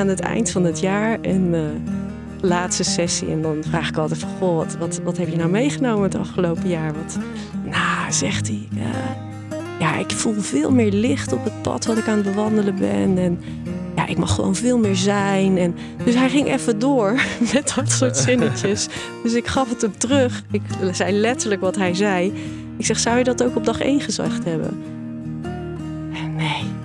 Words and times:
aan 0.00 0.08
het 0.08 0.20
eind 0.20 0.50
van 0.50 0.64
het 0.64 0.80
jaar 0.80 1.20
en 1.20 1.54
uh, 1.54 1.60
laatste 2.40 2.84
sessie. 2.84 3.30
En 3.30 3.42
dan 3.42 3.56
vraag 3.68 3.88
ik 3.88 3.96
altijd 3.96 4.20
van, 4.20 4.28
goh, 4.38 4.56
wat, 4.56 4.76
wat, 4.78 5.00
wat 5.04 5.16
heb 5.16 5.28
je 5.28 5.36
nou 5.36 5.50
meegenomen 5.50 6.02
het 6.02 6.14
afgelopen 6.14 6.68
jaar? 6.68 6.92
Wat, 6.94 7.18
nou, 7.64 8.12
zegt 8.12 8.48
hij, 8.48 8.68
ja, 9.78 9.96
ik 9.96 10.10
voel 10.10 10.34
veel 10.40 10.70
meer 10.72 10.92
licht 10.92 11.32
op 11.32 11.44
het 11.44 11.62
pad 11.62 11.84
wat 11.86 11.98
ik 11.98 12.08
aan 12.08 12.16
het 12.16 12.26
bewandelen 12.26 12.76
ben. 12.76 13.18
En 13.18 13.40
ja, 13.96 14.06
ik 14.06 14.18
mag 14.18 14.34
gewoon 14.34 14.54
veel 14.54 14.78
meer 14.78 14.96
zijn. 14.96 15.58
En, 15.58 15.74
dus 16.04 16.14
hij 16.14 16.28
ging 16.28 16.48
even 16.48 16.78
door 16.78 17.12
met 17.54 17.72
dat 17.76 17.90
soort 17.90 18.16
zinnetjes. 18.16 18.88
Dus 19.22 19.34
ik 19.34 19.46
gaf 19.46 19.68
het 19.68 19.82
hem 19.82 19.98
terug. 19.98 20.42
Ik 20.50 20.62
zei 20.92 21.12
letterlijk 21.12 21.60
wat 21.60 21.76
hij 21.76 21.94
zei. 21.94 22.32
Ik 22.76 22.86
zeg, 22.86 22.98
zou 22.98 23.18
je 23.18 23.24
dat 23.24 23.42
ook 23.42 23.56
op 23.56 23.64
dag 23.64 23.80
één 23.80 24.00
gezegd 24.00 24.44
hebben? 24.44 24.99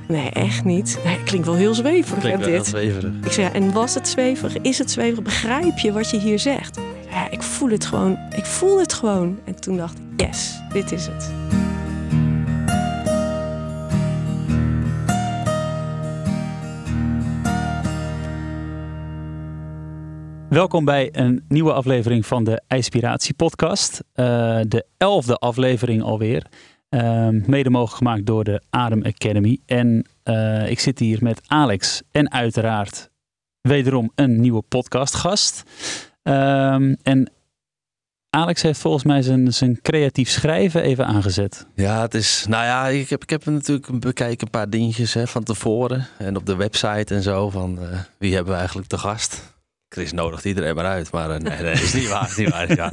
Nee, 0.08 0.30
echt 0.30 0.64
niet. 0.64 1.00
Nee, 1.06 1.24
klinkt 1.24 1.48
wel 1.48 1.56
heel 1.56 1.74
zweverig. 1.74 2.20
Klinkt 2.20 2.46
wel 2.46 2.50
dit. 2.50 2.66
zweverig. 2.66 3.14
Ik 3.24 3.32
zei, 3.32 3.50
en 3.54 3.74
was 3.74 3.94
het 3.94 4.08
zweverig? 4.08 4.58
Is 4.58 4.78
het 4.78 4.92
zweverig? 4.92 5.24
Begrijp 5.24 5.78
je 5.78 5.92
wat 5.92 6.10
je 6.10 6.20
hier 6.20 6.40
zegt? 6.40 6.80
Ja, 7.10 7.32
ik 7.32 7.42
voel 7.42 7.70
het 7.70 7.86
gewoon. 7.86 8.18
Ik 8.36 8.46
voel 8.46 8.80
het 8.80 8.94
gewoon. 8.94 9.40
En 9.46 9.62
toen 9.62 9.78
dacht 9.78 9.98
ik, 9.98 10.28
yes, 10.28 10.60
dit 10.74 10.92
is 10.92 11.08
het. 11.08 11.34
Welkom 20.50 20.86
bij 20.86 21.10
een 21.12 21.44
nieuwe 21.48 21.74
aflevering 21.74 22.26
van 22.26 22.44
de 22.44 22.62
Inspiratie 22.68 23.34
Podcast. 23.34 24.04
Uh, 24.16 24.26
de 24.68 24.86
elfde 24.98 25.36
aflevering 25.36 26.04
alweer. 26.04 26.46
Uh, 26.90 27.28
mede 27.30 27.70
mogelijk 27.70 27.98
gemaakt 27.98 28.26
door 28.26 28.44
de 28.44 28.62
Adem 28.70 29.04
Academy. 29.04 29.60
En 29.66 30.06
uh, 30.24 30.70
ik 30.70 30.80
zit 30.80 31.00
hier 31.00 31.18
met 31.22 31.42
Alex 31.48 32.02
en 32.12 32.32
uiteraard 32.32 33.10
wederom 33.62 34.12
een 34.16 34.42
nieuwe 34.42 34.62
podcastgast. 34.62 35.64
Um, 36.24 36.96
en 37.04 37.32
Alex 38.30 38.62
heeft 38.62 38.80
volgens 38.80 39.04
mij 39.04 39.22
zijn, 39.22 39.54
zijn 39.54 39.82
creatief 39.82 40.30
schrijven 40.30 40.82
even 40.82 41.06
aangezet. 41.06 41.68
Ja, 41.76 42.02
het 42.02 42.14
is. 42.14 42.46
Nou 42.48 42.64
ja, 42.64 42.88
ik 42.88 43.10
heb, 43.10 43.22
ik 43.24 43.30
heb 43.30 43.46
natuurlijk 43.46 44.00
bekeken 44.00 44.46
een 44.46 44.52
paar 44.52 44.70
dingetjes 44.70 45.14
hè, 45.14 45.28
van 45.28 45.44
tevoren. 45.44 46.08
En 46.18 46.36
op 46.36 46.46
de 46.46 46.56
website 46.56 47.16
en 47.16 47.22
zo. 47.22 47.50
Van 47.50 47.80
uh, 47.82 48.00
wie 48.18 48.34
hebben 48.34 48.54
we 48.54 48.60
eigenlijk 48.60 48.88
te 48.88 48.98
gast? 48.98 49.55
Chris 49.96 50.12
nodigt 50.12 50.46
iedereen 50.46 50.76
maar 50.76 50.86
uit. 50.86 51.12
Maar 51.12 51.30
uh, 51.30 51.38
nee, 51.38 51.62
nee, 51.62 51.74
is 51.74 51.94
niet 51.94 52.08
waar. 52.08 52.30
Is 52.30 52.36
niet 52.36 52.50
waar 52.50 52.76
ja. 52.76 52.92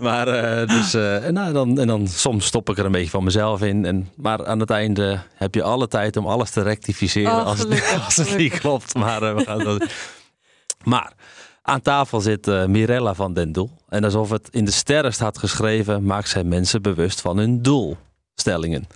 Maar 0.00 0.28
uh, 0.28 0.68
dus, 0.68 0.94
uh, 0.94 1.26
en, 1.26 1.34
nou, 1.34 1.52
dan, 1.52 1.78
en 1.80 1.86
dan 1.86 2.08
soms 2.08 2.46
stop 2.46 2.70
ik 2.70 2.78
er 2.78 2.84
een 2.84 2.92
beetje 2.92 3.10
van 3.10 3.24
mezelf 3.24 3.62
in. 3.62 3.84
En, 3.84 4.10
maar 4.16 4.46
aan 4.46 4.60
het 4.60 4.70
einde 4.70 5.20
heb 5.34 5.54
je 5.54 5.62
alle 5.62 5.88
tijd 5.88 6.16
om 6.16 6.26
alles 6.26 6.50
te 6.50 6.62
rectificeren 6.62 7.32
oh, 7.32 7.46
als, 7.46 7.58
het, 7.58 7.96
als 8.04 8.16
het 8.16 8.36
niet 8.36 8.58
klopt. 8.58 8.94
Maar, 8.94 9.36
we 9.36 9.44
gaan 9.44 9.64
dat... 9.64 9.86
maar 10.84 11.12
aan 11.62 11.80
tafel 11.80 12.20
zit 12.20 12.46
Mirella 12.46 13.14
van 13.14 13.34
den 13.34 13.52
Doel. 13.52 13.70
En 13.88 14.04
alsof 14.04 14.30
het 14.30 14.48
in 14.50 14.64
de 14.64 14.70
sterren 14.70 15.12
staat 15.12 15.38
geschreven, 15.38 16.04
maakt 16.04 16.28
zij 16.28 16.44
mensen 16.44 16.82
bewust 16.82 17.20
van 17.20 17.36
hun 17.36 17.62
doelstellingen. 17.62 18.86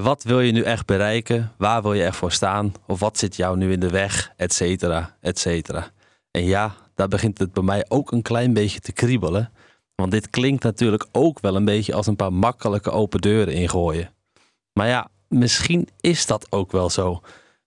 wat 0.00 0.22
wil 0.22 0.40
je 0.40 0.52
nu 0.52 0.62
echt 0.62 0.86
bereiken? 0.86 1.52
Waar 1.56 1.82
wil 1.82 1.94
je 1.94 2.04
echt 2.04 2.16
voor 2.16 2.32
staan? 2.32 2.74
Of 2.86 3.00
wat 3.00 3.18
zit 3.18 3.36
jou 3.36 3.56
nu 3.56 3.72
in 3.72 3.80
de 3.80 3.90
weg? 3.90 4.32
Et 4.36 4.52
cetera, 4.52 5.16
et 5.20 5.38
cetera. 5.38 5.90
En 6.32 6.44
ja, 6.44 6.74
daar 6.94 7.08
begint 7.08 7.38
het 7.38 7.52
bij 7.52 7.62
mij 7.62 7.84
ook 7.88 8.12
een 8.12 8.22
klein 8.22 8.52
beetje 8.52 8.80
te 8.80 8.92
kriebelen. 8.92 9.52
Want 9.94 10.10
dit 10.10 10.30
klinkt 10.30 10.62
natuurlijk 10.62 11.06
ook 11.12 11.40
wel 11.40 11.56
een 11.56 11.64
beetje 11.64 11.94
als 11.94 12.06
een 12.06 12.16
paar 12.16 12.32
makkelijke 12.32 12.90
open 12.90 13.20
deuren 13.20 13.54
ingooien. 13.54 14.10
Maar 14.72 14.88
ja, 14.88 15.08
misschien 15.28 15.88
is 16.00 16.26
dat 16.26 16.46
ook 16.50 16.72
wel 16.72 16.90
zo. 16.90 17.20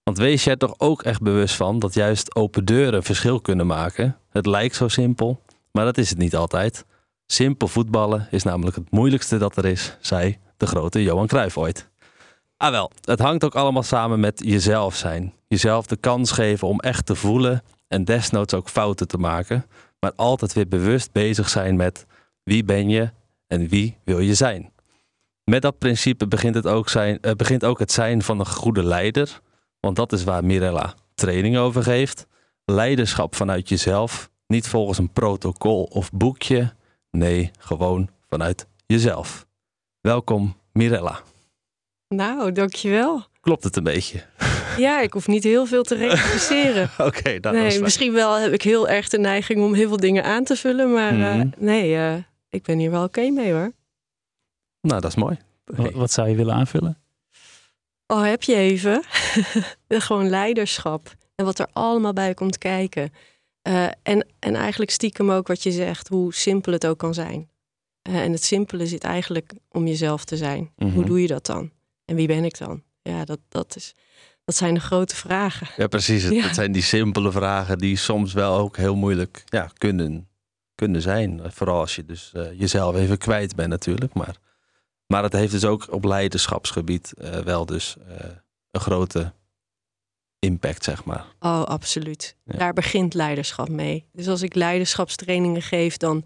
Want 0.04 0.18
wees 0.18 0.46
er 0.46 0.58
toch 0.58 0.74
ook 0.78 1.04
echt 1.04 1.22
bewust 1.22 1.56
van 1.56 1.80
dat 1.80 1.94
juist 1.94 2.36
open 2.36 2.66
deuren 2.66 3.04
verschil 3.04 3.42
kunnen 3.42 3.68
maken? 3.68 4.18
Het 4.30 4.46
lijkt 4.46 4.76
zo 4.76 4.88
simpel, 4.88 5.42
maar 5.72 5.86
dat 5.86 5.98
is 5.98 6.10
het 6.10 6.18
niet 6.18 6.36
altijd. 6.36 6.86
Simpel 7.26 7.68
voetballen 7.68 8.28
is 8.32 8.44
namelijk 8.44 8.76
het 8.76 8.92
moeilijkste 8.92 9.38
dat 9.38 9.58
er 9.58 9.66
is, 9.66 9.98
zei 10.00 10.38
de 10.58 10.68
grote 10.68 11.04
Johan 11.04 11.28
Cruijff 11.28 11.58
ooit. 11.58 11.90
Ah 12.58 12.72
wel, 12.72 12.92
het 13.02 13.20
hangt 13.20 13.44
ook 13.44 13.56
allemaal 13.56 13.84
samen 13.84 14.20
met 14.20 14.42
jezelf 14.46 14.96
zijn. 14.96 15.34
Jezelf 15.48 15.86
de 15.86 15.96
kans 15.96 16.32
geven 16.32 16.68
om 16.68 16.80
echt 16.80 17.06
te 17.06 17.16
voelen 17.16 17.64
en 17.88 18.04
desnoods 18.04 18.54
ook 18.54 18.70
fouten 18.70 19.08
te 19.08 19.18
maken, 19.18 19.66
maar 20.00 20.14
altijd 20.16 20.54
weer 20.54 20.68
bewust 20.68 21.12
bezig 21.12 21.50
zijn 21.50 21.76
met 21.76 22.06
wie 22.44 22.64
ben 22.64 22.90
je 22.90 23.12
en 23.48 23.68
wie 23.68 23.98
wil 24.04 24.20
je 24.20 24.34
zijn. 24.34 24.74
Met 25.44 25.62
dat 25.62 25.78
principe 25.78 26.28
begint, 26.28 26.56
het 26.56 26.68
ook, 26.68 26.90
zijn, 26.90 27.18
uh, 27.22 27.32
begint 27.32 27.66
ook 27.66 27.80
het 27.80 27.92
zijn 27.92 28.22
van 28.22 28.40
een 28.40 28.48
goede 28.48 28.84
leider, 28.84 29.42
want 29.80 29.96
dat 29.96 30.14
is 30.14 30.24
waar 30.24 30.46
Mirella 30.46 30.96
training 31.16 31.58
over 31.58 31.84
geeft. 31.84 32.28
Leiderschap 32.66 33.36
vanuit 33.36 33.70
jezelf, 33.70 34.30
niet 34.48 34.68
volgens 34.68 34.98
een 34.98 35.12
protocol 35.12 35.84
of 35.84 36.12
boekje, 36.12 36.74
nee, 37.12 37.52
gewoon 37.60 38.10
vanuit 38.30 38.68
jezelf. 38.86 39.46
Welkom 40.02 40.56
Mirella. 40.72 41.22
Nou, 42.08 42.52
dankjewel. 42.52 43.26
Klopt 43.42 43.64
het 43.64 43.76
een 43.76 43.84
beetje? 43.84 44.24
Ja, 44.86 45.02
ik 45.02 45.14
hoef 45.14 45.28
niet 45.28 45.44
heel 45.44 45.66
veel 45.66 45.84
te 45.84 45.96
rectificeren. 45.96 46.84
Oké, 46.98 47.20
okay, 47.20 47.40
dat 47.40 47.54
nee, 47.54 47.82
misschien 47.82 48.14
wel 48.14 48.34
heb 48.34 48.54
ik 48.54 48.62
heel 48.62 48.90
erg 48.90 49.10
de 49.10 49.20
neiging 49.20 49.64
om 49.64 49.74
heel 49.74 49.88
veel 49.88 49.98
dingen 49.98 50.24
aan 50.24 50.44
te 50.44 50.56
vullen, 50.56 50.94
maar 50.94 51.14
mm 51.14 51.22
-hmm. 51.22 51.40
uh, 51.40 51.46
nee, 51.58 51.92
uh, 51.92 52.16
ik 52.50 52.64
ben 52.64 52.78
hier 52.78 52.92
wel 52.92 53.04
oké 53.04 53.20
okay 53.20 53.32
mee 53.32 53.52
hoor. 53.52 53.72
Nou, 54.82 55.02
dat 55.02 55.10
is 55.10 55.16
mooi. 55.16 55.38
Wat, 55.66 55.92
wat 55.92 56.12
zou 56.12 56.30
je 56.30 56.36
willen 56.36 56.54
aanvullen? 56.54 56.98
Oh, 58.08 58.24
heb 58.24 58.44
je 58.44 58.56
even? 58.56 59.04
Gewoon 59.88 60.30
leiderschap 60.30 61.14
en 61.36 61.46
wat 61.46 61.60
er 61.60 61.68
allemaal 61.74 62.14
bij 62.14 62.34
komt 62.34 62.58
kijken. 62.58 63.14
Uh, 63.68 63.84
en, 64.04 64.28
en 64.40 64.56
eigenlijk 64.56 64.92
stiekem 64.92 65.32
ook 65.32 65.48
wat 65.48 65.64
je 65.64 65.72
zegt, 65.72 66.08
hoe 66.08 66.34
simpel 66.34 66.74
het 66.74 66.88
ook 66.88 66.98
kan 66.98 67.14
zijn. 67.14 67.50
en 68.02 68.32
het 68.32 68.44
simpele 68.44 68.88
zit 68.88 69.04
eigenlijk 69.04 69.54
om 69.72 69.88
jezelf 69.88 70.26
te 70.26 70.38
zijn. 70.38 70.60
Mm 70.60 70.88
-hmm. 70.88 70.96
Hoe 70.96 71.06
doe 71.06 71.22
je 71.22 71.28
dat 71.28 71.46
dan? 71.46 71.72
En 72.06 72.16
wie 72.16 72.28
ben 72.28 72.44
ik 72.44 72.58
dan? 72.58 72.84
Ja, 73.02 73.26
dat, 73.26 73.40
dat 73.50 73.76
is 73.76 73.94
dat 74.46 74.56
zijn 74.56 74.74
de 74.74 74.80
grote 74.80 75.16
vragen. 75.16 75.68
Ja, 75.78 75.88
precies. 75.88 76.24
Het, 76.24 76.34
ja. 76.34 76.54
zijn 76.54 76.72
die 76.72 76.82
simpele 76.82 77.32
vragen 77.32 77.78
die 77.78 77.98
soms 77.98 78.34
wel 78.34 78.58
ook 78.58 78.78
heel 78.78 78.96
moeilijk 78.96 79.44
ja, 79.46 79.70
kunnen, 79.78 80.28
kunnen 80.76 81.02
zijn. 81.02 81.42
Vooral 81.52 81.80
als 81.80 81.96
je 81.96 82.06
dus 82.06 82.32
uh, 82.36 82.60
jezelf 82.60 82.96
even 82.96 83.18
kwijt 83.18 83.56
bent 83.56 83.70
natuurlijk. 83.70 84.14
Maar, 84.14 84.36
maar 85.08 85.24
het 85.24 85.34
heeft 85.34 85.52
dus 85.52 85.66
ook 85.66 85.88
op 85.92 86.04
leiderschapsgebied 86.04 87.14
uh, 87.18 87.30
wel 87.30 87.66
dus 87.66 87.96
uh, 88.10 88.16
een 88.72 88.82
grote 88.82 89.34
impact, 90.40 90.84
zeg 90.84 91.04
maar. 91.04 91.26
Oh, 91.40 91.64
absoluut. 91.64 92.36
Ja. 92.44 92.58
Daar 92.58 92.74
begint 92.74 93.14
leiderschap 93.14 93.70
mee. 93.70 94.06
Dus 94.12 94.28
als 94.28 94.42
ik 94.42 94.56
leiderschapstrainingen 94.56 95.62
geef, 95.62 95.98
dan 95.98 96.26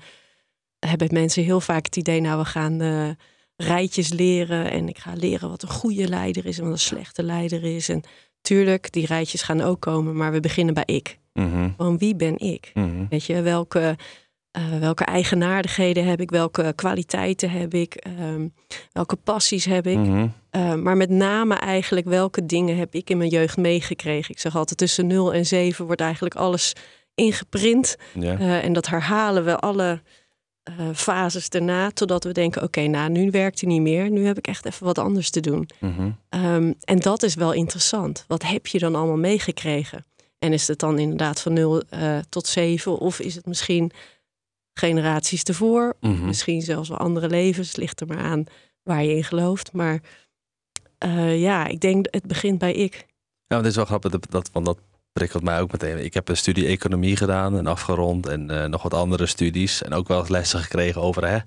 hebben 0.79 1.08
mensen 1.12 1.44
heel 1.44 1.62
vaak 1.62 1.85
het 1.85 1.96
idee, 1.96 2.22
nou, 2.22 2.40
we 2.40 2.46
gaan 2.46 2.81
rijtjes 3.62 4.09
leren. 4.09 4.72
En 4.72 4.90
ik 4.90 4.97
ga 4.97 5.14
leren 5.16 5.50
wat 5.50 5.62
een 5.62 5.70
goede 5.70 6.08
leider 6.08 6.46
is 6.46 6.58
en 6.58 6.64
wat 6.64 6.74
een 6.74 6.80
slechte 6.80 7.24
leider 7.24 7.64
is. 7.64 7.90
En 7.90 8.03
tuurlijk, 8.41 8.91
die 8.91 9.06
rijtjes 9.06 9.41
gaan 9.41 9.61
ook 9.61 9.79
komen, 9.79 10.16
maar 10.16 10.32
we 10.32 10.40
beginnen 10.40 10.73
bij 10.73 10.84
ik. 10.85 11.17
Mm 11.34 11.52
-hmm. 11.52 11.73
Van 11.78 11.97
wie 11.97 12.16
ben 12.16 12.40
ik? 12.40 12.72
Mm 12.73 12.84
-hmm. 12.84 13.08
Weet 13.09 13.26
je, 13.26 13.41
welke, 13.41 13.97
uh, 14.58 14.79
welke 14.79 15.03
eigenaardigheden 15.03 16.06
heb 16.06 16.22
ik? 16.22 16.29
Welke 16.29 16.73
kwaliteiten 16.76 17.50
heb 17.50 17.73
ik? 17.73 18.06
Um, 18.22 18.53
welke 18.91 19.16
passies 19.16 19.66
heb 19.66 19.88
ik? 19.88 19.97
Mm 19.97 20.06
-hmm. 20.06 20.34
uh, 20.52 20.76
maar 20.76 20.97
met 20.97 21.09
name 21.09 21.56
eigenlijk 21.56 22.08
welke 22.08 22.46
dingen 22.46 22.78
heb 22.78 22.94
ik 22.94 23.09
in 23.09 23.17
mijn 23.17 23.29
jeugd 23.29 23.58
meegekregen? 23.58 24.32
Ik 24.32 24.40
zeg 24.40 24.56
altijd 24.56 24.78
tussen 24.78 25.08
0 25.08 25.34
en 25.34 25.46
7 25.46 25.85
wordt 25.85 26.02
eigenlijk 26.02 26.35
alles 26.35 26.73
ingeprint. 27.16 27.96
Uh, 28.16 28.64
en 28.64 28.73
dat 28.73 28.88
herhalen 28.88 29.46
we 29.46 29.58
alle 29.58 30.02
uh, 30.80 30.90
fases 30.94 31.50
daarna, 31.50 31.92
totdat 31.92 32.24
we 32.24 32.32
denken: 32.32 32.64
oké, 32.64 32.80
okay, 32.80 32.92
nou, 32.92 33.10
nu 33.10 33.32
werkt 33.32 33.62
hij 33.62 33.70
niet 33.70 33.82
meer. 33.82 34.12
Nu 34.12 34.26
heb 34.26 34.38
ik 34.38 34.48
echt 34.48 34.66
even 34.66 34.86
wat 34.86 34.98
anders 34.98 35.30
te 35.30 35.40
doen. 35.40 35.70
Mm 35.80 35.96
-hmm. 35.96 36.18
um, 36.44 36.76
en 36.84 37.00
dat 37.00 37.24
is 37.24 37.36
wel 37.36 37.54
interessant. 37.54 38.26
Wat 38.28 38.44
heb 38.44 38.68
je 38.68 38.80
dan 38.80 38.96
allemaal 38.96 39.18
meegekregen? 39.18 40.06
En 40.40 40.54
is 40.54 40.68
het 40.68 40.80
dan 40.80 41.00
inderdaad 41.00 41.42
van 41.42 41.54
0 41.54 41.84
uh, 41.94 42.18
tot 42.30 42.48
7? 42.48 42.98
Of 42.98 43.20
is 43.20 43.36
het 43.36 43.46
misschien 43.46 43.92
generaties 44.74 45.44
ervoor? 45.44 45.96
Mm 46.00 46.16
-hmm. 46.16 46.26
Misschien 46.26 46.62
zelfs 46.62 46.90
wel 46.90 46.98
andere 46.98 47.30
levens. 47.30 47.76
Ligt 47.76 48.02
er 48.02 48.08
maar 48.08 48.18
aan 48.18 48.44
waar 48.84 49.04
je 49.04 49.16
in 49.16 49.24
gelooft. 49.24 49.74
Maar 49.74 50.02
uh, 51.06 51.42
ja, 51.42 51.68
ik 51.68 51.80
denk 51.80 52.08
het 52.10 52.26
begint 52.26 52.60
bij 52.60 52.74
ik. 52.74 52.94
Ja, 52.94 53.06
maar 53.48 53.58
het 53.58 53.68
is 53.68 53.76
wel 53.76 53.86
grappig 53.86 54.12
dat, 54.12 54.26
dat, 54.30 54.50
want 54.54 54.66
dat 54.66 54.78
prikkelt 55.14 55.44
mij 55.44 55.61
ook 55.61 55.72
meteen. 55.72 56.03
Ik 56.03 56.14
heb 56.14 56.29
een 56.29 56.38
studie 56.38 56.67
economie 56.67 57.16
gedaan 57.16 57.58
en 57.58 57.67
afgerond 57.67 58.28
en 58.28 58.52
uh, 58.52 58.66
nog 58.66 58.82
wat 58.84 58.94
andere 58.94 59.26
studies. 59.26 59.84
En 59.84 59.94
ook 59.94 60.08
wel 60.08 60.20
eens 60.20 60.29
lessen 60.29 60.59
gekregen 60.59 61.02
over 61.02 61.28
hè, 61.28 61.38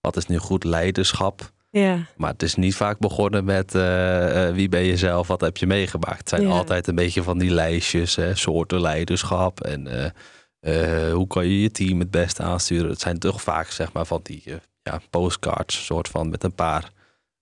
wat 0.00 0.16
is 0.16 0.26
nu 0.26 0.38
goed 0.38 0.64
leiderschap. 0.64 1.50
Ja. 1.70 2.06
Maar 2.16 2.32
het 2.32 2.42
is 2.42 2.54
niet 2.54 2.74
vaak 2.74 2.98
begonnen 2.98 3.44
met 3.44 3.74
uh, 3.74 4.46
uh, 4.48 4.54
wie 4.54 4.68
ben 4.68 4.82
je 4.82 4.96
zelf, 4.96 5.26
wat 5.26 5.40
heb 5.40 5.56
je 5.56 5.66
meegemaakt. 5.66 6.18
Het 6.18 6.28
zijn 6.28 6.42
Ja. 6.42 6.48
altijd 6.48 6.86
een 6.86 6.94
beetje 6.94 7.22
van 7.22 7.38
die 7.38 7.50
lijstjes, 7.50 8.16
hè, 8.16 8.34
soorten 8.34 8.80
leiderschap 8.80 9.60
en 9.60 9.86
eh, 9.86 10.10
eh, 10.60 11.12
hoe 11.12 11.26
kan 11.26 11.46
je 11.46 11.60
je 11.62 11.70
team 11.70 11.98
het 11.98 12.10
beste 12.10 12.42
aansturen. 12.42 12.90
Het 12.90 13.00
zijn 13.00 13.18
toch 13.18 13.42
vaak 13.42 13.66
zeg 13.70 13.92
maar 13.92 14.06
van 14.06 14.20
die 14.22 14.42
eh, 14.46 14.54
ja, 14.82 15.00
postcards, 15.10 15.84
soort 15.84 16.08
van 16.08 16.28
met 16.28 16.44
een 16.44 16.54
paar 16.54 16.90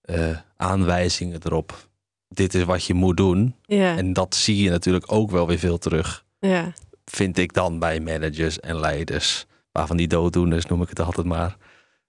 eh, 0.01 0.37
aanwijzingen 0.57 1.41
erop. 1.45 1.89
Dit 2.35 2.55
is 2.55 2.65
wat 2.65 2.85
je 2.85 2.95
moet 2.95 3.17
doen. 3.17 3.55
Ja. 3.63 3.97
En 3.97 4.13
dat 4.13 4.35
zie 4.35 4.63
je 4.63 4.71
natuurlijk 4.71 5.13
ook 5.13 5.31
wel 5.31 5.47
weer 5.47 5.59
veel 5.59 5.79
terug 5.79 6.25
Ja. 6.41 6.73
vind 7.05 7.39
ik 7.39 7.53
dan 7.53 7.79
bij 7.79 8.01
managers 8.01 8.61
en 8.61 8.81
leiders. 8.81 9.47
Waarvan 9.73 9.97
die 9.97 10.07
dooddoeners 10.09 10.67
noem 10.67 10.83
ik 10.83 10.89
het 10.89 11.01
altijd 11.01 11.27
maar. 11.27 11.57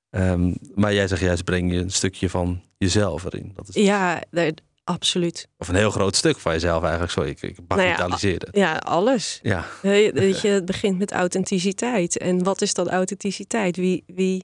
Ehm, 0.10 0.54
maar 0.76 0.94
jij 0.94 1.08
zegt 1.08 1.22
juist 1.22 1.44
breng 1.44 1.72
je 1.72 1.78
een 1.80 1.92
stukje 1.92 2.30
van 2.30 2.62
jezelf 2.78 3.24
erin. 3.24 3.52
Dat 3.56 3.68
is, 3.70 3.84
Ja, 3.84 4.22
daar- 4.32 4.52
absoluut. 4.84 5.48
Of 5.58 5.68
een 5.68 5.76
heel 5.76 5.92
groot 5.92 6.16
stuk 6.16 6.38
van 6.40 6.52
jezelf 6.54 6.82
eigenlijk. 6.84 7.12
Sorry, 7.12 7.30
ik, 7.30 7.42
ik 7.42 7.58
Nou 7.68 7.82
ja, 7.82 7.88
bagatelliseer 7.88 8.40
het. 8.40 8.56
Ja, 8.56 8.76
alles. 8.76 9.40
Ja, 9.44 9.66
Weet 9.82 10.14
weet 10.14 10.42
je, 10.42 10.48
het 10.48 10.66
begint 10.66 10.98
met 10.98 11.12
authenticiteit. 11.12 12.18
En 12.18 12.44
wat 12.44 12.62
is 12.62 12.74
dan 12.74 12.90
authenticiteit? 12.90 13.76
Wie, 13.78 14.04
wie, 14.08 14.44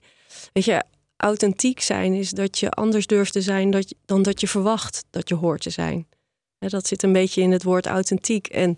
weet 0.53 0.65
je, 0.65 0.83
authentiek 1.17 1.81
zijn 1.81 2.13
is 2.13 2.29
dat 2.29 2.59
je 2.59 2.71
anders 2.71 3.07
durft 3.07 3.31
te 3.31 3.41
zijn 3.41 3.83
dan 4.05 4.21
dat 4.21 4.41
je 4.41 4.47
verwacht 4.47 5.05
dat 5.09 5.29
je 5.29 5.35
hoort 5.35 5.61
te 5.61 5.69
zijn. 5.69 6.07
Dat 6.59 6.87
zit 6.87 7.03
een 7.03 7.13
beetje 7.13 7.41
in 7.41 7.51
het 7.51 7.63
woord 7.63 7.85
authentiek. 7.85 8.47
En 8.47 8.77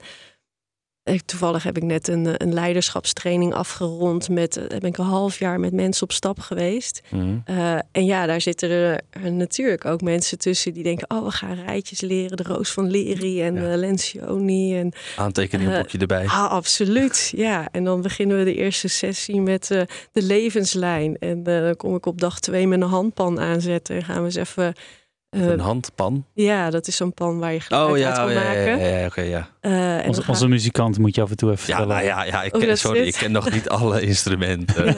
toevallig 1.26 1.64
heb 1.64 1.78
ik 1.78 1.84
net 1.84 2.08
een, 2.08 2.26
eh, 2.26 2.34
een 2.38 2.54
leiderschapstraining 2.54 3.54
afgerond. 3.54 4.30
Met, 4.30 4.58
eh, 4.58 4.64
heb 4.68 4.86
ik 4.86 4.98
een 4.98 5.06
half 5.06 5.40
jaar 5.40 5.60
met 5.60 5.74
mensen 5.74 6.04
op 6.04 6.12
stap 6.12 6.40
geweest. 6.40 7.02
Mhm. 7.10 7.38
Eh, 7.46 7.74
en 7.92 8.06
ja, 8.06 8.26
daar 8.26 8.42
zitten 8.42 8.70
er 8.70 9.32
natuurlijk 9.32 9.86
ook 9.86 10.02
mensen 10.02 10.38
tussen 10.38 10.74
die 10.74 10.84
denken: 10.84 11.10
oh, 11.10 11.24
we 11.24 11.32
gaan 11.32 11.54
rijtjes 11.66 12.02
leren, 12.02 12.38
de 12.38 12.44
Roos 12.44 12.72
van 12.72 12.90
Leri 12.90 13.42
en 13.42 13.56
Ja. 13.56 13.76
Lencioni. 13.76 14.78
En 14.78 14.94
aantekeningenboekje 15.18 15.98
erbij. 15.98 16.26
Ah, 16.26 16.52
absoluut. 16.52 17.18
Ja, 17.40 17.68
en 17.72 17.84
dan 17.84 18.02
beginnen 18.02 18.38
we 18.38 18.44
de 18.44 18.56
eerste 18.56 18.88
sessie 18.88 19.42
met 19.42 19.68
de 20.12 20.24
levenslijn. 20.24 21.18
En 21.18 21.44
dan 21.44 21.76
kom 21.76 21.96
ik 21.96 22.06
op 22.06 22.20
dag 22.20 22.40
twee 22.40 22.68
met 22.68 22.82
een 22.82 22.88
handpan 22.88 23.40
aanzetten. 23.40 23.96
En 23.96 24.04
gaan 24.04 24.20
we 24.20 24.26
eens 24.26 24.36
even. 24.36 24.74
Eh, 25.30 25.46
een 25.46 25.60
handpan. 25.60 26.26
ja, 26.34 26.70
dat 26.70 26.88
is 26.88 26.96
zo'n 26.96 27.14
pan 27.14 27.40
waar 27.40 27.54
je 27.54 27.60
geluid 27.60 27.86
Oh 27.88 27.92
uit 27.94 28.02
ja, 28.02 28.12
kan 28.12 28.26
oh, 28.26 28.32
ja, 28.32 28.42
ja, 28.42 28.48
maken. 28.48 28.80
ja, 28.80 28.98
ja, 28.98 29.06
oké, 29.06 29.22
ja. 29.22 29.48
Eh, 29.60 30.08
Onze, 30.08 30.24
onze 30.28 30.48
muzikant 30.48 30.98
moet 30.98 31.16
je 31.16 31.22
af 31.22 31.30
en 31.30 31.36
toe 31.38 31.52
even 31.52 31.68
Ja, 31.68 31.76
vertellen. 31.76 31.96
nou 31.96 32.08
ja, 32.08 32.24
ja 32.24 32.44
ik, 32.44 32.56
Oh, 32.56 32.62
ken, 32.62 32.78
sorry, 32.78 33.00
ik 33.08 33.14
ken 33.14 33.32
nog 33.32 33.52
niet 33.52 33.70
alle 33.70 34.02
instrumenten. 34.12 34.96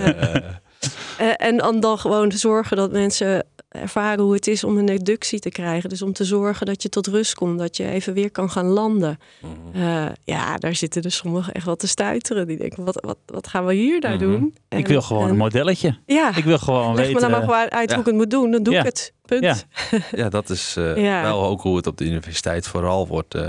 Eh, 1.18 1.34
en 1.38 1.58
dan, 1.58 1.80
dan 1.80 1.98
gewoon 2.00 2.32
zorgen 2.32 2.78
dat 2.78 2.92
mensen 2.92 3.46
ervaren 3.70 4.24
hoe 4.24 4.34
het 4.34 4.48
is 4.48 4.64
om 4.64 4.78
een 4.78 4.88
reductie 4.88 5.40
te 5.40 5.50
krijgen. 5.50 5.90
Dus 5.90 6.02
om 6.02 6.14
te 6.14 6.24
zorgen 6.26 6.66
dat 6.66 6.82
je 6.82 6.90
tot 6.90 7.08
rust 7.08 7.34
komt, 7.34 7.60
dat 7.60 7.78
je 7.78 7.88
even 7.90 8.14
weer 8.14 8.32
kan 8.32 8.50
gaan 8.50 8.66
landen. 8.66 9.20
mhm. 9.42 9.82
Eh, 9.84 10.06
ja, 10.24 10.58
daar 10.58 10.76
zitten 10.76 11.02
dus 11.02 11.16
sommigen 11.16 11.54
echt 11.54 11.66
wel 11.66 11.76
te 11.76 11.88
stuiteren. 11.88 12.48
Die 12.48 12.58
denken, 12.58 12.84
wat, 12.84 13.00
wat, 13.06 13.18
wat 13.26 13.48
gaan 13.48 13.66
we 13.66 13.74
hier 13.74 14.00
nou 14.00 14.18
doen? 14.18 14.56
Ik 14.70 14.88
wil 14.88 15.02
gewoon 15.02 15.24
en- 15.24 15.30
een 15.30 15.38
modelletje. 15.38 15.98
Ja, 16.06 16.36
Ik 16.36 16.44
wil 16.44 16.58
gewoon 16.58 16.96
leg 16.96 17.06
weten. 17.06 17.14
me 17.14 17.20
nou 17.20 17.32
maar 17.32 17.42
gewoon 17.42 17.72
uit 17.72 17.90
ja. 17.90 17.96
hoe 17.96 18.04
ik 18.04 18.10
het 18.10 18.20
moet 18.20 18.30
doen. 18.32 18.52
Dan 18.52 18.64
doe 18.64 18.74
Ja. 18.74 18.80
ik 18.80 18.86
het. 18.86 19.14
Punt. 19.26 19.44
Ja. 19.44 19.56
Ja, 20.22 20.30
dat 20.30 20.50
is 20.50 20.76
eh, 20.78 20.98
Ja. 21.04 21.22
wel 21.22 21.44
ook 21.46 21.62
hoe 21.62 21.76
het 21.76 21.88
op 21.88 21.98
de 21.98 22.06
universiteit 22.06 22.68
vooral 22.68 23.08
wordt 23.08 23.36
eh, 23.36 23.46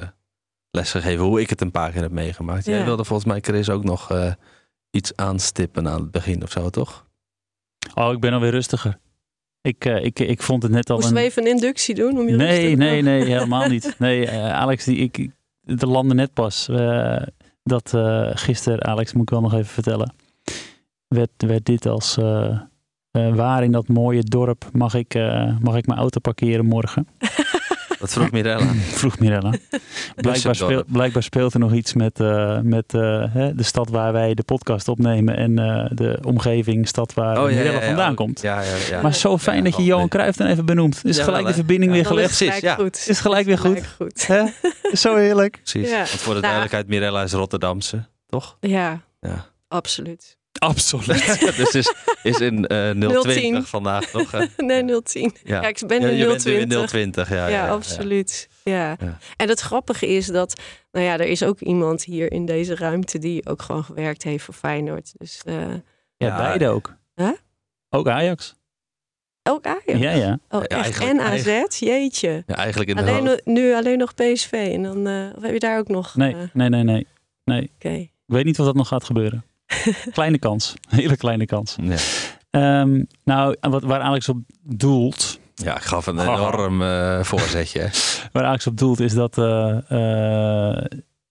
lesgegeven. 0.70 1.24
Hoe 1.24 1.40
ik 1.40 1.50
het 1.50 1.60
een 1.60 1.70
paar 1.70 1.90
keer 1.90 2.02
heb 2.02 2.10
meegemaakt. 2.12 2.64
Jij 2.64 2.84
wilde 2.84 3.04
volgens 3.04 3.28
mij, 3.28 3.40
Chris, 3.40 3.70
ook 3.70 3.84
nog 3.84 4.10
eh, 4.10 4.32
iets 4.90 5.12
aanstippen 5.16 5.88
aan 5.88 6.00
het 6.00 6.10
begin 6.10 6.42
of 6.42 6.50
zo, 6.50 6.70
toch? 6.70 7.06
Oh, 7.94 8.12
ik 8.12 8.20
ben 8.20 8.32
alweer 8.32 8.50
rustiger. 8.50 8.98
Ik, 9.62 9.84
eh, 9.84 10.04
ik, 10.04 10.18
ik 10.18 10.42
vond 10.42 10.62
het 10.62 10.72
net 10.72 10.90
al 10.90 10.96
Moesten 10.96 11.16
een... 11.16 11.22
we 11.22 11.28
even 11.28 11.42
een 11.42 11.50
inductie 11.50 11.94
doen 11.94 12.18
om 12.18 12.28
je 12.28 12.36
Nee, 12.36 12.76
nee, 12.76 13.02
nee, 13.02 13.24
helemaal 13.34 13.68
niet. 13.68 13.94
Nee, 13.98 14.26
eh, 14.26 14.52
Alex, 14.52 14.84
die, 14.84 14.96
ik, 14.96 15.30
de 15.60 15.86
landde 15.86 16.14
net 16.14 16.32
pas. 16.32 16.66
dat 17.62 17.94
eh 17.94 18.30
gisteren, 18.32 18.84
Alex, 18.84 19.12
moet 19.12 19.22
ik 19.22 19.30
wel 19.30 19.40
nog 19.40 19.54
even 19.54 19.66
vertellen. 19.66 20.14
Werd, 21.08 21.30
werd 21.36 21.64
dit 21.64 21.86
als 21.86 22.16
waar 23.10 23.64
in 23.64 23.72
dat 23.72 23.88
mooie 23.88 24.22
dorp 24.22 24.64
mag 24.72 24.94
ik, 24.94 25.14
mag 25.60 25.76
ik 25.76 25.86
mijn 25.86 25.98
auto 25.98 26.20
parkeren 26.20 26.66
morgen? 26.66 27.06
Dat 28.02 28.12
vroeg 28.12 28.30
Mirella. 28.30 28.66
Vroeg 29.00 29.18
Mirella. 29.18 29.52
Blijkbaar, 30.16 30.54
speel, 30.54 30.84
blijkbaar 30.86 31.22
speelt 31.22 31.54
er 31.54 31.60
nog 31.60 31.72
iets 31.72 31.92
met, 31.94 32.20
eh, 32.20 32.60
met 32.60 32.94
eh, 32.94 33.24
hè, 33.28 33.54
de 33.54 33.62
stad 33.62 33.88
waar 33.90 34.12
wij 34.12 34.34
de 34.34 34.42
podcast 34.42 34.88
opnemen 34.88 35.36
en 35.36 35.58
eh, 35.58 35.90
de 35.90 36.18
omgeving, 36.24 36.88
stad 36.88 37.14
waar 37.14 37.42
Mirella 37.46 37.80
vandaan 37.80 38.10
oh, 38.10 38.16
komt. 38.16 38.40
Ja, 38.40 38.60
ja, 38.60 38.74
ja. 38.90 39.02
Maar 39.02 39.14
zo 39.14 39.38
fijn 39.38 39.56
Ja, 39.56 39.62
dat 39.62 39.72
je 39.72 39.78
oh, 39.78 39.84
Johan 39.84 40.00
nee. 40.00 40.08
Cruijff 40.08 40.36
dan 40.36 40.46
even 40.46 40.66
benoemt. 40.66 41.00
Is 41.04 41.16
Ja, 41.16 41.24
gelijk 41.24 41.42
wel, 41.42 41.50
de 41.50 41.56
verbinding 41.58 41.90
Ja. 41.90 41.96
weer 41.96 42.06
gelegd. 42.06 42.30
is 42.30 42.38
het 42.40 42.54
gelijk 42.54 42.80
goed. 42.80 43.04
Is 43.08 43.20
gelijk 43.20 43.46
weer 43.46 43.58
Gelijk 43.58 43.86
goed. 43.86 43.96
goed. 43.96 44.26
Hè? 44.26 44.44
Zo 44.92 45.16
heerlijk. 45.16 45.60
Precies. 45.62 45.90
Ja. 45.90 45.96
Want 45.96 46.08
voor 46.08 46.34
de 46.34 46.40
Nou, 46.40 46.40
duidelijkheid, 46.40 46.88
Mirella 46.88 47.22
is 47.22 47.32
Rotterdamse, 47.32 48.06
toch? 48.26 48.56
Ja, 48.60 49.00
Ja. 49.20 49.46
Absoluut. 50.58 51.40
Dus 51.56 51.74
is, 51.74 51.94
is 52.22 52.40
in 52.40 52.66
eh 52.66 52.90
020 52.90 53.22
010. 53.34 53.62
vandaag 53.64 54.04
toch? 54.10 54.30
hè? 54.30 54.44
Nee, 54.64 55.02
010. 55.02 55.34
Ja, 55.44 55.62
ik 55.66 55.82
ben 55.86 56.00
Ja, 56.00 56.08
in 56.08 56.16
je 56.16 56.26
bent 56.26 56.44
nu 56.44 56.52
020. 56.66 56.80
in 56.80 56.86
020, 56.86 57.28
ja. 57.28 57.34
Ja, 57.36 57.42
ja, 57.46 57.48
ja, 57.58 57.64
ja. 57.64 57.70
absoluut. 57.72 58.48
Ja. 58.64 58.96
Ja. 59.00 59.18
En 59.36 59.48
het 59.48 59.60
grappige 59.60 60.06
is 60.08 60.26
dat, 60.26 60.60
nou 60.92 61.06
ja, 61.06 61.12
er 61.12 61.26
is 61.26 61.42
ook 61.42 61.60
iemand 61.60 62.04
hier 62.04 62.32
in 62.32 62.44
deze 62.46 62.76
ruimte 62.76 63.18
die 63.18 63.46
ook 63.46 63.62
gewoon 63.62 63.84
gewerkt 63.84 64.22
heeft 64.22 64.44
voor 64.44 64.54
Feyenoord. 64.54 65.12
Dus 65.16 65.40
eh 65.44 65.54
Ja, 66.16 66.26
Ja. 66.28 66.36
beide 66.36 66.68
ook. 66.68 66.94
Huh? 67.14 67.30
Ook 67.90 68.08
Ajax. 68.08 68.54
ook 69.48 69.66
Ajax. 69.66 69.98
Ja, 69.98 70.10
ja. 70.10 70.38
Oh, 70.48 70.62
Ja, 70.66 70.84
echt. 70.84 71.00
En 71.04 71.20
AZ, 71.20 71.62
jeetje. 71.78 72.42
Ja, 72.46 72.54
eigenlijk 72.54 72.90
in 72.90 72.96
de 72.96 73.02
Alleen, 73.02 73.26
hoofd. 73.26 73.46
nu 73.46 73.74
alleen 73.74 73.98
nog 73.98 74.14
PSV. 74.14 74.52
En 74.52 74.82
dan 74.82 75.06
eh, 75.06 75.36
of 75.36 75.42
heb 75.42 75.52
je 75.52 75.58
daar 75.58 75.78
ook 75.78 75.88
nog. 75.88 76.14
Nee, 76.16 76.34
eh, 76.34 76.40
nee, 76.52 76.68
nee, 76.68 77.06
nee. 77.44 77.70
Oké. 77.74 77.88
Ik 77.94 78.10
weet 78.26 78.44
niet 78.44 78.56
wat 78.56 78.66
dat 78.66 78.74
nog 78.74 78.88
gaat 78.88 79.04
gebeuren. 79.04 79.44
Kleine 80.12 80.38
kans. 80.38 80.74
Hele 80.88 81.16
kleine 81.16 81.46
kans. 81.46 81.76
Ja. 81.82 81.96
Ehm, 82.50 83.04
nou, 83.24 83.56
wat, 83.60 83.82
waar 83.82 84.00
Alex 84.00 84.28
op 84.28 84.38
doelt, 84.62 85.38
ja, 85.54 85.76
ik 85.76 85.82
gaf 85.82 86.06
een 86.06 86.16
Haha. 86.16 86.36
enorm 86.36 86.82
eh, 86.82 87.22
voorzetje. 87.22 87.80
hè. 87.80 87.86
waar 88.32 88.44
Alex 88.44 88.66
op 88.66 88.78
doelt 88.78 89.00
is 89.00 89.14
dat, 89.14 89.38
eh, 89.38 89.78
eh, 89.88 90.84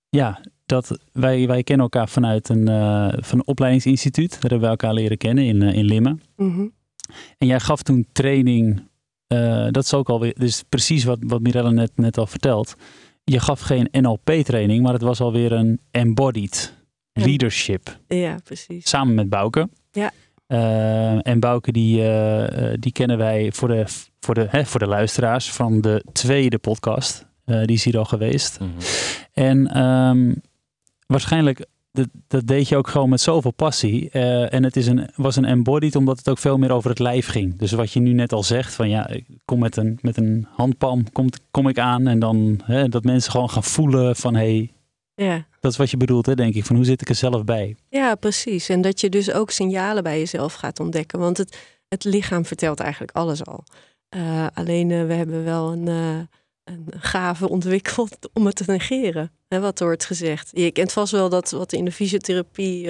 ja, 0.09 0.39
dat 0.65 0.97
wij, 1.11 1.47
wij 1.47 1.63
kennen 1.63 1.83
elkaar 1.83 2.09
vanuit 2.09 2.49
een, 2.49 2.67
eh, 2.67 3.07
van 3.19 3.39
een 3.39 3.47
opleidingsinstituut. 3.47 4.31
Daar 4.31 4.39
hebben 4.41 4.59
we 4.61 4.67
elkaar 4.67 4.93
leren 4.93 5.17
kennen 5.17 5.43
in, 5.43 5.61
in 5.61 5.85
Limmen. 5.85 6.21
Mhm. 6.35 6.65
En 7.37 7.47
jij 7.47 7.59
gaf 7.59 7.81
toen 7.83 8.07
training, 8.11 8.87
eh, 9.27 9.67
dat 9.71 9.83
is 9.83 9.93
ook 9.93 10.09
alweer, 10.09 10.33
dus 10.37 10.63
precies 10.69 11.03
wat, 11.03 11.17
wat 11.21 11.41
Mirella 11.41 11.69
net, 11.69 11.91
net 11.95 12.17
al 12.17 12.27
vertelt. 12.27 12.75
Je 13.23 13.39
gaf 13.39 13.59
geen 13.61 13.87
NLP-training, 13.91 14.83
maar 14.83 14.93
het 14.93 15.01
was 15.01 15.21
alweer 15.21 15.51
een 15.51 15.79
embodied. 15.91 16.79
Leadership. 17.13 17.97
Ja, 18.07 18.37
precies. 18.43 18.89
Samen 18.89 19.13
met 19.13 19.29
Bouke. 19.29 19.69
Ja. 19.91 20.11
Eh, 20.47 21.27
en 21.27 21.39
Bouke, 21.39 21.71
die, 21.71 22.01
eh, 22.01 22.71
eh, 22.71 22.77
die 22.79 22.91
kennen 22.91 23.17
wij 23.17 23.51
voor 23.51 23.67
de, 23.67 23.83
voor, 24.19 24.33
de, 24.33 24.47
hè, 24.49 24.65
voor 24.65 24.79
de 24.79 24.87
luisteraars 24.87 25.51
van 25.51 25.81
de 25.81 26.03
tweede 26.13 26.57
podcast. 26.57 27.25
Eh, 27.45 27.65
die 27.65 27.75
is 27.75 27.83
hier 27.83 27.97
al 27.97 28.05
geweest. 28.05 28.59
Mhm. 28.59 28.69
En 29.33 29.67
ehm, 29.67 30.33
waarschijnlijk, 31.05 31.65
dat, 31.91 32.07
dat 32.27 32.47
deed 32.47 32.67
je 32.67 32.77
ook 32.77 32.87
gewoon 32.87 33.09
met 33.09 33.21
zoveel 33.21 33.51
passie. 33.51 34.09
Eh, 34.09 34.53
en 34.53 34.63
het 34.63 34.75
is 34.75 34.87
een, 34.87 35.09
was 35.15 35.35
een 35.35 35.45
embodied, 35.45 35.95
omdat 35.95 36.17
het 36.17 36.29
ook 36.29 36.37
veel 36.37 36.57
meer 36.57 36.71
over 36.71 36.89
het 36.89 36.99
lijf 36.99 37.27
ging. 37.27 37.57
Dus 37.57 37.71
wat 37.71 37.91
je 37.91 37.99
nu 37.99 38.13
net 38.13 38.33
al 38.33 38.43
zegt, 38.43 38.73
van 38.73 38.89
ja, 38.89 39.07
ik 39.07 39.25
kom 39.45 39.59
met 39.59 39.77
een, 39.77 39.99
met 40.01 40.17
een 40.17 40.47
handpalm, 40.49 41.11
kom, 41.11 41.29
kom 41.51 41.67
ik 41.67 41.79
aan. 41.79 42.07
En 42.07 42.19
dan 42.19 42.61
hè, 42.63 42.89
dat 42.89 43.03
mensen 43.03 43.31
gewoon 43.31 43.49
gaan 43.49 43.63
voelen 43.63 44.15
van, 44.15 44.35
hé, 44.35 44.41
hey, 44.41 44.71
Ja. 45.27 45.45
Dat 45.61 45.71
is 45.71 45.77
wat 45.77 45.89
je 45.89 45.97
bedoelt, 45.97 46.25
hè, 46.25 46.35
denk 46.35 46.53
ik. 46.53 46.65
Van 46.65 46.75
hoe 46.75 46.85
zit 46.85 47.01
ik 47.01 47.09
er 47.09 47.15
zelf 47.15 47.43
bij? 47.43 47.75
ja, 47.89 48.15
precies. 48.15 48.69
En 48.69 48.81
dat 48.81 49.01
je 49.01 49.09
dus 49.09 49.31
ook 49.31 49.51
signalen 49.51 50.03
bij 50.03 50.19
jezelf 50.19 50.53
gaat 50.53 50.79
ontdekken. 50.79 51.19
Want 51.19 51.37
het, 51.37 51.57
het 51.87 52.03
lichaam 52.03 52.45
vertelt 52.45 52.79
eigenlijk 52.79 53.11
alles 53.11 53.45
al. 53.45 53.63
Eh, 54.09 54.47
alleen 54.53 54.91
eh, 54.91 55.05
we 55.05 55.13
hebben 55.13 55.43
wel 55.43 55.71
een, 55.71 55.87
eh, 55.87 56.19
een 56.63 56.87
gave 56.99 57.49
ontwikkeld 57.49 58.17
om 58.33 58.45
het 58.45 58.55
te 58.55 58.63
negeren. 58.67 59.31
Hè, 59.47 59.59
wat 59.59 59.79
er 59.79 59.85
wordt 59.85 60.05
gezegd. 60.05 60.49
Je 60.53 60.71
kent 60.71 60.91
vast 60.91 61.11
wel 61.11 61.29
dat 61.29 61.51
wat 61.51 61.73
in 61.73 61.85
de 61.85 61.91
fysiotherapie 61.91 62.87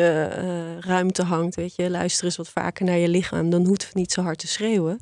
ruimte 0.79 1.23
hangt. 1.23 1.55
Weet 1.55 1.75
je, 1.75 1.89
luister 1.89 2.25
eens 2.25 2.37
wat 2.37 2.49
vaker 2.49 2.85
naar 2.85 2.97
je 2.97 3.07
lichaam. 3.07 3.49
Dan 3.49 3.65
hoeft 3.65 3.85
het 3.85 3.93
niet 3.93 4.11
zo 4.11 4.21
hard 4.21 4.39
te 4.39 4.47
schreeuwen. 4.47 4.99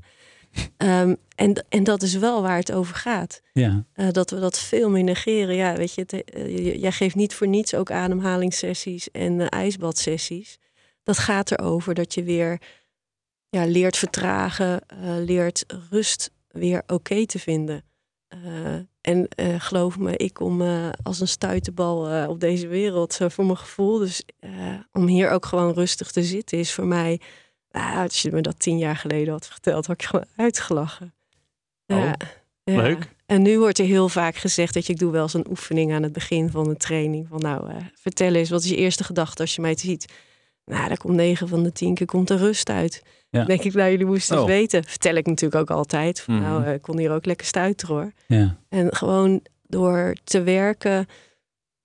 Ehm, 0.77 1.15
en, 1.35 1.65
en 1.69 1.83
dat 1.83 2.01
is 2.01 2.15
wel 2.15 2.41
waar 2.41 2.57
het 2.57 2.71
over 2.71 2.95
gaat. 2.95 3.41
Ja, 3.53 3.85
Eh, 3.93 4.11
dat 4.11 4.29
we 4.29 4.39
dat 4.39 4.59
veel 4.59 4.89
meer 4.89 5.03
negeren. 5.03 5.55
Ja, 5.55 5.75
weet 5.75 5.93
je, 5.93 6.01
het, 6.01 6.23
eh, 6.23 6.81
jij 6.81 6.91
geeft 6.91 7.15
niet 7.15 7.33
voor 7.33 7.47
niets 7.47 7.75
ook 7.75 7.91
ademhalingssessies 7.91 9.11
en 9.11 9.39
eh, 9.41 9.47
ijsbadsessies. 9.49 10.59
Dat 11.03 11.17
gaat 11.17 11.51
erover 11.51 11.93
dat 11.93 12.13
je 12.13 12.23
weer 12.23 12.61
ja, 13.49 13.65
leert 13.65 13.97
vertragen, 13.97 14.81
leert 15.25 15.65
rust 15.89 16.31
weer 16.47 16.83
oké 16.87 17.25
te 17.25 17.39
vinden. 17.39 17.83
En 19.01 19.27
geloof 19.57 19.97
me, 19.97 20.17
ik 20.17 20.33
kom 20.33 20.61
als 21.03 21.19
een 21.19 21.27
stuiterbal 21.27 22.09
eh, 22.09 22.29
op 22.29 22.39
deze 22.39 22.67
wereld 22.67 23.17
voor 23.27 23.45
mijn 23.45 23.57
gevoel. 23.57 23.97
Dus 23.97 24.23
om 24.91 25.07
hier 25.07 25.29
ook 25.29 25.45
gewoon 25.45 25.73
rustig 25.73 26.11
te 26.11 26.23
zitten 26.23 26.57
is 26.57 26.73
voor 26.73 26.85
mij... 26.85 27.21
nou, 27.71 27.97
als 28.03 28.21
je 28.21 28.31
me 28.31 28.41
dat 28.41 28.59
tien 28.59 28.77
jaar 28.77 28.95
geleden 28.95 29.33
had 29.33 29.47
verteld, 29.47 29.85
had 29.87 29.95
ik 29.95 30.03
gewoon 30.07 30.25
uitgelachen. 30.35 31.13
Oh, 31.87 31.97
ja. 31.97 32.15
leuk. 32.63 33.07
En 33.25 33.41
nu 33.41 33.59
wordt 33.59 33.79
er 33.79 33.85
heel 33.85 34.09
vaak 34.09 34.35
gezegd 34.35 34.73
dat 34.73 34.85
je, 34.85 34.93
ik 34.93 34.99
doe 34.99 35.11
wel 35.11 35.21
eens 35.21 35.33
een 35.33 35.49
oefening 35.49 35.93
aan 35.93 36.03
het 36.03 36.13
begin 36.13 36.49
van 36.49 36.69
een 36.69 36.77
training. 36.77 37.27
Van 37.27 37.39
nou, 37.39 37.69
eh, 37.69 37.75
vertel 37.95 38.33
eens, 38.33 38.49
wat 38.49 38.63
is 38.63 38.69
je 38.69 38.75
eerste 38.75 39.03
gedachte 39.03 39.41
als 39.41 39.55
je 39.55 39.61
mij 39.61 39.77
ziet? 39.77 40.13
Nou, 40.65 40.87
daar 40.87 40.97
komt 40.97 41.15
negen 41.15 41.47
van 41.47 41.63
de 41.63 41.71
tien 41.71 41.93
keer 41.93 42.05
komt 42.07 42.29
er 42.29 42.37
rust 42.37 42.69
uit. 42.69 43.03
Ja. 43.29 43.43
Denk 43.45 43.63
ik, 43.63 43.73
nou, 43.73 43.91
jullie 43.91 44.05
moesten 44.05 44.35
het 44.35 44.43
Oh. 44.43 44.49
weten. 44.49 44.83
Vertel 44.83 45.15
ik 45.15 45.25
natuurlijk 45.25 45.61
ook 45.61 45.77
altijd. 45.77 46.21
Van, 46.21 46.33
Mhm. 46.35 46.43
Nou, 46.43 46.63
eh, 46.65 46.73
ik 46.73 46.81
kon 46.81 46.97
hier 46.97 47.11
ook 47.11 47.25
lekker 47.25 47.45
stuiteren 47.47 47.95
hoor. 47.95 48.11
ja. 48.27 48.57
En 48.69 48.95
gewoon 48.95 49.41
door 49.67 50.15
te 50.23 50.41
werken, 50.43 51.07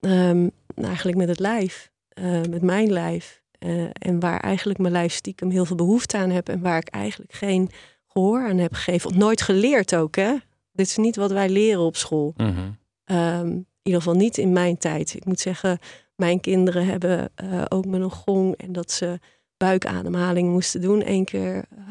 ehm, 0.00 0.48
eigenlijk 0.74 1.16
met 1.16 1.28
het 1.28 1.38
lijf, 1.38 1.90
eh, 2.08 2.24
met 2.50 2.62
mijn 2.62 2.92
lijf. 2.92 3.42
Eh, 3.64 3.84
en 3.92 4.20
waar 4.20 4.40
eigenlijk 4.40 4.78
mijn 4.78 4.92
lijf 4.92 5.12
stiekem 5.12 5.50
heel 5.50 5.64
veel 5.64 5.76
behoefte 5.76 6.16
aan 6.16 6.30
heb 6.30 6.48
en 6.48 6.60
waar 6.60 6.78
ik 6.78 6.88
eigenlijk 6.88 7.32
geen 7.32 7.70
gehoor 8.06 8.48
aan 8.48 8.58
heb 8.58 8.74
gegeven. 8.74 9.10
Of 9.10 9.16
nooit 9.16 9.42
geleerd 9.42 9.94
ook, 9.94 10.16
hè? 10.16 10.34
Dit 10.72 10.86
is 10.86 10.96
niet 10.96 11.16
wat 11.16 11.30
wij 11.30 11.48
leren 11.48 11.82
op 11.82 11.96
school. 11.96 12.34
Mhm. 12.36 12.70
Ehm, 13.04 13.46
in 13.46 13.66
ieder 13.82 14.02
geval 14.02 14.16
niet 14.16 14.38
in 14.38 14.52
mijn 14.52 14.78
tijd. 14.78 15.14
Ik 15.14 15.24
moet 15.24 15.40
zeggen, 15.40 15.78
mijn 16.16 16.40
kinderen 16.40 16.86
hebben 16.86 17.30
eh, 17.34 17.62
ook 17.68 17.86
met 17.86 18.00
een 18.00 18.10
gong 18.10 18.56
en 18.56 18.72
dat 18.72 18.90
ze 18.90 19.18
buikademhaling 19.56 20.50
moesten 20.50 20.80
doen, 20.80 21.02
één 21.02 21.24
keer 21.24 21.64
eh, 21.70 21.82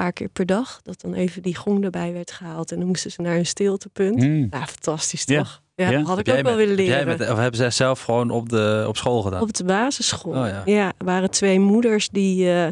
paar 0.00 0.12
keer 0.12 0.28
per 0.28 0.46
dag. 0.46 0.80
Dat 0.82 1.00
dan 1.00 1.14
even 1.14 1.42
die 1.42 1.56
gong 1.56 1.84
erbij 1.84 2.12
werd 2.12 2.30
gehaald 2.30 2.72
en 2.72 2.78
dan 2.78 2.86
moesten 2.88 3.10
ze 3.10 3.22
naar 3.22 3.36
een 3.36 3.46
stiltepunt. 3.46 4.16
Mm. 4.22 4.46
Ja, 4.50 4.66
fantastisch 4.66 5.24
toch? 5.24 5.62
Ja, 5.74 5.90
Ja. 5.90 6.02
had 6.02 6.18
ik 6.18 6.28
ook 6.28 6.40
wel 6.42 6.56
willen 6.56 6.74
leren. 6.74 7.06
met- 7.06 7.20
of 7.30 7.36
hebben 7.38 7.56
zij 7.56 7.70
zelf 7.70 8.02
gewoon 8.02 8.30
op, 8.30 8.48
de, 8.48 8.84
op 8.88 8.96
school 8.96 9.22
gedaan? 9.22 9.40
Op 9.42 9.52
de 9.54 9.64
basisschool. 9.64 10.32
Oh, 10.32 10.46
ja. 10.48 10.62
ja. 10.64 10.92
waren 10.98 11.30
twee 11.30 11.60
moeders 11.60 12.08
die, 12.08 12.50
eh, 12.52 12.68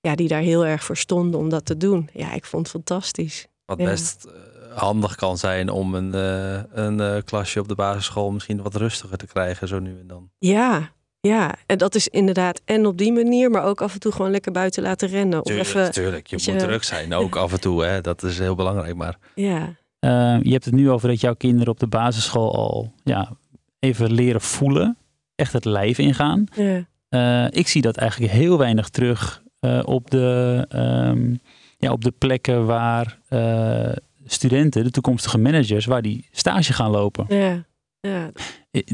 ja, 0.00 0.14
die 0.14 0.28
daar 0.28 0.40
heel 0.40 0.66
erg 0.66 0.84
voor 0.84 0.96
stonden 0.96 1.40
om 1.40 1.48
dat 1.48 1.64
te 1.64 1.76
doen. 1.76 2.08
Ja, 2.12 2.32
ik 2.32 2.44
vond 2.44 2.62
het 2.62 2.70
fantastisch. 2.70 3.46
Wat 3.64 3.78
Ja. 3.78 3.84
best 3.84 4.24
eh, 4.24 4.32
handig 4.78 5.14
kan 5.14 5.38
zijn 5.38 5.70
om 5.70 5.94
een, 5.94 6.14
eh, 6.14 6.62
een 6.84 7.24
klasje 7.24 7.60
op 7.60 7.68
de 7.68 7.74
basisschool 7.74 8.30
misschien 8.30 8.62
wat 8.62 8.74
rustiger 8.74 9.16
te 9.18 9.26
krijgen, 9.26 9.68
zo 9.68 9.78
nu 9.78 9.98
en 10.00 10.06
dan. 10.06 10.30
Ja, 10.38 10.90
ja. 11.26 11.54
En 11.66 11.78
dat 11.78 11.94
is 11.94 12.08
inderdaad 12.08 12.60
en 12.64 12.86
op 12.86 12.98
die 12.98 13.12
manier, 13.12 13.50
maar 13.50 13.64
ook 13.64 13.80
af 13.82 13.92
en 13.94 14.00
toe 14.00 14.12
gewoon 14.12 14.30
lekker 14.30 14.52
buiten 14.52 14.82
laten 14.82 15.08
rennen. 15.08 15.38
Of 15.38 15.44
Tuurlijk, 15.44 15.68
even, 15.68 15.92
tuurlijk. 15.92 16.26
je 16.26 16.36
moet 16.36 16.44
je- 16.44 16.56
druk 16.56 16.82
zijn, 16.82 17.14
ook 17.14 17.36
af 17.36 17.52
en 17.52 17.60
toe. 17.60 17.84
Hè. 17.84 18.00
Dat 18.00 18.22
is 18.22 18.38
heel 18.38 18.54
belangrijk. 18.54 18.94
Maar 18.94 19.18
ja. 19.34 19.74
Eh, 19.98 20.36
je 20.42 20.52
hebt 20.52 20.64
het 20.64 20.74
nu 20.74 20.90
over 20.90 21.08
dat 21.08 21.20
jouw 21.20 21.34
kinderen 21.34 21.68
op 21.72 21.80
de 21.80 21.86
basisschool 21.86 22.54
al 22.56 22.92
ja, 23.04 23.36
even 23.78 24.12
leren 24.12 24.40
voelen. 24.40 24.96
Echt 25.34 25.52
het 25.52 25.64
lijf 25.64 25.98
ingaan. 25.98 26.44
ja. 26.54 26.86
Eh, 27.08 27.46
ik 27.50 27.68
zie 27.68 27.82
dat 27.82 27.96
eigenlijk 27.96 28.32
heel 28.32 28.58
weinig 28.58 28.88
terug 28.88 29.42
eh, 29.60 29.80
op, 29.84 30.10
de, 30.10 30.64
ehm, 30.68 31.34
ja, 31.78 31.92
op 31.92 32.04
de 32.04 32.10
plekken 32.18 32.66
waar 32.66 33.18
eh, 33.28 33.92
studenten, 34.26 34.84
de 34.84 34.90
toekomstige 34.90 35.38
managers, 35.38 35.84
waar 35.86 36.02
die 36.02 36.28
stage 36.30 36.72
gaan 36.72 36.90
lopen. 36.90 37.24
Ja, 37.28 37.64
ja. 38.06 38.30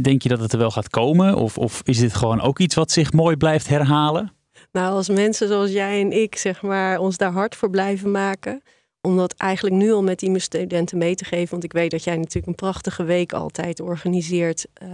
Denk 0.02 0.22
je 0.22 0.28
dat 0.28 0.40
het 0.40 0.52
er 0.52 0.58
wel 0.58 0.70
gaat 0.70 0.88
komen? 0.88 1.36
Of, 1.36 1.58
of 1.58 1.80
is 1.84 1.98
dit 1.98 2.14
gewoon 2.14 2.40
ook 2.40 2.58
iets 2.58 2.74
wat 2.74 2.90
zich 2.90 3.12
mooi 3.12 3.36
blijft 3.36 3.68
herhalen? 3.68 4.32
Nou, 4.72 4.94
als 4.94 5.08
mensen 5.08 5.48
zoals 5.48 5.70
jij 5.70 6.00
en 6.00 6.12
ik, 6.12 6.36
zeg 6.36 6.62
maar, 6.62 6.98
ons 6.98 7.16
daar 7.16 7.32
hard 7.32 7.56
voor 7.56 7.70
blijven 7.70 8.10
maken. 8.10 8.62
Om 9.00 9.16
dat 9.16 9.34
eigenlijk 9.36 9.76
nu 9.76 9.92
al 9.92 10.02
met 10.02 10.18
die 10.18 10.38
studenten 10.38 10.98
mee 10.98 11.14
te 11.14 11.24
geven. 11.24 11.50
Want 11.50 11.64
ik 11.64 11.72
weet 11.72 11.90
dat 11.90 12.04
jij 12.04 12.16
natuurlijk 12.16 12.46
een 12.46 12.54
prachtige 12.54 13.04
week 13.04 13.32
altijd 13.32 13.80
organiseert. 13.80 14.66
eh, 14.74 14.88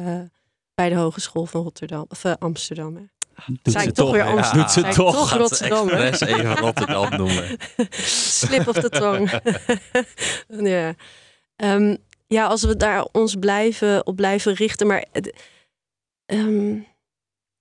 bij 0.74 0.88
de 0.88 0.94
Hogeschool 0.94 1.46
van 1.46 1.62
Rotterdam, 1.62 2.04
of 2.08 2.24
eh, 2.24 2.32
Amsterdam. 2.38 2.96
Hè. 2.96 3.02
Doet 3.62 3.74
ze 3.80 3.86
ik 3.86 3.94
toch 3.94 4.10
weer? 4.10 4.24
Amsterdam. 4.24 4.62
Doet 4.62 4.70
ze 4.70 4.80
toch? 4.80 5.14
toch? 5.14 5.32
Rotterdam, 5.32 5.88
even 5.88 6.56
Rotterdam 6.56 7.16
noemen. 7.16 7.58
Slip 8.38 8.68
of 8.68 8.78
the 8.78 8.88
tong. 8.88 9.30
ja. 10.74 10.94
Ehm, 11.56 11.96
ja, 12.28 12.46
als 12.46 12.62
we 12.62 12.76
daar 12.76 13.08
ons 13.12 13.34
blijven, 13.34 14.06
op 14.06 14.16
blijven 14.16 14.54
richten. 14.54 14.86
Maar 14.86 15.04
ehm, 16.26 16.78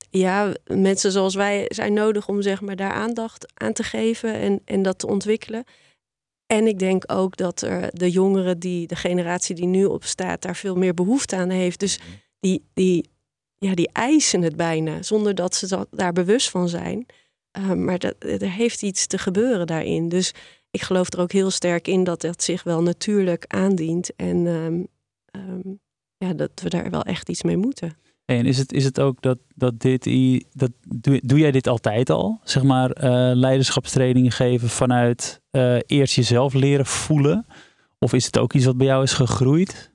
ja, 0.09 0.53
mensen 0.65 1.12
zoals 1.12 1.36
wij 1.36 1.65
zijn 1.67 1.93
nodig 1.93 2.27
om 2.27 2.41
zeg 2.41 2.62
maar, 2.62 2.75
daar 2.75 2.91
aandacht 2.91 3.51
aan 3.53 3.74
te 3.74 3.83
geven 3.83 4.33
en, 4.33 4.62
en 4.65 4.81
dat 4.81 5.00
te 5.00 5.07
ontwikkelen. 5.07 5.63
En 6.45 6.67
ik 6.67 6.79
denk 6.79 7.03
ook 7.12 7.38
dat 7.38 7.62
er 7.62 7.89
de 7.93 8.12
jongeren, 8.12 8.59
die, 8.59 8.88
de 8.88 8.95
generatie 8.95 9.55
die 9.55 9.65
nu 9.65 9.86
op 9.86 10.03
staat, 10.03 10.41
daar 10.41 10.55
veel 10.55 10.75
meer 10.75 10.93
behoefte 10.93 11.36
aan 11.36 11.50
heeft. 11.50 11.79
Dus 11.79 12.00
die, 12.39 12.63
die, 12.74 13.09
ja, 13.57 13.75
die 13.75 13.89
eisen 13.91 14.41
het 14.41 14.55
bijna, 14.55 15.01
zonder 15.01 15.36
dat 15.36 15.55
ze 15.55 15.67
dat, 15.67 15.88
daar 15.91 16.13
bewust 16.13 16.50
van 16.50 16.69
zijn. 16.69 17.05
Uh, 17.57 17.71
maar 17.71 18.00
dat, 18.00 18.15
er 18.19 18.51
heeft 18.51 18.81
iets 18.81 19.07
te 19.07 19.17
gebeuren 19.17 19.67
daarin. 19.67 20.09
Dus 20.09 20.33
ik 20.77 20.84
geloof 20.84 21.13
er 21.13 21.19
ook 21.19 21.31
heel 21.31 21.51
sterk 21.51 21.88
in 21.88 22.03
dat 22.03 22.22
dat 22.22 22.43
zich 22.43 22.63
wel 22.63 22.81
natuurlijk 22.81 23.46
aandient. 23.48 24.15
En 24.15 24.46
um, 24.46 24.88
um, 25.31 25.79
ja, 26.17 26.34
dat 26.34 26.51
we 26.63 26.69
daar 26.69 26.89
wel 26.89 27.03
echt 27.03 27.29
iets 27.29 27.43
mee 27.43 27.57
moeten. 27.57 27.98
En 28.25 28.46
is 28.46 28.57
het, 28.57 28.74
is 28.74 28.84
het 28.84 29.00
ook 29.00 29.22
dat, 29.22 29.38
dat 29.55 29.79
dit, 29.79 30.10
dat, 30.51 30.72
doe, 30.88 31.22
doe 31.24 31.39
jij 31.39 31.51
dit 31.51 31.67
altijd 31.67 32.10
al? 32.10 32.39
Zeg 32.43 32.63
maar 32.63 32.89
uh, 32.89 33.31
leiderschapstrainingen 33.36 34.31
geven 34.31 34.69
vanuit 34.69 35.41
uh, 35.51 35.77
eerst 35.86 36.15
jezelf 36.15 36.53
leren 36.53 36.86
voelen? 36.86 37.46
Of 38.00 38.13
is 38.13 38.25
het 38.25 38.38
ook 38.38 38.53
iets 38.53 38.65
wat 38.65 38.77
bij 38.77 38.88
jou 38.88 39.03
is 39.03 39.13
gegroeid? 39.13 39.91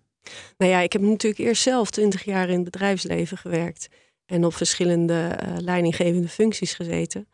Nou 0.57 0.71
ja, 0.71 0.81
ik 0.81 0.93
heb 0.93 1.03
natuurlijk 1.03 1.43
eerst 1.43 1.62
zelf 1.62 1.91
twintig 1.91 2.25
jaar 2.25 2.49
in 2.49 2.55
het 2.55 2.65
bedrijfsleven 2.65 3.39
gewerkt. 3.39 3.89
En 4.27 4.45
op 4.45 4.55
verschillende 4.55 5.39
uh, 5.47 5.57
leidinggevende 5.59 6.29
functies 6.29 6.75
gezeten. 6.75 7.27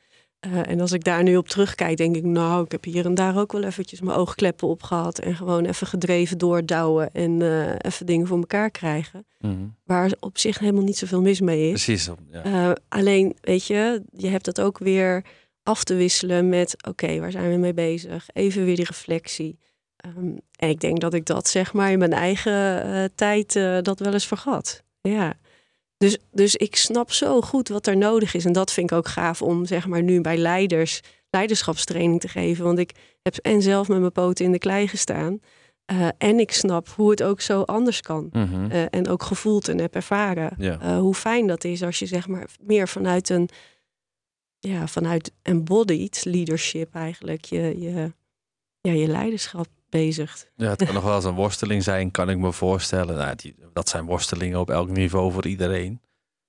Uh, 0.47 0.69
en 0.69 0.81
als 0.81 0.93
ik 0.93 1.05
daar 1.05 1.23
nu 1.23 1.37
op 1.37 1.49
terugkijk, 1.49 1.97
denk 1.97 2.17
ik, 2.17 2.25
nou, 2.25 2.65
ik 2.65 2.73
heb 2.73 2.85
hier 2.85 3.05
en 3.05 3.15
daar 3.15 3.39
ook 3.39 3.53
wel 3.53 3.63
eventjes 3.63 4.01
mijn 4.01 4.17
oogkleppen 4.17 4.69
op 4.69 4.83
gehad. 4.83 5.19
En 5.19 5.37
gewoon 5.37 5.65
even 5.65 5.87
gedreven 5.87 6.39
doordouwen 6.39 7.13
en 7.13 7.41
uh, 7.41 7.75
even 7.79 8.07
dingen 8.07 8.27
voor 8.27 8.39
elkaar 8.39 8.71
krijgen. 8.71 9.27
Mhm. 9.39 9.53
Mm 9.53 9.59
-hmm. 9.59 9.77
Waar 9.85 10.13
op 10.21 10.39
zich 10.39 10.59
helemaal 10.59 10.83
niet 10.83 10.97
zoveel 10.97 11.21
mis 11.21 11.41
mee 11.41 11.71
is. 11.71 11.85
Precies. 11.85 12.11
Ja. 12.31 12.47
Uh, 12.47 12.73
alleen, 12.89 13.37
weet 13.41 13.67
je, 13.67 14.03
je 14.13 14.29
hebt 14.29 14.45
dat 14.45 14.61
ook 14.61 14.79
weer 14.79 15.25
af 15.63 15.85
te 15.85 15.95
wisselen 15.95 16.49
met, 16.49 16.75
oké, 16.77 16.89
okay, 16.89 17.21
waar 17.21 17.31
zijn 17.31 17.51
we 17.51 17.57
mee 17.57 17.75
bezig? 17.75 18.29
Even 18.33 18.65
weer 18.65 18.77
die 18.77 18.85
reflectie. 18.85 19.59
Um, 20.07 20.39
en 20.57 20.69
ik 20.69 20.81
denk 20.81 21.01
dat 21.01 21.15
ik 21.15 21.27
dat, 21.27 21.49
zeg 21.49 21.73
maar, 21.73 21.91
in 21.91 21.99
mijn 21.99 22.13
eigen 22.13 23.13
tijd 23.15 23.53
dat 23.83 23.99
wel 23.99 24.13
eens 24.13 24.27
vergat. 24.27 24.83
Ja. 25.01 25.35
Dus, 25.99 26.19
dus 26.33 26.57
ik 26.57 26.77
snap 26.77 27.13
zo 27.13 27.41
goed 27.41 27.69
wat 27.69 27.87
er 27.87 27.97
nodig 27.97 28.35
is. 28.35 28.45
En 28.45 28.53
dat 28.53 28.73
vind 28.73 28.91
ik 28.91 28.97
ook 28.97 29.09
gaaf 29.09 29.43
om 29.43 29.67
zeg 29.67 29.87
maar 29.87 30.03
nu 30.03 30.21
bij 30.21 30.37
leiders 30.37 31.01
leiderschapstraining 31.31 32.21
te 32.21 32.29
geven. 32.29 32.65
Want 32.65 32.79
ik 32.79 32.93
heb 33.23 33.37
en 33.37 33.63
zelf 33.63 33.89
met 33.89 34.01
mijn 34.01 34.13
poten 34.13 34.45
in 34.45 34.53
de 34.53 34.59
klei 34.59 34.89
gestaan. 34.89 35.41
Uh, 35.93 36.09
en 36.19 36.39
ik 36.39 36.53
snap 36.53 36.89
hoe 36.89 37.11
het 37.11 37.23
ook 37.23 37.41
zo 37.41 37.63
anders 37.63 38.01
kan. 38.01 38.29
Mm 38.33 38.47
-hmm. 38.47 38.71
uh, 38.71 38.85
en 38.91 39.09
ook 39.09 39.23
gevoeld 39.23 39.69
en 39.69 39.79
heb 39.79 39.95
ervaren. 39.95 40.55
Ja. 40.59 40.79
Uh, 40.83 40.99
hoe 40.99 41.15
fijn 41.15 41.47
dat 41.47 41.65
is 41.65 41.83
als 41.83 41.99
je 41.99 42.07
zeg 42.07 42.29
maar 42.29 42.49
meer 42.61 42.89
vanuit 42.89 43.29
een... 43.29 43.49
Ja, 44.61 44.87
vanuit 44.87 45.33
embodied 45.43 46.25
leadership 46.25 46.95
eigenlijk 46.95 47.45
je, 47.45 47.81
je, 47.81 48.13
ja, 48.81 48.93
je 48.93 49.07
leiderschap 49.07 49.67
bezigt. 49.89 50.51
Ja, 50.57 50.69
het 50.69 50.85
kan 50.85 50.95
nog 50.95 51.05
wel 51.05 51.15
eens 51.15 51.25
een 51.25 51.35
worsteling 51.35 51.83
zijn, 51.83 52.11
kan 52.11 52.31
ik 52.31 52.39
me 52.39 52.53
voorstellen. 52.53 53.17
Nou, 53.17 53.35
die, 53.35 53.55
dat 53.73 53.89
zijn 53.89 54.07
worstelingen 54.07 54.61
op 54.61 54.71
elk 54.71 54.89
niveau 54.89 55.33
voor 55.33 55.47
iedereen. 55.47 56.01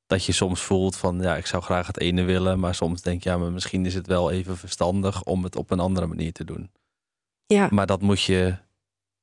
Dat 0.05 0.25
je 0.25 0.31
soms 0.31 0.61
voelt 0.61 0.95
van, 0.95 1.21
ja, 1.21 1.35
ik 1.35 1.45
zou 1.45 1.63
graag 1.63 1.87
het 1.87 1.99
ene 1.99 2.23
willen. 2.23 2.59
Maar 2.59 2.75
soms 2.75 3.01
denk 3.01 3.23
je, 3.23 3.29
ja, 3.29 3.37
maar 3.37 3.51
misschien 3.51 3.85
is 3.85 3.93
het 3.93 4.07
wel 4.07 4.31
even 4.31 4.57
verstandig 4.57 5.23
om 5.23 5.43
het 5.43 5.55
op 5.55 5.71
een 5.71 5.79
andere 5.79 6.07
manier 6.07 6.31
te 6.31 6.45
doen. 6.45 6.71
Ja. 7.45 7.67
Maar 7.71 7.85
dat 7.85 8.01
moet 8.01 8.21
je 8.21 8.57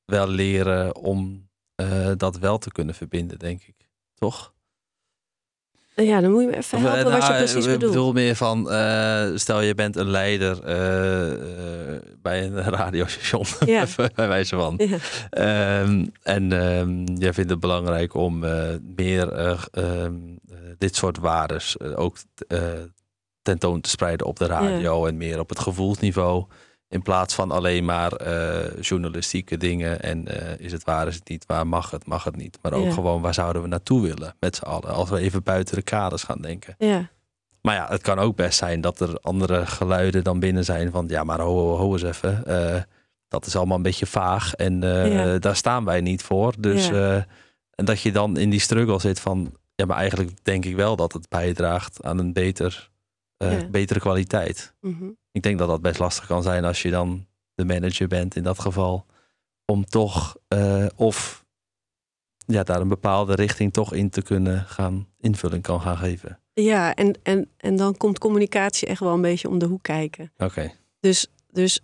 wel 0.05 0.27
leren 0.27 0.95
om 0.95 1.49
uh, 1.81 2.11
dat 2.17 2.37
wel 2.37 2.57
te 2.57 2.71
kunnen 2.71 2.95
verbinden, 2.95 3.39
denk 3.39 3.63
ik. 3.63 3.89
Toch? 4.13 4.53
Ja, 5.95 6.21
dan 6.21 6.31
moet 6.31 6.41
je 6.41 6.47
me 6.47 6.57
even 6.57 6.79
helpen 6.79 7.05
of, 7.05 7.11
wat 7.11 7.21
je 7.21 7.27
nou, 7.27 7.43
precies 7.43 7.65
ik 7.65 7.71
bedoelt. 7.71 7.91
bedoel 7.91 8.13
meer 8.13 8.35
van, 8.35 8.73
uh, 8.73 9.29
stel 9.35 9.61
je 9.61 9.75
bent 9.75 9.95
een 9.95 10.09
leider 10.09 10.55
uh, 10.57 11.99
bij 12.27 12.45
een 12.45 12.61
radiostation, 12.81 13.45
Ja. 13.65 13.85
bij 14.15 14.27
wijze 14.27 14.55
van. 14.55 14.79
Ja. 15.29 15.79
Um, 15.81 16.11
en 16.23 16.51
um, 16.51 17.05
jij 17.17 17.33
vindt 17.33 17.49
het 17.49 17.59
belangrijk 17.59 18.13
om 18.13 18.43
uh, 18.43 18.73
meer 18.95 19.57
um, 19.71 20.39
dit 20.77 20.95
soort 20.95 21.17
waardes 21.17 21.79
ook 21.79 22.17
tentoon 23.41 23.81
te 23.81 23.89
spreiden 23.89 24.27
op 24.27 24.37
de 24.39 24.45
radio 24.45 25.01
Ja. 25.03 25.07
en 25.07 25.17
meer 25.17 25.39
op 25.39 25.49
het 25.49 25.59
gevoelsniveau. 25.59 26.45
In 26.89 27.01
plaats 27.01 27.33
van 27.35 27.51
alleen 27.51 27.85
maar 27.85 28.27
uh, 28.27 28.81
journalistieke 28.81 29.57
dingen 29.57 30.01
en 30.01 30.25
uh, 30.27 30.59
is 30.59 30.71
het 30.71 30.83
waar, 30.83 31.07
is 31.07 31.15
het 31.15 31.29
niet 31.29 31.45
waar, 31.45 31.67
mag 31.67 31.91
het, 31.91 32.05
mag 32.07 32.23
het 32.23 32.35
niet. 32.35 32.57
Maar 32.61 32.73
ook 32.73 32.85
Ja. 32.85 32.91
gewoon 32.91 33.21
waar 33.21 33.33
zouden 33.33 33.61
we 33.61 33.67
naartoe 33.67 34.01
willen 34.01 34.35
met 34.39 34.55
z'n 34.55 34.63
allen. 34.63 34.89
Als 34.93 35.09
we 35.09 35.19
even 35.19 35.43
buiten 35.43 35.75
de 35.75 35.81
kaders 35.81 36.23
gaan 36.23 36.41
denken. 36.41 36.75
Ja. 36.77 37.09
Maar 37.67 37.75
ja, 37.75 37.87
het 37.89 38.01
kan 38.01 38.19
ook 38.19 38.35
best 38.35 38.57
zijn 38.57 38.81
dat 38.81 38.99
er 38.99 39.19
andere 39.21 39.65
geluiden 39.65 40.23
dan 40.23 40.39
binnen 40.39 40.63
zijn 40.65 40.91
van 40.91 41.05
ja, 41.07 41.23
maar 41.23 41.39
ho, 41.39 41.53
ho, 41.57 41.75
ho 41.75 41.93
eens 41.93 42.03
even. 42.03 42.43
Uh, 42.47 42.81
dat 43.27 43.45
is 43.45 43.55
allemaal 43.55 43.77
een 43.77 43.83
beetje 43.83 44.05
vaag 44.05 44.53
en 44.53 44.81
Ja. 44.81 45.37
daar 45.37 45.55
staan 45.55 45.85
wij 45.85 46.01
niet 46.01 46.23
voor. 46.23 46.53
Dus 46.59 46.87
Ja. 46.87 47.25
en 47.71 47.85
dat 47.85 48.01
je 48.01 48.11
dan 48.11 48.37
in 48.37 48.49
die 48.49 48.59
struggle 48.59 48.99
zit 48.99 49.19
van 49.19 49.53
ja, 49.75 49.85
maar 49.85 49.97
eigenlijk 49.97 50.45
denk 50.45 50.65
ik 50.65 50.75
wel 50.75 50.95
dat 50.95 51.13
het 51.13 51.29
bijdraagt 51.29 52.03
aan 52.03 52.17
een 52.17 52.33
beter, 52.33 52.89
Ja. 53.37 53.67
betere 53.71 53.99
kwaliteit. 53.99 54.73
Mhm. 54.81 55.05
Ik 55.31 55.41
denk 55.41 55.57
dat 55.59 55.67
dat 55.67 55.81
best 55.81 55.99
lastig 55.99 56.25
kan 56.25 56.43
zijn 56.43 56.65
als 56.65 56.81
je 56.81 56.89
dan 56.89 57.25
de 57.55 57.65
manager 57.65 58.07
bent 58.07 58.35
in 58.35 58.43
dat 58.43 58.59
geval. 58.59 59.05
Om 59.65 59.85
toch 59.85 60.35
of 60.95 61.45
ja, 62.45 62.63
daar 62.63 62.81
een 62.81 62.87
bepaalde 62.87 63.35
richting 63.35 63.73
toch 63.73 63.93
in 63.93 64.09
te 64.09 64.21
kunnen 64.21 64.65
gaan 64.65 65.07
invulling 65.19 65.63
kan 65.63 65.81
gaan 65.81 65.97
geven. 65.97 66.39
Ja, 66.61 66.95
en, 66.95 67.15
en, 67.23 67.49
en 67.57 67.75
dan 67.75 67.97
komt 67.97 68.19
communicatie 68.19 68.87
echt 68.87 68.99
wel 68.99 69.13
een 69.13 69.21
beetje 69.21 69.49
om 69.49 69.59
de 69.59 69.65
hoek 69.65 69.83
kijken. 69.83 70.31
Oké. 70.33 70.43
Okay. 70.43 70.73
Dus, 70.99 71.27
dus 71.51 71.79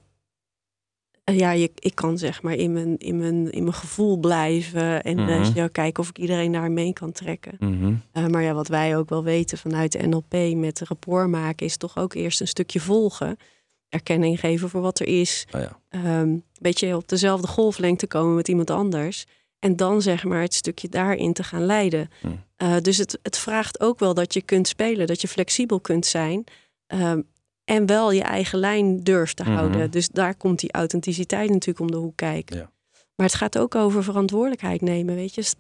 eh, 1.24 1.38
ja, 1.38 1.52
je, 1.52 1.72
ik 1.80 1.96
kan 1.96 2.18
zeg 2.18 2.42
maar 2.42 2.54
in 2.54 2.74
mijn, 2.74 2.98
in 2.98 3.18
mijn, 3.18 3.52
in 3.52 3.64
mijn 3.64 3.76
gevoel 3.76 4.18
blijven. 4.18 5.04
En 5.04 5.16
Mhm. 5.24 5.52
ja, 5.56 5.68
kijken 5.68 6.04
of 6.04 6.10
ik 6.10 6.18
iedereen 6.18 6.52
daar 6.52 6.72
mee 6.72 6.94
kan 6.94 7.12
trekken. 7.12 7.56
Mhm. 7.60 7.94
Eh, 8.12 8.26
maar 8.26 8.44
ja, 8.44 8.54
wat 8.54 8.68
wij 8.68 8.98
ook 8.98 9.10
wel 9.10 9.24
weten 9.24 9.58
vanuit 9.58 9.92
de 9.92 10.08
NLP 10.08 10.56
met 10.56 10.80
rapport 10.82 11.30
maken, 11.30 11.66
is 11.66 11.78
toch 11.78 11.98
ook 11.98 12.14
eerst 12.14 12.42
een 12.42 12.48
stukje 12.48 12.80
volgen. 12.80 13.38
Erkenning 13.90 14.40
geven 14.40 14.70
voor 14.70 14.82
wat 14.82 15.00
er 15.00 15.08
is. 15.08 15.46
Oh 15.56 15.62
ja. 15.62 15.80
Ehm, 15.90 16.06
een 16.20 16.44
beetje 16.62 16.96
op 16.96 17.08
dezelfde 17.08 17.48
golflengte 17.48 18.08
komen 18.08 18.36
met 18.36 18.48
iemand 18.48 18.70
anders. 18.70 19.26
En 19.64 19.76
dan 19.76 20.02
zeg 20.02 20.24
maar 20.24 20.42
het 20.42 20.54
stukje 20.54 20.90
daarin 20.90 21.34
te 21.34 21.44
gaan 21.44 21.66
leiden. 21.66 22.10
Hm. 22.22 22.28
Eh, 22.56 22.78
dus 22.82 22.98
het, 22.98 23.20
het 23.22 23.38
vraagt 23.38 23.80
ook 23.80 24.00
wel 24.00 24.14
dat 24.14 24.34
je 24.34 24.42
kunt 24.42 24.68
spelen, 24.68 25.08
dat 25.08 25.22
je 25.22 25.28
flexibel 25.28 25.80
kunt 25.80 26.06
zijn. 26.06 26.44
ehm, 26.88 27.22
en 27.64 27.86
wel 27.86 28.12
je 28.12 28.22
eigen 28.22 28.60
lijn 28.60 29.04
durft 29.04 29.36
te 29.36 29.44
Mhm. 29.44 29.52
houden. 29.54 29.92
Dus 29.92 30.10
daar 30.10 30.36
komt 30.36 30.60
die 30.60 30.72
authenticiteit 30.72 31.50
natuurlijk 31.50 31.80
om 31.80 31.92
de 31.92 31.98
hoek 31.98 32.16
kijken. 32.16 32.58
Ja. 32.58 32.72
Maar 33.16 33.26
het 33.28 33.36
gaat 33.36 33.58
ook 33.58 33.76
over 33.76 34.04
verantwoordelijkheid 34.04 34.82
nemen. 34.82 35.16
Weet 35.16 35.36
je, 35.36 35.54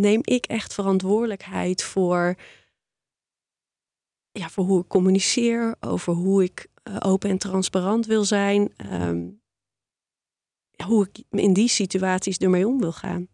neem 0.00 0.20
ik 0.22 0.46
echt 0.46 0.74
verantwoordelijkheid 0.74 1.82
voor, 1.82 2.34
ja, 4.30 4.48
voor 4.48 4.64
hoe 4.64 4.80
ik 4.80 4.88
communiceer, 4.88 5.74
over 5.80 6.12
hoe 6.12 6.42
ik 6.42 6.66
eh, 6.82 6.96
open 6.98 7.30
en 7.30 7.38
transparant 7.38 8.06
wil 8.06 8.24
zijn, 8.24 8.72
ja, 8.76 9.14
hoe 10.84 11.08
ik 11.12 11.24
in 11.40 11.52
die 11.52 11.68
situaties 11.68 12.36
ermee 12.38 12.66
om 12.66 12.78
wil 12.78 12.92
gaan. 12.92 13.28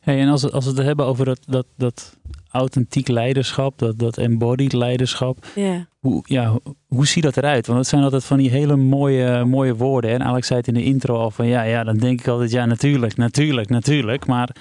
Hey, 0.00 0.20
en 0.20 0.28
als, 0.28 0.42
we- 0.42 0.50
als 0.50 0.64
we 0.64 0.70
het 0.70 0.80
hebben 0.80 1.06
over 1.06 1.24
dat, 1.24 1.40
dat, 1.46 1.66
dat 1.76 2.16
authentiek 2.50 3.08
leiderschap, 3.08 3.78
dat, 3.78 3.98
dat 3.98 4.18
embodied 4.18 4.72
leiderschap. 4.72 5.46
Ja. 5.54 5.88
Hoe, 5.98 6.22
ja, 6.26 6.58
hoe, 6.86 7.06
ziet 7.06 7.22
dat 7.22 7.36
eruit? 7.36 7.66
Want 7.66 7.78
het 7.78 7.88
zijn 7.88 8.02
altijd 8.02 8.24
van 8.24 8.38
die 8.38 8.50
hele 8.50 8.76
mooie, 8.76 9.44
mooie 9.44 9.74
woorden. 9.76 10.10
hè. 10.10 10.16
En 10.16 10.22
Alex 10.24 10.46
zei 10.46 10.58
het 10.58 10.68
in 10.68 10.74
de 10.74 10.84
intro 10.84 11.16
al 11.18 11.30
van 11.30 11.46
ja, 11.46 11.62
ja, 11.62 11.84
dan 11.84 11.96
denk 11.98 12.20
ik 12.20 12.28
altijd 12.28 12.50
ja, 12.50 12.64
natuurlijk, 12.66 13.16
natuurlijk, 13.16 13.68
natuurlijk. 13.68 14.26
Maar 14.26 14.56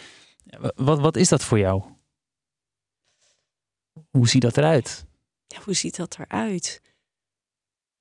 wat, 0.76 1.00
wat 1.00 1.16
is 1.16 1.30
dat 1.30 1.44
voor 1.44 1.60
jou? 1.60 1.84
Hoe 4.10 4.28
ziet 4.28 4.42
dat 4.42 4.58
eruit? 4.58 5.06
ja, 5.48 5.58
hoe 5.64 5.74
ziet 5.74 5.96
dat 5.96 6.18
eruit? 6.20 6.82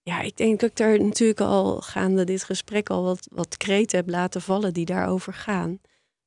Ja, 0.08 0.20
ik 0.20 0.36
denk 0.36 0.60
dat 0.60 0.70
ik 0.70 0.76
daar 0.76 1.00
natuurlijk 1.00 1.40
al 1.40 1.80
gaande 1.80 2.24
dit 2.24 2.44
gesprek 2.44 2.90
al 2.90 3.02
wat, 3.02 3.28
wat 3.32 3.56
kreten 3.56 3.98
heb 3.98 4.08
laten 4.08 4.42
vallen 4.42 4.72
die 4.72 4.84
daarover 4.84 5.32
gaan. 5.32 5.80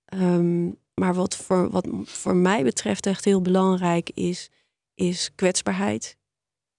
Ehm, 0.06 0.66
maar 0.94 1.14
wat 1.14 1.36
voor, 1.36 1.70
wat 1.70 1.88
voor 2.04 2.36
mij 2.36 2.64
betreft 2.64 3.06
echt 3.06 3.26
heel 3.26 3.42
belangrijk 3.42 4.10
is, 4.14 4.50
is 4.94 5.32
kwetsbaarheid. 5.36 6.18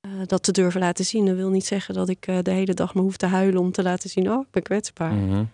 Eh, 0.01 0.11
dat 0.27 0.43
te 0.43 0.53
durven 0.53 0.81
laten 0.81 1.05
zien. 1.05 1.27
Dat 1.27 1.37
wil 1.37 1.51
niet 1.51 1.67
zeggen 1.67 1.95
dat 1.95 2.09
ik 2.09 2.27
eh, 2.27 2.39
de 2.43 2.51
hele 2.51 2.75
dag 2.75 2.95
me 2.95 3.01
hoef 3.01 3.17
te 3.17 3.27
huilen 3.27 3.61
om 3.61 3.73
te 3.73 3.83
laten 3.83 4.11
zien, 4.11 4.31
oh, 4.31 4.41
ik 4.41 4.51
ben 4.51 4.63
kwetsbaar. 4.63 5.15
Mhm. 5.15 5.45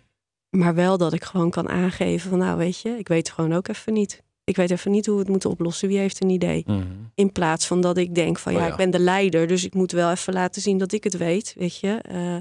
Maar 0.51 0.75
wel 0.75 0.99
dat 0.99 1.13
ik 1.13 1.25
gewoon 1.25 1.51
kan 1.51 1.69
aangeven 1.69 2.31
van, 2.31 2.39
nou 2.39 2.59
weet 2.59 2.81
je, 2.81 2.99
ik 2.99 3.09
weet 3.09 3.31
gewoon 3.31 3.53
ook 3.53 3.69
even 3.69 3.93
niet. 3.93 4.23
Ik 4.47 4.57
weet 4.57 4.71
even 4.71 4.91
niet 4.91 5.07
hoe 5.07 5.15
we 5.15 5.21
het 5.21 5.31
moeten 5.31 5.51
oplossen. 5.51 5.89
Wie 5.89 5.99
heeft 5.99 6.23
een 6.23 6.31
idee? 6.31 6.63
Mhm. 6.67 6.83
In 7.15 7.33
plaats 7.33 7.67
van 7.67 7.81
dat 7.81 7.97
ik 7.97 8.15
denk 8.15 8.39
van 8.39 8.55
Oh 8.55 8.61
ja, 8.61 8.67
ik 8.67 8.77
ben 8.77 8.91
de 8.91 8.99
leider, 8.99 9.47
dus 9.47 9.65
ik 9.65 9.75
moet 9.75 9.93
wel 9.93 10.11
even 10.11 10.33
laten 10.33 10.63
zien 10.63 10.79
dat 10.79 10.93
ik 10.93 11.05
het 11.05 11.17
weet, 11.17 11.55
weet 11.59 11.77
je. 11.77 11.99
Eh, 12.03 12.37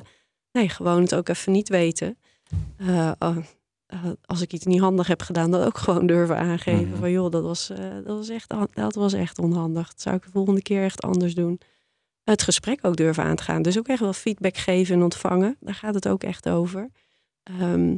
nee, 0.52 0.70
gewoon 0.70 1.02
het 1.02 1.16
ook 1.16 1.30
even 1.30 1.52
niet 1.52 1.70
weten. 1.70 2.18
Eh, 2.78 3.12
oh, 3.20 3.38
eh, 3.86 4.00
als 4.26 4.42
ik 4.42 4.54
iets 4.54 4.66
niet 4.66 4.80
handig 4.80 5.08
heb 5.08 5.22
gedaan, 5.22 5.52
dan 5.52 5.64
ook 5.64 5.78
gewoon 5.78 6.08
durven 6.08 6.38
aangeven 6.38 6.90
Mhm. 6.90 7.00
van 7.00 7.12
joh, 7.12 7.32
dat 7.32 7.44
was, 7.44 7.68
dat, 8.04 8.18
was 8.18 8.30
echt, 8.30 8.54
dat 8.74 8.96
was 8.96 9.14
echt 9.14 9.40
onhandig. 9.40 9.88
Dat 9.88 10.02
zou 10.02 10.16
ik 10.16 10.24
de 10.24 10.32
volgende 10.32 10.62
keer 10.62 10.84
echt 10.84 11.02
anders 11.02 11.36
doen. 11.36 11.60
Het 12.24 12.42
gesprek 12.44 12.80
ook 12.82 12.96
durven 12.96 13.24
aan 13.24 13.36
te 13.36 13.44
gaan. 13.44 13.62
Dus 13.62 13.78
ook 13.78 13.88
echt 13.88 14.00
wel 14.00 14.14
feedback 14.14 14.58
geven 14.58 14.96
en 14.96 15.04
ontvangen. 15.04 15.58
Daar 15.60 15.76
gaat 15.76 15.94
het 15.94 16.08
ook 16.08 16.24
echt 16.24 16.50
over. 16.50 16.90
Ehm, 17.44 17.98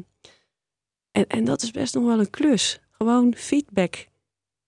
en, 1.11 1.27
en 1.27 1.45
dat 1.45 1.61
is 1.61 1.71
best 1.71 1.93
nog 1.93 2.05
wel 2.05 2.19
een 2.19 2.29
klus. 2.29 2.79
Gewoon 2.97 3.35
feedback 3.35 4.07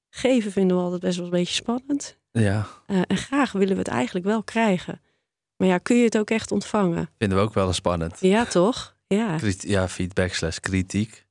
geven 0.10 0.52
vinden 0.52 0.78
we 0.78 0.84
altijd 0.84 1.02
best 1.02 1.16
wel 1.16 1.26
een 1.26 1.32
beetje 1.32 1.54
spannend. 1.54 2.18
Ja, 2.32 2.68
Eh, 2.86 3.02
en 3.08 3.18
graag 3.18 3.52
willen 3.52 3.74
we 3.74 3.80
het 3.80 3.88
eigenlijk 3.88 4.26
wel 4.26 4.44
krijgen. 4.44 5.02
Maar 5.58 5.68
ja, 5.68 5.78
kun 5.78 5.96
je 5.98 6.04
het 6.04 6.18
ook 6.18 6.30
echt 6.30 6.52
ontvangen? 6.52 7.10
vinden 7.18 7.38
we 7.38 7.44
ook 7.44 7.54
wel 7.54 7.68
eens 7.68 7.76
spannend. 7.76 8.20
Ja, 8.20 8.46
toch? 8.46 8.96
Ja, 9.08 9.38
Krit- 9.38 9.64
Ja, 9.68 9.88
feedback 9.88 10.34
slash 10.34 10.58
kritiek 10.58 11.28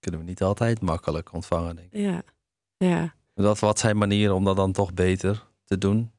kunnen 0.00 0.20
we 0.20 0.26
niet 0.26 0.42
altijd 0.42 0.80
makkelijk 0.80 1.32
ontvangen, 1.32 1.76
denk 1.76 1.92
ik. 1.92 2.00
ja, 2.00 2.22
ja. 2.76 3.14
Dat, 3.34 3.58
wat 3.58 3.78
zijn 3.78 3.96
manieren 3.98 4.34
om 4.34 4.44
dat 4.44 4.56
dan 4.56 4.72
toch 4.72 4.94
beter 4.94 5.46
te 5.64 5.78
doen? 5.78 6.12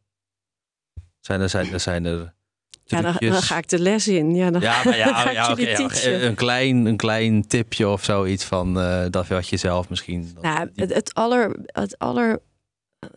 Zijn 1.19 1.41
er, 1.41 1.49
zijn 1.49 1.73
er, 1.73 1.79
zijn 1.79 2.05
er 2.05 2.33
Ja, 2.89 3.02
dan, 3.02 3.34
ga 3.34 3.58
ik 3.58 3.67
de 3.69 3.80
les 3.80 4.08
in. 4.08 4.36
Ja, 4.36 4.52
dan, 4.52 4.62
Ja, 4.62 4.82
maar 4.86 4.97
ja, 4.97 5.13
ga 5.13 5.30
ik 5.30 5.36
ja, 5.36 5.47
jullie 5.49 5.67
ja, 5.67 5.75
teachen. 5.75 6.25
een, 6.25 6.36
klein, 6.36 6.86
een 6.86 6.97
klein 6.97 7.47
tipje 7.47 7.88
of 7.89 8.04
zoiets 8.04 8.43
van 8.43 8.80
eh, 8.80 9.06
dat 9.10 9.28
wat 9.28 9.47
je 9.47 9.58
zelf 9.58 9.89
misschien... 9.89 10.32
dat- 10.34 10.43
Nou, 10.43 10.69
het, 10.75 10.93
het 10.93 11.13
aller, 11.13 11.60
het 11.65 11.97
aller, 11.99 12.39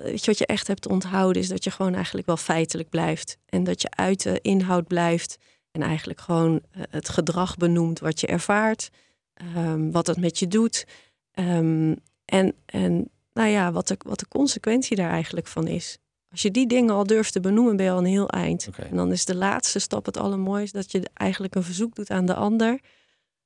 je 0.04 0.20
wat 0.24 0.38
je 0.38 0.46
echt 0.46 0.66
hebt 0.66 0.86
onthouden 0.86 1.42
is 1.42 1.48
dat 1.48 1.64
je 1.64 1.70
gewoon 1.70 1.94
eigenlijk 1.94 2.26
wel 2.26 2.36
feitelijk 2.36 2.88
blijft 2.88 3.38
en 3.46 3.64
dat 3.64 3.82
je 3.82 3.90
uit 3.90 4.22
de 4.22 4.38
inhoud 4.42 4.86
blijft 4.86 5.36
en 5.70 5.82
eigenlijk 5.82 6.20
gewoon 6.20 6.60
eh, 6.72 6.82
het 6.90 7.08
gedrag 7.08 7.56
benoemt 7.56 7.98
wat 7.98 8.20
je 8.20 8.26
ervaart, 8.26 8.90
ehm, 9.34 9.90
wat 9.90 10.06
het 10.06 10.20
met 10.20 10.38
je 10.38 10.48
doet 10.48 10.86
ehm, 11.32 11.94
en, 12.24 12.54
en 12.66 13.10
nou 13.32 13.48
ja, 13.48 13.72
wat 13.72 13.88
de, 13.88 13.96
wat 14.06 14.18
de 14.18 14.28
consequentie 14.28 14.96
daar 14.96 15.10
eigenlijk 15.10 15.46
van 15.46 15.66
is. 15.66 15.98
Als 16.32 16.42
je 16.42 16.50
die 16.50 16.66
dingen 16.66 16.94
al 16.94 17.06
durft 17.06 17.32
te 17.32 17.40
benoemen, 17.40 17.76
ben 17.76 17.86
je 17.86 17.92
al 17.92 17.98
een 17.98 18.04
heel 18.04 18.28
eind. 18.28 18.68
En 18.76 18.96
dan 18.96 19.12
is 19.12 19.24
de 19.24 19.36
laatste 19.36 19.78
stap 19.78 20.06
het 20.06 20.16
allermooiste 20.16 20.76
dat 20.76 20.92
je 20.92 21.10
eigenlijk 21.14 21.54
een 21.54 21.62
verzoek 21.62 21.94
doet 21.94 22.10
aan 22.10 22.26
de 22.26 22.34
ander 22.34 22.80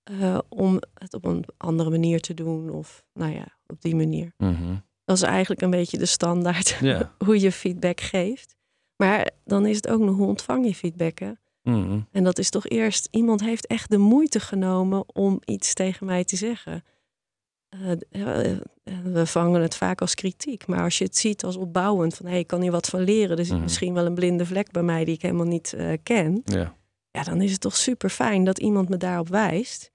eh, 0.03 0.38
om 0.49 0.81
het 0.94 1.14
op 1.14 1.25
een 1.25 1.44
andere 1.57 1.90
manier 1.90 2.20
te 2.20 2.35
doen 2.35 2.70
of 2.70 3.05
nou 3.12 3.33
ja, 3.33 3.46
op 3.66 3.83
die 3.83 3.96
manier. 3.96 4.33
Mhm. 4.37 4.77
Dat 5.05 5.16
is 5.16 5.22
eigenlijk 5.22 5.61
een 5.61 5.70
beetje 5.70 5.99
de 5.99 6.07
standaard 6.07 6.81
hoe 7.25 7.40
je 7.40 7.53
feedback 7.53 8.01
geeft. 8.01 8.57
Maar 8.96 9.31
dan 9.44 9.66
is 9.66 9.77
het 9.77 9.88
ook 9.88 10.01
nog 10.01 10.16
hoe 10.16 10.27
ontvang 10.27 10.66
je 10.66 10.75
feedback. 10.75 11.18
Hè? 11.18 11.33
Mhm. 11.62 12.01
En 12.11 12.25
dat 12.25 12.38
is 12.38 12.51
toch 12.51 12.66
eerst, 12.66 13.09
iemand 13.11 13.40
heeft 13.40 13.66
echt 13.66 13.90
de 13.90 13.99
moeite 13.99 14.40
genomen 14.40 15.05
om 15.14 15.40
iets 15.44 15.75
tegen 15.75 16.07
mij 16.07 16.25
te 16.25 16.37
zeggen. 16.37 16.85
Eh, 18.11 18.51
eh, 18.51 18.59
we 19.05 19.27
vangen 19.27 19.61
het 19.62 19.75
vaak 19.77 20.01
als 20.01 20.15
kritiek. 20.15 20.67
Maar 20.67 20.83
als 20.83 20.99
je 20.99 21.05
het 21.05 21.17
ziet 21.17 21.45
als 21.45 21.57
opbouwend, 21.57 22.15
van 22.15 22.27
hé, 22.27 22.33
hey, 22.33 22.41
ik 22.41 22.47
kan 22.47 22.61
hier 22.61 22.71
wat 22.71 22.87
van 22.87 23.01
leren. 23.01 23.39
Er 23.39 23.45
zit 23.45 23.55
Mhm. 23.55 23.62
misschien 23.62 23.95
wel 23.95 24.07
een 24.07 24.15
blinde 24.15 24.47
vlek 24.47 24.71
bij 24.71 24.83
mij 24.83 25.05
die 25.05 25.15
ik 25.15 25.23
helemaal 25.23 25.47
niet 25.47 25.73
eh, 25.73 25.93
ken. 26.03 26.43
Ja. 26.45 26.75
Ja, 27.11 27.23
dan 27.23 27.41
is 27.41 27.53
het 27.53 27.61
toch 27.61 27.77
super 27.77 28.11
fijn 28.11 28.45
dat 28.45 28.59
iemand 28.59 28.89
me 28.89 28.97
daarop 28.97 29.29
wijst. 29.29 29.91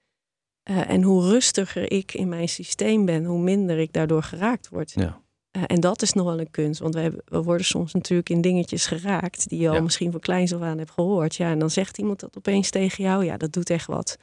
En 0.62 1.02
hoe 1.02 1.22
rustiger 1.28 1.90
ik 1.92 2.14
in 2.14 2.28
mijn 2.28 2.48
systeem 2.48 3.04
ben, 3.04 3.24
hoe 3.24 3.38
minder 3.40 3.78
ik 3.78 3.92
daardoor 3.92 4.22
geraakt 4.22 4.68
word. 4.68 4.92
Ja. 4.94 5.20
En 5.66 5.80
dat 5.80 6.02
is 6.02 6.12
nog 6.12 6.24
wel 6.26 6.40
een 6.40 6.50
kunst, 6.50 6.80
want 6.80 6.94
we, 6.94 7.00
hebben, 7.00 7.22
we 7.24 7.42
worden 7.42 7.66
soms 7.66 7.92
natuurlijk 7.92 8.28
in 8.28 8.40
dingetjes 8.40 8.86
geraakt 8.86 9.48
die 9.48 9.60
je 9.60 9.68
al 9.68 9.82
misschien 9.82 10.10
van 10.10 10.20
kleins 10.20 10.54
af 10.54 10.60
aan 10.60 10.78
hebt 10.78 10.90
gehoord. 10.90 11.34
Ja, 11.34 11.50
en 11.50 11.58
dan 11.58 11.70
zegt 11.70 11.98
iemand 11.98 12.20
dat 12.20 12.36
opeens 12.36 12.70
tegen 12.70 13.04
jou, 13.04 13.24
ja, 13.24 13.36
dat 13.36 13.52
doet 13.52 13.70
echt 13.70 13.86
wat. 13.86 14.18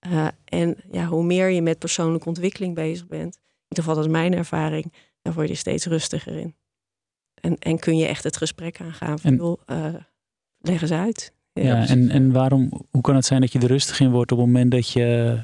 Eh, 0.00 0.26
en 0.44 0.76
ja, 0.92 1.06
hoe 1.06 1.24
meer 1.24 1.48
je 1.48 1.62
met 1.62 1.78
persoonlijke 1.78 2.28
ontwikkeling 2.28 2.74
bezig 2.74 3.06
bent, 3.06 3.34
in 3.34 3.66
ieder 3.68 3.84
geval 3.84 3.94
dat 3.94 4.04
is 4.04 4.10
mijn 4.10 4.34
ervaring, 4.34 4.92
dan 5.22 5.32
word 5.32 5.48
je 5.48 5.54
steeds 5.54 5.86
rustiger 5.86 6.36
in. 6.36 6.54
En, 7.34 7.58
en 7.58 7.78
kun 7.78 7.96
je 7.96 8.06
echt 8.06 8.24
het 8.24 8.36
gesprek 8.36 8.80
aangaan 8.80 9.18
van, 9.18 9.30
En- 9.30 9.36
joh, 9.36 9.60
eh, 9.66 9.94
leg 10.58 10.82
eens 10.82 10.90
uit. 10.90 11.32
Ja, 11.52 11.86
en, 11.88 12.08
en 12.10 12.32
waarom, 12.32 12.86
hoe 12.90 13.02
kan 13.02 13.14
het 13.14 13.24
zijn 13.24 13.40
dat 13.40 13.52
je 13.52 13.58
er 13.58 13.66
rustig 13.66 14.00
in 14.00 14.10
wordt 14.10 14.32
op 14.32 14.38
het 14.38 14.46
moment 14.46 14.70
dat 14.70 14.90
je. 14.90 15.38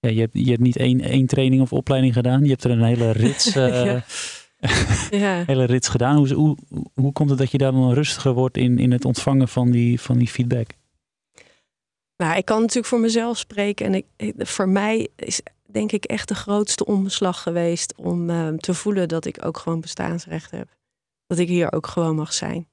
Ja, 0.00 0.08
je, 0.10 0.20
hebt, 0.20 0.32
je 0.32 0.50
hebt 0.50 0.60
niet 0.60 0.76
één, 0.76 1.00
één 1.00 1.26
training 1.26 1.62
of 1.62 1.72
opleiding 1.72 2.12
gedaan. 2.14 2.42
Je 2.42 2.48
hebt 2.48 2.64
er 2.64 2.70
een 2.70 2.82
hele 2.84 3.10
rits, 3.10 3.46
eh, 3.56 3.84
Ja. 3.84 4.04
Ja. 5.10 5.42
hele 5.46 5.64
rits 5.64 5.88
gedaan. 5.88 6.16
Hoe, 6.16 6.32
hoe, 6.34 6.56
hoe 6.94 7.12
komt 7.12 7.30
het 7.30 7.38
dat 7.38 7.50
je 7.50 7.58
daar 7.58 7.72
dan 7.72 7.92
rustiger 7.92 8.32
wordt 8.32 8.56
in, 8.56 8.78
in 8.78 8.92
het 8.92 9.04
ontvangen 9.04 9.48
van 9.48 9.70
die, 9.70 10.00
van 10.00 10.18
die 10.18 10.28
feedback? 10.28 10.70
Nou, 12.16 12.36
ik 12.36 12.44
kan 12.44 12.60
natuurlijk 12.60 12.86
voor 12.86 13.00
mezelf 13.00 13.38
spreken. 13.38 13.86
En 13.86 13.94
ik, 13.94 14.34
voor 14.38 14.68
mij 14.68 15.08
is 15.16 15.40
denk 15.66 15.92
ik 15.92 16.04
echt 16.04 16.28
de 16.28 16.34
grootste 16.34 16.84
omslag 16.84 17.42
geweest 17.42 17.94
om 17.96 18.30
eh, 18.30 18.48
te 18.48 18.74
voelen 18.74 19.08
dat 19.08 19.24
ik 19.24 19.44
ook 19.46 19.58
gewoon 19.58 19.80
bestaansrecht 19.80 20.50
heb. 20.50 20.68
Dat 21.26 21.38
ik 21.38 21.48
hier 21.48 21.72
ook 21.72 21.86
gewoon 21.86 22.14
mag 22.14 22.32
zijn. 22.32 22.68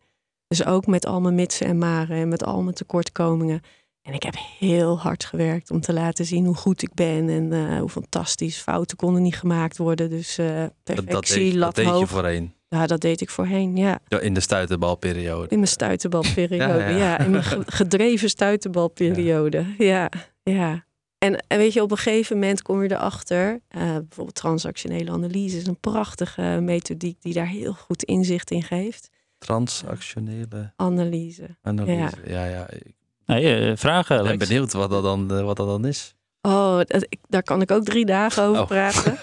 Dus 0.47 0.65
ook 0.65 0.87
met 0.87 1.05
al 1.05 1.21
mijn 1.21 1.35
mitsen 1.35 1.67
en 1.67 1.77
maren 1.77 2.17
en 2.17 2.27
met 2.27 2.43
al 2.43 2.61
mijn 2.61 2.75
tekortkomingen. 2.75 3.61
En 4.01 4.13
ik 4.13 4.23
heb 4.23 4.35
heel 4.59 4.99
hard 4.99 5.25
gewerkt 5.25 5.71
om 5.71 5.81
te 5.81 5.93
laten 5.93 6.25
zien 6.25 6.45
hoe 6.45 6.55
goed 6.55 6.81
ik 6.81 6.93
ben 6.93 7.29
en 7.29 7.53
eh, 7.53 7.79
hoe 7.79 7.89
fantastisch. 7.89 8.57
Fouten 8.57 8.97
konden 8.97 9.21
niet 9.21 9.35
gemaakt 9.35 9.77
worden. 9.77 10.09
Dus 10.09 10.37
eh 10.37 10.61
Dat, 10.61 10.73
dat, 10.83 11.05
perfectie, 11.05 11.35
deed, 11.37 11.51
dat 11.51 11.59
lat 11.59 11.75
deed 11.75 11.85
je 11.85 11.91
hoog. 11.91 12.09
voorheen. 12.09 12.53
Ja, 12.73 12.87
dat 12.87 13.01
deed 13.01 13.21
ik 13.21 13.29
voorheen, 13.29 13.75
ja. 13.77 13.99
In 14.19 14.33
de 14.33 14.39
stuiterbalperiode. 14.39 15.47
In 15.49 15.55
mijn 15.57 15.67
stuiterbalperiode, 15.69 16.63
Ja, 16.83 16.87
ja, 16.89 16.97
ja. 16.97 17.19
In 17.19 17.31
mijn 17.31 17.43
ge- 17.43 17.63
gedreven 17.65 18.29
stuiterbalperiode, 18.29 19.65
ja. 19.77 20.09
ja. 20.43 20.85
En, 21.17 21.43
en 21.47 21.57
weet 21.57 21.73
je, 21.73 21.81
op 21.81 21.91
een 21.91 21.97
gegeven 21.97 22.39
moment 22.39 22.61
kom 22.61 22.83
je 22.83 22.91
erachter... 22.91 23.59
eh, 23.67 23.81
bijvoorbeeld 23.81 24.35
transactionele 24.35 25.11
analyse 25.11 25.57
is 25.57 25.67
een 25.67 25.79
prachtige 25.79 26.59
methodiek... 26.61 27.21
die 27.21 27.33
daar 27.33 27.47
heel 27.47 27.73
goed 27.73 28.03
inzicht 28.03 28.51
in 28.51 28.63
geeft. 28.63 29.09
Transactionele 29.37 30.73
Analyse. 30.75 31.57
analyse. 31.61 32.17
Ja, 32.25 32.45
ja. 32.45 32.69
ik 32.69 32.93
Nee, 33.25 33.69
uh, 33.69 33.75
vragen. 33.75 34.19
Ik 34.19 34.23
ben 34.25 34.37
benieuwd 34.47 34.73
wat 34.73 34.89
dat 34.89 35.03
dan, 35.03 35.43
wat 35.43 35.57
dat 35.57 35.67
dan 35.67 35.85
is. 35.85 36.15
Oh, 36.47 36.79
daar 37.27 37.43
kan 37.43 37.61
ik 37.61 37.71
ook 37.71 37.83
drie 37.83 38.05
dagen 38.05 38.43
over 38.43 38.61
oh. 38.61 38.67
praten. 38.67 39.17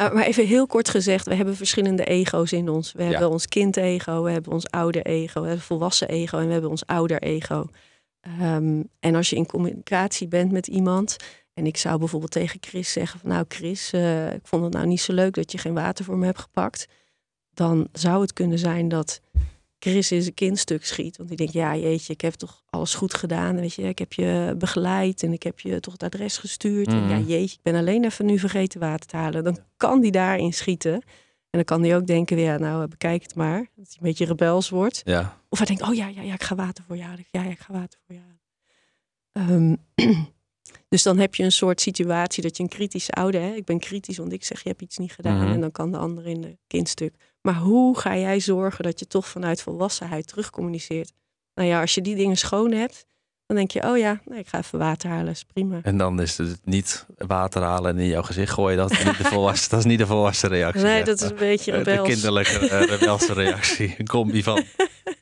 uh, 0.00 0.12
maar 0.14 0.24
even 0.24 0.46
heel 0.46 0.66
kort 0.66 0.88
gezegd, 0.88 1.26
we 1.26 1.34
hebben 1.34 1.56
verschillende 1.56 2.04
ego's 2.04 2.52
in 2.52 2.68
ons. 2.68 2.92
We 2.92 3.02
hebben 3.02 3.30
ons 3.30 3.46
kind-ego, 3.46 4.22
we 4.22 4.30
hebben 4.30 4.52
ons 4.52 4.70
ouder-ego, 4.70 5.40
we 5.40 5.46
hebben 5.46 5.64
volwassen 5.64 6.08
ego 6.08 6.38
en 6.38 6.46
we 6.46 6.52
hebben 6.52 6.70
ons 6.70 6.86
ouder-ego. 6.86 7.66
Um, 8.40 8.88
en 9.00 9.14
als 9.14 9.30
je 9.30 9.36
in 9.36 9.46
communicatie 9.46 10.28
bent 10.28 10.52
met 10.52 10.66
iemand, 10.66 11.16
en 11.54 11.66
ik 11.66 11.76
zou 11.76 11.98
bijvoorbeeld 11.98 12.30
tegen 12.30 12.58
Chris 12.60 12.92
zeggen 12.92 13.20
van 13.20 13.28
nou 13.28 13.44
Chris, 13.48 13.92
uh, 13.92 14.32
ik 14.32 14.46
vond 14.46 14.64
het 14.64 14.72
nou 14.72 14.86
niet 14.86 15.00
zo 15.00 15.12
leuk 15.12 15.34
dat 15.34 15.52
je 15.52 15.58
geen 15.58 15.74
water 15.74 16.04
voor 16.04 16.18
me 16.18 16.24
hebt 16.24 16.40
gepakt. 16.40 16.86
Dan 17.54 17.88
zou 17.92 18.20
het 18.20 18.32
kunnen 18.32 18.58
zijn 18.58 18.88
dat 18.88 19.20
Chris 19.82 20.12
in 20.12 20.22
zijn 20.22 20.34
kindstuk 20.34 20.84
schiet. 20.84 21.16
Want 21.16 21.28
die 21.28 21.38
denkt, 21.38 21.52
ja 21.52 21.76
jeetje, 21.76 22.12
ik 22.12 22.20
heb 22.20 22.32
toch 22.34 22.62
alles 22.70 22.94
goed 22.94 23.14
gedaan. 23.14 23.56
Weet 23.56 23.74
je, 23.74 23.82
ik 23.82 23.98
heb 23.98 24.12
je 24.12 24.54
begeleid 24.58 25.22
en 25.22 25.32
ik 25.32 25.42
heb 25.42 25.60
je 25.60 25.80
toch 25.80 25.92
het 25.92 26.02
adres 26.02 26.38
gestuurd. 26.38 26.86
En 26.86 27.08
ja 27.08 27.18
mhm. 27.18 27.26
jeetje, 27.28 27.56
ik 27.56 27.62
ben 27.62 27.74
alleen 27.74 28.04
even 28.04 28.26
nu 28.26 28.38
vergeten 28.38 28.80
water 28.80 29.06
te 29.06 29.16
halen. 29.16 29.44
Dan 29.44 29.58
kan 29.76 30.00
die 30.00 30.10
daarin 30.10 30.52
schieten. 30.52 30.92
En 30.92 31.58
dan 31.58 31.64
kan 31.64 31.82
hij 31.82 31.96
ook 31.96 32.06
denken, 32.06 32.38
ja, 32.38 32.58
nou 32.58 32.88
bekijk 32.88 33.22
het 33.22 33.34
maar. 33.34 33.58
Dat 33.58 33.86
hij 33.86 33.96
een 33.96 33.98
beetje 34.00 34.24
rebels 34.24 34.68
wordt. 34.68 35.02
Ja. 35.04 35.38
Of 35.48 35.58
hij 35.58 35.66
denkt, 35.66 35.82
oh 35.82 35.94
ja, 35.94 36.08
ja, 36.08 36.22
ja, 36.22 36.34
ik 36.34 36.42
ga 36.42 36.54
water 36.54 36.84
voor 36.86 36.96
je 36.96 37.02
halen. 37.02 37.24
Ja, 37.30 37.42
ja, 37.42 37.50
ik 37.50 37.60
ga 37.60 37.72
water 37.72 37.98
voor 38.06 38.14
je 38.14 38.20
halen. 38.20 38.40
Um, 39.52 39.78
dus 40.92 41.02
dan 41.02 41.18
heb 41.18 41.34
je 41.34 41.42
een 41.42 41.52
soort 41.52 41.80
situatie 41.80 42.42
dat 42.42 42.56
je 42.56 42.62
een 42.62 42.68
kritische 42.68 43.12
ouder, 43.12 43.40
hè? 43.40 43.52
ik 43.54 43.64
ben 43.64 43.78
kritisch, 43.78 44.16
want 44.16 44.32
ik 44.32 44.44
zeg 44.44 44.62
je 44.62 44.68
hebt 44.68 44.82
iets 44.82 44.98
niet 44.98 45.12
gedaan 45.12 45.42
mhm. 45.42 45.52
en 45.52 45.60
dan 45.60 45.72
kan 45.72 45.90
de 45.90 45.96
ander 45.96 46.26
in 46.26 46.40
de 46.40 46.58
kindstuk. 46.66 47.14
Maar 47.40 47.54
hoe 47.54 47.98
ga 47.98 48.16
jij 48.16 48.40
zorgen 48.40 48.84
dat 48.84 48.98
je 48.98 49.06
toch 49.06 49.28
vanuit 49.28 49.62
volwassenheid 49.62 50.26
terugcommuniceert? 50.26 51.12
Nou 51.54 51.68
ja, 51.68 51.80
als 51.80 51.94
je 51.94 52.00
die 52.00 52.14
dingen 52.14 52.36
schoon 52.36 52.72
hebt, 52.72 53.06
dan 53.46 53.56
denk 53.56 53.70
je, 53.70 53.90
oh 53.90 53.98
ja, 53.98 54.20
nee, 54.24 54.38
ik 54.38 54.48
ga 54.48 54.58
even 54.58 54.78
water 54.78 55.10
halen, 55.10 55.32
is 55.32 55.44
prima. 55.44 55.80
En 55.82 55.96
dan 55.96 56.20
is 56.20 56.38
het 56.38 56.60
niet 56.64 57.06
water 57.16 57.62
halen 57.62 57.90
en 57.90 57.98
in 57.98 58.08
jouw 58.08 58.22
gezicht 58.22 58.52
gooien, 58.52 58.76
dat 58.76 58.90
is 58.90 59.04
niet 59.04 59.18
de 59.18 59.24
volwassen, 59.24 59.70
dat 59.70 59.78
is 59.78 59.84
niet 59.84 59.98
de 59.98 60.06
volwassen 60.06 60.48
reactie. 60.48 60.82
Nee, 60.82 61.04
dat 61.04 61.20
is 61.20 61.30
een 61.30 61.36
beetje 61.36 61.72
rebels. 61.72 62.06
De 62.06 62.12
kinderlijke 62.12 62.60
uh, 62.60 62.82
rebelse 62.82 63.32
reactie, 63.32 63.94
een 63.98 64.06
combi 64.06 64.42
van. 64.42 64.64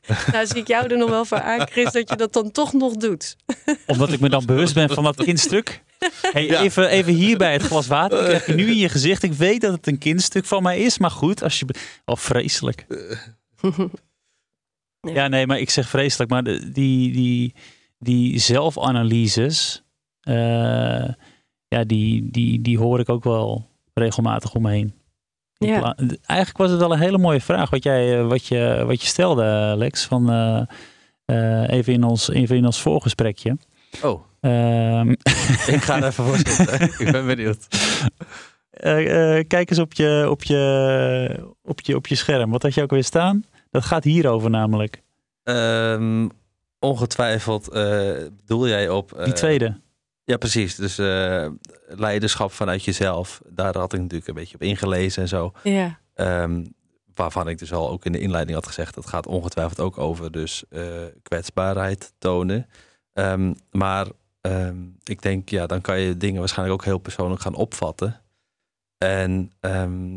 nou, 0.31 0.45
zie 0.45 0.61
ik 0.61 0.67
jou 0.67 0.87
er 0.87 0.97
nog 0.97 1.09
wel 1.09 1.25
voor 1.25 1.41
aan, 1.41 1.67
Chris, 1.67 1.91
dat 1.91 2.09
je 2.09 2.15
dat 2.15 2.33
dan 2.33 2.51
toch 2.51 2.73
nog 2.73 2.93
doet. 2.95 3.35
Omdat 3.87 4.11
ik 4.11 4.19
me 4.19 4.29
dan 4.29 4.45
bewust 4.45 4.73
ben 4.73 4.89
van 4.89 5.03
dat 5.03 5.23
kindstuk. 5.23 5.83
Hey, 6.21 6.59
even, 6.59 6.89
even 6.89 7.13
hier 7.13 7.37
bij 7.37 7.53
het 7.53 7.61
glas 7.61 7.87
water. 7.87 8.19
Ik 8.19 8.25
krijg 8.25 8.45
je 8.45 8.53
nu 8.53 8.67
in 8.67 8.77
je 8.77 8.89
gezicht. 8.89 9.23
Ik 9.23 9.33
weet 9.33 9.61
dat 9.61 9.71
het 9.71 9.87
een 9.87 9.97
kindstuk 9.97 10.45
van 10.45 10.63
mij 10.63 10.79
is, 10.79 10.97
maar 10.97 11.11
goed, 11.11 11.43
als 11.43 11.59
je. 11.59 11.65
Oh, 12.05 12.15
vreselijk. 12.15 12.85
Ja, 15.13 15.27
nee, 15.27 15.47
maar 15.47 15.59
ik 15.59 15.69
zeg 15.69 15.89
vreselijk. 15.89 16.29
Maar 16.29 16.43
die, 16.43 17.11
die, 17.11 17.53
die 17.99 18.39
zelfanalyses, 18.39 19.83
uh, 20.23 21.09
ja, 21.67 21.83
die, 21.85 22.31
die, 22.31 22.61
die 22.61 22.77
hoor 22.77 22.99
ik 22.99 23.09
ook 23.09 23.23
wel 23.23 23.69
regelmatig 23.93 24.53
omheen. 24.53 24.93
Ja. 25.65 25.95
Eigenlijk 26.25 26.57
was 26.57 26.69
het 26.69 26.79
wel 26.79 26.91
een 26.91 26.99
hele 26.99 27.17
mooie 27.17 27.41
vraag 27.41 27.69
wat, 27.69 27.83
jij, 27.83 28.19
eh, 28.19 28.27
wat, 28.27 28.45
je, 28.45 28.83
wat 28.85 29.01
je 29.01 29.07
stelde, 29.07 29.73
Lex. 29.77 30.05
Van, 30.05 30.31
uh, 31.25 31.63
even, 31.69 31.93
in 31.93 32.03
ons, 32.03 32.29
even 32.29 32.55
in 32.55 32.65
ons 32.65 32.81
voorgesprekje. 32.81 33.57
Oh. 34.01 34.23
Um, 34.41 35.09
ik 35.75 35.81
ga 35.81 35.97
er 35.97 36.05
even 36.05 36.23
voor 36.23 36.37
zitten. 36.37 36.81
ik 37.05 37.11
ben 37.11 37.25
benieuwd. 37.25 37.67
kijk 39.47 39.69
eens 39.69 39.79
op 39.79 39.93
je, 39.93 40.27
op, 40.29 40.43
je, 40.43 41.53
op, 41.63 41.81
je, 41.81 41.95
op 41.95 42.07
je 42.07 42.15
scherm. 42.15 42.51
Wat 42.51 42.61
had 42.61 42.73
je 42.73 42.81
ook 42.81 42.91
weer 42.91 43.03
staan? 43.03 43.43
Dat 43.71 43.85
gaat 43.85 44.03
hierover 44.03 44.49
namelijk. 44.49 45.01
Um, 45.43 46.29
ongetwijfeld 46.79 47.75
uh, 47.75 48.11
bedoel 48.37 48.67
jij 48.67 48.89
op... 48.89 49.21
Die 49.23 49.33
tweede. 49.33 49.79
Ja, 50.31 50.37
precies. 50.37 50.75
Dus 50.75 50.95
leiderschap 51.87 52.51
vanuit 52.51 52.83
jezelf. 52.83 53.41
Daar 53.47 53.77
had 53.77 53.93
ik 53.93 53.99
natuurlijk 53.99 54.27
een 54.27 54.33
beetje 54.33 54.55
op 54.55 54.61
ingelezen 54.61 55.21
en 55.21 55.27
zo. 55.27 55.51
Ja. 55.63 55.99
Um, 56.15 56.73
waarvan 57.13 57.47
ik 57.47 57.57
dus 57.57 57.73
al 57.73 57.89
ook 57.89 58.05
in 58.05 58.11
de 58.11 58.19
inleiding 58.19 58.55
had 58.57 58.67
gezegd, 58.67 58.95
dat 58.95 59.07
gaat 59.07 59.27
ongetwijfeld 59.27 59.79
ook 59.79 59.97
over 59.97 60.31
dus 60.31 60.63
uh, 60.69 60.83
kwetsbaarheid 61.23 62.13
tonen. 62.17 62.67
Um, 63.13 63.55
maar 63.71 64.07
um, 64.41 64.97
ik 65.03 65.21
denk, 65.21 65.49
ja, 65.49 65.65
dan 65.65 65.81
kan 65.81 65.99
je 65.99 66.17
dingen 66.17 66.39
waarschijnlijk 66.39 66.79
ook 66.79 66.85
heel 66.85 66.97
persoonlijk 66.97 67.41
gaan 67.41 67.55
opvatten. 67.55 68.21
En 68.97 69.51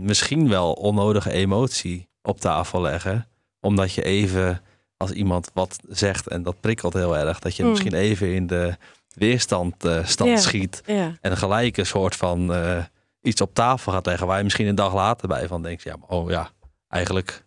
misschien 0.02 0.48
wel 0.48 0.72
onnodige 0.72 1.30
emotie 1.30 2.08
op 2.22 2.40
tafel 2.40 2.80
leggen, 2.80 3.28
omdat 3.60 3.92
je 3.92 4.02
even 4.02 4.62
als 4.96 5.10
iemand 5.10 5.50
wat 5.54 5.78
zegt 5.88 6.28
en 6.28 6.42
dat 6.42 6.60
prikkelt 6.60 6.92
heel 6.92 7.16
erg, 7.16 7.38
dat 7.38 7.56
je 7.56 7.62
mm. 7.62 7.70
misschien 7.70 7.94
even 7.94 8.34
in 8.34 8.46
de 8.46 8.76
weerstand 9.14 9.84
uh, 9.84 10.04
stand 10.04 10.40
schiet. 10.40 10.82
En 11.20 11.36
gelijk 11.36 11.76
een 11.76 11.86
soort 11.86 12.16
van 12.16 12.56
uh, 12.56 12.84
iets 13.22 13.40
op 13.40 13.54
tafel 13.54 13.92
gaat 13.92 14.06
leggen 14.06 14.26
waar 14.26 14.38
je 14.38 14.44
misschien 14.44 14.66
een 14.66 14.74
dag 14.74 14.94
later 14.94 15.28
bij 15.28 15.46
van 15.46 15.62
denkt, 15.62 15.82
ja, 15.82 15.96
oh 16.06 16.30
ja, 16.30 16.50
eigenlijk 16.88 17.44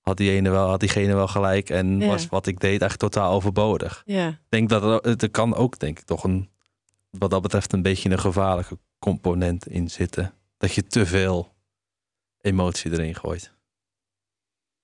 had, 0.00 0.16
die 0.16 0.30
ene 0.30 0.50
wel, 0.50 0.68
had 0.68 0.80
diegene 0.80 1.14
wel 1.14 1.28
gelijk 1.28 1.70
en 1.70 2.06
was 2.06 2.26
wat 2.26 2.46
ik 2.46 2.60
deed 2.60 2.80
eigenlijk 2.80 3.12
totaal 3.12 3.32
overbodig. 3.32 4.02
Ja. 4.06 4.28
Ik 4.28 4.36
denk 4.48 4.68
dat 4.68 4.82
er, 4.82 5.16
er 5.16 5.30
kan 5.30 5.54
ook, 5.54 5.78
denk 5.78 5.98
ik, 5.98 6.04
toch 6.04 6.24
een, 6.24 6.48
wat 7.10 7.30
dat 7.30 7.42
betreft 7.42 7.72
een 7.72 7.82
beetje 7.82 8.10
een 8.10 8.18
gevaarlijke 8.18 8.78
component 8.98 9.66
in 9.66 9.90
zitten. 9.90 10.32
Dat 10.58 10.72
je 10.72 10.86
te 10.86 11.06
veel 11.06 11.54
emotie 12.40 12.92
erin 12.92 13.14
gooit. 13.14 13.52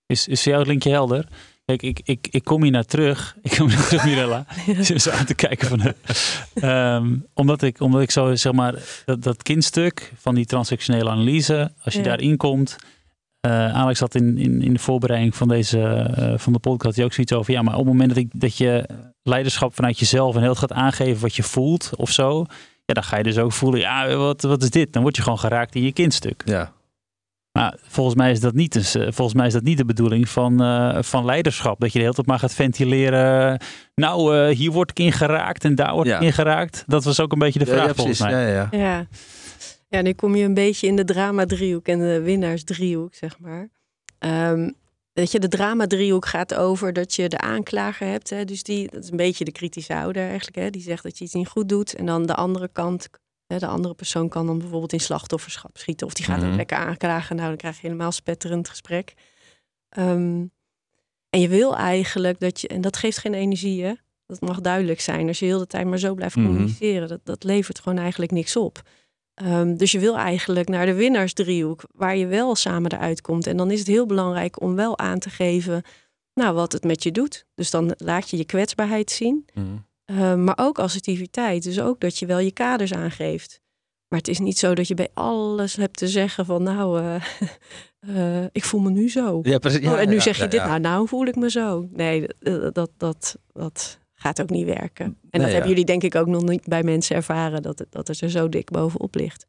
Is, 0.07 0.29
is 0.29 0.45
jouw 0.45 0.63
linkje 0.63 0.91
helder? 0.91 1.29
Kijk, 1.65 1.83
ik, 1.83 2.01
ik, 2.05 2.29
ik 2.31 2.45
kom 2.45 2.63
hier 2.63 2.73
naar 2.73 2.85
terug. 2.85 3.37
Ik 3.43 3.51
kom 3.51 3.69
hier 3.69 3.83
terug, 3.83 4.05
Mirella. 4.05 4.47
ja. 4.67 4.99
zo 4.99 5.11
aan 5.11 5.25
te 5.25 5.35
kijken 5.35 5.69
van 5.69 5.95
um, 6.71 7.27
omdat, 7.35 7.63
ik, 7.63 7.81
omdat 7.81 8.01
ik 8.01 8.11
zo, 8.11 8.35
zeg 8.35 8.53
maar, 8.53 8.75
dat, 9.05 9.23
dat 9.23 9.43
kindstuk 9.43 10.13
van 10.17 10.35
die 10.35 10.47
transactionele 10.47 11.11
analyse, 11.11 11.73
als 11.83 11.95
je 11.95 12.03
daarin 12.03 12.37
komt. 12.37 12.77
Uh, 13.47 13.75
Alex 13.75 14.01
had 14.01 14.15
in, 14.15 14.39
in, 14.39 14.63
in 14.63 14.73
de 14.73 14.79
voorbereiding 14.79 15.35
van 15.35 15.49
deze 15.49 16.15
uh, 16.19 16.39
van 16.39 16.53
de 16.53 16.59
podcast 16.59 16.97
hij 16.97 17.05
ook 17.05 17.13
zoiets 17.13 17.33
over. 17.33 17.53
Ja, 17.53 17.63
maar 17.63 17.75
op 17.75 17.85
het 17.85 17.89
moment 17.89 18.09
dat, 18.09 18.19
ik, 18.19 18.29
dat 18.33 18.57
je 18.57 18.89
leiderschap 19.23 19.75
vanuit 19.75 19.99
jezelf 19.99 20.37
en 20.37 20.43
heel 20.43 20.55
gaat 20.55 20.73
aangeven 20.73 21.23
wat 21.23 21.37
je 21.37 21.43
voelt 21.43 21.91
of 21.97 22.11
zo. 22.11 22.47
Ja, 22.85 22.95
dan 22.95 23.05
ga 23.05 23.17
je 23.17 23.23
dus 23.23 23.39
ook 23.39 23.53
voelen, 23.53 23.81
ja, 23.81 24.17
wat, 24.17 24.43
wat 24.43 24.63
is 24.63 24.71
dit? 24.71 24.93
Dan 24.93 25.03
word 25.03 25.17
je 25.17 25.23
gewoon 25.23 25.39
geraakt 25.39 25.75
in 25.75 25.83
je 25.83 25.93
kindstuk. 25.93 26.43
Ja. 26.45 26.73
Maar 27.59 27.77
volgens 27.83 28.17
mij 28.17 28.31
is 28.31 28.41
dat 28.41 28.55
niet, 28.55 28.73
dus, 28.73 28.91
volgens 28.91 29.35
mij 29.35 29.47
is 29.47 29.53
dat 29.53 29.63
niet 29.63 29.77
de 29.77 29.85
bedoeling 29.85 30.29
van, 30.29 30.63
uh, 30.63 31.03
van 31.03 31.25
leiderschap. 31.25 31.81
Dat 31.81 31.93
je 31.93 31.99
de 31.99 32.05
hele 32.05 32.15
tijd 32.15 32.27
maar 32.27 32.39
gaat 32.39 32.55
ventileren. 32.55 33.61
Nou, 33.95 34.37
uh, 34.37 34.57
hier 34.57 34.71
word 34.71 34.91
ik 34.91 34.99
in 34.99 35.13
geraakt 35.13 35.65
en 35.65 35.75
daar 35.75 35.95
word 35.95 36.07
ik 36.07 36.21
in 36.21 36.33
geraakt. 36.33 36.85
Dat 36.87 37.05
was 37.05 37.21
ook 37.21 37.33
een 37.33 37.39
beetje 37.39 37.59
de 37.59 37.67
vraag 37.67 37.87
ja, 37.87 37.95
volgens 37.95 38.21
mij. 38.21 38.31
Ja, 38.31 38.49
ja. 38.49 38.69
ja. 38.71 39.07
ja, 39.89 40.01
nu 40.01 40.13
kom 40.13 40.35
je 40.35 40.45
een 40.45 40.55
beetje 40.55 40.87
in 40.87 40.97
de 40.97 41.05
drama-driehoek 41.05 41.87
en 41.87 41.99
de 41.99 42.21
winnaars-driehoek, 42.21 43.15
zeg 43.15 43.39
maar. 43.39 43.69
Um, 44.19 44.75
Weet 45.13 45.33
je, 45.33 45.39
de 45.39 45.49
drama-driehoek 45.49 46.27
gaat 46.27 46.55
over 46.55 46.93
dat 46.93 47.15
je 47.15 47.29
de 47.29 47.39
aanklager 47.39 48.07
hebt. 48.07 48.31
Hè, 48.31 48.45
dus 48.45 48.63
die, 48.63 48.91
dat 48.91 49.03
is 49.03 49.11
een 49.11 49.17
beetje 49.17 49.45
de 49.45 49.53
kritische 49.53 49.95
ouder 49.95 50.23
eigenlijk. 50.23 50.57
Hè, 50.57 50.71
die 50.71 50.83
zegt 50.83 51.03
dat 51.03 51.19
je 51.19 51.25
iets 51.25 51.35
niet 51.35 51.49
goed 51.49 51.69
doet. 51.69 51.95
En 51.95 52.07
dan 52.07 52.27
de 52.27 52.35
andere 52.35 52.69
kant 52.73 53.09
de 53.59 53.67
andere 53.67 53.95
persoon 53.95 54.29
kan 54.29 54.47
dan 54.47 54.59
bijvoorbeeld 54.59 54.93
in 54.93 55.01
slachtofferschap 55.01 55.79
schieten. 55.79 56.07
Of 56.07 56.15
die 56.15 56.25
gaat 56.25 56.41
mm 56.41 56.51
ook 56.51 56.57
lekker 56.57 56.77
aanklagen. 56.77 57.37
Nou, 57.37 57.49
dan 57.49 57.57
krijg 57.57 57.81
je 57.81 57.87
helemaal 57.87 58.13
spetterend 58.13 58.69
gesprek. 58.69 59.15
Um, 59.99 60.53
en 61.31 61.41
je 61.41 61.49
wil 61.49 61.77
eigenlijk 61.77 62.41
dat 62.41 62.61
je... 62.61 62.69
En 62.69 62.81
dat 62.81 62.97
geeft 62.97 63.19
geen 63.19 63.35
energie, 63.35 63.85
hè? 63.85 63.93
Dat 64.27 64.41
mag 64.41 64.61
duidelijk 64.61 65.01
zijn. 65.01 65.29
Als 65.29 65.39
je 65.39 65.45
heel 65.45 65.59
de 65.59 65.67
tijd 65.67 65.87
maar 65.87 65.99
zo 65.99 66.15
blijft 66.15 66.37
mhm. 66.37 66.47
communiceren. 66.47 67.09
dat, 67.09 67.21
dat 67.25 67.45
levert 67.45 67.81
gewoon 67.81 67.99
eigenlijk 67.99 68.33
niks 68.33 68.57
op. 68.57 68.83
Um, 69.43 69.77
dus 69.77 69.93
je 69.93 69.99
wil 69.99 70.17
eigenlijk 70.17 70.69
naar 70.69 70.87
de 70.87 70.95
winnaarsdriehoek. 70.95 71.83
Waar 71.93 72.17
je 72.17 72.27
wel 72.27 72.55
samen 72.55 72.93
eruit 72.93 73.21
komt. 73.21 73.47
En 73.47 73.57
dan 73.57 73.71
is 73.71 73.79
het 73.79 73.89
heel 73.89 74.07
belangrijk 74.07 74.61
om 74.61 74.75
wel 74.75 74.99
aan 74.99 75.19
te 75.19 75.31
geven... 75.31 75.83
Nou, 76.35 76.55
wat 76.55 76.73
het 76.73 76.85
met 76.85 77.03
je 77.03 77.11
doet. 77.11 77.47
Dus 77.55 77.71
dan 77.71 77.95
laat 77.97 78.31
je 78.31 78.37
je 78.37 78.45
kwetsbaarheid 78.45 79.11
zien. 79.11 79.47
Mm 79.55 79.85
uh, 80.07 80.35
maar 80.35 80.59
ook 80.59 80.79
assertiviteit. 80.79 81.63
Dus 81.63 81.81
ook 81.81 82.01
dat 82.01 82.19
je 82.19 82.27
wel 82.27 82.39
je 82.39 82.53
kaders 82.53 82.95
aangeeft. 82.95 83.63
Maar 84.09 84.19
het 84.19 84.29
is 84.29 84.39
niet 84.39 84.59
zo 84.59 84.75
dat 84.75 84.89
je 84.89 84.95
bij 84.95 85.09
alles 85.15 85.77
hebt 85.77 85.97
te 85.97 86.09
zeggen 86.09 86.47
van 86.47 86.63
nou, 86.63 87.01
uh, 87.01 87.15
uh, 88.09 88.45
ik 88.53 88.65
voel 88.65 88.81
me 88.81 88.91
nu 88.91 89.11
zo. 89.11 89.41
Ja, 89.43 89.59
precies. 89.59 89.81
Ja, 89.81 89.93
oh, 89.93 90.01
en 90.01 90.09
nu 90.09 90.21
zeg 90.21 90.37
je 90.37 90.49
dit, 90.49 90.65
nou, 90.65 90.81
nou 90.81 91.09
voel 91.09 91.27
ik 91.27 91.37
me 91.37 91.51
zo. 91.51 91.89
Nee, 91.93 92.27
dat, 92.73 92.91
dat, 92.97 93.37
dat 93.53 93.99
gaat 94.15 94.41
ook 94.41 94.51
niet 94.51 94.67
werken. 94.67 95.19
En 95.31 95.41
dat 95.41 95.51
hebben 95.51 95.69
jullie 95.69 95.85
denk 95.85 96.03
ik 96.03 96.15
ook 96.15 96.27
nog 96.27 96.43
niet 96.43 96.67
bij 96.67 96.83
mensen 96.83 97.17
ervaren, 97.17 97.63
dat, 97.63 97.85
dat 97.91 98.09
het 98.09 98.21
er 98.21 98.31
zo 98.31 98.49
dik 98.49 98.71
bovenop 98.71 99.15
ligt. 99.15 99.47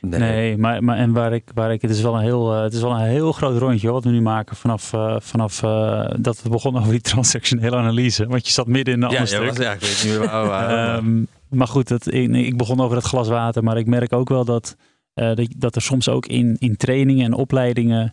Nee, 0.00 0.56
maar, 0.56 0.84
maar 0.84 0.96
en 0.96 1.12
waar 1.12 1.32
ik, 1.32 1.50
waar 1.54 1.72
ik, 1.72 1.82
het 1.82 1.90
is 1.90 2.02
wel 2.02 2.14
een 2.14 2.22
heel, 2.22 2.54
uh, 2.54 2.62
het 2.62 2.72
is 2.72 2.80
wel 2.80 2.90
een 2.90 3.06
heel 3.06 3.32
groot 3.32 3.58
rondje 3.58 3.90
wat 3.90 4.04
we 4.04 4.10
nu 4.10 4.20
maken 4.20 4.56
vanaf, 4.56 4.92
uh, 4.92 5.16
vanaf 5.18 5.62
uh, 5.62 6.10
dat 6.18 6.42
we 6.42 6.48
begonnen 6.48 6.80
over 6.80 6.92
die 6.92 7.02
transactionele 7.12 7.76
analyse. 7.76 8.26
Want 8.26 8.46
je 8.46 8.52
zat 8.52 8.66
midden 8.66 8.94
in 8.94 9.02
een 9.02 9.10
ja, 9.10 9.18
ander 9.18 9.44
ja, 9.44 9.52
stuk. 9.52 9.62
Ja, 9.64 9.72
ik 9.72 9.80
weet 9.80 10.02
niet 10.04 10.18
meer 10.18 10.28
waar. 10.28 10.96
um, 10.96 11.26
maar 11.48 11.66
goed, 11.66 11.88
dat, 11.88 12.12
ik, 12.12 12.34
ik, 12.34 12.56
begon 12.56 12.80
over 12.80 12.96
het 12.96 13.06
glas 13.06 13.28
water, 13.28 13.64
maar 13.64 13.76
ik 13.76 13.86
merk 13.86 14.12
ook 14.12 14.28
wel 14.28 14.44
dat, 14.44 14.76
dat, 15.14 15.46
dat, 15.56 15.76
er 15.76 15.82
soms 15.82 16.08
ook 16.08 16.26
in, 16.26 16.56
in 16.58 16.76
trainingen 16.76 17.24
en 17.24 17.34
opleidingen, 17.34 18.12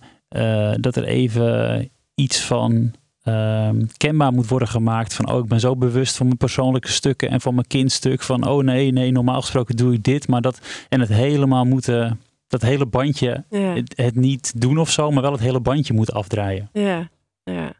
dat 0.79 0.95
er 0.95 1.03
even 1.03 1.89
iets 2.15 2.41
van 2.41 2.93
ehm, 3.25 3.81
kenbaar 3.97 4.33
moet 4.33 4.47
worden 4.47 4.67
gemaakt. 4.67 5.13
Van 5.13 5.31
oh, 5.31 5.39
ik 5.39 5.45
ben 5.45 5.59
zo 5.59 5.75
bewust 5.75 6.17
van 6.17 6.25
mijn 6.25 6.37
persoonlijke 6.37 6.91
stukken 6.91 7.29
en 7.29 7.41
van 7.41 7.55
mijn 7.55 7.67
kindstuk. 7.67 8.21
Van 8.21 8.47
oh 8.47 8.63
nee, 8.63 8.91
nee, 8.91 9.11
normaal 9.11 9.41
gesproken 9.41 9.75
doe 9.75 9.93
ik 9.93 10.03
dit. 10.03 10.27
Maar 10.27 10.41
dat 10.41 10.59
en 10.89 10.99
het 10.99 11.09
helemaal 11.09 11.65
moeten, 11.65 12.21
dat 12.47 12.61
hele 12.61 12.85
bandje, 12.85 13.43
Ja, 13.49 13.59
het, 13.59 13.93
het 13.95 14.15
niet 14.15 14.61
doen 14.61 14.77
of 14.77 14.89
zo, 14.89 15.11
maar 15.11 15.21
wel 15.21 15.31
het 15.31 15.41
hele 15.41 15.59
bandje 15.59 15.93
moet 15.93 16.13
afdraaien. 16.13 16.69
ja, 16.73 17.09
ja. 17.43 17.73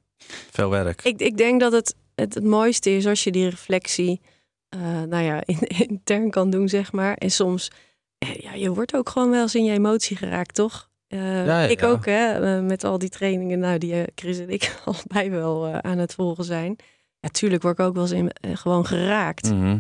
Veel 0.51 0.69
werk. 0.69 1.03
Ik, 1.03 1.19
ik 1.19 1.37
denk 1.37 1.59
dat 1.59 1.71
het, 1.71 1.95
het 2.15 2.33
het 2.33 2.43
mooiste 2.43 2.89
is 2.89 3.05
als 3.05 3.23
je 3.23 3.31
die 3.31 3.49
reflectie, 3.49 4.21
eh, 4.69 5.01
nou 5.01 5.23
ja, 5.23 5.41
in, 5.45 5.59
intern 5.89 6.29
kan 6.29 6.49
doen, 6.49 6.69
zeg 6.69 6.91
maar. 6.91 7.13
En 7.13 7.31
soms, 7.31 7.71
eh, 8.17 8.35
ja, 8.35 8.53
je 8.53 8.73
wordt 8.73 8.95
ook 8.95 9.09
gewoon 9.09 9.29
wel 9.29 9.41
eens 9.41 9.55
in 9.55 9.63
je 9.63 9.73
emotie 9.73 10.17
geraakt, 10.17 10.55
toch? 10.55 10.89
Eh, 11.07 11.45
Ja, 11.45 11.61
ja, 11.61 11.67
ik 11.67 11.79
ja. 11.79 11.87
ook, 11.87 12.05
hè, 12.05 12.55
eh, 12.57 12.63
met 12.63 12.83
al 12.83 12.97
die 12.97 13.09
trainingen, 13.09 13.59
nou, 13.59 13.77
die 13.77 13.93
eh, 13.93 14.03
Chris 14.15 14.39
en 14.39 14.49
ik 14.49 14.75
allebei 14.85 15.29
wel 15.29 15.65
eh, 15.67 15.77
aan 15.77 15.97
het 15.97 16.13
volgen 16.13 16.43
zijn. 16.43 16.75
Ja, 17.19 17.29
tuurlijk 17.29 17.61
word 17.61 17.79
ik 17.79 17.85
ook 17.85 17.93
wel 17.93 18.03
eens 18.03 18.11
in, 18.11 18.31
gewoon 18.57 18.85
geraakt. 18.85 19.51
Mhm. 19.53 19.77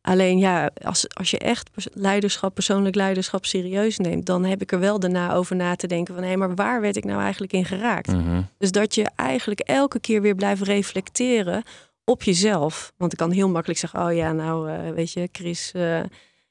Alleen 0.00 0.38
ja, 0.38 0.70
als, 0.82 1.14
als 1.14 1.30
je 1.30 1.38
echt 1.38 1.70
pers- 1.72 1.88
leiderschap, 1.92 2.54
persoonlijk 2.54 2.94
leiderschap 2.94 3.44
serieus 3.44 3.98
neemt, 3.98 4.26
dan 4.26 4.44
heb 4.44 4.62
ik 4.62 4.72
er 4.72 4.78
wel 4.80 4.98
daarna 5.00 5.34
over 5.34 5.56
na 5.56 5.76
te 5.76 5.86
denken 5.86 6.14
van 6.14 6.22
hé, 6.24 6.36
maar 6.36 6.54
waar 6.54 6.80
werd 6.80 6.96
ik 6.96 7.04
nou 7.04 7.20
eigenlijk 7.22 7.52
in 7.52 7.64
geraakt? 7.64 8.12
Mhm. 8.12 8.42
Dus 8.58 8.70
dat 8.72 8.94
je 8.94 9.10
eigenlijk 9.16 9.60
elke 9.60 10.00
keer 10.00 10.20
weer 10.22 10.34
blijft 10.34 10.62
reflecteren 10.62 11.62
op 12.04 12.22
jezelf. 12.22 12.92
Want 12.96 13.12
ik 13.12 13.18
kan 13.18 13.30
heel 13.30 13.48
makkelijk 13.48 13.78
zeggen, 13.80 14.06
oh 14.06 14.12
ja, 14.14 14.32
nou 14.32 14.70
weet 14.94 15.12
je, 15.12 15.28
Chris, 15.32 15.70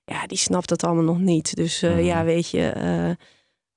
ja, 0.06 0.28
die 0.28 0.38
snapt 0.38 0.70
dat 0.70 0.84
allemaal 0.84 1.04
nog 1.04 1.20
niet. 1.20 1.56
Dus 1.56 1.82
eh, 1.82 1.92
Mhm. 1.92 2.04
ja, 2.04 2.24
weet 2.24 2.50
je, 2.50 2.74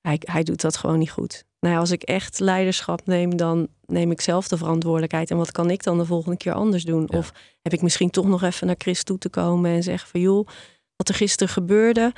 hij, 0.07 0.21
hij 0.21 0.43
doet 0.43 0.61
dat 0.61 0.77
gewoon 0.77 0.99
niet 0.99 1.11
goed. 1.11 1.45
Nou 1.59 1.73
ja, 1.73 1.79
als 1.79 1.91
ik 1.91 2.03
echt 2.03 2.39
leiderschap 2.39 3.05
neem, 3.05 3.37
dan 3.37 3.67
neem 3.85 4.11
ik 4.11 4.21
zelf 4.21 4.47
de 4.47 4.57
verantwoordelijkheid. 4.57 5.31
En 5.31 5.37
wat 5.37 5.51
kan 5.51 5.69
ik 5.69 5.83
dan 5.83 5.97
de 5.97 6.05
volgende 6.05 6.37
keer 6.37 6.53
anders 6.53 6.83
doen? 6.83 7.07
Ja. 7.07 7.17
Of 7.17 7.31
heb 7.61 7.73
ik 7.73 7.81
misschien 7.81 8.09
toch 8.09 8.27
nog 8.27 8.43
even 8.43 8.67
naar 8.67 8.75
Chris 8.77 9.03
toe 9.03 9.17
te 9.17 9.29
komen 9.29 9.71
en 9.71 9.83
zeggen 9.83 10.09
van 10.09 10.19
joh, 10.19 10.47
wat 10.95 11.09
er 11.09 11.15
gisteren 11.15 11.53
gebeurde. 11.53 12.13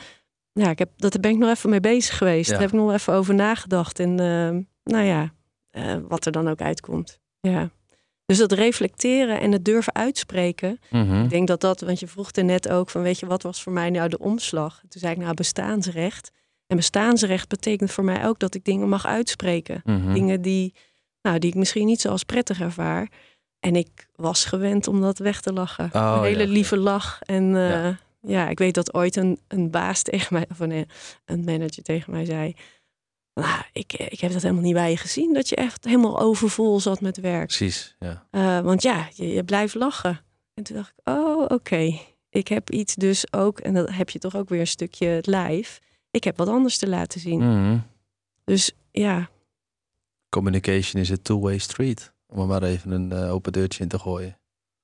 Ja, 0.52 0.69
ik 0.69 0.80
heb, 0.80 0.89
dat 0.95 1.21
ben 1.21 1.32
ik 1.32 1.38
nog 1.38 1.49
even 1.49 1.69
mee 1.69 1.80
bezig 1.80 2.17
geweest. 2.17 2.45
Ja. 2.45 2.52
Daar 2.52 2.62
heb 2.62 2.73
ik 2.73 2.80
nog 2.80 2.93
even 2.93 3.13
over 3.13 3.36
nagedacht. 3.36 3.99
En 3.99 4.10
eh, 4.10 4.91
nou 4.93 5.06
ja, 5.06 5.34
eh, 5.69 5.95
wat 6.08 6.25
er 6.25 6.32
dan 6.32 6.49
ook 6.49 6.62
uitkomt. 6.62 7.19
Ja. 7.39 7.69
Dus 8.25 8.38
dat 8.38 8.52
reflecteren 8.52 9.39
en 9.39 9.52
het 9.52 9.65
durven 9.65 9.95
uitspreken. 9.95 10.80
Mhm. 10.89 11.23
Ik 11.23 11.30
denk 11.30 11.47
dat 11.47 11.62
dat, 11.62 11.82
want 11.82 11.99
je 11.99 12.08
vroeg 12.08 12.32
er 12.32 12.43
net 12.43 12.69
ook 12.69 12.89
van, 12.89 13.02
weet 13.02 13.19
je, 13.19 13.25
wat 13.25 13.43
was 13.43 13.63
voor 13.63 13.73
mij 13.73 13.89
nou 13.89 14.10
de 14.10 14.19
omslag? 14.19 14.82
Toen 14.89 15.02
zei 15.02 15.13
ik, 15.13 15.19
nou, 15.19 15.34
bestaansrecht. 15.34 16.32
En 16.69 16.75
bestaansrecht 16.75 17.49
betekent 17.49 17.91
voor 17.91 18.03
mij 18.03 18.25
ook 18.25 18.39
dat 18.39 18.55
ik 18.55 18.65
dingen 18.65 18.89
mag 18.89 19.05
uitspreken. 19.05 19.82
Mhm. 19.84 20.13
Dingen 20.13 20.41
die, 20.41 20.73
nou, 21.21 21.39
die 21.39 21.49
ik 21.49 21.55
misschien 21.55 21.86
niet 21.86 22.01
zo 22.01 22.10
als 22.10 22.23
prettig 22.23 22.60
ervaar. 22.60 23.12
En 23.60 23.75
ik 23.75 24.08
was 24.15 24.45
gewend 24.45 24.88
om 24.88 25.01
dat 25.01 25.17
weg 25.17 25.41
te 25.41 25.53
lachen. 25.53 25.89
Oh, 25.93 26.15
een 26.17 26.23
hele 26.23 26.45
ja. 26.45 26.51
lieve 26.51 26.77
lach. 26.77 27.19
En 27.21 27.55
eh, 27.55 27.69
Ja. 27.69 27.99
ja. 28.21 28.49
ik 28.49 28.58
weet 28.58 28.73
dat 28.73 28.93
ooit 28.93 29.15
een, 29.15 29.39
een 29.47 29.69
baas 29.69 30.01
tegen 30.10 30.34
mij, 30.34 30.45
of 30.51 30.60
een, 30.60 30.88
een 31.25 31.43
manager 31.43 31.84
tegen 31.84 32.12
mij 32.12 32.25
zei. 32.25 32.55
Nou, 33.34 33.62
ik, 33.73 33.93
ik 33.93 34.19
heb 34.19 34.32
dat 34.32 34.41
helemaal 34.41 34.63
niet 34.63 34.73
bij 34.73 34.89
je 34.89 34.97
gezien, 34.97 35.34
dat 35.34 35.49
je 35.49 35.55
echt 35.55 35.86
helemaal 35.86 36.19
overvol 36.19 36.79
zat 36.79 37.01
met 37.01 37.17
werk. 37.17 37.47
Precies, 37.47 37.95
ja. 37.99 38.27
Eh, 38.32 38.60
want 38.60 38.82
ja, 38.82 39.08
je, 39.13 39.27
je 39.27 39.43
blijft 39.43 39.75
lachen. 39.75 40.21
En 40.53 40.63
toen 40.63 40.75
dacht 40.75 40.93
ik, 40.95 41.10
oh, 41.13 41.45
oké. 41.47 41.99
Ik 42.29 42.47
heb 42.47 42.69
iets 42.69 42.95
dus 42.95 43.34
ook, 43.34 43.60
en 43.60 43.73
dan 43.73 43.89
heb 43.89 44.10
je 44.10 44.19
toch 44.19 44.36
ook 44.36 44.49
weer 44.49 44.60
een 44.60 44.67
stukje 44.67 45.08
het 45.08 45.27
lijf. 45.27 45.79
Ik 46.12 46.24
heb 46.24 46.38
wat 46.38 46.48
anders 46.48 46.78
te 46.78 46.88
laten 46.89 47.19
zien. 47.19 47.39
Mhm. 47.39 47.78
Dus 48.43 48.72
ja, 48.91 49.30
Communication 50.30 51.02
is 51.02 51.12
a 51.12 51.15
two-way 51.22 51.58
street. 51.58 52.13
Om 52.28 52.39
er 52.39 52.48
maar 52.48 52.63
even 52.63 52.91
een 52.91 53.12
eh, 53.12 53.34
open 53.34 53.52
deurtje 53.52 53.84
in 53.84 53.89
te 53.89 54.00
gooien. 54.00 54.38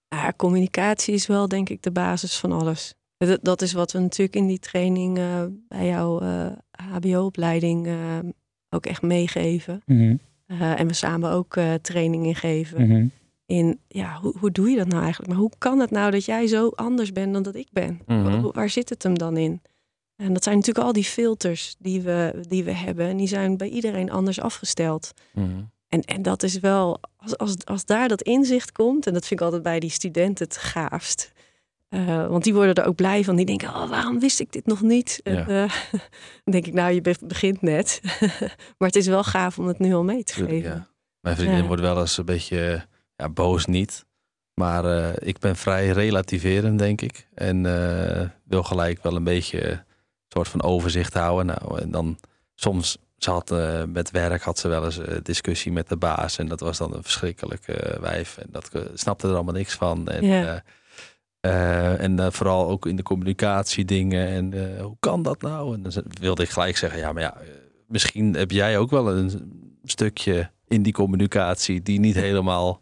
ja, 0.08 0.34
communicatie 0.38 1.14
is 1.14 1.28
wel 1.28 1.48
denk 1.48 1.70
ik 1.70 1.82
de 1.82 1.92
basis 1.92 2.38
van 2.38 2.52
alles. 2.52 2.94
Dat, 3.18 3.40
dat 3.42 3.62
is 3.62 3.74
wat 3.74 3.92
we 3.92 4.00
natuurlijk 4.00 4.36
in 4.36 4.48
die 4.48 4.60
training 4.60 5.18
eh, 5.18 5.44
bij 5.68 5.86
jouw 5.86 6.20
eh, 6.20 6.52
HBO-opleiding 6.72 7.88
ook 8.70 8.86
echt 8.86 9.02
meegeven. 9.02 9.82
Mhm, 9.86 10.16
Eh, 10.48 10.80
en 10.80 10.88
we 10.88 10.94
samen 10.94 11.32
ook 11.32 11.56
eh, 11.56 11.74
training 11.74 12.26
in 12.26 12.36
geven. 12.36 12.88
mhm. 12.88 13.08
In, 13.46 13.80
ja, 13.88 14.20
hoe, 14.22 14.38
hoe 14.40 14.52
doe 14.52 14.70
je 14.70 14.78
dat 14.78 14.88
nou 14.88 15.02
eigenlijk? 15.02 15.32
Maar 15.32 15.42
hoe 15.42 15.52
kan 15.58 15.80
het 15.80 15.92
nou 15.92 16.12
dat 16.12 16.26
jij 16.26 16.48
zo 16.48 16.70
anders 16.70 17.12
bent 17.12 17.34
dan 17.34 17.44
dat 17.44 17.56
ik 17.56 17.68
ben? 17.72 18.02
Wa- 18.06 18.52
Waar 18.52 18.70
zit 18.70 18.90
het 18.90 19.04
hem 19.04 19.18
dan 19.18 19.38
in? 19.38 19.62
En 20.16 20.34
dat 20.34 20.44
zijn 20.44 20.56
natuurlijk 20.56 20.86
al 20.86 20.94
die 20.94 21.04
filters 21.04 21.76
die 21.80 22.02
we, 22.02 22.44
die 22.48 22.64
we 22.64 22.72
hebben. 22.72 23.08
En 23.08 23.18
die 23.18 23.28
zijn 23.28 23.58
bij 23.58 23.70
iedereen 23.70 24.12
anders 24.12 24.40
afgesteld. 24.40 25.14
Mhm. 25.34 25.50
En, 25.90 26.02
en 26.02 26.22
dat 26.22 26.44
is 26.44 26.60
wel, 26.60 27.00
als, 27.18 27.38
als, 27.38 27.56
als 27.66 27.86
daar 27.86 28.08
dat 28.08 28.22
inzicht 28.22 28.72
komt, 28.72 29.08
en 29.08 29.14
dat 29.14 29.26
vind 29.26 29.40
ik 29.40 29.46
altijd 29.46 29.64
bij 29.64 29.80
die 29.80 29.90
studenten 29.90 30.46
het 30.46 30.58
gaafst. 30.58 31.32
Eh, 31.90 32.28
want 32.28 32.44
die 32.44 32.54
worden 32.54 32.76
er 32.76 32.86
ook 32.86 32.96
blij 32.96 33.24
van. 33.24 33.36
Die 33.36 33.46
denken, 33.46 33.68
oh, 33.70 33.90
waarom 33.90 34.20
wist 34.20 34.40
ik 34.40 34.52
dit 34.52 34.66
nog 34.66 34.82
niet? 34.82 35.20
Ja. 35.24 35.48
eh, 35.48 35.72
dan 36.44 36.52
denk 36.54 36.66
ik, 36.66 36.74
nou, 36.74 36.94
je 36.94 37.02
be- 37.02 37.16
begint 37.26 37.62
net. 37.62 38.00
maar 38.78 38.88
het 38.88 38.96
is 38.96 39.08
wel 39.08 39.24
gaaf 39.24 39.60
om 39.60 39.68
het 39.68 39.80
nu 39.80 39.94
al 39.94 40.04
mee 40.04 40.24
te 40.24 40.34
geven. 40.34 40.70
ja. 40.70 40.88
Mijn 41.20 41.36
vriendin 41.36 41.58
Ja. 41.62 41.68
wordt 41.68 41.82
wel 41.82 42.00
eens 42.00 42.18
een 42.18 42.26
beetje 42.26 42.86
ja, 43.16 43.30
boos 43.30 43.66
niet. 43.66 44.06
Maar 44.54 44.86
eh, 44.86 45.28
ik 45.28 45.40
ben 45.40 45.56
vrij 45.56 45.88
relativerend, 45.90 46.80
denk 46.80 47.02
ik. 47.02 47.28
En 47.34 47.62
wil 48.44 48.64
gelijk 48.64 49.04
wel 49.04 49.16
een 49.16 49.24
beetje 49.24 49.85
soort 50.36 50.48
van 50.48 50.64
overzicht 50.64 51.14
houden. 51.14 51.46
Nou, 51.46 51.82
en 51.82 51.92
dan 51.92 52.18
soms, 52.56 52.98
ze 53.18 53.30
had 53.32 53.52
eh, 53.52 53.84
met 53.88 54.12
werk 54.12 54.42
had 54.42 54.60
ze 54.60 54.68
wel 54.68 54.86
eens 54.86 54.98
een 54.98 55.20
discussie 55.24 55.72
met 55.72 55.90
de 55.90 55.98
baas. 55.98 56.38
En 56.38 56.48
dat 56.48 56.60
was 56.60 56.78
dan 56.78 56.94
een 56.94 57.04
verschrikkelijke 57.04 57.74
eh, 57.74 58.00
wijf. 58.00 58.38
En 58.38 58.48
dat 58.52 58.70
eh, 58.74 58.82
snapte 58.94 59.28
er 59.28 59.34
allemaal 59.34 59.54
niks 59.54 59.74
van. 59.74 60.08
En, 60.08 60.26
Ja. 60.26 60.44
eh, 61.42 61.92
eh, 61.92 62.02
en 62.02 62.20
eh, 62.20 62.28
vooral 62.32 62.70
ook 62.70 62.86
in 62.86 62.96
de 62.96 63.04
communicatie 63.04 63.86
dingen. 63.86 64.28
En 64.28 64.54
eh, 64.78 64.82
hoe 64.84 64.98
kan 65.00 65.24
dat 65.24 65.42
nou? 65.42 65.74
En 65.74 65.82
dan 65.84 65.92
wilde 66.20 66.44
ik 66.44 66.50
gelijk 66.50 66.78
zeggen, 66.78 67.00
ja, 67.00 67.12
maar 67.12 67.22
ja, 67.22 67.36
eh, 67.38 67.48
misschien 67.88 68.34
heb 68.34 68.52
jij 68.52 68.78
ook 68.78 68.90
wel 68.90 69.12
een 69.12 69.32
stukje 69.84 70.50
in 70.68 70.84
die 70.84 70.94
communicatie 70.94 71.82
die 71.82 72.00
niet 72.00 72.16
helemaal 72.16 72.82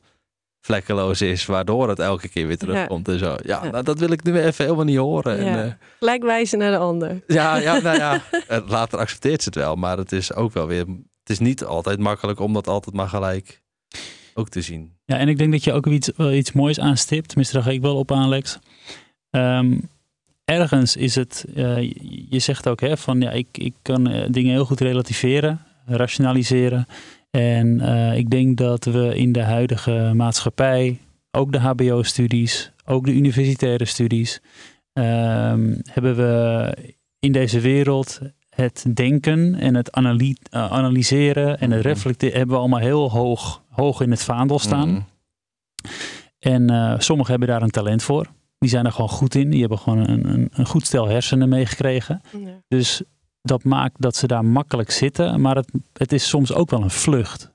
vlekkeloos 0.65 1.21
is, 1.21 1.45
waardoor 1.45 1.89
het 1.89 1.99
elke 1.99 2.27
keer 2.29 2.47
weer 2.47 2.57
terugkomt 2.57 3.07
en 3.07 3.19
zo. 3.19 3.35
Ja, 3.43 3.63
Ja. 3.63 3.69
Nou, 3.71 3.83
dat 3.83 3.99
wil 3.99 4.09
ik 4.11 4.23
nu 4.23 4.39
even 4.39 4.63
helemaal 4.65 4.85
niet 4.85 4.97
horen. 4.97 5.37
En, 5.37 5.65
eh, 5.65 5.71
Gelijk 5.99 6.23
wijzen 6.23 6.59
naar 6.59 6.71
de 6.71 6.77
ander. 6.77 7.21
ja, 7.27 7.55
ja, 7.55 7.79
nou 7.81 7.97
ja, 7.97 8.21
later 8.67 8.99
accepteert 8.99 9.41
ze 9.43 9.49
het 9.49 9.57
wel, 9.57 9.75
maar 9.75 9.97
het 9.97 10.11
is 10.11 10.33
ook 10.33 10.53
wel 10.53 10.67
weer, 10.67 10.85
het 11.19 11.29
is 11.29 11.39
niet 11.39 11.63
altijd 11.63 11.99
makkelijk 11.99 12.39
om 12.39 12.53
dat 12.53 12.67
altijd 12.67 12.95
maar 12.95 13.07
gelijk 13.09 13.61
ook 14.33 14.49
te 14.49 14.61
zien. 14.61 14.93
Ja, 15.05 15.17
en 15.17 15.27
ik 15.27 15.37
denk 15.37 15.51
dat 15.51 15.63
je 15.63 15.73
ook 15.73 15.87
iets, 15.87 16.11
wel 16.17 16.31
iets 16.33 16.51
moois 16.51 16.79
aanstipt. 16.79 17.27
Tenminste, 17.27 17.53
daar 17.55 17.63
ga 17.63 17.71
ik 17.71 17.81
wel 17.81 17.95
op 17.97 18.11
aan, 18.11 18.29
Lex. 18.29 18.59
Ehm, 19.29 19.77
ergens 20.45 20.95
is 20.95 21.15
het, 21.15 21.45
eh, 21.55 21.77
je- 21.81 22.25
je 22.29 22.39
zegt 22.39 22.67
ook 22.69 22.81
hè, 22.81 22.97
van 22.97 23.21
ja, 23.21 23.31
ik, 23.31 23.47
ik 23.51 23.73
kan 23.81 24.07
eh, 24.09 24.27
dingen 24.29 24.51
heel 24.51 24.65
goed 24.65 24.79
relativeren, 24.79 25.61
rationaliseren. 25.85 26.85
En 27.37 27.79
eh, 27.79 28.17
ik 28.17 28.29
denk 28.29 28.57
dat 28.57 28.85
we 28.85 29.15
in 29.17 29.31
de 29.31 29.41
huidige 29.43 30.11
maatschappij, 30.15 30.99
ook 31.31 31.51
de 31.51 31.59
HBO-studies, 31.59 32.71
ook 32.85 33.05
de 33.05 33.13
universitaire 33.13 33.85
studies, 33.85 34.41
ehm, 34.93 35.75
hebben 35.91 36.15
we 36.15 36.73
in 37.19 37.31
deze 37.31 37.59
wereld 37.59 38.19
het 38.49 38.85
denken 38.93 39.55
en 39.55 39.75
het 39.75 39.91
analy- 39.91 40.37
eh, 40.49 40.71
analyseren 40.71 41.59
en 41.59 41.71
het 41.71 41.79
Mhm. 41.79 41.87
reflecteren 41.87 42.37
hebben 42.37 42.55
we 42.55 42.61
allemaal 42.61 42.79
heel 42.79 43.11
hoog, 43.11 43.63
hoog 43.69 44.01
in 44.01 44.11
het 44.11 44.23
vaandel 44.23 44.59
staan. 44.59 44.89
Mhm. 44.89 45.01
En 46.39 46.69
eh, 46.69 46.93
sommigen 46.99 47.31
hebben 47.31 47.49
daar 47.49 47.61
een 47.61 47.69
talent 47.69 48.03
voor. 48.03 48.27
Die 48.57 48.69
zijn 48.69 48.85
er 48.85 48.91
gewoon 48.91 49.09
goed 49.09 49.35
in. 49.35 49.49
Die 49.49 49.59
hebben 49.59 49.77
gewoon 49.79 50.09
een, 50.09 50.29
een, 50.33 50.47
een 50.51 50.65
goed 50.65 50.85
stel 50.85 51.07
hersenen 51.07 51.49
meegekregen. 51.49 52.21
Ja. 52.43 52.61
Dus 52.67 53.01
dat 53.43 53.63
maakt 53.63 54.01
dat 54.01 54.15
ze 54.15 54.27
daar 54.27 54.45
makkelijk 54.45 54.91
zitten. 54.91 55.41
Maar 55.41 55.55
het, 55.55 55.71
het 55.93 56.11
is 56.11 56.27
soms 56.29 56.53
ook 56.53 56.69
wel 56.69 56.81
een 56.81 56.89
vlucht. 56.89 57.51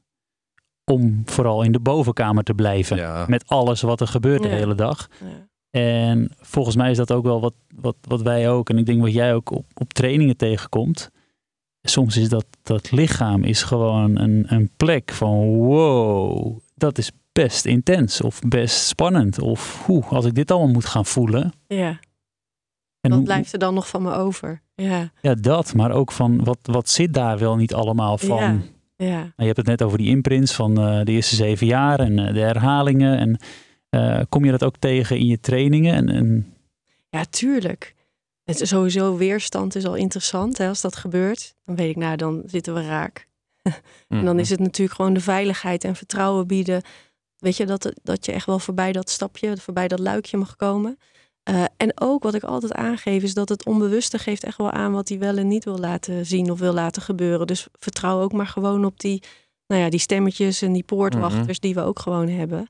Om 0.85 1.22
vooral 1.24 1.62
in 1.62 1.72
de 1.72 1.81
bovenkamer 1.81 2.44
te 2.44 2.55
blijven. 2.55 2.96
Ja. 2.96 3.24
Met 3.29 3.46
alles 3.46 3.81
wat 3.81 4.01
er 4.01 4.07
gebeurt 4.09 4.42
de 4.42 4.48
Ja. 4.48 4.55
hele 4.55 4.74
dag. 4.74 5.09
Ja. 5.20 5.46
En 5.81 6.31
volgens 6.40 6.77
mij 6.77 6.90
is 6.90 6.96
dat 6.96 7.12
ook 7.12 7.24
wel 7.24 7.40
wat, 7.40 7.55
wat, 7.74 7.96
wat 8.01 8.22
wij 8.22 8.51
ook. 8.51 8.70
En 8.70 8.79
ik 8.79 8.87
denk 8.87 9.01
wat 9.01 9.12
jij 9.12 9.35
ook 9.35 9.51
op, 9.51 9.64
op 9.74 9.92
trainingen 9.92 10.37
tegenkomt. 10.37 11.11
Soms 11.83 12.16
is 12.16 12.29
dat, 12.29 12.46
dat 12.62 12.90
lichaam 12.90 13.44
is 13.44 13.62
gewoon 13.62 14.18
een, 14.18 14.44
een 14.48 14.70
plek 14.77 15.12
van 15.12 15.46
wow. 15.57 16.59
Dat 16.74 16.98
is 16.98 17.11
best 17.33 17.64
intens 17.64 18.20
of 18.20 18.40
best 18.40 18.87
spannend. 18.87 19.38
Of 19.40 19.85
hoe, 19.87 20.05
als 20.05 20.24
ik 20.24 20.35
dit 20.35 20.51
allemaal 20.51 20.72
moet 20.72 20.87
gaan 20.87 21.07
voelen. 21.07 21.53
ja. 21.66 21.98
En 23.00 23.11
Wat 23.11 23.24
blijft 23.24 23.52
er 23.52 23.58
dan 23.58 23.74
nog 23.74 23.88
van 23.88 24.02
me 24.02 24.12
over? 24.12 24.62
Ja, 24.74 25.11
Ja, 25.20 25.34
dat. 25.34 25.74
Maar 25.74 25.90
ook 25.90 26.12
van 26.12 26.44
wat, 26.44 26.58
wat 26.62 26.88
zit 26.88 27.14
daar 27.14 27.38
wel 27.38 27.56
niet 27.56 27.74
allemaal 27.74 28.18
van. 28.18 28.37
Ja. 28.37 28.61
ja. 28.96 29.18
Nou, 29.18 29.32
je 29.37 29.44
hebt 29.44 29.56
het 29.56 29.66
net 29.66 29.82
over 29.82 29.98
die 29.98 30.08
imprints 30.08 30.52
van 30.52 30.78
eh, 30.80 31.04
de 31.04 31.12
eerste 31.12 31.34
zeven 31.34 31.66
jaar 31.66 32.00
en 32.00 32.18
eh, 32.18 32.34
de 32.34 32.40
herhalingen. 32.40 33.18
En 33.18 33.38
eh, 33.88 34.22
kom 34.28 34.44
je 34.44 34.50
dat 34.50 34.64
ook 34.64 34.76
tegen 34.76 35.18
in 35.18 35.26
je 35.26 35.40
trainingen? 35.40 35.94
En, 35.94 36.08
en 36.08 36.54
Ja, 37.08 37.24
tuurlijk. 37.24 37.94
Het 38.44 38.61
is 38.61 38.68
sowieso 38.68 39.16
weerstand 39.16 39.74
is 39.74 39.84
al 39.84 39.94
interessant. 39.94 40.58
Hè? 40.58 40.68
Als 40.68 40.80
dat 40.80 40.96
gebeurt, 40.96 41.54
dan 41.64 41.76
weet 41.76 41.90
ik, 41.90 41.96
nou, 41.96 42.16
dan 42.16 42.42
zitten 42.46 42.74
we 42.74 42.87
raak. 42.87 43.26
En 44.08 44.24
dan 44.24 44.38
is 44.38 44.50
het 44.50 44.61
natuurlijk 44.61 44.96
gewoon 44.96 45.14
de 45.14 45.20
veiligheid 45.20 45.84
en 45.84 45.96
vertrouwen 45.96 46.46
bieden. 46.46 46.82
Weet 47.38 47.56
je, 47.56 47.66
dat, 47.66 47.92
dat 48.02 48.26
je 48.26 48.32
echt 48.32 48.46
wel 48.46 48.58
voorbij 48.58 48.92
dat 48.92 49.11
stapje, 49.11 49.56
voorbij 49.56 49.88
dat 49.88 49.98
luikje 49.98 50.37
mag 50.37 50.56
komen. 50.56 50.98
Uh, 51.50 51.64
en 51.76 52.00
ook 52.00 52.22
wat 52.22 52.34
ik 52.34 52.42
altijd 52.42 52.72
aangeef, 52.72 53.22
is 53.22 53.34
dat 53.34 53.48
het 53.48 53.66
onbewuste 53.66 54.18
geeft 54.18 54.44
echt 54.44 54.58
wel 54.58 54.70
aan 54.70 54.92
wat 54.92 55.08
hij 55.08 55.18
wel 55.18 55.37
en 55.37 55.48
niet 55.48 55.64
wil 55.64 55.78
laten 55.78 56.26
zien 56.26 56.50
of 56.50 56.58
wil 56.58 56.72
laten 56.72 57.02
gebeuren. 57.02 57.46
Dus 57.46 57.66
vertrouw 57.72 58.20
ook 58.20 58.32
maar 58.32 58.46
gewoon 58.46 58.84
op 58.84 59.00
die, 59.00 59.22
nou 59.66 59.82
ja, 59.82 59.90
die 59.90 60.00
stemmetjes 60.00 60.62
en 60.62 60.72
die 60.72 60.82
poortwachters 60.82 61.46
Mhm. 61.58 61.61
die 61.61 61.74
we 61.74 61.80
ook 61.80 61.98
gewoon 61.98 62.28
hebben. 62.28 62.68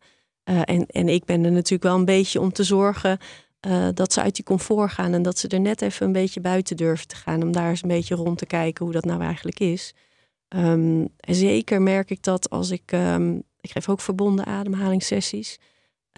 Uh, 0.50 0.60
en, 0.64 0.86
en 0.86 1.08
ik 1.08 1.24
ben 1.24 1.44
er 1.44 1.52
natuurlijk 1.52 1.82
wel 1.82 1.94
een 1.94 2.04
beetje 2.04 2.40
om 2.40 2.52
te 2.52 2.64
zorgen 2.64 3.18
uh, 3.66 3.88
dat 3.94 4.12
ze 4.12 4.22
uit 4.22 4.34
die 4.34 4.44
comfort 4.44 4.92
gaan 4.92 5.12
en 5.12 5.22
dat 5.22 5.38
ze 5.38 5.48
er 5.48 5.60
net 5.60 5.82
even 5.82 6.06
een 6.06 6.12
beetje 6.12 6.40
buiten 6.40 6.76
durven 6.76 7.06
te 7.06 7.16
gaan. 7.16 7.42
Om 7.42 7.52
daar 7.52 7.68
eens 7.68 7.82
een 7.82 7.88
beetje 7.88 8.14
rond 8.14 8.38
te 8.38 8.46
kijken 8.46 8.84
hoe 8.84 8.94
dat 8.94 9.04
nou 9.04 9.22
eigenlijk 9.22 9.60
is. 9.60 9.94
Um, 10.56 11.08
en 11.20 11.34
zeker 11.34 11.82
merk 11.82 12.10
ik 12.10 12.22
dat 12.22 12.50
als 12.50 12.70
ik, 12.70 12.92
um, 12.92 13.42
ik 13.60 13.70
geef 13.70 13.88
ook 13.88 14.00
verbonden 14.00 14.46
ademhalingssessies. 14.46 15.58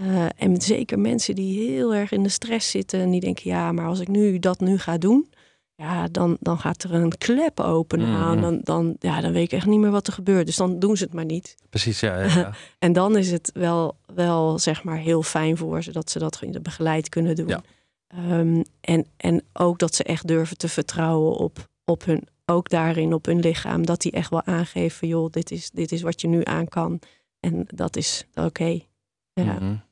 Uh, 0.01 0.27
en 0.37 0.61
zeker 0.61 0.99
mensen 0.99 1.35
die 1.35 1.71
heel 1.71 1.95
erg 1.95 2.13
in 2.13 2.23
de 2.23 2.29
stress 2.29 2.71
zitten 2.71 3.01
en 3.01 3.11
die 3.11 3.21
denken, 3.21 3.51
ja, 3.51 3.73
maar 3.73 3.87
als 3.87 4.01
ik 4.01 4.09
nu 4.09 4.39
dat 4.39 4.61
nu 4.61 4.79
ga 4.79 4.99
doen, 4.99 5.29
ja, 5.75 6.09
dan, 6.09 6.37
dan 6.41 6.59
gaat 6.59 6.83
er 6.83 6.95
een 6.95 7.19
klep 7.19 7.61
open. 7.61 8.01
Mm. 8.01 8.11
Nou, 8.11 8.41
dan, 8.41 8.61
dan, 8.63 8.97
ja, 8.99 9.21
dan 9.21 9.33
weet 9.33 9.45
ik 9.45 9.53
echt 9.53 9.67
niet 9.67 9.81
meer 9.81 9.91
wat 9.91 10.07
er 10.07 10.13
gebeurt. 10.13 10.47
Dus 10.47 10.57
dan 10.57 10.79
doen 10.79 10.97
ze 10.97 11.05
het 11.05 11.13
maar 11.13 11.25
niet. 11.25 11.55
Precies, 11.71 12.01
ja. 12.01 12.21
ja, 12.21 12.39
ja. 12.39 12.55
en 12.79 12.93
dan 12.93 13.17
is 13.17 13.31
het 13.31 13.51
wel, 13.55 13.97
wel, 14.15 14.59
zeg 14.59 14.85
maar, 14.85 14.97
heel 14.97 15.23
fijn 15.23 15.57
voor 15.57 15.83
ze 15.83 15.93
dat 15.93 16.11
ze 16.11 16.19
dat 16.19 16.43
begeleid 16.63 17.09
kunnen 17.09 17.37
doen. 17.37 17.49
Ja. 17.49 17.63
Um, 18.39 18.65
en, 18.81 19.07
en 19.17 19.43
ook 19.53 19.79
dat 19.79 19.95
ze 19.95 20.05
echt 20.05 20.27
durven 20.27 20.57
te 20.57 20.69
vertrouwen 20.69 21.37
op, 21.37 21.69
op 21.85 22.05
hun, 22.05 22.29
ook 22.45 22.69
daarin 22.69 23.15
op 23.15 23.27
hun 23.27 23.41
lichaam. 23.41 23.87
Dat 23.87 24.01
die 24.01 24.13
echt 24.13 24.31
wel 24.31 24.45
aangeven, 24.45 25.09
joh, 25.09 25.31
dit 25.31 25.51
is, 25.51 25.71
dit 25.71 25.93
is 25.93 26.03
wat 26.03 26.21
je 26.21 26.29
nu 26.29 26.45
aan 26.45 26.69
kan. 26.69 27.01
En 27.41 27.67
dat 27.75 27.97
is 27.97 28.27
oké. 28.35 28.47
Okay. 28.47 28.89
Ja. 29.33 29.53
Mm 29.53 29.59
-hmm. 29.59 29.89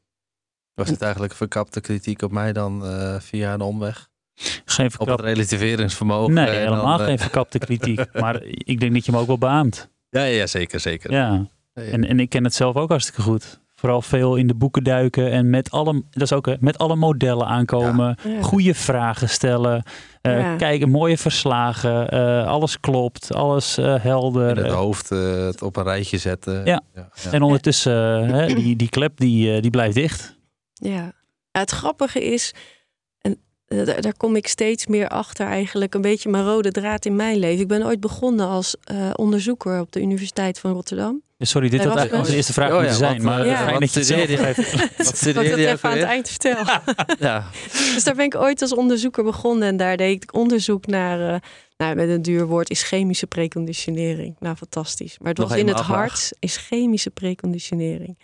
Was 0.79 0.89
het 0.89 1.03
eigenlijk 1.03 1.35
verkapte 1.35 1.81
kritiek 1.81 2.23
op 2.23 2.31
mij 2.31 2.53
dan 2.53 2.83
uh, 2.85 3.15
via 3.21 3.53
een 3.55 3.61
omweg? 3.61 4.09
Geen 4.65 4.91
Op 4.99 5.07
het 5.07 5.21
relativeringsvermogen? 5.21 6.33
Nee, 6.35 6.49
helemaal 6.49 6.97
dan, 6.97 7.01
uh... 7.01 7.07
geen 7.07 7.19
verkapte 7.19 7.59
kritiek. 7.59 8.13
maar 8.21 8.43
ik 8.45 8.81
denk 8.81 8.93
dat 8.93 9.05
je 9.05 9.13
hem 9.13 9.21
ook 9.21 9.27
wel 9.27 9.39
beaamt. 9.39 9.89
Ja, 10.11 10.23
ja 10.23 10.47
zeker, 10.47 10.81
zeker. 10.81 11.13
Ja. 11.13 11.47
ja, 11.75 11.83
ja. 11.83 11.91
En, 11.91 12.09
en 12.09 12.21
ik 12.21 12.29
ken 12.29 12.45
het 12.45 12.55
zelf 12.55 12.77
ook 12.77 12.89
hartstikke 12.89 13.23
goed. 13.23 13.61
Vooral 13.75 14.03
veel 14.03 14.37
in 14.37 14.47
de 14.47 14.55
boeken 14.55 14.85
duiken 14.85 15.31
en 15.31 15.51
met 15.51 15.71
alle, 15.71 16.03
dat 16.11 16.23
is 16.23 16.33
ook, 16.33 16.47
hè, 16.47 16.55
met 16.61 16.79
alle 16.79 16.97
modellen 16.97 17.47
aankomen. 17.47 18.17
Ja. 18.25 18.43
Goede 18.43 18.75
vragen 18.75 19.29
stellen. 19.29 19.83
Uh, 20.23 20.39
Ja. 20.39 20.57
Kijken, 20.57 20.89
mooie 20.89 21.19
verslagen. 21.19 22.15
uh, 22.15 22.47
alles 22.47 22.81
klopt. 22.81 23.35
Alles 23.35 23.79
uh, 23.79 24.03
helder. 24.03 24.57
In 24.57 24.65
het 24.65 24.73
hoofd 24.73 25.11
uh, 25.13 25.47
het 25.47 25.63
op 25.63 25.77
een 25.77 25.83
rijtje 25.83 26.19
zetten. 26.19 26.65
Ja. 26.65 26.83
En 27.31 27.43
ondertussen, 27.43 28.25
hè, 28.25 28.47
die, 28.47 28.77
die 28.77 28.89
klep 28.89 29.17
die, 29.17 29.61
die 29.61 29.71
blijft 29.71 29.95
dicht. 29.95 30.38
Ja. 30.79 31.13
Het 31.51 31.71
grappige 31.71 32.25
is, 32.25 32.55
en 33.21 33.39
eh, 33.67 33.87
daar, 34.01 34.17
kom 34.17 34.37
ik 34.37 34.47
steeds 34.47 34.87
meer 34.87 35.09
achter 35.09 35.47
eigenlijk, 35.47 35.95
een 35.95 36.01
beetje 36.01 36.29
mijn 36.29 36.45
rode 36.45 36.71
draad 36.71 37.05
in 37.05 37.17
mijn 37.17 37.39
leven. 37.39 37.61
Ik 37.61 37.69
ben 37.69 37.85
ooit 37.85 38.01
begonnen 38.01 38.47
als 38.47 38.77
uh, 38.93 39.11
onderzoeker 39.15 39.81
op 39.81 39.93
de 39.93 40.01
Universiteit 40.01 40.59
van 40.59 40.73
Rotterdam. 40.73 41.23
Sorry, 41.39 41.69
dit 41.69 41.85
had 41.85 41.97
eigenlijk 41.97 42.25
onze 42.25 42.37
eerste 42.37 42.53
vraag 42.53 42.69
Oh 42.69 42.75
ja, 42.75 42.81
moeten 42.81 42.97
zijn. 42.97 43.15
wat, 43.15 43.23
Maar 43.23 43.47
eh, 43.47 43.57
fijn 43.57 43.71
wat 43.71 43.81
dat 43.81 43.93
je 43.93 43.99
het 43.99 44.09
zelf 44.09 44.21
studeer 44.21 44.41
je? 44.49 44.55
Wat 44.97 45.21
Dat 45.35 45.45
ik 45.45 45.51
dat 45.51 45.59
even 45.59 45.91
aan 45.91 45.97
het 45.97 46.07
eind 46.07 46.29
vertel. 46.29 46.65
Ja. 47.19 47.45
Dus 47.95 48.05
daar 48.05 48.15
ben 48.15 48.25
ik 48.25 48.35
ooit 48.35 48.63
als 48.63 48.75
onderzoeker 48.75 49.25
begonnen. 49.25 49.69
En 49.69 49.77
daar 49.77 49.97
deed 49.97 50.23
ik 50.23 50.35
onderzoek 50.35 50.87
naar, 50.87 51.33
uh, 51.33 51.41
nou, 51.79 51.95
met 51.95 52.09
een 52.09 52.23
duur 52.23 52.47
woord, 52.47 52.71
is 52.71 52.83
chemische 52.83 53.27
preconditionering. 53.27 54.37
Nou, 54.39 54.57
fantastisch. 54.57 55.19
Maar 55.19 55.29
het 55.29 55.39
Nog 55.39 55.49
was 55.49 55.59
in 55.59 55.69
het 55.69 55.81
hart, 55.81 56.33
is 56.39 56.57
chemische 56.57 57.11
preconditionering. 57.11 58.19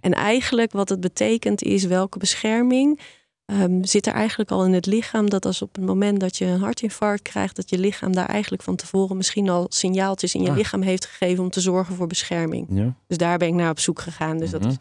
En 0.00 0.12
eigenlijk 0.12 0.72
wat 0.72 0.88
het 0.88 1.00
betekent 1.00 1.62
is 1.62 1.84
welke 1.84 2.18
bescherming 2.18 3.00
um, 3.46 3.84
zit 3.84 4.06
er 4.06 4.12
eigenlijk 4.12 4.50
al 4.50 4.64
in 4.64 4.72
het 4.72 4.86
lichaam. 4.86 5.30
Dat 5.30 5.44
als 5.46 5.62
op 5.62 5.74
het 5.74 5.84
moment 5.84 6.20
dat 6.20 6.36
je 6.36 6.44
een 6.44 6.60
hartinfarct 6.60 7.22
krijgt, 7.22 7.56
dat 7.56 7.70
je 7.70 7.78
lichaam 7.78 8.12
daar 8.12 8.28
eigenlijk 8.28 8.62
van 8.62 8.76
tevoren 8.76 9.16
misschien 9.16 9.48
al 9.48 9.66
signaaltjes 9.68 10.34
in 10.34 10.42
je 10.42 10.50
Ah. 10.50 10.56
lichaam 10.56 10.82
heeft 10.82 11.06
gegeven 11.06 11.44
om 11.44 11.50
te 11.50 11.60
zorgen 11.60 11.94
voor 11.94 12.06
bescherming. 12.06 12.66
Ja. 12.70 12.94
Dus 13.06 13.16
daar 13.16 13.38
ben 13.38 13.48
ik 13.48 13.54
naar 13.54 13.70
op 13.70 13.78
zoek 13.78 14.00
gegaan. 14.00 14.38
Dus 14.38 14.50
Mhm. 14.50 14.62
dat 14.62 14.70
is 14.72 14.76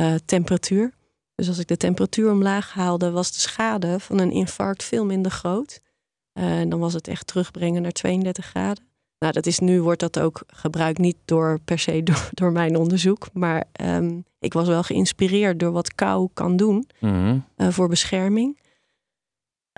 uh, 0.00 0.14
temperatuur. 0.24 0.92
Dus 1.34 1.48
als 1.48 1.58
ik 1.58 1.66
de 1.68 1.76
temperatuur 1.76 2.30
omlaag 2.30 2.72
haalde, 2.72 3.10
was 3.10 3.32
de 3.32 3.40
schade 3.40 4.00
van 4.00 4.18
een 4.18 4.30
infarct 4.30 4.84
veel 4.84 5.04
minder 5.04 5.32
groot. 5.32 5.80
Uh, 6.34 6.58
en 6.58 6.68
dan 6.68 6.78
was 6.78 6.92
het 6.92 7.08
echt 7.08 7.26
terugbrengen 7.26 7.82
naar 7.82 7.92
32 7.92 8.46
graden. 8.46 8.84
Nou, 9.18 9.32
dat 9.32 9.46
is 9.46 9.58
nu 9.58 9.82
wordt 9.82 10.00
dat 10.00 10.18
ook 10.18 10.42
gebruikt 10.46 10.98
niet 10.98 11.16
door 11.24 11.58
per 11.64 11.78
se 11.78 12.02
door, 12.04 12.28
door 12.32 12.52
mijn 12.52 12.76
onderzoek, 12.76 13.26
maar 13.32 13.64
um, 13.82 14.24
ik 14.38 14.52
was 14.52 14.68
wel 14.68 14.82
geïnspireerd 14.82 15.60
door 15.60 15.72
wat 15.72 15.94
kou 15.94 16.28
kan 16.34 16.56
doen 16.56 16.88
Mhm. 17.00 17.38
uh, 17.56 17.68
voor 17.68 17.88
bescherming. 17.88 18.58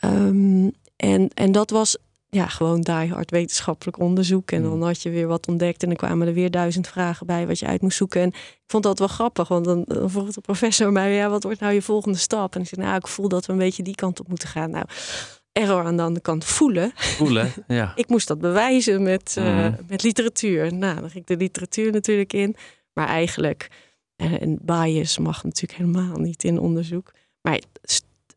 Um, 0.05 0.73
en, 0.97 1.29
en 1.35 1.53
dat 1.53 1.71
was 1.71 1.97
ja, 2.29 2.47
gewoon 2.47 2.81
diehard 2.81 3.31
wetenschappelijk 3.31 3.99
onderzoek. 3.99 4.51
En 4.51 4.62
dan 4.62 4.83
had 4.83 5.03
je 5.03 5.11
weer 5.11 5.27
wat 5.27 5.49
ontdekt 5.49 5.83
en 5.83 5.88
dan 5.88 5.97
kwamen 5.97 6.27
er 6.27 6.35
weer 6.35 6.51
duizend 6.51 6.88
vragen 6.88 7.27
bij 7.27 7.47
wat 7.47 7.59
je 7.59 7.66
uit 7.66 7.83
moest 7.83 7.97
zoeken. 7.97 8.21
En 8.21 8.29
ik 8.29 8.62
vond 8.66 8.83
dat 8.83 8.99
wel 8.99 9.09
grappig, 9.09 9.49
want 9.49 9.64
dan, 9.64 9.85
dan 9.87 10.11
vroeg 10.11 10.33
de 10.33 10.40
professor 10.40 10.92
mij, 10.92 11.12
ja, 11.12 11.29
wat 11.29 11.42
wordt 11.42 11.61
nou 11.61 11.73
je 11.73 11.83
volgende 11.83 12.19
stap? 12.19 12.55
En 12.55 12.61
ik 12.61 12.69
zei, 12.69 12.81
nou, 12.87 12.97
ik 12.97 13.07
voel 13.07 13.29
dat 13.29 13.47
we 13.47 13.53
een 13.53 13.59
beetje 13.59 13.83
die 13.83 13.95
kant 13.95 14.21
op 14.21 14.29
moeten 14.29 14.49
gaan. 14.49 14.71
Nou, 14.71 14.85
error 15.57 15.85
aan 15.85 15.97
de 15.97 16.03
andere 16.03 16.21
kant 16.25 16.45
voelen. 16.45 16.92
Voelen, 16.95 17.53
ja. 17.66 17.92
Ik 17.97 18.09
moest 18.09 18.29
dat 18.29 18.38
bewijzen 18.38 19.03
met, 19.03 19.37
uh, 19.38 19.45
Mhm. 19.45 19.73
met 19.88 20.03
literatuur. 20.03 20.75
Nou, 20.75 21.01
dan 21.01 21.11
ging 21.11 21.23
ik 21.23 21.27
de 21.27 21.37
literatuur 21.37 21.92
natuurlijk 21.92 22.33
in. 22.33 22.57
Maar 22.92 23.07
eigenlijk, 23.09 23.69
en, 24.16 24.40
en 24.40 24.59
bias 24.62 25.19
mag 25.19 25.45
natuurlijk 25.45 25.79
helemaal 25.79 26.16
niet 26.19 26.45
in 26.45 26.59
onderzoek. 26.59 27.12
Maar 27.40 27.61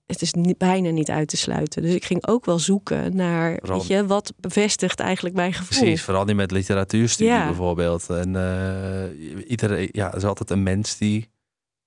het 0.06 0.22
is 0.22 0.34
niet, 0.34 0.58
bijna 0.58 0.90
niet 0.90 1.10
uit 1.10 1.28
te 1.28 1.38
sluiten. 1.38 1.82
Dus 1.82 1.94
ik 1.94 2.06
ging 2.06 2.28
ook 2.28 2.46
wel 2.46 2.60
zoeken 2.60 3.16
naar, 3.16 3.60
weet 3.62 3.88
je, 3.88 4.06
wat 4.06 4.34
bevestigt 4.38 5.00
eigenlijk 5.00 5.36
mijn 5.36 5.54
gevoel. 5.54 5.80
Precies, 5.80 6.04
vooral 6.04 6.26
niet 6.26 6.36
met 6.36 6.52
literatuurstudie 6.52 7.34
Ja. 7.34 7.46
bijvoorbeeld. 7.46 8.10
En 8.10 8.34
uh, 8.34 9.50
iedereen, 9.50 9.90
ja, 9.92 10.12
er 10.12 10.18
is 10.18 10.24
altijd 10.24 10.50
een 10.50 10.64
mens 10.64 10.98
die 10.98 11.30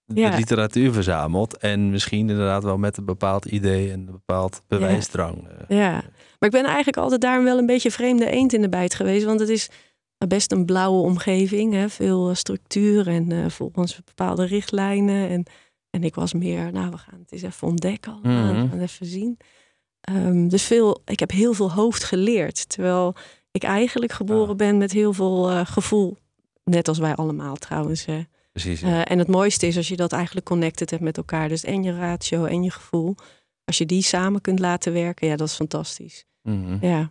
Ja. 0.06 0.30
de 0.30 0.36
literatuur 0.36 0.92
verzamelt. 0.92 1.56
En 1.56 1.90
misschien 1.90 2.30
inderdaad 2.30 2.62
wel 2.62 2.78
met 2.78 2.96
een 2.96 3.04
bepaald 3.04 3.44
idee 3.44 3.90
en 3.90 3.98
een 4.00 4.04
bepaald 4.12 4.62
bewijsdrang. 4.68 5.48
eh. 5.48 5.76
Ja, 5.78 5.90
maar 6.38 6.48
ik 6.48 6.50
ben 6.50 6.64
eigenlijk 6.64 6.96
altijd 6.96 7.20
daarom 7.20 7.44
wel 7.44 7.58
een 7.58 7.66
beetje 7.66 7.90
vreemde 7.90 8.30
eend 8.30 8.52
in 8.52 8.60
de 8.60 8.68
bijt 8.68 8.94
geweest. 8.94 9.24
Want 9.24 9.40
het 9.40 9.48
is 9.48 9.68
best 10.28 10.52
een 10.52 10.64
blauwe 10.64 11.02
omgeving. 11.02 11.72
Hè? 11.72 11.88
Veel 11.88 12.28
eh, 12.28 12.34
structuur 12.34 13.08
en 13.08 13.32
eh, 13.32 13.48
volgens 13.48 14.00
bepaalde 14.04 14.44
richtlijnen. 14.44 15.28
En, 15.28 15.44
en 15.90 16.04
ik 16.04 16.14
was 16.14 16.32
meer, 16.32 16.72
nou, 16.72 16.90
we 16.90 16.96
gaan 16.98 17.18
het 17.18 17.32
eens 17.32 17.42
even 17.42 17.68
ontdekken 17.68 18.12
allemaal. 18.12 18.52
Mhm. 18.52 18.62
We 18.62 18.68
gaan 18.68 18.78
het 18.78 18.90
even 18.90 19.06
zien. 19.06 19.36
Ehm, 20.00 20.48
dus 20.48 20.62
veel, 20.62 21.02
ik 21.04 21.20
heb 21.20 21.30
heel 21.30 21.52
veel 21.54 21.72
hoofd 21.72 22.04
geleerd. 22.04 22.68
Terwijl 22.68 23.14
ik 23.50 23.62
eigenlijk 23.62 24.12
geboren 24.12 24.50
Ah. 24.50 24.56
ben 24.56 24.78
met 24.78 24.92
heel 24.92 25.12
veel 25.12 25.64
gevoel. 25.64 26.16
Net 26.64 26.88
als 26.88 26.98
wij 26.98 27.14
allemaal 27.14 27.54
trouwens. 27.56 28.04
Hè. 28.04 28.22
Precies. 28.52 28.80
ja. 28.80 29.04
Eh, 29.04 29.12
en 29.12 29.18
het 29.18 29.28
mooiste 29.28 29.66
is 29.66 29.76
als 29.76 29.88
je 29.88 29.96
dat 29.96 30.12
eigenlijk 30.12 30.46
connected 30.46 30.90
hebt 30.90 31.02
met 31.02 31.16
elkaar. 31.16 31.48
Dus 31.48 31.64
en 31.64 31.82
je 31.82 31.94
ratio 31.96 32.44
en 32.44 32.62
je 32.62 32.70
gevoel. 32.70 33.14
Als 33.64 33.78
je 33.78 33.86
die 33.86 34.02
samen 34.02 34.40
kunt 34.40 34.58
laten 34.58 34.92
werken, 34.92 35.28
ja, 35.28 35.36
dat 35.36 35.48
is 35.48 35.54
fantastisch. 35.54 36.24
Mhm. 36.42 36.86
Ja, 36.86 37.10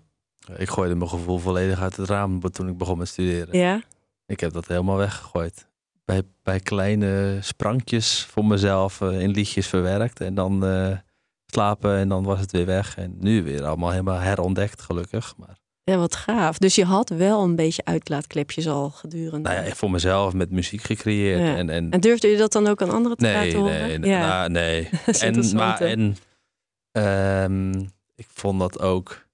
Ik 0.58 0.70
gooide 0.70 0.96
mijn 0.96 1.10
gevoel 1.10 1.38
volledig 1.38 1.82
uit 1.82 1.96
het 1.96 2.10
raam 2.10 2.39
toen 2.39 2.68
ik 2.68 2.78
begon 2.78 2.98
met 2.98 3.08
studeren. 3.08 3.58
ja, 3.58 3.82
Ik 4.26 4.39
heb 4.39 4.54
dat 4.54 4.68
helemaal 4.68 4.98
weggegooid. 4.98 5.68
Bij, 6.06 6.22
bij 6.44 6.60
kleine 6.60 7.38
sprankjes 7.42 8.26
voor 8.26 8.46
mezelf 8.46 9.02
eh, 9.02 9.20
in 9.22 9.30
liedjes 9.30 9.68
verwerkt. 9.68 10.22
En 10.22 10.36
dan 10.36 10.66
eh, 10.66 10.98
slapen 11.46 11.98
en 11.98 12.10
dan 12.10 12.24
was 12.24 12.39
het 12.39 12.52
weer 12.52 12.66
weg. 12.66 12.98
En 12.98 13.16
nu 13.20 13.44
weer 13.44 13.66
allemaal 13.66 13.92
helemaal 13.92 14.20
herontdekt, 14.20 14.82
gelukkig. 14.82 15.34
Maar 15.38 15.58
ja, 15.84 15.98
wat 15.98 16.16
gaaf. 16.16 16.58
Dus 16.58 16.76
je 16.76 16.86
had 16.86 17.10
wel 17.10 17.44
een 17.44 17.56
beetje 17.56 17.86
uitlaatklepjes 17.86 18.68
al 18.68 18.90
gedurende. 18.90 19.50
nou 19.50 19.62
ja, 19.62 19.68
echt 19.68 19.78
voor 19.78 19.92
mezelf 19.92 20.34
met 20.34 20.52
muziek 20.52 20.82
gecreëerd. 20.82 21.40
Ja. 21.40 21.56
En, 21.56 21.70
en, 21.70 21.92
En 21.92 22.00
durfde 22.00 22.28
je 22.28 22.38
dat 22.38 22.52
dan 22.52 22.68
ook 22.68 22.82
aan 22.82 22.90
anderen 22.90 23.18
te 23.18 23.26
nee, 23.26 23.34
laten 23.34 23.60
horen? 23.60 24.02
nee, 24.02 24.10
ja, 24.10 24.28
nou, 24.28 24.50
nee. 24.50 24.90
en, 25.20 25.56
maar, 25.56 25.82
en 25.82 26.16
ehm, 26.92 27.72
ik 28.16 28.28
vond 28.34 28.60
dat 28.60 28.80
ook. 28.80 29.28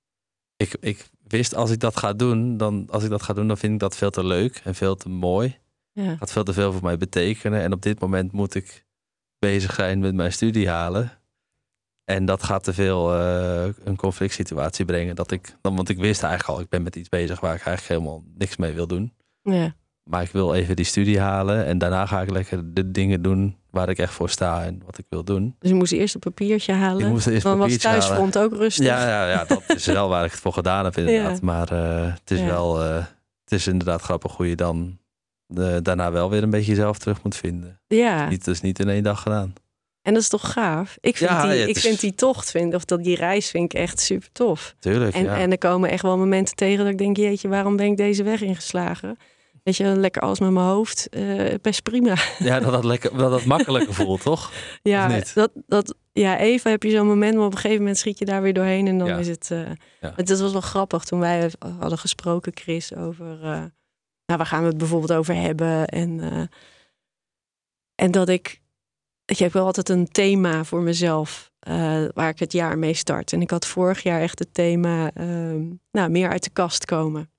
Ik, 0.57 0.75
ik 0.79 1.09
wist 1.27 1.55
als 1.55 1.71
ik 1.71 1.79
dat 1.79 1.97
ga 1.97 2.13
doen, 2.13 2.57
dan 2.57 2.87
als 2.89 3.03
ik 3.03 3.09
dat 3.09 3.23
ga 3.23 3.33
doen, 3.33 3.47
dan 3.47 3.57
vind 3.57 3.73
ik 3.73 3.79
dat 3.79 3.97
veel 3.97 4.09
te 4.09 4.25
leuk 4.25 4.61
en 4.63 4.75
veel 4.75 4.95
te 4.95 5.09
mooi. 5.09 5.57
ja. 5.91 6.15
Gaat 6.15 6.31
veel 6.31 6.43
te 6.43 6.53
veel 6.53 6.71
voor 6.71 6.83
mij 6.83 6.97
betekenen. 6.97 7.61
En 7.61 7.73
op 7.73 7.81
dit 7.81 7.99
moment 7.99 8.31
moet 8.31 8.55
ik 8.55 8.85
bezig 9.39 9.73
zijn 9.73 9.99
met 9.99 10.15
mijn 10.15 10.33
studie 10.33 10.69
halen. 10.69 11.11
En 12.07 12.25
dat 12.25 12.43
gaat 12.43 12.63
te 12.63 12.73
veel 12.73 13.13
eh, 13.13 13.63
een 13.83 13.95
conflict 13.95 14.33
situatie 14.33 14.85
brengen. 14.85 15.15
Dat 15.15 15.31
ik, 15.31 15.55
dan, 15.61 15.75
want 15.75 15.89
ik 15.89 15.97
wist 15.97 16.23
eigenlijk 16.23 16.57
al, 16.57 16.63
ik 16.63 16.69
ben 16.69 16.83
met 16.83 16.95
iets 16.95 17.09
bezig 17.09 17.39
waar 17.39 17.55
ik 17.55 17.61
eigenlijk 17.65 17.87
helemaal 18.01 18.23
niks 18.37 18.57
mee 18.57 18.73
wil 18.73 18.87
doen. 18.87 19.13
ja. 19.41 19.75
Maar 20.09 20.21
ik 20.21 20.31
wil 20.31 20.53
even 20.53 20.75
die 20.75 20.85
studie 20.85 21.19
halen. 21.19 21.65
En 21.65 21.77
daarna 21.77 22.05
ga 22.05 22.21
ik 22.21 22.29
lekker 22.29 22.73
de 22.73 22.91
dingen 22.91 23.21
doen 23.21 23.57
waar 23.69 23.89
ik 23.89 23.97
echt 23.97 24.13
voor 24.13 24.29
sta 24.29 24.63
en 24.63 24.81
wat 24.85 24.97
ik 24.97 25.05
wil 25.09 25.23
doen. 25.23 25.55
Dus 25.59 25.69
je 25.69 25.75
moest 25.75 25.91
eerst 25.91 26.13
een 26.13 26.19
papiertje 26.19 26.73
halen. 26.73 27.05
Ik 27.05 27.11
moest 27.11 27.27
eerst 27.27 27.43
dan 27.43 27.51
was 27.57 27.61
papiertje 27.61 27.87
halen. 27.87 28.03
thuisfront 28.03 28.37
ook 28.37 28.53
rustig. 28.59 28.85
Ja, 28.85 29.07
ja, 29.07 29.29
ja, 29.29 29.45
dat 29.45 29.63
is 29.67 29.85
wel 29.85 30.09
waar 30.09 30.25
ik 30.25 30.31
het 30.31 30.39
voor 30.39 30.53
gedaan 30.53 30.83
heb 30.85 30.97
inderdaad. 30.97 31.31
Ja. 31.31 31.45
Maar 31.45 31.71
eh, 31.71 32.13
het 32.13 32.31
is 32.31 32.39
Ja. 32.39 32.45
wel... 32.45 32.83
eh, 32.83 32.95
het 33.43 33.51
is 33.51 33.67
inderdaad 33.67 34.01
grappig 34.01 34.35
hoe 34.35 34.49
je 34.49 34.55
dan 34.55 34.97
daarna 35.81 36.11
wel 36.11 36.29
weer 36.29 36.43
een 36.43 36.49
beetje 36.49 36.69
jezelf 36.71 36.97
terug 36.97 37.23
moet 37.23 37.35
vinden. 37.35 37.79
Ja, 37.87 38.29
Niet, 38.29 38.45
dat 38.45 38.53
is 38.53 38.61
niet 38.61 38.79
in 38.79 38.89
één 38.89 39.03
dag 39.03 39.21
gedaan. 39.21 39.53
En 40.07 40.13
dat 40.13 40.21
is 40.21 40.29
toch 40.29 40.51
gaaf? 40.51 40.97
Ik 41.01 41.17
vind, 41.17 41.29
Ja, 41.29 41.47
die, 41.47 41.67
ik 41.67 41.75
is- 41.75 41.81
vind 41.81 41.99
die 41.99 42.15
tocht, 42.15 42.51
vind, 42.51 42.73
of 42.73 42.85
dat 42.85 43.03
die 43.03 43.15
reis 43.15 43.49
vind 43.49 43.73
ik 43.73 43.79
echt 43.79 43.99
super 43.99 44.31
tof. 44.31 44.75
Tuurlijk, 44.79 45.15
En, 45.15 45.23
ja. 45.23 45.37
en 45.37 45.51
er 45.51 45.57
komen 45.57 45.89
echt 45.89 46.01
wel 46.01 46.17
momenten 46.17 46.55
tegen 46.55 46.77
dat 46.83 46.87
ik 46.93 46.97
denk, 46.97 47.17
jeetje, 47.17 47.47
waarom 47.47 47.75
ben 47.75 47.85
ik 47.85 47.97
deze 47.97 48.23
weg 48.23 48.41
ingeslagen? 48.41 49.17
Weet 49.63 49.77
je, 49.77 49.85
lekker 49.85 50.21
alles 50.21 50.39
met 50.39 50.51
mijn 50.51 50.65
hoofd, 50.65 51.09
eh, 51.09 51.53
best 51.61 51.83
prima. 51.83 52.15
ja, 52.39 52.59
dat 52.59 52.71
dat, 52.71 52.83
lekker, 52.83 53.17
dat 53.17 53.31
dat 53.31 53.45
makkelijker 53.45 53.93
voelt, 54.03 54.21
toch? 54.21 54.51
Ja, 54.81 55.19
dat, 55.33 55.51
dat, 55.67 55.95
ja, 56.13 56.37
even 56.39 56.71
heb 56.71 56.83
je 56.83 56.89
zo'n 56.91 57.07
moment, 57.07 57.35
maar 57.35 57.45
op 57.45 57.51
een 57.51 57.57
gegeven 57.57 57.77
moment 57.81 57.97
schiet 57.97 58.19
je 58.19 58.25
daar 58.25 58.41
weer 58.41 58.53
doorheen 58.53 58.87
en 58.87 58.97
dan 58.97 59.07
Ja. 59.07 59.17
is 59.17 59.27
het... 59.27 59.51
eh 59.51 59.59
Ja. 60.01 60.13
het 60.15 60.27
dat 60.27 60.39
was 60.39 60.51
wel 60.51 60.61
grappig 60.61 61.03
toen 61.03 61.19
wij 61.19 61.51
hadden 61.79 61.97
gesproken, 61.97 62.51
Chris, 62.55 62.95
over... 62.95 63.33
eh, 63.43 63.63
nou, 64.25 64.39
waar 64.39 64.45
gaan 64.45 64.61
we 64.61 64.67
het 64.67 64.77
bijvoorbeeld 64.77 65.13
over 65.13 65.35
hebben? 65.35 65.85
En, 65.87 66.21
en 67.95 68.11
dat 68.11 68.29
ik... 68.29 68.61
Ik 69.27 69.37
heb 69.37 69.53
wel 69.53 69.65
altijd 69.65 69.89
een 69.89 70.07
thema 70.07 70.63
voor 70.63 70.81
mezelf 70.81 71.51
eh, 71.59 72.03
waar 72.13 72.29
ik 72.29 72.39
het 72.39 72.51
jaar 72.51 72.77
mee 72.77 72.93
start. 72.93 73.33
En 73.33 73.41
ik 73.41 73.49
had 73.49 73.65
vorig 73.65 74.03
jaar 74.03 74.21
echt 74.21 74.39
het 74.39 74.53
thema 74.53 75.11
ehm, 75.13 75.65
nou, 75.91 76.09
meer 76.09 76.29
uit 76.29 76.43
de 76.43 76.49
kast 76.49 76.85
komen. 76.85 77.31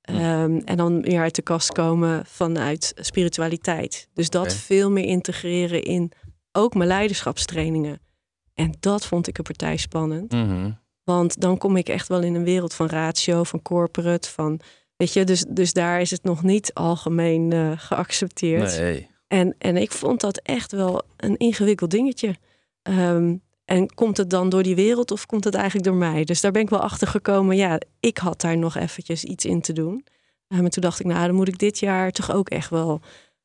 Ehm, 0.00 0.60
en 0.64 0.76
dan 0.76 1.00
meer 1.00 1.20
uit 1.20 1.34
de 1.34 1.42
kast 1.42 1.72
komen 1.72 2.26
vanuit 2.26 2.92
spiritualiteit. 2.96 4.08
Dus 4.14 4.30
dat 4.30 4.54
veel 4.54 4.90
meer 4.90 5.04
integreren 5.04 5.82
in 5.82 6.12
ook 6.52 6.74
mijn 6.74 6.88
leiderschapstrainingen. 6.88 8.00
En 8.54 8.74
dat 8.80 9.06
vond 9.06 9.26
ik 9.26 9.38
een 9.38 9.44
partij 9.44 9.76
spannend. 9.76 10.32
Mhm. 10.32 10.70
Want 11.04 11.40
dan 11.40 11.58
kom 11.58 11.76
ik 11.76 11.88
echt 11.88 12.08
wel 12.08 12.22
in 12.22 12.34
een 12.34 12.44
wereld 12.44 12.74
van 12.74 12.86
ratio, 12.86 13.44
van 13.44 13.62
corporate, 13.62 14.30
van 14.30 14.60
weet 14.96 15.12
je, 15.12 15.24
dus, 15.24 15.44
dus 15.48 15.72
daar 15.72 16.00
is 16.00 16.10
het 16.10 16.22
nog 16.22 16.42
niet 16.42 16.74
algemeen 16.74 17.52
eh, 17.52 17.72
geaccepteerd. 17.76 18.78
Nee. 18.78 19.10
En, 19.28 19.54
en 19.58 19.76
ik 19.76 19.92
vond 19.92 20.20
dat 20.20 20.40
echt 20.42 20.72
wel 20.72 21.02
een 21.16 21.36
ingewikkeld 21.36 21.90
dingetje. 21.90 22.34
Ehm, 22.82 23.34
en 23.64 23.94
komt 23.94 24.16
het 24.16 24.30
dan 24.30 24.48
door 24.48 24.62
die 24.62 24.74
wereld 24.74 25.10
of 25.10 25.26
komt 25.26 25.44
het 25.44 25.54
eigenlijk 25.54 25.84
door 25.86 25.96
mij? 25.96 26.24
Dus 26.24 26.40
daar 26.40 26.52
ben 26.52 26.62
ik 26.62 26.70
wel 26.70 26.80
achter 26.80 27.08
gekomen. 27.08 27.56
Ja, 27.56 27.80
ik 28.00 28.18
had 28.18 28.40
daar 28.40 28.58
nog 28.58 28.76
eventjes 28.76 29.24
iets 29.24 29.44
in 29.44 29.60
te 29.60 29.72
doen. 29.72 30.04
Maar 30.48 30.68
toen 30.70 30.82
dacht 30.82 31.00
ik, 31.00 31.06
nou, 31.06 31.26
dan 31.26 31.34
moet 31.34 31.48
ik 31.48 31.58
dit 31.58 31.78
jaar 31.78 32.10
toch 32.10 32.32
ook 32.32 32.48
echt 32.48 32.70
wel 32.70 33.00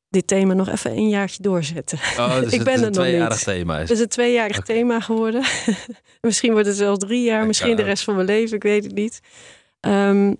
dit 0.08 0.26
thema 0.26 0.54
nog 0.54 0.68
even 0.68 0.90
een 0.90 1.08
jaartje 1.08 1.42
doorzetten. 1.42 1.98
Oh, 1.98 2.40
dus 2.40 2.52
Ik 2.52 2.58
het 2.58 2.64
ben 2.64 2.74
is 2.74 2.80
er 2.80 2.86
een 2.86 2.92
nog 2.92 3.02
tweejarig 3.04 3.36
niet. 3.36 3.44
thema. 3.44 3.74
Is. 3.74 3.80
Het 3.80 3.90
is 3.90 4.00
een 4.00 4.08
tweejarig 4.08 4.60
thema 4.60 5.00
geworden. 5.00 5.42
misschien 6.20 6.52
wordt 6.52 6.66
het 6.66 6.76
zelfs 6.76 6.98
drie 6.98 7.22
jaar, 7.24 7.40
Ja, 7.40 7.46
misschien 7.46 7.76
de 7.76 7.82
rest 7.82 8.04
van 8.04 8.14
mijn 8.14 8.26
leven, 8.26 8.56
ik 8.56 8.62
weet 8.62 8.84
het 8.84 8.94
niet. 8.94 9.20
Ehm, 9.80 10.34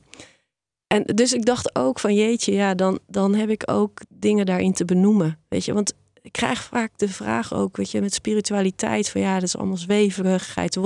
en 0.92 1.02
dus 1.14 1.32
ik 1.32 1.44
dacht 1.44 1.76
ook 1.76 1.98
van 1.98 2.14
jeetje, 2.14 2.52
ja, 2.52 2.74
dan, 2.74 2.98
dan 3.06 3.34
heb 3.34 3.48
ik 3.48 3.62
ook 3.70 4.00
dingen 4.08 4.46
daarin 4.46 4.72
te 4.72 4.84
benoemen. 4.84 5.38
Weet 5.48 5.64
je, 5.64 5.72
want 5.72 5.94
ik 6.22 6.32
krijg 6.32 6.62
vaak 6.62 6.98
de 6.98 7.08
vraag 7.08 7.54
ook, 7.54 7.76
weet 7.76 7.90
je, 7.90 8.00
met 8.00 8.14
spiritualiteit, 8.14 9.10
van 9.10 9.20
ja, 9.20 9.34
dat 9.34 9.42
is 9.42 9.56
allemaal 9.56 9.76
zweverigheid. 9.76 10.76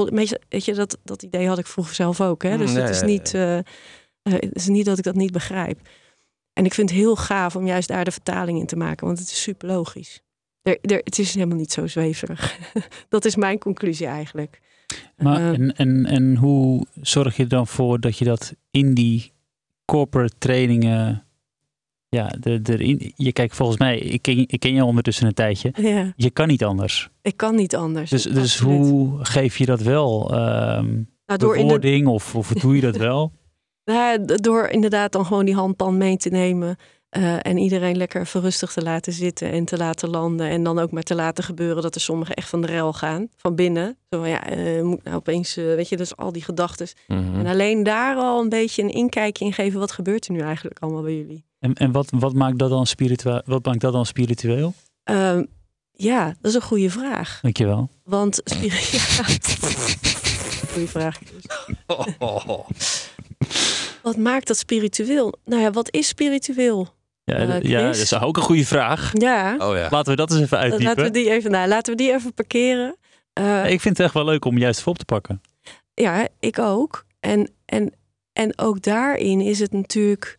Weet 0.48 0.64
je, 0.64 0.74
dat, 0.74 0.98
dat 1.04 1.22
idee 1.22 1.48
had 1.48 1.58
ik 1.58 1.66
vroeger 1.66 1.94
zelf 1.94 2.20
ook. 2.20 2.42
Hè? 2.42 2.56
Dus 2.56 2.70
Mm, 2.70 2.76
ja, 2.76 2.82
het 2.82 2.90
is 2.90 3.02
niet, 3.02 3.34
eh, 3.34 3.58
eh, 3.58 3.64
het 4.22 4.54
is 4.54 4.68
niet 4.68 4.84
dat 4.84 4.98
ik 4.98 5.04
dat 5.04 5.14
niet 5.14 5.32
begrijp. 5.32 5.88
En 6.52 6.64
ik 6.64 6.74
vind 6.74 6.90
het 6.90 6.98
heel 6.98 7.16
gaaf 7.16 7.56
om 7.56 7.66
juist 7.66 7.88
daar 7.88 8.04
de 8.04 8.10
vertaling 8.10 8.58
in 8.58 8.66
te 8.66 8.76
maken, 8.76 9.06
want 9.06 9.18
het 9.18 9.30
is 9.30 9.42
super 9.42 9.68
logisch. 9.68 10.20
Er, 10.62 10.78
er, 10.80 11.00
het 11.04 11.18
is 11.18 11.34
helemaal 11.34 11.58
niet 11.58 11.72
zo 11.72 11.86
zweverig. 11.86 12.58
dat 13.08 13.24
is 13.24 13.36
mijn 13.36 13.58
conclusie 13.58 14.06
eigenlijk. 14.06 14.60
Maar 15.16 15.40
Eh, 15.40 15.48
en, 15.48 15.76
en, 15.76 16.06
en 16.06 16.36
hoe 16.36 16.86
zorg 17.00 17.36
je 17.36 17.42
er 17.42 17.48
dan 17.48 17.66
voor 17.66 18.00
dat 18.00 18.18
je 18.18 18.24
dat 18.24 18.54
in 18.70 18.94
die 18.94 19.34
corporate 19.86 20.34
trainingen. 20.38 21.20
Ja, 22.08 22.26
de, 22.40 22.62
de, 22.62 23.12
je 23.16 23.32
kijkt 23.32 23.56
volgens 23.56 23.78
mij, 23.78 23.98
ik 23.98 24.22
ken, 24.22 24.38
ik 24.38 24.60
ken 24.60 24.74
je 24.74 24.84
ondertussen 24.84 25.26
een 25.26 25.34
tijdje. 25.34 25.72
ja, 25.76 26.12
Je 26.16 26.30
kan 26.30 26.48
niet 26.48 26.64
anders. 26.64 27.08
ik 27.22 27.36
kan 27.36 27.54
niet 27.54 27.76
anders. 27.76 28.10
Dus, 28.10 28.22
dus 28.22 28.36
Absoluut. 28.60 28.78
hoe 28.90 29.24
geef 29.24 29.58
je 29.58 29.66
dat 29.66 29.80
wel? 29.80 30.30
ehm 30.34 30.84
Nou, 31.26 31.38
door, 31.38 31.80
de, 31.80 32.02
of, 32.06 32.34
of 32.34 32.48
doe 32.52 32.74
je 32.74 32.80
dat 32.80 32.96
wel? 32.96 33.32
nou, 33.84 34.24
d- 34.24 34.42
door 34.42 34.68
inderdaad 34.68 35.12
dan 35.12 35.26
gewoon 35.26 35.44
die 35.44 35.54
handpan 35.54 35.96
mee 35.96 36.16
te 36.16 36.28
nemen. 36.28 36.76
Eh, 37.16 37.36
en 37.42 37.58
iedereen 37.58 37.96
lekker 37.96 38.20
even 38.20 38.40
rustig 38.40 38.72
te 38.72 38.82
laten 38.82 39.12
zitten 39.12 39.50
en 39.50 39.64
te 39.64 39.76
laten 39.76 40.08
landen. 40.08 40.48
En 40.48 40.62
dan 40.62 40.78
ook 40.78 40.90
maar 40.90 41.02
te 41.02 41.14
laten 41.14 41.44
gebeuren 41.44 41.82
dat 41.82 41.94
er 41.94 42.00
sommigen 42.00 42.34
echt 42.34 42.48
van 42.48 42.60
de 42.60 42.66
rel 42.66 42.92
gaan. 42.92 43.28
Van 43.36 43.54
binnen. 43.54 43.96
Zo 44.10 44.18
van, 44.18 44.28
ja, 44.28 44.46
eh, 44.46 44.82
moet 44.82 45.04
nou 45.04 45.16
opeens, 45.16 45.56
eh, 45.56 45.64
weet 45.64 45.88
je, 45.88 45.96
dus 45.96 46.16
al 46.16 46.32
die 46.32 46.42
gedachten. 46.42 46.88
Mhm. 47.06 47.38
En 47.38 47.46
alleen 47.46 47.82
daar 47.82 48.16
al 48.16 48.40
een 48.40 48.48
beetje 48.48 48.82
een 48.82 48.90
inkijkje 48.90 49.44
in 49.44 49.52
geven. 49.52 49.80
Wat 49.80 49.92
gebeurt 49.92 50.26
er 50.26 50.32
nu 50.32 50.40
eigenlijk 50.40 50.78
allemaal 50.78 51.02
bij 51.02 51.16
jullie? 51.16 51.44
En, 51.58 51.74
en 51.74 51.92
wat, 51.92 52.10
wat, 52.10 52.34
maakt 52.34 52.58
dat 52.58 52.70
dan 52.70 52.86
spiritueel? 52.86 53.42
wat 53.44 53.64
maakt 53.64 53.80
dat 53.80 53.92
dan 53.92 54.06
spiritueel? 54.06 54.74
Ehm, 55.02 55.44
ja, 55.92 56.26
dat 56.26 56.50
is 56.50 56.54
een 56.54 56.62
goede 56.62 56.90
vraag. 56.90 57.38
Dankjewel. 57.42 57.88
Want. 58.04 58.42
Goeie 60.72 60.88
vraag. 60.88 61.18
Wat 64.06 64.16
maakt 64.16 64.46
dat 64.46 64.56
spiritueel? 64.56 65.34
Nou 65.44 65.62
ja, 65.62 65.70
wat 65.70 65.92
is 65.92 66.08
spiritueel? 66.08 66.94
Ja, 67.30 67.36
Eh, 67.36 67.62
ja, 67.62 67.80
dat 67.82 67.96
is 67.96 68.14
ook 68.20 68.36
een 68.36 68.42
goede 68.42 68.66
vraag. 68.66 69.10
Ja, 69.12 69.54
Oh 69.58 69.76
ja. 69.76 69.88
Laten 69.90 70.10
we 70.10 70.16
dat 70.16 70.30
eens 70.30 70.40
even 70.40 70.58
uitdiepen. 70.58 70.86
laten 70.86 71.04
we 71.04 71.10
die 71.10 71.30
even, 71.30 71.50
nou, 71.50 71.68
laten 71.68 71.92
we 71.96 72.02
die 72.02 72.12
even 72.12 72.34
parkeren. 72.34 72.96
Eh, 73.32 73.70
Ik 73.70 73.80
vind 73.80 73.96
het 73.96 74.06
echt 74.06 74.14
wel 74.14 74.24
leuk 74.24 74.44
om 74.44 74.58
juist 74.58 74.78
even 74.78 74.90
op 74.92 74.98
te 74.98 75.04
pakken. 75.04 75.40
Ja, 75.94 76.28
ik 76.40 76.58
ook. 76.58 77.04
En, 77.20 77.50
en, 77.64 77.92
en 78.32 78.58
ook 78.58 78.82
daarin 78.82 79.40
is 79.40 79.58
het 79.58 79.72
natuurlijk, 79.72 80.38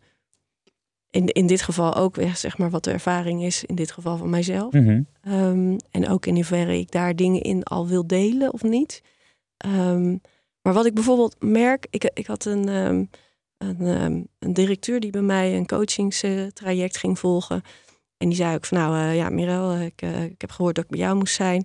in, 1.10 1.26
in 1.26 1.46
dit 1.46 1.62
geval 1.62 1.94
ook 1.94 2.16
weer 2.16 2.36
zeg 2.36 2.58
maar 2.58 2.70
wat 2.70 2.84
de 2.84 2.90
ervaring 2.90 3.42
is, 3.44 3.64
in 3.64 3.74
dit 3.74 3.90
geval 3.92 4.16
van 4.16 4.30
mijzelf. 4.30 4.72
Mhm. 4.72 5.02
Ehm, 5.22 5.76
en 5.90 6.08
ook 6.08 6.26
in 6.26 6.34
hoeverre 6.34 6.78
ik 6.78 6.90
daar 6.90 7.16
dingen 7.16 7.42
in 7.42 7.62
al 7.62 7.86
wil 7.86 8.06
delen 8.06 8.52
of 8.52 8.62
niet. 8.62 9.02
Ehm, 9.56 10.16
maar 10.62 10.72
wat 10.72 10.86
ik 10.86 10.94
bijvoorbeeld 10.94 11.36
merk, 11.38 11.86
ik, 11.90 12.10
ik 12.14 12.26
had 12.26 12.44
een, 12.44 12.68
ehm, 12.68 13.04
een, 13.58 13.80
ehm, 13.80 14.22
een 14.38 14.52
directeur 14.52 15.00
die 15.00 15.10
bij 15.10 15.22
mij 15.22 15.56
een 15.56 15.66
coachingstraject 15.66 16.96
ging 16.96 17.18
volgen. 17.18 17.62
En 18.18 18.28
die 18.28 18.36
zei 18.36 18.54
ook 18.54 18.64
van 18.64 18.78
nou 18.78 18.96
eh, 18.96 19.16
ja, 19.16 19.28
Mirel, 19.28 19.72
eh, 19.72 19.84
ik, 19.84 20.02
eh, 20.02 20.24
ik 20.24 20.40
heb 20.40 20.50
gehoord 20.50 20.74
dat 20.74 20.84
ik 20.84 20.90
bij 20.90 20.98
jou 20.98 21.16
moest 21.16 21.34
zijn. 21.34 21.62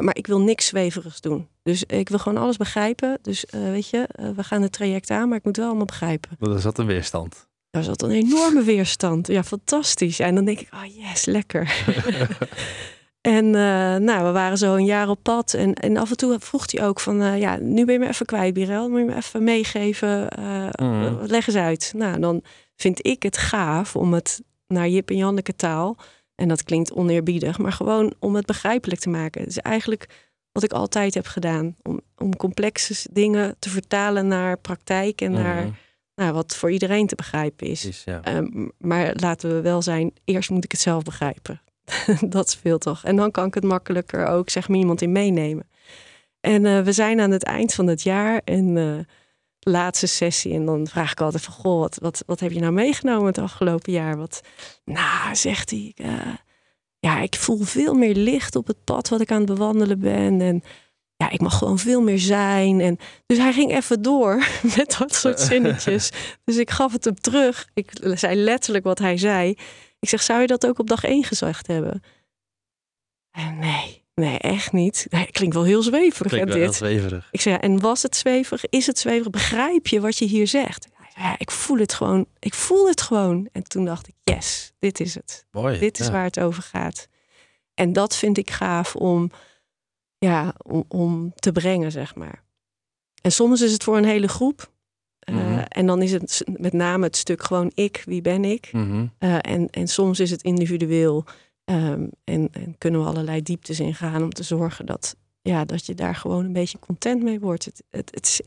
maar 0.00 0.16
ik 0.16 0.26
wil 0.26 0.40
niks 0.40 0.66
zweverigs 0.66 1.20
doen. 1.20 1.48
Dus 1.62 1.84
ik 1.84 2.08
wil 2.08 2.18
gewoon 2.18 2.42
alles 2.42 2.56
begrijpen. 2.56 3.18
Dus 3.22 3.44
weet 3.50 3.88
je, 3.88 4.08
we 4.36 4.44
gaan 4.44 4.62
het 4.62 4.72
traject 4.72 5.10
aan, 5.10 5.28
maar 5.28 5.38
ik 5.38 5.44
moet 5.44 5.56
wel 5.56 5.66
allemaal 5.66 5.84
begrijpen. 5.84 6.30
Dat 6.38 6.58
is 6.58 6.64
wat 6.64 6.78
een 6.78 6.86
weerstand. 6.86 7.48
Daar 7.70 7.82
zat 7.82 8.02
een 8.02 8.10
enorme 8.10 8.62
weerstand. 8.62 9.26
Ja, 9.26 9.42
fantastisch. 9.42 10.18
En 10.18 10.34
dan 10.34 10.44
denk 10.44 10.60
ik, 10.60 10.68
oh 10.74 10.84
yes, 10.84 11.24
lekker. 11.24 11.84
en 13.22 13.44
eh, 13.46 13.96
nou, 13.96 14.24
we 14.26 14.30
waren 14.32 14.58
zo 14.58 14.74
een 14.74 14.84
jaar 14.84 15.08
op 15.08 15.18
pad. 15.22 15.54
En, 15.54 15.74
en 15.74 15.96
af 15.96 16.10
en 16.10 16.16
toe 16.16 16.36
vroeg 16.40 16.70
hij 16.72 16.86
ook 16.86 17.00
van, 17.00 17.22
eh, 17.22 17.38
ja, 17.40 17.56
nu 17.56 17.84
ben 17.84 17.94
je 17.94 18.00
me 18.00 18.08
even 18.08 18.26
kwijt, 18.26 18.54
Birel. 18.54 18.88
Moet 18.88 18.98
je 18.98 19.04
me 19.04 19.16
even 19.16 19.44
meegeven? 19.44 20.28
eh, 20.30 20.68
Mhm. 20.80 21.24
Leg 21.26 21.46
eens 21.46 21.56
uit. 21.56 21.92
Nou, 21.96 22.20
dan 22.20 22.42
vind 22.76 23.06
ik 23.06 23.22
het 23.22 23.36
gaaf 23.36 23.96
om 23.96 24.12
het 24.12 24.42
naar 24.66 24.88
Jip 24.88 25.10
en 25.10 25.16
Janneke 25.16 25.56
taal. 25.56 25.96
En 26.34 26.48
dat 26.48 26.62
klinkt 26.62 26.92
oneerbiedig, 26.92 27.58
maar 27.58 27.72
gewoon 27.72 28.14
om 28.18 28.34
het 28.34 28.46
begrijpelijk 28.46 29.00
te 29.00 29.08
maken. 29.08 29.40
Het 29.40 29.50
is 29.50 29.58
eigenlijk 29.58 30.06
wat 30.52 30.62
ik 30.62 30.72
altijd 30.72 31.14
heb 31.14 31.26
gedaan. 31.26 31.76
Om, 31.82 32.00
om 32.16 32.36
complexe 32.36 33.08
dingen 33.12 33.56
te 33.58 33.68
vertalen 33.70 34.26
naar 34.26 34.58
praktijk 34.58 35.20
en 35.20 35.32
naar 35.32 35.62
Mhm. 35.64 35.72
nou, 36.14 36.32
wat 36.32 36.56
voor 36.56 36.70
iedereen 36.70 37.06
te 37.06 37.14
begrijpen 37.14 37.66
is. 37.66 38.02
Ja. 38.04 38.20
Ehm, 38.22 38.68
maar 38.78 39.12
laten 39.16 39.54
we 39.54 39.60
wel 39.60 39.82
zijn, 39.82 40.12
eerst 40.24 40.50
moet 40.50 40.64
ik 40.64 40.72
het 40.72 40.80
zelf 40.80 41.02
begrijpen. 41.02 41.60
dat 42.36 42.50
speelt 42.50 42.80
toch. 42.80 43.04
En 43.04 43.16
dan 43.16 43.30
kan 43.30 43.46
ik 43.46 43.54
het 43.54 43.64
makkelijker 43.64 44.26
ook, 44.26 44.50
zeg 44.50 44.68
maar, 44.68 44.78
iemand 44.78 45.02
in 45.02 45.12
meenemen. 45.12 45.70
En 46.40 46.66
eh, 46.66 46.80
we 46.80 46.92
zijn 46.92 47.20
aan 47.20 47.30
het 47.30 47.44
eind 47.44 47.74
van 47.74 47.86
het 47.86 48.02
jaar 48.02 48.40
en 48.44 48.74
de 48.74 49.06
laatste 49.60 50.06
sessie. 50.06 50.54
En 50.54 50.64
dan 50.64 50.86
vraag 50.86 51.12
ik 51.12 51.20
altijd 51.20 51.42
van, 51.42 51.54
goh, 51.54 51.80
wat, 51.80 51.98
wat, 52.00 52.22
wat 52.26 52.40
heb 52.40 52.52
je 52.52 52.60
nou 52.60 52.72
meegenomen 52.72 53.26
het 53.26 53.38
afgelopen 53.38 53.92
jaar? 53.92 54.16
Wat, 54.16 54.40
nou, 54.84 55.34
zegt 55.34 55.70
hij, 55.70 55.92
eh, 55.96 56.34
ja, 56.98 57.20
ik 57.20 57.34
voel 57.34 57.62
veel 57.62 57.94
meer 57.94 58.14
licht 58.14 58.56
op 58.56 58.66
het 58.66 58.84
pad 58.84 59.08
wat 59.08 59.20
ik 59.20 59.30
aan 59.30 59.36
het 59.36 59.46
bewandelen 59.46 59.98
ben. 59.98 60.40
En 60.40 60.62
ja, 61.16 61.30
ik 61.30 61.40
mag 61.40 61.58
gewoon 61.58 61.78
veel 61.78 62.02
meer 62.02 62.18
zijn. 62.18 62.80
En, 62.80 62.98
dus 63.26 63.38
hij 63.38 63.52
ging 63.52 63.72
even 63.72 64.02
door 64.02 64.46
met 64.76 64.96
dat 64.98 65.14
soort 65.14 65.40
zinnetjes. 65.40 66.10
Dus 66.44 66.56
ik 66.56 66.70
gaf 66.70 66.92
het 66.92 67.04
hem 67.04 67.20
terug. 67.20 67.68
Ik 67.74 67.90
zei 68.02 68.36
letterlijk 68.36 68.84
wat 68.84 68.98
hij 68.98 69.16
zei. 69.16 69.54
Ik 70.02 70.08
zeg, 70.08 70.22
zou 70.22 70.40
je 70.40 70.46
dat 70.46 70.66
ook 70.66 70.78
op 70.78 70.88
dag 70.88 71.04
één 71.04 71.24
gezegd 71.24 71.66
hebben? 71.66 72.02
En 73.30 73.58
nee, 73.58 74.04
nee, 74.14 74.38
echt 74.38 74.72
niet. 74.72 75.06
Nee, 75.10 75.30
klinkt 75.30 75.54
wel 75.54 75.64
heel 75.64 75.82
zweverig, 75.82 76.28
Klinkt 76.28 76.48
wel 76.48 76.56
heel 76.56 76.66
dit. 76.66 76.76
zweverig. 76.76 77.28
Ik 77.30 77.40
ja, 77.40 77.60
en 77.60 77.80
was 77.80 78.02
het 78.02 78.16
zweverig? 78.16 78.66
Is 78.68 78.86
het 78.86 78.98
zweverig? 78.98 79.30
Begrijp 79.30 79.86
je 79.86 80.00
wat 80.00 80.18
je 80.18 80.24
hier 80.24 80.46
zegt? 80.46 80.88
Ja, 81.16 81.34
ik 81.38 81.50
voel 81.50 81.78
het 81.78 81.94
gewoon. 81.94 82.26
Ik 82.38 82.54
voel 82.54 82.88
het 82.88 83.00
gewoon. 83.00 83.48
En 83.52 83.62
toen 83.62 83.84
dacht 83.84 84.08
ik, 84.08 84.14
yes, 84.24 84.72
dit 84.78 85.00
is 85.00 85.14
het. 85.14 85.46
Mooi. 85.50 85.78
Dit 85.78 86.00
is 86.00 86.06
ja. 86.06 86.12
waar 86.12 86.24
het 86.24 86.40
over 86.40 86.62
gaat. 86.62 87.08
En 87.74 87.92
dat 87.92 88.16
vind 88.16 88.38
ik 88.38 88.50
gaaf 88.50 88.96
om, 88.96 89.30
ja, 90.18 90.54
om, 90.62 90.84
om 90.88 91.32
te 91.34 91.52
brengen, 91.52 91.92
zeg 91.92 92.14
maar. 92.14 92.44
En 93.22 93.32
soms 93.32 93.60
is 93.60 93.72
het 93.72 93.84
voor 93.84 93.96
een 93.96 94.04
hele 94.04 94.28
groep. 94.28 94.71
Eh, 95.22 95.34
Mhm. 95.34 95.58
En 95.68 95.86
dan 95.86 96.02
is 96.02 96.12
het 96.12 96.44
met 96.60 96.72
name 96.72 97.04
het 97.04 97.16
stuk 97.16 97.42
gewoon 97.42 97.70
ik, 97.74 98.02
wie 98.06 98.22
ben 98.22 98.44
ik? 98.44 98.68
Mhm. 98.72 99.06
Eh, 99.18 99.36
en, 99.40 99.70
en 99.70 99.88
soms 99.88 100.20
is 100.20 100.30
het 100.30 100.42
individueel 100.42 101.24
ehm, 101.64 102.06
en, 102.24 102.48
en 102.52 102.74
kunnen 102.78 103.00
we 103.00 103.06
allerlei 103.06 103.42
dieptes 103.42 103.80
in 103.80 103.94
gaan 103.94 104.22
om 104.22 104.30
te 104.32 104.42
zorgen 104.42 104.86
dat, 104.86 105.16
ja, 105.42 105.64
dat 105.64 105.86
je 105.86 105.94
daar 105.94 106.14
gewoon 106.14 106.44
een 106.44 106.52
beetje 106.52 106.78
content 106.78 107.22
mee 107.22 107.40
wordt. 107.40 107.64
Het, 107.64 107.82
het, 107.90 108.10
het, 108.14 108.26
is- 108.26 108.40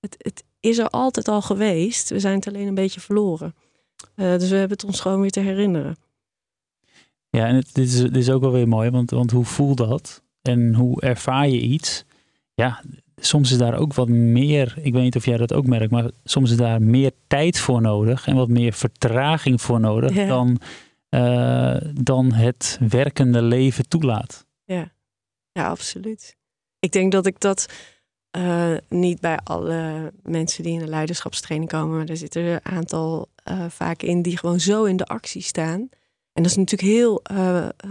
het, 0.00 0.14
het 0.18 0.44
is 0.60 0.78
er 0.78 0.88
altijd 0.88 1.28
al 1.28 1.42
geweest, 1.42 2.08
we 2.10 2.18
zijn 2.20 2.34
het 2.36 2.48
alleen 2.48 2.66
een 2.66 2.74
beetje 2.74 3.00
verloren. 3.00 3.54
Eh, 4.14 4.30
dus 4.38 4.48
we 4.50 4.56
hebben 4.56 4.76
het 4.76 4.86
ons 4.86 5.00
gewoon 5.00 5.20
weer 5.20 5.30
te 5.30 5.40
herinneren. 5.40 5.96
Ja, 7.30 7.46
en 7.46 7.54
het, 7.54 7.74
dit, 7.74 7.86
is, 7.86 8.00
dit 8.00 8.16
is 8.16 8.30
ook 8.30 8.40
wel 8.40 8.52
weer 8.52 8.68
mooi, 8.68 8.90
want, 8.90 9.10
want 9.10 9.30
hoe 9.30 9.44
voelt 9.44 9.76
dat? 9.76 10.22
En 10.42 10.74
hoe 10.74 11.00
ervaar 11.00 11.48
je 11.48 11.60
iets? 11.60 12.04
Ja, 12.54 12.82
soms 13.16 13.50
is 13.50 13.58
daar 13.58 13.78
ook 13.78 13.94
wat 13.94 14.08
meer, 14.08 14.74
ik 14.82 14.92
weet 14.92 15.02
niet 15.02 15.16
of 15.16 15.24
jij 15.24 15.36
dat 15.36 15.52
ook 15.52 15.66
merkt, 15.66 15.90
maar 15.90 16.10
soms 16.24 16.50
is 16.50 16.56
daar 16.56 16.82
meer 16.82 17.10
tijd 17.26 17.58
voor 17.58 17.80
nodig 17.80 18.26
en 18.26 18.36
wat 18.36 18.48
meer 18.48 18.72
vertraging 18.72 19.60
voor 19.60 19.80
nodig 19.80 20.14
Ja. 20.14 20.26
dan, 20.26 20.58
eh, 21.08 21.76
dan 22.02 22.32
het 22.32 22.78
werkende 22.88 23.42
leven 23.42 23.88
toelaat. 23.88 24.46
Ja, 25.52 25.68
absoluut. 25.68 26.36
Ik 26.78 26.92
denk 26.92 27.12
dat 27.12 27.26
ik 27.26 27.40
dat 27.40 27.66
eh, 28.30 28.74
niet 28.88 29.20
bij 29.20 29.38
alle 29.44 30.12
mensen 30.22 30.62
die 30.62 30.72
in 30.72 30.78
de 30.78 30.86
leiderschapstraining 30.86 31.70
komen, 31.70 31.96
maar 31.96 32.06
er 32.08 32.16
zitten 32.16 32.42
er 32.42 32.52
een 32.52 32.72
aantal 32.72 33.28
eh, 33.36 33.64
vaak 33.68 34.02
in 34.02 34.22
die 34.22 34.38
gewoon 34.38 34.60
zo 34.60 34.84
in 34.84 34.96
de 34.96 35.06
actie 35.06 35.42
staan. 35.42 35.80
En 36.32 36.42
dat 36.42 36.46
is 36.46 36.56
natuurlijk 36.56 36.92
heel 36.92 37.22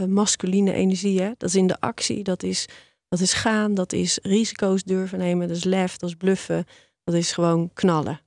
masculine 0.07 0.74
energie. 0.74 1.21
Hè? 1.21 1.32
Dat 1.38 1.49
is 1.49 1.55
in 1.55 1.67
de 1.67 1.80
actie, 1.80 2.24
dat 2.24 2.43
is, 2.43 2.67
dat 3.14 3.22
is 3.22 3.34
gaan, 3.34 3.74
dat 3.74 3.93
is 3.93 4.20
risico's 4.22 4.84
durven 4.84 5.18
nemen, 5.18 5.47
dat 5.47 5.57
is 5.57 5.64
lef, 5.64 5.97
dat 5.97 6.09
is 6.09 6.16
bluffen, 6.16 6.66
dat 7.03 7.16
is 7.16 7.32
gewoon 7.32 7.70
knallen. 7.74 8.20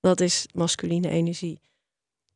Dat 0.00 0.20
is 0.20 0.46
masculine 0.54 1.08
energie. 1.08 1.60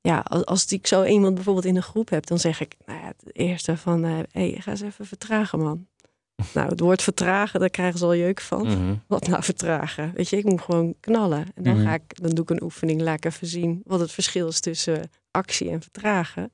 Ja, 0.00 0.18
als, 0.18 0.44
als 0.44 0.66
ik 0.72 0.86
zo 0.86 1.04
iemand 1.04 1.34
bijvoorbeeld 1.34 1.64
in 1.64 1.76
een 1.76 1.82
groep 1.82 2.08
heb, 2.08 2.26
dan 2.26 2.38
zeg 2.38 2.60
ik, 2.60 2.76
nou 2.86 3.00
ja, 3.00 3.06
het 3.06 3.36
eerste 3.36 3.76
van, 3.76 4.02
hé, 4.02 4.22
hey, 4.30 4.56
ga 4.58 4.70
eens 4.70 4.80
even 4.80 5.06
vertragen, 5.06 5.58
man. 5.58 5.86
Nou, 6.54 6.68
het 6.68 6.80
woord 6.80 7.02
vertragen, 7.02 7.60
daar 7.60 7.70
krijgen 7.70 7.98
ze 7.98 8.04
al 8.04 8.14
jeuk 8.14 8.40
van. 8.40 8.66
Mhm. 8.66 8.94
Wat 9.06 9.26
nou 9.28 9.42
vertragen? 9.42 10.12
Weet 10.14 10.28
je, 10.28 10.36
ik 10.36 10.44
moet 10.44 10.60
gewoon 10.60 10.94
knallen. 11.00 11.46
En 11.54 11.62
dan, 11.62 11.74
Mhm. 11.76 11.84
ga 11.86 11.94
ik, 11.94 12.22
dan 12.22 12.30
doe 12.30 12.44
ik 12.44 12.50
een 12.50 12.62
oefening, 12.62 13.00
laat 13.00 13.16
ik 13.16 13.24
even 13.24 13.46
zien 13.46 13.80
wat 13.84 14.00
het 14.00 14.12
verschil 14.12 14.48
is 14.48 14.60
tussen 14.60 15.10
actie 15.30 15.70
en 15.70 15.82
vertragen. 15.82 16.52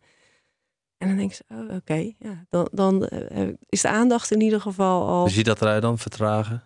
En 1.04 1.10
dan 1.10 1.18
denk 1.18 1.32
ze, 1.32 1.44
oh, 1.48 1.74
oké, 1.74 2.12
ja, 2.18 2.44
dan, 2.50 2.68
dan 2.72 3.06
eh, 3.06 3.48
is 3.68 3.80
de 3.80 3.88
aandacht 3.88 4.30
in 4.30 4.40
ieder 4.40 4.60
geval 4.60 5.08
al 5.08 5.20
Hoe 5.20 5.30
ziet 5.30 5.44
dat 5.44 5.60
eruit 5.60 5.82
dan, 5.82 5.98
vertragen? 5.98 6.62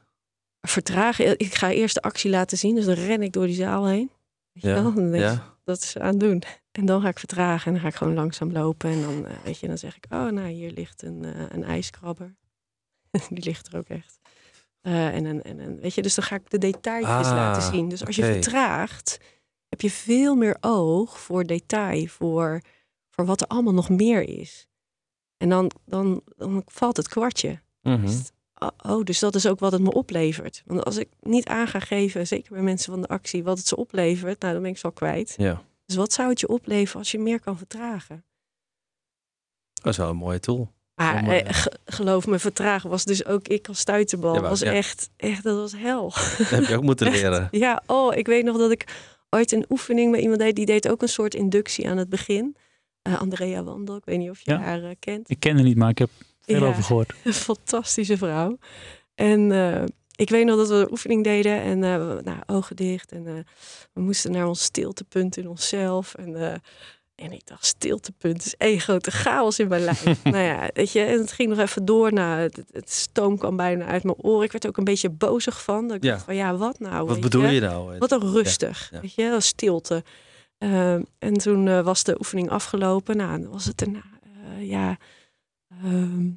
vertragen. 0.60 1.38
Ik 1.38 1.54
ga 1.54 1.70
eerst 1.70 1.94
de 1.94 2.02
actie 2.02 2.30
laten 2.30 2.58
zien, 2.58 2.74
dus 2.74 2.84
dan 2.84 2.94
ren 2.94 3.22
ik 3.22 3.32
door 3.32 3.46
die 3.46 3.54
zaal 3.54 3.86
heen. 3.86 4.10
Weet 4.52 4.62
je 4.62 4.68
Ja? 4.68 4.82
Dan 4.82 4.94
denk 4.94 5.14
je, 5.14 5.38
dat 5.64 5.82
is 5.82 5.98
aan 5.98 6.08
het 6.10 6.20
doen. 6.20 6.42
En 6.72 6.86
dan 6.86 7.00
ga 7.00 7.08
ik 7.08 7.18
vertragen 7.18 7.66
en 7.66 7.72
dan 7.72 7.80
ga 7.82 7.88
ik 7.88 7.94
gewoon 7.94 8.14
langzaam 8.14 8.52
lopen. 8.52 8.90
En 8.90 9.02
dan, 9.02 9.26
eh, 9.26 9.32
weet 9.44 9.58
je, 9.58 9.66
dan 9.66 9.78
zeg 9.78 9.96
ik, 9.96 10.06
oh, 10.10 10.28
nou, 10.28 10.48
hier 10.48 10.70
ligt 10.70 11.02
een, 11.02 11.24
eh, 11.24 11.42
een 11.48 11.64
ijskrabber. 11.64 12.36
Die 13.30 13.44
ligt 13.44 13.66
er 13.66 13.78
ook 13.78 13.88
echt. 13.88 14.18
En, 14.80 15.26
en 15.26 15.60
een, 15.60 15.80
weet 15.80 15.94
je, 15.94 16.02
dus 16.02 16.14
dan 16.14 16.24
ga 16.24 16.34
ik 16.34 16.50
de 16.50 16.58
detailtjes 16.58 17.26
Ah, 17.26 17.36
laten 17.36 17.62
zien. 17.62 17.88
Dus 17.88 18.06
als 18.06 18.16
je 18.16 18.24
vertraagt, 18.24 19.18
heb 19.68 19.80
je 19.80 19.90
veel 19.90 20.34
meer 20.34 20.56
oog 20.60 21.20
voor 21.20 21.44
detail, 21.44 22.06
voor, 22.06 22.60
voor 23.18 23.26
wat 23.26 23.40
er 23.40 23.46
allemaal 23.46 23.72
nog 23.74 23.88
meer 23.88 24.22
is. 24.40 24.66
En 25.36 25.48
dan, 25.48 25.70
dan, 25.84 26.22
dan 26.36 26.62
valt 26.66 26.96
het 26.96 27.08
kwartje. 27.08 27.60
Mhm. 27.82 28.00
Dus, 28.06 28.30
oh, 28.54 28.68
oh, 28.82 29.04
dus 29.04 29.18
dat 29.18 29.34
is 29.34 29.46
ook 29.46 29.58
wat 29.58 29.72
het 29.72 29.80
me 29.82 29.92
oplevert. 29.92 30.62
Want 30.66 30.84
als 30.84 30.96
ik 30.96 31.08
niet 31.20 31.46
aan 31.46 31.68
ga 31.68 31.80
geven, 31.80 32.26
zeker 32.26 32.52
bij 32.52 32.62
mensen 32.62 32.92
van 32.92 33.00
de 33.02 33.08
actie, 33.08 33.44
wat 33.44 33.58
het 33.58 33.66
ze 33.66 33.76
oplevert, 33.76 34.40
nou, 34.40 34.52
dan 34.52 34.62
ben 34.62 34.70
ik 34.70 34.78
ze 34.78 34.84
al 34.86 34.92
kwijt. 34.92 35.34
Ja, 35.36 35.62
Dus 35.86 35.96
wat 35.96 36.12
zou 36.12 36.28
het 36.28 36.40
je 36.40 36.48
opleveren 36.48 36.98
als 36.98 37.10
je 37.10 37.18
meer 37.18 37.40
kan 37.40 37.58
vertragen? 37.58 38.24
dat 39.82 39.92
is 39.92 39.98
wel 39.98 40.08
een 40.08 40.16
mooie 40.16 40.40
tool. 40.40 40.72
Maar 40.94 41.24
eh, 41.28 41.52
ge- 41.54 41.78
geloof 41.84 42.26
me, 42.26 42.38
vertragen 42.38 42.90
was 42.90 43.04
dus 43.04 43.24
ook 43.24 43.48
ik 43.48 43.68
als 43.68 43.78
stuiterbal. 43.78 44.34
Ja, 44.34 44.40
was 44.40 44.60
ja. 44.60 44.72
echt, 44.72 45.10
echt, 45.16 45.42
dat 45.42 45.56
was 45.56 45.72
hel. 45.76 46.08
Dat 46.38 46.48
heb 46.48 46.64
je 46.64 46.76
ook 46.76 46.82
moeten 46.82 47.06
Echt. 47.12 47.16
leren. 47.22 47.48
Ja, 47.50 47.82
oh, 47.86 48.16
ik 48.16 48.26
weet 48.26 48.44
nog 48.44 48.56
dat 48.58 48.70
ik 48.70 48.84
ooit 49.30 49.52
een 49.52 49.64
oefening 49.68 50.10
met 50.10 50.20
iemand 50.20 50.38
deed. 50.40 50.56
Die 50.56 50.66
deed 50.66 50.88
ook 50.88 51.02
een 51.02 51.08
soort 51.08 51.34
inductie 51.34 51.88
aan 51.88 51.96
het 51.96 52.08
begin. 52.08 52.56
Eh, 53.02 53.20
Andrea 53.20 53.62
Wandel, 53.62 53.96
ik 53.96 54.04
weet 54.04 54.18
niet 54.18 54.30
of 54.30 54.40
je 54.40 54.50
Ja. 54.50 54.58
haar 54.60 54.82
eh, 54.84 54.90
kent. 54.98 55.30
Ik 55.30 55.40
ken 55.40 55.56
het 55.56 55.64
niet, 55.64 55.76
maar 55.76 55.90
ik 55.90 55.98
heb 55.98 56.10
veel 56.40 56.60
Ja. 56.60 56.66
over 56.66 56.82
gehoord. 56.82 57.12
Een 57.24 57.32
fantastische 57.32 58.16
vrouw. 58.16 58.58
En 59.14 59.52
eh, 59.52 59.84
ik 60.14 60.30
weet 60.30 60.44
nog 60.46 60.56
dat 60.56 60.68
we 60.68 60.74
een 60.74 60.90
oefening 60.90 61.24
deden 61.24 61.60
en 61.62 61.80
we- 61.80 62.20
nou, 62.24 62.38
ogen 62.46 62.76
dicht. 62.76 63.12
En 63.12 63.24
we 63.92 64.00
moesten 64.00 64.32
naar 64.32 64.46
ons 64.48 64.62
stiltepunt 64.62 65.36
in 65.36 65.48
onszelf. 65.48 66.14
En, 66.14 66.60
en 67.14 67.32
ik 67.32 67.46
dacht, 67.46 67.64
stiltepunt 67.66 68.44
is 68.44 68.56
één 68.56 68.80
grote 68.80 69.10
chaos 69.10 69.58
in 69.58 69.68
mijn 69.68 69.84
lijf. 69.84 70.04
nou 70.24 70.36
ja, 70.44 70.70
weet 70.72 70.92
je, 70.92 71.00
en 71.00 71.18
het 71.18 71.32
ging 71.32 71.48
nog 71.48 71.58
even 71.58 71.84
door. 71.84 72.12
Nou, 72.12 72.40
het, 72.72 72.90
stoom 72.90 73.38
kwam 73.38 73.56
bijna 73.56 73.84
uit 73.86 74.02
mijn 74.04 74.16
oren. 74.16 74.44
Ik 74.44 74.52
werd 74.52 74.64
er 74.64 74.70
ook 74.70 74.76
een 74.76 74.84
beetje 74.84 75.10
bozig 75.10 75.62
van. 75.62 75.86
Dat 75.88 75.96
ik 75.96 76.02
Ja. 76.04 76.10
dacht 76.12 76.24
van, 76.24 76.34
ja, 76.36 76.56
wat 76.56 76.78
nou? 76.78 77.06
Wat 77.06 77.20
bedoel 77.20 77.46
je 77.46 77.60
nou? 77.60 77.98
Wat 77.98 78.12
een 78.12 78.30
rustig, 78.32 78.88
ja. 78.92 79.00
weet 79.00 79.14
je, 79.14 79.36
stilte. 79.40 80.04
Ehm, 80.58 81.02
en 81.18 81.34
toen 81.34 81.68
eh, 81.68 81.80
was 81.80 82.04
de 82.04 82.18
oefening 82.18 82.50
afgelopen. 82.50 83.16
Nou, 83.16 83.40
dan 83.40 83.50
was 83.50 83.64
het 83.64 83.78
daarna, 83.78 84.02
eh, 84.22 84.68
ja, 84.68 84.96
ehm, 85.68 86.30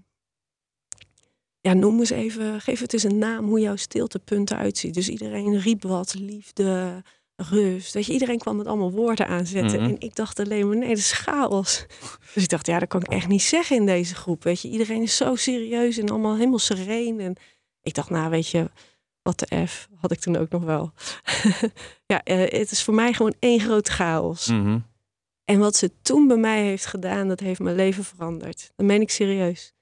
ja, 1.60 1.74
noem 1.74 2.00
eens 2.00 2.10
even, 2.10 2.62
geef 2.62 2.80
het 2.80 2.94
eens 2.94 3.04
een 3.04 3.18
naam 3.18 3.46
hoe 3.46 3.60
jouw 3.60 3.76
stiltepunt 3.76 4.52
eruit 4.52 4.78
ziet. 4.78 4.94
Dus 4.94 5.10
iedereen 5.10 5.60
riep 5.60 5.84
wat, 5.84 6.14
liefde, 6.14 7.04
rust. 7.36 7.94
Weet 7.94 8.06
je, 8.06 8.14
iedereen 8.14 8.38
kwam 8.38 8.58
met 8.58 8.68
allemaal 8.68 8.92
woorden 8.92 9.28
aanzetten. 9.28 9.80
Mhm. 9.80 9.90
En 9.90 10.00
ik 10.00 10.16
dacht 10.16 10.40
alleen 10.40 10.68
maar, 10.68 10.78
nee, 10.78 10.88
dat 10.90 10.98
is 10.98 11.12
chaos. 11.12 11.86
Dus 12.34 12.44
ik 12.44 12.50
dacht, 12.50 12.68
ja, 12.68 12.80
dat 12.80 12.88
kan 12.88 13.02
ik 13.02 13.08
echt 13.08 13.28
niet 13.28 13.42
zeggen 13.42 13.76
in 13.76 13.86
deze 13.86 14.16
groep. 14.16 14.44
Weet 14.44 14.62
je, 14.62 14.70
iedereen 14.70 15.02
is 15.02 15.18
zo 15.18 15.36
serieus 15.36 15.98
en 15.98 16.10
allemaal 16.10 16.36
helemaal 16.36 16.60
sereen. 16.60 17.20
En 17.20 17.36
ik 17.82 17.94
dacht, 17.94 18.10
nou, 18.10 18.30
weet 18.30 18.48
je, 18.48 18.70
wat 19.24 19.40
de 19.40 19.66
F 19.68 19.88
had 20.00 20.12
ik 20.12 20.20
toen 20.20 20.36
ook 20.38 20.50
nog 20.50 20.64
wel. 20.64 20.92
ja, 22.14 22.24
eh, 22.24 22.60
het 22.60 22.72
is 22.72 22.84
voor 22.84 22.94
mij 22.94 23.14
gewoon 23.14 23.34
één 23.40 23.60
grote 23.60 23.92
chaos. 23.92 24.48
Mhm. 24.48 24.80
En 25.46 25.60
wat 25.60 25.76
ze 25.76 25.92
toen 26.02 26.28
bij 26.28 26.38
mij 26.38 26.62
heeft 26.64 26.86
gedaan, 26.86 27.28
dat 27.28 27.40
heeft 27.40 27.60
mijn 27.60 27.76
leven 27.76 28.04
veranderd. 28.04 28.72
Dat 28.76 28.86
meen 28.86 29.02
ik 29.02 29.10
serieus. 29.12 29.74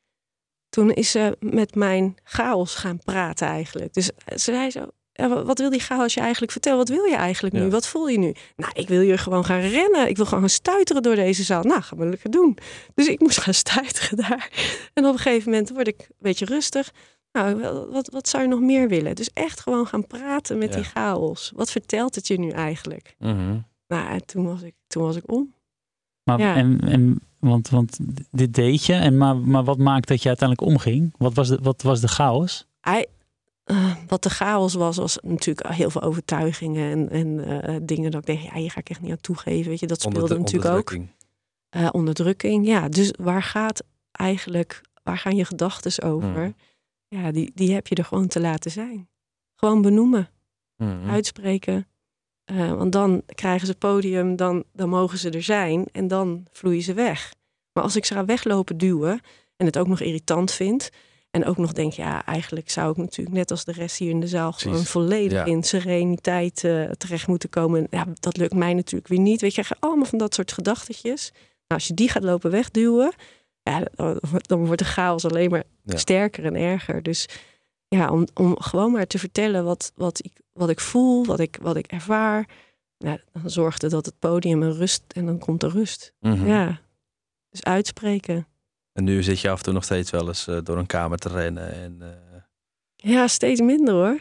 Toen 0.69 0.91
is 0.91 1.11
ze 1.11 1.37
met 1.39 1.75
mijn 1.75 2.17
chaos 2.23 2.75
gaan 2.75 2.99
praten 2.99 3.47
eigenlijk. 3.47 3.93
Dus 3.93 4.05
ze 4.27 4.37
zei 4.37 4.69
zo, 4.69 4.85
"Ja, 5.13 5.29
wa- 5.29 5.43
wat 5.43 5.59
wil 5.59 5.69
die 5.69 5.79
chaos 5.79 6.13
je 6.13 6.19
eigenlijk 6.19 6.51
vertellen? 6.51 6.77
Wat 6.77 6.89
wil 6.89 7.03
je 7.03 7.15
eigenlijk 7.15 7.55
nu? 7.55 7.61
Ja. 7.61 7.67
Wat 7.69 7.87
voel 7.87 8.07
je 8.07 8.17
nu? 8.17 8.33
Nou, 8.55 8.71
ik 8.75 8.87
wil 8.87 9.01
hier 9.01 9.19
gewoon 9.19 9.45
gaan 9.45 9.59
rennen. 9.59 10.07
Ik 10.09 10.15
wil 10.15 10.25
gewoon 10.25 10.39
gaan 10.39 10.49
stuiteren 10.49 11.01
door 11.01 11.15
deze 11.15 11.43
zaal. 11.43 11.63
Nou, 11.63 11.81
gaan 11.81 11.97
we 11.97 12.05
lekker 12.05 12.31
doen. 12.31 12.57
Dus 12.95 13.07
ik 13.07 13.19
moest 13.19 13.37
gaan 13.41 13.53
stuiteren 13.65 14.17
daar. 14.17 14.49
En 14.93 15.05
op 15.05 15.13
een 15.13 15.19
gegeven 15.19 15.51
moment 15.51 15.69
word 15.69 15.87
ik 15.87 15.99
een 15.99 16.15
beetje 16.19 16.45
rustig. 16.45 16.91
Nou, 17.31 17.55
wat, 17.91 18.09
wat 18.11 18.27
zou 18.27 18.43
je 18.43 18.49
nog 18.49 18.59
meer 18.59 18.87
willen? 18.87 19.15
Dus 19.15 19.29
echt 19.33 19.59
gewoon 19.59 19.87
gaan 19.87 20.07
praten 20.07 20.57
met 20.57 20.69
Ja. 20.69 20.75
die 20.75 20.83
chaos. 20.85 21.51
Wat 21.55 21.71
vertelt 21.71 22.15
het 22.15 22.27
je 22.27 22.39
nu 22.39 22.49
eigenlijk? 22.49 23.15
Mhm. 23.19 23.57
Nou, 23.87 24.09
en 24.09 24.25
toen 24.25 24.45
was 24.45 24.61
ik, 24.61 24.73
toen 24.87 25.03
was 25.03 25.15
ik 25.15 25.31
om. 25.31 25.53
Maar, 26.23 26.39
Ja. 26.39 26.55
en, 26.55 26.79
en, 26.81 27.19
want, 27.39 27.69
want 27.69 27.97
dit 28.31 28.53
deed 28.53 28.85
je, 28.85 28.93
en 28.93 29.17
maar, 29.17 29.37
maar 29.37 29.63
wat 29.63 29.77
maakt 29.77 30.07
dat 30.07 30.21
je 30.21 30.27
uiteindelijk 30.27 30.69
omging? 30.71 31.13
Wat 31.17 31.33
was 31.33 31.47
de, 31.47 31.59
wat 31.61 31.81
was 31.81 32.01
de 32.01 32.07
chaos? 32.07 32.67
Hij, 32.81 33.07
eh, 33.63 33.95
wat 34.07 34.23
de 34.23 34.29
chaos 34.29 34.73
was, 34.73 34.97
was 34.97 35.17
natuurlijk 35.21 35.67
heel 35.67 35.89
veel 35.89 36.01
overtuigingen 36.01 36.91
en, 36.91 37.09
en 37.09 37.61
eh, 37.63 37.75
dingen 37.81 38.11
dat 38.11 38.19
ik 38.21 38.25
denk, 38.27 38.39
ja, 38.39 38.53
hier 38.59 38.71
ga 38.71 38.79
ik 38.79 38.89
echt 38.89 39.01
niet 39.01 39.11
aan 39.11 39.21
toegeven. 39.21 39.69
Weet 39.69 39.79
je, 39.79 39.87
dat 39.87 40.01
speelde 40.01 40.37
natuurlijk 40.37 40.53
ook. 40.53 40.71
onderdrukking. 40.71 41.09
Eh, 41.69 41.87
onderdrukking, 41.91 42.65
ja. 42.67 42.89
Dus 42.89 43.13
waar 43.19 43.43
gaat 43.43 43.83
eigenlijk, 44.11 44.81
waar 45.03 45.17
gaan 45.17 45.35
je 45.35 45.45
gedachten 45.45 46.03
over? 46.03 46.29
Mhm. 46.29 46.51
Ja, 47.09 47.31
die, 47.31 47.51
die 47.55 47.73
heb 47.73 47.87
je 47.87 47.95
er 47.95 48.05
gewoon 48.05 48.27
te 48.27 48.39
laten 48.39 48.71
zijn. 48.71 49.09
Gewoon 49.55 49.81
benoemen, 49.81 50.29
Mhm. 50.77 51.09
uitspreken. 51.09 51.87
Eh, 52.45 52.73
want 52.73 52.91
dan 52.91 53.23
krijgen 53.25 53.67
ze 53.67 53.75
podium, 53.75 54.35
dan, 54.35 54.63
dan 54.73 54.89
mogen 54.89 55.17
ze 55.17 55.29
er 55.29 55.43
zijn 55.43 55.85
en 55.91 56.07
dan 56.07 56.45
vloeien 56.51 56.81
ze 56.81 56.93
weg. 56.93 57.33
Maar 57.73 57.83
als 57.83 57.95
ik 57.95 58.05
ze 58.05 58.13
ga 58.13 58.25
weglopen 58.25 58.77
duwen 58.77 59.19
en 59.57 59.65
het 59.65 59.77
ook 59.77 59.87
nog 59.87 59.99
irritant 59.99 60.51
vind... 60.51 60.89
en 61.31 61.45
ook 61.45 61.57
nog 61.57 61.73
denk, 61.73 61.93
ja, 61.93 62.25
eigenlijk 62.25 62.69
zou 62.69 62.91
ik 62.91 62.97
natuurlijk 62.97 63.35
net 63.37 63.51
als 63.51 63.65
de 63.65 63.71
rest 63.71 63.97
hier 63.97 64.09
in 64.09 64.19
de 64.19 64.27
zaal... 64.27 64.51
gewoon 64.51 64.83
volledig 64.83 65.31
Ja. 65.31 65.45
in 65.45 65.63
sereniteit 65.63 66.63
eh, 66.63 66.89
terecht 66.89 67.27
moeten 67.27 67.49
komen. 67.49 67.79
En 67.79 67.87
Ja, 67.91 68.05
dat 68.19 68.37
lukt 68.37 68.53
mij 68.53 68.73
natuurlijk 68.73 69.09
weer 69.09 69.19
niet. 69.19 69.41
Weet 69.41 69.55
je, 69.55 69.63
allemaal 69.79 70.05
van 70.05 70.17
dat 70.17 70.33
soort 70.33 70.51
gedachtetje. 70.51 71.09
Nou, 71.09 71.21
als 71.67 71.87
je 71.87 71.93
die 71.93 72.09
gaat 72.09 72.23
lopen 72.23 72.51
wegduwen... 72.51 73.13
Ja, 73.63 73.83
dan, 73.95 74.19
dan 74.41 74.65
wordt 74.65 74.79
de 74.81 74.85
chaos 74.87 75.25
alleen 75.25 75.49
maar 75.49 75.63
Ja. 75.83 75.97
sterker 75.97 76.45
en 76.45 76.55
erger. 76.55 77.03
Dus 77.03 77.27
ja, 77.87 78.11
om, 78.11 78.27
om 78.33 78.61
gewoon 78.61 78.91
maar 78.91 79.07
te 79.07 79.19
vertellen 79.19 79.63
wat, 79.63 79.91
wat, 79.95 80.25
ik, 80.25 80.39
wat 80.53 80.69
ik 80.69 80.79
voel, 80.79 81.25
wat 81.25 81.39
ik, 81.39 81.57
wat 81.61 81.75
ik 81.75 81.87
ervaar. 81.87 82.47
Nou, 82.97 83.19
dan 83.33 83.49
zorgde 83.49 83.89
dat 83.89 84.05
het 84.05 84.19
podium 84.19 84.61
een 84.63 84.73
rust 84.73 85.03
en 85.07 85.25
dan 85.25 85.39
komt 85.39 85.63
er 85.63 85.69
rust. 85.69 86.13
Mhm. 86.19 86.47
Ja, 86.47 86.79
dus 87.49 87.63
uitspreken. 87.63 88.47
En 88.93 89.03
nu 89.03 89.23
zit 89.23 89.39
je 89.39 89.49
af 89.49 89.57
en 89.57 89.63
toe 89.63 89.73
nog 89.73 89.83
steeds 89.83 90.11
wel 90.11 90.27
eens 90.27 90.47
eh, 90.47 90.57
door 90.63 90.77
een 90.77 90.85
kamer 90.85 91.17
te 91.17 91.29
rennen. 91.29 91.73
En, 91.73 91.97
eh, 92.01 92.41
Ja, 92.95 93.27
steeds 93.27 93.61
minder 93.61 93.93
hoor. 93.93 94.19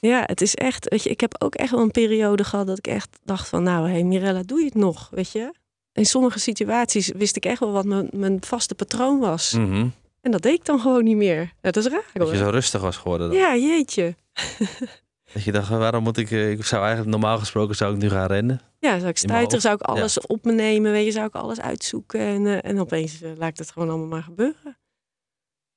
Ja, 0.00 0.22
het 0.26 0.40
is 0.40 0.54
echt, 0.54 0.88
weet 0.88 1.02
je, 1.02 1.10
ik 1.10 1.20
heb 1.20 1.42
ook 1.42 1.54
echt 1.54 1.70
wel 1.70 1.80
een 1.80 1.90
periode 1.90 2.44
gehad 2.44 2.66
dat 2.66 2.78
ik 2.78 2.86
echt 2.86 3.18
dacht 3.24 3.48
van, 3.48 3.62
nou, 3.62 3.86
hé 3.86 3.92
hey, 3.92 4.02
Mirella, 4.02 4.42
doe 4.42 4.58
je 4.58 4.64
het 4.64 4.74
nog, 4.74 5.08
weet 5.10 5.32
je? 5.32 5.54
In 5.98 6.06
sommige 6.06 6.38
situaties 6.38 7.08
wist 7.08 7.36
ik 7.36 7.44
echt 7.44 7.60
wel 7.60 7.72
wat 7.72 7.84
mijn, 7.84 8.08
mijn 8.12 8.38
vaste 8.44 8.74
patroon 8.74 9.18
was. 9.18 9.52
Mhm. 9.52 9.88
En 10.20 10.30
dat 10.30 10.42
deed 10.42 10.54
ik 10.54 10.64
dan 10.64 10.80
gewoon 10.80 11.04
niet 11.04 11.16
meer. 11.16 11.52
Dat 11.60 11.76
is 11.76 11.86
raar 11.86 12.04
Dat 12.12 12.22
hoor. 12.22 12.32
je 12.32 12.38
zo 12.38 12.48
rustig 12.50 12.80
was 12.80 12.96
geworden. 12.96 13.28
Dan. 13.28 13.38
Ja, 13.38 13.56
jeetje. 13.56 14.14
Dat 15.32 15.42
je 15.44 15.52
dacht, 15.52 15.68
waarom 15.68 16.02
moet 16.02 16.16
ik... 16.16 16.30
eh, 16.30 16.50
Ik 16.50 16.64
zou 16.64 16.80
eigenlijk 16.82 17.10
normaal 17.10 17.38
gesproken 17.38 17.74
zou 17.76 17.94
ik 17.94 18.00
nu 18.02 18.08
gaan 18.10 18.26
rennen. 18.26 18.60
Ja, 18.78 18.96
zou 18.98 19.08
ik 19.10 19.18
stuiteren, 19.18 19.60
zou 19.60 19.74
ik 19.74 19.80
alles 19.82 20.20
op 20.20 20.44
me 20.44 20.52
nemen, 20.52 20.92
weet 20.92 21.04
je, 21.04 21.10
zou 21.12 21.26
ik 21.26 21.34
alles 21.34 21.60
uitzoeken. 21.60 22.20
En, 22.20 22.46
eh, 22.46 22.70
en 22.70 22.80
opeens 22.80 23.22
eh, 23.22 23.30
laat 23.36 23.48
ik 23.48 23.58
het 23.58 23.70
gewoon 23.70 23.88
allemaal 23.88 24.06
maar 24.06 24.22
gebeuren. 24.22 24.78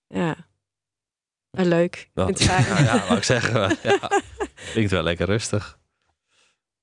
Ja. 0.07 0.36
Maar 1.57 1.65
leuk. 1.65 2.09
Ja, 2.13 2.28
ja, 2.80 3.03
wou 3.07 3.17
ik 3.17 3.24
zeggen. 3.24 3.78
Ja, 3.84 4.22
klinkt 4.72 4.91
wel 4.91 5.03
lekker 5.03 5.26
rustig. 5.26 5.80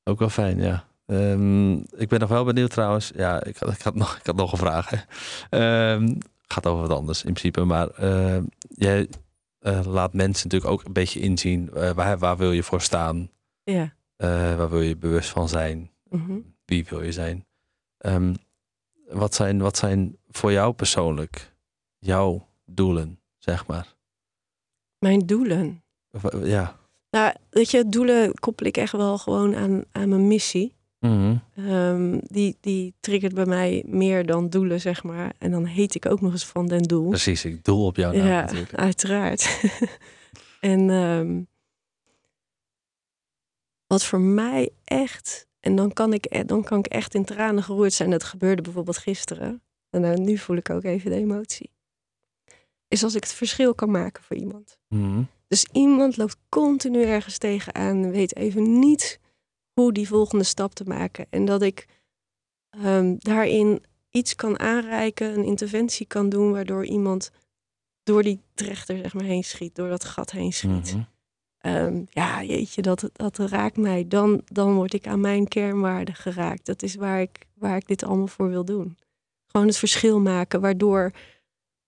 Ook 0.05 0.19
wel 0.19 0.29
fijn, 0.31 0.59
ja. 0.63 0.87
Ehm, 1.09 1.73
ik 1.77 2.09
ben 2.09 2.21
nog 2.21 2.29
wel 2.29 2.45
benieuwd 2.45 2.71
trouwens. 2.71 3.11
Ja, 3.15 3.45
ik 3.45 3.57
had, 3.57 3.73
ik 3.73 3.83
had, 3.83 3.95
nog, 3.95 4.17
ik 4.17 4.27
had 4.27 4.37
nog 4.37 4.53
een 4.53 4.59
vraag. 4.59 5.07
Ehm, 5.51 6.15
gaat 6.47 6.67
over 6.67 6.87
wat 6.89 6.99
anders 6.99 7.25
in 7.25 7.33
principe. 7.33 7.65
Maar 7.65 7.89
ehm, 7.89 8.45
jij 8.69 9.09
eh, 9.59 9.87
laat 9.87 10.13
mensen 10.13 10.49
natuurlijk 10.49 10.73
ook 10.73 10.85
een 10.85 10.93
beetje 10.93 11.21
inzien. 11.21 11.71
eh, 11.75 11.91
waar, 11.91 12.19
waar 12.19 12.37
wil 12.37 12.53
je 12.53 12.63
voor 12.63 12.81
staan? 12.81 13.31
Ja. 13.63 13.95
Eh, 14.17 14.57
waar 14.57 14.71
wil 14.71 14.81
je 14.81 14.97
bewust 14.97 15.31
van 15.31 15.49
zijn? 15.49 15.91
Mhm. 16.11 16.39
Wie 16.65 16.87
wil 16.89 17.03
je 17.03 17.13
zijn? 17.13 17.47
Wat 19.09 19.35
zijn? 19.35 19.59
Wat 19.59 19.77
zijn 19.77 20.17
voor 20.29 20.53
jou 20.53 20.73
persoonlijk 20.73 21.55
jouw 21.99 22.49
doelen, 22.65 23.21
zeg 23.39 23.67
maar? 23.67 23.95
Mijn 24.99 25.27
doelen. 25.27 25.83
Ja. 26.43 26.77
Nou, 27.11 27.35
weet 27.51 27.71
je, 27.71 27.89
doelen 27.89 28.35
koppel 28.35 28.67
ik 28.67 28.77
echt 28.77 28.93
wel 28.93 29.19
gewoon 29.19 29.57
aan, 29.57 29.85
aan 29.93 30.09
mijn 30.09 30.29
missie. 30.29 30.77
Mhm. 30.99 31.37
Ehm, 31.55 32.19
die, 32.23 32.57
die 32.61 32.95
triggert 33.01 33.35
bij 33.35 33.47
mij 33.47 33.83
meer 33.87 34.27
dan 34.27 34.49
doelen, 34.49 34.81
zeg 34.81 35.03
maar. 35.03 35.35
En 35.39 35.51
dan 35.51 35.65
heet 35.65 35.95
ik 35.95 36.07
ook 36.07 36.21
nog 36.21 36.33
eens 36.33 36.47
Van 36.47 36.67
den 36.67 36.83
Doel. 36.83 37.09
Precies, 37.09 37.45
ik 37.45 37.65
doel 37.65 37.87
op 37.87 37.97
naam 37.97 38.15
ja, 38.15 38.41
natuurlijk. 38.41 38.75
uiteraard. 38.75 39.61
en 40.61 40.91
ehm, 40.91 41.43
wat 43.87 44.05
voor 44.05 44.21
mij 44.21 44.71
echt... 44.85 45.47
En 45.61 45.77
dan 45.77 45.93
kan, 45.93 46.13
ik, 46.13 46.27
e- 46.29 46.45
dan 46.45 46.65
kan 46.65 46.79
ik 46.79 46.87
echt 46.87 47.15
in 47.15 47.25
tranen 47.25 47.63
geroerd 47.63 47.93
zijn. 47.93 48.11
Dat 48.11 48.25
gebeurde 48.25 48.63
bijvoorbeeld 48.63 48.99
gisteren. 48.99 49.63
En 49.91 50.05
eh, 50.05 50.15
nu 50.15 50.39
voel 50.39 50.57
ik 50.57 50.71
ook 50.71 50.85
even 50.85 51.11
de 51.11 51.17
emotie. 51.17 51.71
Is 52.89 53.05
als 53.05 53.15
ik 53.15 53.23
het 53.23 53.33
verschil 53.33 53.75
kan 53.75 53.91
maken 53.91 54.23
voor 54.23 54.37
iemand. 54.37 54.79
Mhm. 54.89 55.23
Dus 55.49 55.69
iemand 55.73 56.17
loopt 56.17 56.37
continu 56.49 57.03
ergens 57.03 57.39
tegenaan 57.39 58.05
en 58.05 58.11
weet 58.11 58.37
even 58.37 58.79
niet 58.79 59.21
hoe 59.83 59.93
die 59.93 60.09
volgende 60.09 60.45
stap 60.45 60.75
te 60.75 60.85
maken. 60.85 61.27
En 61.31 61.45
dat 61.45 61.63
ik 61.63 61.87
ehm, 62.71 63.15
daarin 63.19 63.85
iets 64.11 64.35
kan 64.35 64.59
aanreiken, 64.59 65.39
een 65.39 65.45
interventie 65.45 66.07
kan 66.07 66.29
doen, 66.29 66.53
waardoor 66.53 66.85
iemand 66.85 67.31
door 68.03 68.23
die 68.23 68.41
trechter 68.55 68.99
zeg 68.99 69.15
maar, 69.15 69.25
heen 69.25 69.45
schiet, 69.45 69.75
door 69.75 69.89
dat 69.89 70.05
gat 70.05 70.31
heen 70.31 70.53
schiet. 70.53 70.95
Mhm. 70.95 71.03
Ehm, 71.59 72.03
ja, 72.09 72.43
jeetje, 72.43 72.83
dat, 72.83 73.11
dat 73.13 73.39
raakt 73.39 73.77
mij. 73.77 74.09
Dan, 74.09 74.43
dan 74.45 74.75
word 74.75 74.95
ik 74.95 75.07
aan 75.07 75.21
mijn 75.21 75.49
kernwaarden 75.49 76.15
geraakt. 76.15 76.67
Dat 76.67 76.83
is 76.83 76.95
waar 76.95 77.21
ik, 77.21 77.47
waar 77.55 77.77
ik 77.77 77.87
dit 77.87 78.03
allemaal 78.05 78.27
voor 78.27 78.49
wil 78.49 78.65
doen. 78.65 78.99
Gewoon 79.47 79.67
het 79.67 79.77
verschil 79.77 80.21
maken, 80.21 80.61
waardoor 80.61 81.13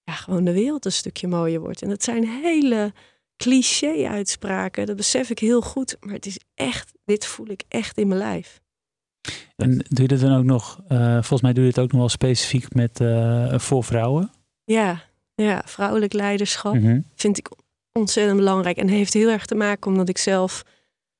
ja, 0.03 0.12
gewoon 0.12 0.45
de 0.45 0.53
wereld 0.53 0.84
een 0.84 0.93
stukje 0.93 1.28
mooier 1.28 1.61
wordt. 1.61 1.82
En 1.82 1.88
dat 1.88 2.03
zijn 2.03 2.28
hele 2.28 2.93
cliché-uitspraken. 3.84 4.86
Dat 4.86 4.97
besef 4.97 5.30
ik 5.30 5.38
heel 5.38 5.61
goed. 5.61 5.97
Maar 6.01 6.14
het 6.14 6.26
is 6.26 6.38
echt, 6.55 6.93
dit 7.05 7.26
voel 7.26 7.49
ik 7.49 7.62
echt 7.68 7.99
in 7.99 8.09
mijn 8.09 8.20
lijf. 8.20 8.61
En 9.57 9.76
doe 9.88 10.03
je 10.03 10.09
dat 10.09 10.20
dan 10.20 10.36
ook 10.38 10.45
nog, 10.45 10.80
eh, 10.88 11.12
volgens 11.12 11.41
mij 11.41 11.53
doe 11.53 11.62
je 11.62 11.68
het 11.70 11.78
ook 11.78 11.91
nog 11.91 12.01
wel 12.01 12.09
specifiek 12.09 12.74
met 12.74 13.01
eh, 13.01 13.59
voor 13.59 13.84
vrouwen? 13.84 14.30
Ja, 14.64 15.03
ja, 15.34 15.62
vrouwelijk 15.66 16.12
leiderschap 16.12 16.74
Mhm. 16.74 17.01
vind 17.14 17.38
ik 17.38 17.49
ontzettend 17.93 18.36
belangrijk. 18.38 18.76
En 18.76 18.88
heeft 18.88 19.12
heel 19.14 19.28
erg 19.28 19.47
te 19.47 19.55
maken 19.55 19.91
omdat 19.91 20.09
ik 20.09 20.18
zelf, 20.18 20.62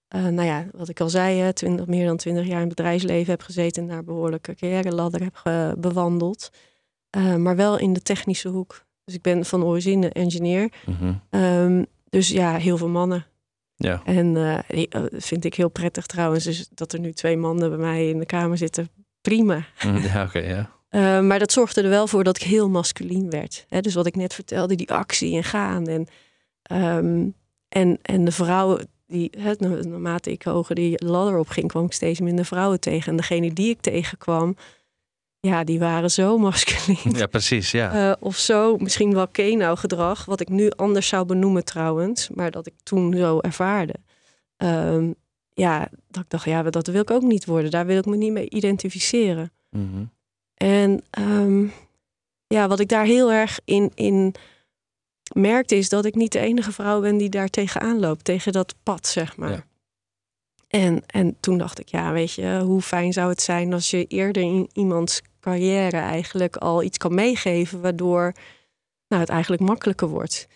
eh, 0.09 0.27
nou 0.27 0.47
ja, 0.47 0.67
wat 0.73 0.89
ik 0.89 1.01
al 1.01 1.09
zei, 1.09 1.39
hè, 1.39 1.53
20, 1.53 1.87
meer 1.87 2.07
dan 2.07 2.17
twintig 2.17 2.47
jaar 2.47 2.61
in 2.61 2.67
het 2.67 2.77
bedrijfsleven 2.77 3.31
heb 3.31 3.43
gezeten 3.43 3.83
en 3.83 3.89
daar 3.89 4.05
behoorlijke 4.05 4.55
carrière 4.55 4.93
ladder 4.95 5.21
heb 5.23 5.43
bewandeld. 5.79 6.51
Eh, 7.11 7.35
maar 7.37 7.57
wel 7.57 7.79
in 7.79 7.93
de 7.93 8.03
technische 8.03 8.49
hoek. 8.49 8.85
Dus 9.05 9.15
ik 9.15 9.23
ben 9.23 9.45
van 9.45 9.65
origine 9.65 10.09
engineer. 10.11 10.73
Mhm. 10.87 11.13
Ehm, 11.31 11.85
dus 12.11 12.29
ja, 12.29 12.57
heel 12.57 12.77
veel 12.77 12.89
mannen. 12.89 13.27
Ja. 13.77 14.03
En 14.05 14.37
eh, 14.37 14.87
eh, 14.91 15.05
vind 15.13 15.45
ik 15.45 15.55
heel 15.55 15.69
prettig 15.69 16.07
trouwens, 16.07 16.45
dus 16.45 16.69
dat 16.75 16.93
er 16.93 17.01
nu 17.01 17.13
twee 17.13 17.37
mannen 17.37 17.69
bij 17.69 17.79
mij 17.79 18.09
in 18.09 18.19
de 18.19 18.27
kamer 18.27 18.59
zitten. 18.59 18.89
Prima. 19.21 19.65
Mhm. 19.85 19.97
ja, 19.97 20.23
oké, 20.23 20.39
ja. 20.39 20.79
Uh, 20.91 21.21
maar 21.21 21.39
dat 21.39 21.53
zorgde 21.53 21.83
er 21.83 21.89
wel 21.89 22.07
voor 22.07 22.25
dat 22.25 22.37
ik 22.37 22.43
heel 22.43 22.69
masculien 22.69 23.31
werd. 23.31 23.65
Hè? 23.69 23.81
Dus 23.81 23.95
wat 23.95 24.07
ik 24.07 24.17
net 24.17 24.35
vertelde, 24.35 24.75
die 24.75 24.93
actie 24.93 25.37
en 25.37 25.45
gaan. 25.45 25.87
En, 25.87 26.07
um, 26.73 27.35
en, 27.69 27.99
en 28.03 28.25
de 28.25 28.33
vrouwen, 28.33 28.89
die, 29.07 29.31
hè, 29.39 29.53
naarmate 29.59 30.31
ik 30.31 30.43
hoger 30.43 30.75
die 30.75 31.05
ladder 31.05 31.39
op 31.39 31.49
ging, 31.49 31.69
kwam 31.69 31.85
ik 31.85 31.93
steeds 31.93 32.21
minder 32.21 32.45
vrouwen 32.45 32.81
tegen. 32.81 33.11
En 33.11 33.17
degene 33.17 33.53
die 33.53 33.71
ik 33.71 33.81
tegenkwam, 33.81 34.57
ja, 35.41 35.65
die 35.65 35.79
waren 35.79 36.11
zo 36.11 36.39
masculien. 36.39 37.15
Ja, 37.17 37.27
precies, 37.27 37.71
ja. 37.71 38.09
Uh, 38.09 38.17
of 38.21 38.37
zo, 38.37 38.77
misschien 38.77 39.15
wel 39.15 39.29
kenau 39.29 39.77
gedrag, 39.77 40.25
wat 40.25 40.41
ik 40.41 40.49
nu 40.49 40.71
anders 40.71 41.09
zou 41.09 41.27
benoemen 41.27 41.65
trouwens, 41.65 42.29
maar 42.29 42.51
dat 42.51 42.67
ik 42.67 42.75
toen 42.83 43.15
zo 43.15 43.39
ervaarde. 43.39 43.95
Um, 44.57 45.15
ja, 45.53 45.89
dat 46.09 46.23
ik 46.23 46.31
dacht, 46.31 46.45
ja, 46.45 46.63
dat 46.63 46.87
wil 46.87 47.01
ik 47.01 47.11
ook 47.11 47.23
niet 47.23 47.45
worden. 47.45 47.71
Daar 47.71 47.87
wil 47.87 47.99
ik 47.99 48.07
me 48.07 48.17
niet 48.17 48.33
mee 48.33 48.51
identificeren. 48.51 49.53
Mm 49.71 49.91
-hmm. 49.93 50.11
En 50.55 51.03
um, 51.19 51.73
ja, 52.47 52.69
wat 52.69 52.81
ik 52.81 52.89
daar 52.89 53.05
heel 53.05 53.33
erg 53.33 53.61
in, 53.65 53.91
in 53.95 54.35
merkte, 55.35 55.77
is 55.77 55.89
dat 55.89 56.05
ik 56.05 56.15
niet 56.15 56.33
de 56.33 56.39
enige 56.39 56.73
vrouw 56.73 57.01
ben 57.01 57.17
die 57.17 57.29
daar 57.29 57.49
tegenaan 57.49 57.99
loopt, 57.99 58.25
tegen 58.25 58.53
dat 58.53 58.75
pad, 58.83 59.07
zeg 59.07 59.37
maar. 59.37 59.51
Ja. 59.51 59.65
En, 60.69 61.03
en 61.07 61.37
toen 61.41 61.59
dacht 61.59 61.79
ik, 61.79 61.89
ja, 61.89 62.13
weet 62.13 62.33
je, 62.33 62.61
hoe 62.65 62.83
fijn 62.83 63.13
zou 63.13 63.29
het 63.29 63.41
zijn 63.41 63.73
als 63.73 63.91
je 63.91 64.05
eerder 64.05 64.43
in 64.43 64.71
iemands 64.73 65.23
carrière 65.41 65.97
eigenlijk 65.97 66.57
al 66.57 66.83
iets 66.83 66.99
kan 66.99 67.15
meegeven, 67.15 67.81
waardoor 67.81 68.33
nou, 69.09 69.23
het 69.23 69.31
eigenlijk 69.31 69.63
makkelijker 69.63 70.09
wordt. 70.09 70.49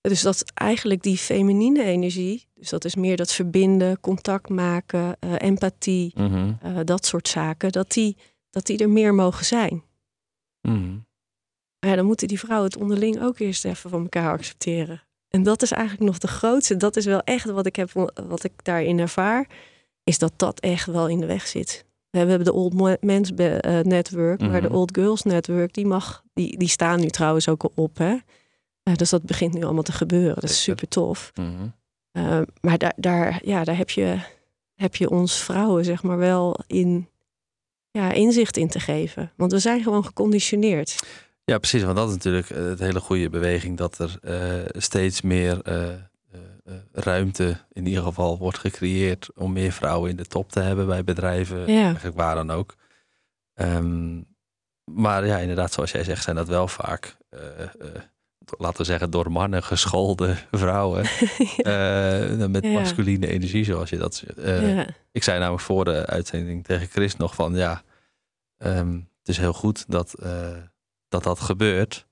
Dus 0.00 0.22
dat 0.22 0.44
eigenlijk 0.54 1.02
die 1.02 1.16
feminine 1.16 1.82
energie, 1.82 2.48
dus 2.54 2.68
dat 2.68 2.84
is 2.84 2.94
meer 2.94 3.16
dat 3.16 3.32
verbinden, 3.32 4.00
contact 4.00 4.48
maken, 4.48 5.16
uh, 5.20 5.34
empathie, 5.38 6.12
mm 6.14 6.26
-hmm. 6.26 6.58
uh, 6.64 6.78
dat 6.84 7.06
soort 7.06 7.28
zaken, 7.28 7.72
dat 7.72 7.92
die, 7.92 8.16
dat 8.50 8.66
die 8.66 8.78
er 8.78 8.90
meer 8.90 9.14
mogen 9.14 9.44
zijn. 9.44 9.82
Mm 10.62 10.74
-hmm. 10.74 11.06
Maar 11.80 11.90
ja, 11.90 11.96
dan 11.96 12.06
moeten 12.06 12.28
die 12.28 12.38
vrouwen 12.38 12.70
het 12.70 12.80
onderling 12.80 13.22
ook 13.22 13.38
eerst 13.38 13.64
even 13.64 13.90
van 13.90 14.02
elkaar 14.02 14.32
accepteren. 14.32 15.02
En 15.28 15.42
dat 15.42 15.62
is 15.62 15.72
eigenlijk 15.72 16.10
nog 16.10 16.18
de 16.18 16.28
grootste. 16.28 16.76
Dat 16.76 16.96
is 16.96 17.04
wel 17.04 17.20
echt 17.20 17.44
wat 17.44 17.66
ik, 17.66 17.76
heb, 17.76 18.12
wat 18.26 18.44
ik 18.44 18.52
daarin 18.64 18.98
ervaar. 18.98 19.48
Is 20.04 20.18
dat 20.18 20.32
dat 20.36 20.60
echt 20.60 20.86
wel 20.86 21.08
in 21.08 21.20
de 21.20 21.26
weg 21.26 21.46
zit. 21.46 21.85
We 22.24 22.30
hebben 22.30 22.44
de 22.44 22.52
Old 22.52 23.00
Men's 23.00 23.30
uh, 23.36 23.80
Network. 23.80 24.40
Mm 24.40 24.44
-hmm. 24.44 24.50
Maar 24.50 24.62
de 24.62 24.72
Old 24.72 24.96
Girls 24.96 25.22
Network, 25.22 25.74
die, 25.74 25.86
mag, 25.86 26.22
die, 26.34 26.58
die 26.58 26.68
staan 26.68 27.00
nu 27.00 27.08
trouwens 27.08 27.48
ook 27.48 27.62
al 27.62 27.72
op. 27.74 27.98
Hè? 27.98 28.12
Uh, 28.12 28.94
dus 28.94 29.10
dat 29.10 29.22
begint 29.22 29.54
nu 29.54 29.62
allemaal 29.64 29.82
te 29.82 29.92
gebeuren. 29.92 30.34
Dat 30.34 30.50
is 30.50 30.62
super 30.62 30.88
tof. 30.88 31.32
Mm 31.34 31.56
-hmm. 31.56 31.72
uh, 32.12 32.40
maar 32.60 32.78
daar, 32.78 32.92
daar, 32.96 33.40
ja, 33.44 33.64
daar 33.64 33.76
heb, 33.76 33.90
je, 33.90 34.18
heb 34.74 34.96
je 34.96 35.10
ons 35.10 35.42
vrouwen 35.42 35.84
zeg 35.84 36.02
maar 36.02 36.18
wel 36.18 36.58
in 36.66 37.08
ja, 37.90 38.12
inzicht 38.12 38.56
in 38.56 38.68
te 38.68 38.80
geven. 38.80 39.32
Want 39.36 39.52
we 39.52 39.58
zijn 39.58 39.82
gewoon 39.82 40.04
geconditioneerd. 40.04 40.96
Ja, 41.44 41.58
precies. 41.58 41.82
Want 41.82 41.96
dat 41.96 42.08
is 42.08 42.14
natuurlijk 42.14 42.48
het 42.48 42.78
hele 42.78 43.00
goede 43.00 43.30
beweging. 43.30 43.76
Dat 43.76 43.98
er 43.98 44.18
uh, 44.24 44.80
steeds 44.80 45.20
meer 45.20 45.60
ruimte 46.96 47.56
in 47.72 47.86
ieder 47.86 48.02
geval 48.02 48.38
wordt 48.38 48.58
gecreëerd 48.58 49.28
om 49.34 49.52
meer 49.52 49.72
vrouwen 49.72 50.10
in 50.10 50.16
de 50.16 50.24
top 50.24 50.50
te 50.50 50.60
hebben 50.60 50.86
bij 50.86 51.04
bedrijven. 51.04 51.72
Ja. 51.72 51.84
Eigenlijk 51.84 52.16
waar 52.16 52.34
dan 52.34 52.50
ook. 52.50 52.74
Um, 53.54 54.26
maar 54.84 55.26
ja, 55.26 55.38
inderdaad, 55.38 55.72
zoals 55.72 55.90
jij 55.90 56.04
zegt, 56.04 56.22
zijn 56.22 56.36
dat 56.36 56.48
wel 56.48 56.68
vaak, 56.68 57.16
laten 58.58 58.78
we 58.78 58.84
zeggen, 58.84 59.10
door 59.10 59.32
mannen 59.32 59.62
geschoolde 59.62 60.36
vrouwen. 60.50 61.04
ja. 61.56 62.48
met 62.48 62.64
Ja. 62.64 62.70
masculine 62.70 63.26
energie, 63.26 63.64
zoals 63.64 63.90
je 63.90 63.96
dat. 63.96 64.24
Ik 65.12 65.22
zei 65.22 65.38
namelijk 65.38 65.62
voor 65.64 65.84
de 65.84 66.06
uitzending 66.06 66.64
tegen 66.64 66.86
Chris 66.86 67.16
nog 67.16 67.34
van 67.34 67.54
ja, 67.54 67.82
um, 68.58 69.08
het 69.18 69.28
is 69.28 69.38
heel 69.38 69.52
goed 69.52 69.84
dat 69.88 70.14
dat 71.08 71.22
dat 71.22 71.40
gebeurt. 71.40 72.06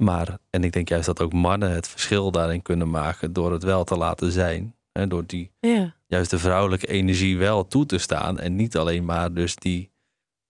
Maar, 0.00 0.38
en 0.50 0.64
ik 0.64 0.72
denk 0.72 0.88
juist 0.88 1.06
dat 1.06 1.20
ook 1.20 1.32
mannen 1.32 1.70
het 1.70 1.88
verschil 1.88 2.30
daarin 2.30 2.62
kunnen 2.62 2.90
maken 2.90 3.32
door 3.32 3.52
het 3.52 3.62
wel 3.62 3.84
te 3.84 3.96
laten 3.96 4.32
zijn. 4.32 4.74
Hè, 4.92 5.06
door 5.06 5.26
die 5.26 5.50
ja. 5.60 5.94
juist 6.06 6.30
de 6.30 6.38
vrouwelijke 6.38 6.86
energie 6.86 7.38
wel 7.38 7.66
toe 7.66 7.86
te 7.86 7.98
staan. 7.98 8.38
En 8.38 8.56
niet 8.56 8.76
alleen 8.76 9.04
maar 9.04 9.32
dus 9.32 9.56
die 9.56 9.90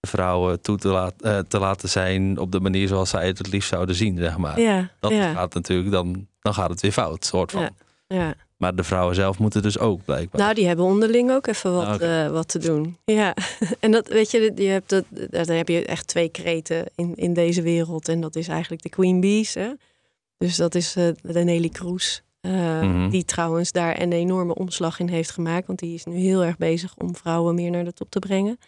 vrouwen 0.01 0.61
toe 0.61 0.79
te, 0.79 0.89
laat, 0.89 1.15
uh, 1.21 1.39
te 1.39 1.59
laten 1.59 1.89
zijn 1.89 2.39
op 2.39 2.53
de 2.53 2.61
manier 2.61 2.89
zoals 2.89 3.11
zij 3.11 3.27
het 3.27 3.39
het 3.39 3.53
liefst 3.53 3.69
zouden 3.69 3.95
zien, 3.95 4.19
zeg 4.19 4.37
maar. 4.37 4.61
Ja, 4.61 4.91
Dat 5.01 5.11
ja. 5.11 5.33
gaat 5.33 5.55
natuurlijk, 5.55 5.91
dan, 5.91 6.29
dan 6.41 6.55
gaat 6.55 6.71
het 6.71 6.81
weer 6.81 6.93
fout, 6.93 7.25
soort 7.25 7.51
van. 7.51 7.61
Ja, 7.61 7.71
ja. 8.07 8.35
Maar 8.61 8.75
de 8.75 8.85
vrouwen 8.85 9.15
zelf 9.15 9.39
moeten 9.39 9.63
dus 9.63 9.79
ook 9.79 10.05
blijkbaar. 10.05 10.41
Nou, 10.41 10.55
die 10.55 10.67
hebben 10.67 10.85
onderling 10.85 11.31
ook 11.31 11.47
even 11.47 11.73
wat, 11.75 11.87
Ah, 12.03 12.25
eh, 12.25 12.31
wat 12.33 12.49
te 12.49 12.59
doen. 12.59 12.97
Ja, 13.05 13.35
en 13.81 13.91
dat 13.91 14.09
weet 14.09 14.31
je, 14.31 14.53
je 14.55 14.69
hebt 14.69 14.89
dat, 14.91 15.05
dan 15.31 15.57
heb 15.57 15.69
je 15.69 15.85
echt 15.85 16.07
twee 16.07 16.29
kreten 16.29 16.85
in, 16.95 17.15
in 17.17 17.33
deze 17.33 17.63
wereld. 17.63 18.09
En 18.09 18.21
dat 18.21 18.37
is 18.37 18.49
eigenlijk 18.49 18.83
de 18.83 18.89
Queen 18.89 19.21
Bees. 19.21 19.55
Hè? 19.55 19.71
Dus 20.39 20.57
dat 20.57 20.75
is 20.75 20.97
eh, 20.97 21.09
de 21.23 21.45
Nelly 21.45 21.69
Kroes. 21.69 22.23
eh, 22.41 22.81
Mhm. 22.81 23.09
Die 23.11 23.25
trouwens 23.25 23.73
daar 23.73 24.01
een 24.01 24.13
enorme 24.13 24.55
omslag 24.55 24.99
in 25.01 25.09
heeft 25.09 25.31
gemaakt. 25.31 25.67
Want 25.67 25.79
die 25.79 25.95
is 25.95 26.05
nu 26.05 26.15
heel 26.17 26.45
erg 26.45 26.57
bezig 26.57 26.95
om 26.97 27.17
vrouwen 27.17 27.55
meer 27.55 27.71
naar 27.71 27.85
de 27.85 27.93
top 27.93 28.11
te 28.11 28.19
brengen. 28.19 28.59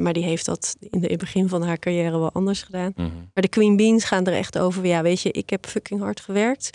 Maar 0.00 0.12
die 0.12 0.24
heeft 0.24 0.46
dat 0.46 0.76
in, 0.80 1.00
de, 1.00 1.06
in 1.06 1.12
het 1.12 1.20
begin 1.20 1.48
van 1.48 1.62
haar 1.62 1.78
carrière 1.78 2.18
wel 2.18 2.32
anders 2.32 2.62
gedaan. 2.62 2.92
Mhm. 2.96 3.06
Maar 3.34 3.42
de 3.42 3.48
Queen 3.48 3.76
Beans 3.76 4.04
gaan 4.04 4.26
er 4.26 4.32
echt 4.32 4.58
over. 4.58 4.86
Ja, 4.86 5.02
weet 5.02 5.20
je, 5.20 5.30
ik 5.30 5.50
heb 5.50 5.66
fucking 5.66 6.00
hard 6.00 6.20
gewerkt. 6.20 6.70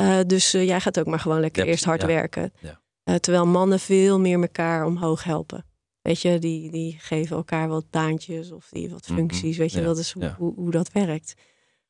Eh, 0.00 0.18
dus 0.26 0.54
eh, 0.54 0.66
jij 0.66 0.80
gaat 0.80 0.98
ook 0.98 1.06
maar 1.06 1.20
gewoon 1.20 1.40
lekker 1.40 1.64
Ja, 1.64 1.70
eerst 1.70 1.84
hard 1.84 2.00
ja. 2.00 2.06
werken. 2.06 2.52
Ja. 2.60 2.80
Eh, 3.02 3.14
terwijl 3.14 3.46
mannen 3.46 3.80
veel 3.80 4.20
meer 4.20 4.40
elkaar 4.40 4.86
omhoog 4.86 5.24
helpen. 5.24 5.64
Weet 6.02 6.20
je, 6.20 6.38
die, 6.38 6.70
die 6.70 6.96
geven 7.00 7.36
elkaar 7.36 7.68
wat 7.68 7.90
baantjes 7.90 8.50
of 8.52 8.68
die 8.70 8.90
wat 8.90 9.08
Mhm. 9.08 9.16
functies. 9.18 9.56
Weet 9.56 9.72
je, 9.72 9.82
dat 9.82 9.98
is 9.98 10.12
hoe, 10.12 10.52
hoe 10.54 10.70
dat 10.70 10.92
werkt. 10.92 11.34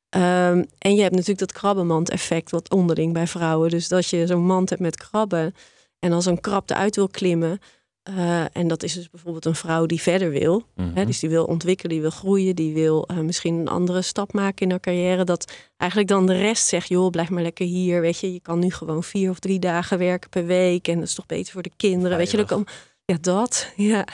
Ehm, 0.09 0.63
en 0.77 0.95
je 0.95 1.01
hebt 1.01 1.11
natuurlijk 1.13 1.39
dat 1.39 1.51
krabbenmand-effect 1.51 2.51
wat 2.51 2.69
onderling 2.69 3.13
bij 3.13 3.27
vrouwen. 3.27 3.69
Dus 3.69 3.87
dat 3.87 4.07
je 4.07 4.27
zo'n 4.27 4.45
mand 4.45 4.69
hebt 4.69 4.81
met 4.81 4.95
krabben. 4.97 5.53
En 5.99 6.11
als 6.11 6.25
een 6.25 6.39
krab 6.41 6.69
eruit 6.69 6.95
wil 6.95 7.07
klimmen. 7.07 7.59
Eh, 8.03 8.55
en 8.55 8.67
dat 8.67 8.83
is 8.83 8.93
dus 8.93 9.09
bijvoorbeeld 9.09 9.45
een 9.45 9.55
vrouw 9.55 9.85
die 9.85 10.01
verder 10.01 10.29
wil. 10.29 10.63
Mhm. 10.75 10.95
Hè, 10.95 11.05
dus 11.05 11.19
die 11.19 11.29
wil 11.29 11.45
ontwikkelen, 11.45 11.91
die 11.91 12.01
wil 12.01 12.09
groeien, 12.09 12.55
die 12.55 12.73
wil 12.73 13.07
eh, 13.07 13.17
misschien 13.17 13.55
een 13.55 13.67
andere 13.67 14.01
stap 14.01 14.33
maken 14.33 14.65
in 14.65 14.69
haar 14.69 14.79
carrière. 14.79 15.23
Dat 15.23 15.53
eigenlijk 15.77 16.11
dan 16.11 16.25
de 16.25 16.37
rest 16.37 16.67
zegt, 16.67 16.87
joh, 16.87 17.09
blijf 17.09 17.29
maar 17.29 17.43
lekker 17.43 17.65
hier. 17.65 18.01
Weet 18.01 18.19
je, 18.19 18.33
je 18.33 18.39
kan 18.39 18.59
nu 18.59 18.71
gewoon 18.71 19.03
vier 19.03 19.29
of 19.29 19.39
drie 19.39 19.59
dagen 19.59 19.97
werken 19.97 20.29
per 20.29 20.45
week. 20.45 20.87
En 20.87 20.95
dat 20.99 21.07
is 21.07 21.13
toch 21.13 21.25
beter 21.25 21.53
voor 21.53 21.61
de 21.61 21.71
kinderen. 21.77 22.17
Weet 22.17 22.31
je, 22.31 22.45
dan 22.45 22.67
ja, 23.05 23.17
dat. 23.21 23.71
Ja. 23.75 24.07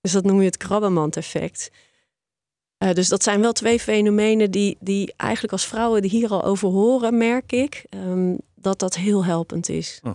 Dus 0.00 0.12
dat 0.12 0.24
noem 0.24 0.38
je 0.38 0.44
het 0.44 0.56
krabbenmand-effect. 0.56 1.70
Eh, 2.78 2.92
dus 2.92 3.08
dat 3.08 3.22
zijn 3.22 3.40
wel 3.40 3.52
twee 3.52 3.80
fenomenen 3.80 4.50
die, 4.50 4.76
die 4.80 5.12
eigenlijk 5.16 5.52
als 5.52 5.66
vrouwen 5.66 6.02
die 6.02 6.10
hier 6.10 6.30
al 6.30 6.44
over 6.44 6.68
horen, 6.68 7.16
merk 7.16 7.52
ik, 7.52 7.84
ehm, 7.88 8.36
dat 8.54 8.78
dat 8.78 8.96
heel 8.96 9.24
helpend 9.24 9.68
is. 9.68 10.00
Oh. 10.02 10.14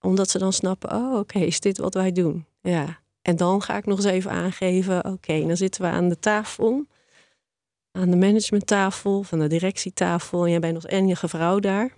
Omdat 0.00 0.30
ze 0.30 0.38
dan 0.38 0.52
snappen, 0.52 0.92
oh 0.92 1.18
oké, 1.18 1.38
is 1.38 1.60
dit 1.60 1.78
wat 1.78 1.94
wij 1.94 2.12
doen? 2.12 2.46
Ja. 2.70 3.00
En 3.22 3.36
dan 3.36 3.62
ga 3.62 3.76
ik 3.76 3.86
nog 3.86 3.96
eens 3.96 4.06
even 4.06 4.30
aangeven, 4.30 5.04
oké, 5.04 5.46
dan 5.46 5.56
zitten 5.56 5.82
we 5.82 5.88
aan 5.88 6.08
de 6.08 6.18
tafel, 6.18 6.86
aan 7.92 8.10
de 8.10 8.16
managementtafel, 8.16 9.22
van 9.22 9.38
de 9.38 9.46
directietafel, 9.46 10.44
en 10.44 10.50
jij 10.50 10.60
bent 10.60 10.74
als 10.74 10.86
enige 10.86 11.28
vrouw 11.28 11.58
daar. 11.58 11.94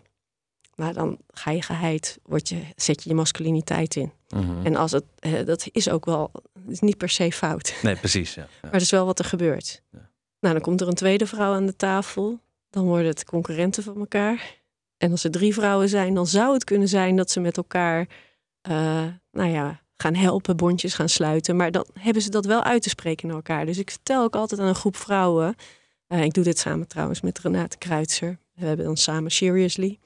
Maar 0.75 0.95
dan 0.95 1.19
ga 1.29 1.51
je 1.51 1.63
geheid, 1.63 2.19
word 2.23 2.49
je, 2.49 2.63
zet 2.77 3.03
je 3.03 3.09
je 3.09 3.15
masculiniteit 3.15 3.97
in. 3.97 4.13
Mhm. 4.29 4.67
En 4.67 4.77
als 4.77 4.93
het, 4.93 5.05
dat 5.47 5.69
is 5.73 5.91
ook 5.91 6.05
wel, 6.05 6.31
is 6.69 6.81
niet 6.81 6.97
per 6.97 7.09
se 7.09 7.33
fout. 7.33 7.75
Nee, 7.83 7.97
precies. 7.97 8.35
Ja. 8.35 8.43
Ja. 8.43 8.49
Maar 8.63 8.71
dat 8.71 8.81
is 8.81 8.91
wel 8.91 9.07
wat 9.07 9.19
er 9.19 9.25
gebeurt. 9.25 9.83
Ja. 9.91 10.11
Nou, 10.41 10.55
dan 10.55 10.63
komt 10.63 10.81
er 10.81 10.89
een 10.89 10.95
tweede 10.95 11.27
vrouw 11.27 11.53
aan 11.53 11.67
de 11.67 11.77
tafel. 11.77 12.41
Dan 12.71 12.85
worden 12.85 13.07
het 13.07 13.25
concurrenten 13.25 13.83
van 13.83 13.99
elkaar. 13.99 14.57
En 14.97 15.11
als 15.11 15.25
er 15.25 15.31
drie 15.31 15.55
vrouwen 15.55 15.89
zijn, 15.89 16.15
dan 16.15 16.27
zou 16.27 16.55
het 16.55 16.65
kunnen 16.65 16.89
zijn 16.89 17.17
dat 17.17 17.31
ze 17.31 17.41
met 17.41 17.57
elkaar, 17.57 18.09
eh, 18.61 19.07
nou 19.31 19.49
ja, 19.49 19.81
gaan 20.03 20.15
helpen, 20.15 20.57
bondjes 20.57 20.95
gaan 20.95 21.09
sluiten. 21.09 21.57
Maar 21.57 21.71
dan 21.71 21.87
hebben 22.01 22.23
ze 22.23 22.31
dat 22.31 22.45
wel 22.45 22.63
uit 22.63 22.83
te 22.83 22.89
spreken 22.89 23.27
naar 23.27 23.37
elkaar. 23.37 23.67
Dus 23.67 23.79
ik 23.79 23.91
vertel 23.91 24.23
ook 24.23 24.35
altijd 24.37 24.61
aan 24.61 24.67
een 24.67 24.75
groep 24.75 24.97
vrouwen. 24.97 25.55
eh, 26.07 26.23
ik 26.23 26.33
doe 26.35 26.45
dit 26.45 26.59
samen 26.59 26.89
trouwens 26.89 27.21
met 27.21 27.39
Renate 27.39 27.79
Kruitser. 27.79 28.39
We 28.55 28.67
hebben 28.67 28.85
dan 28.85 28.97
samen 28.97 29.31
Seriously. 29.31 29.99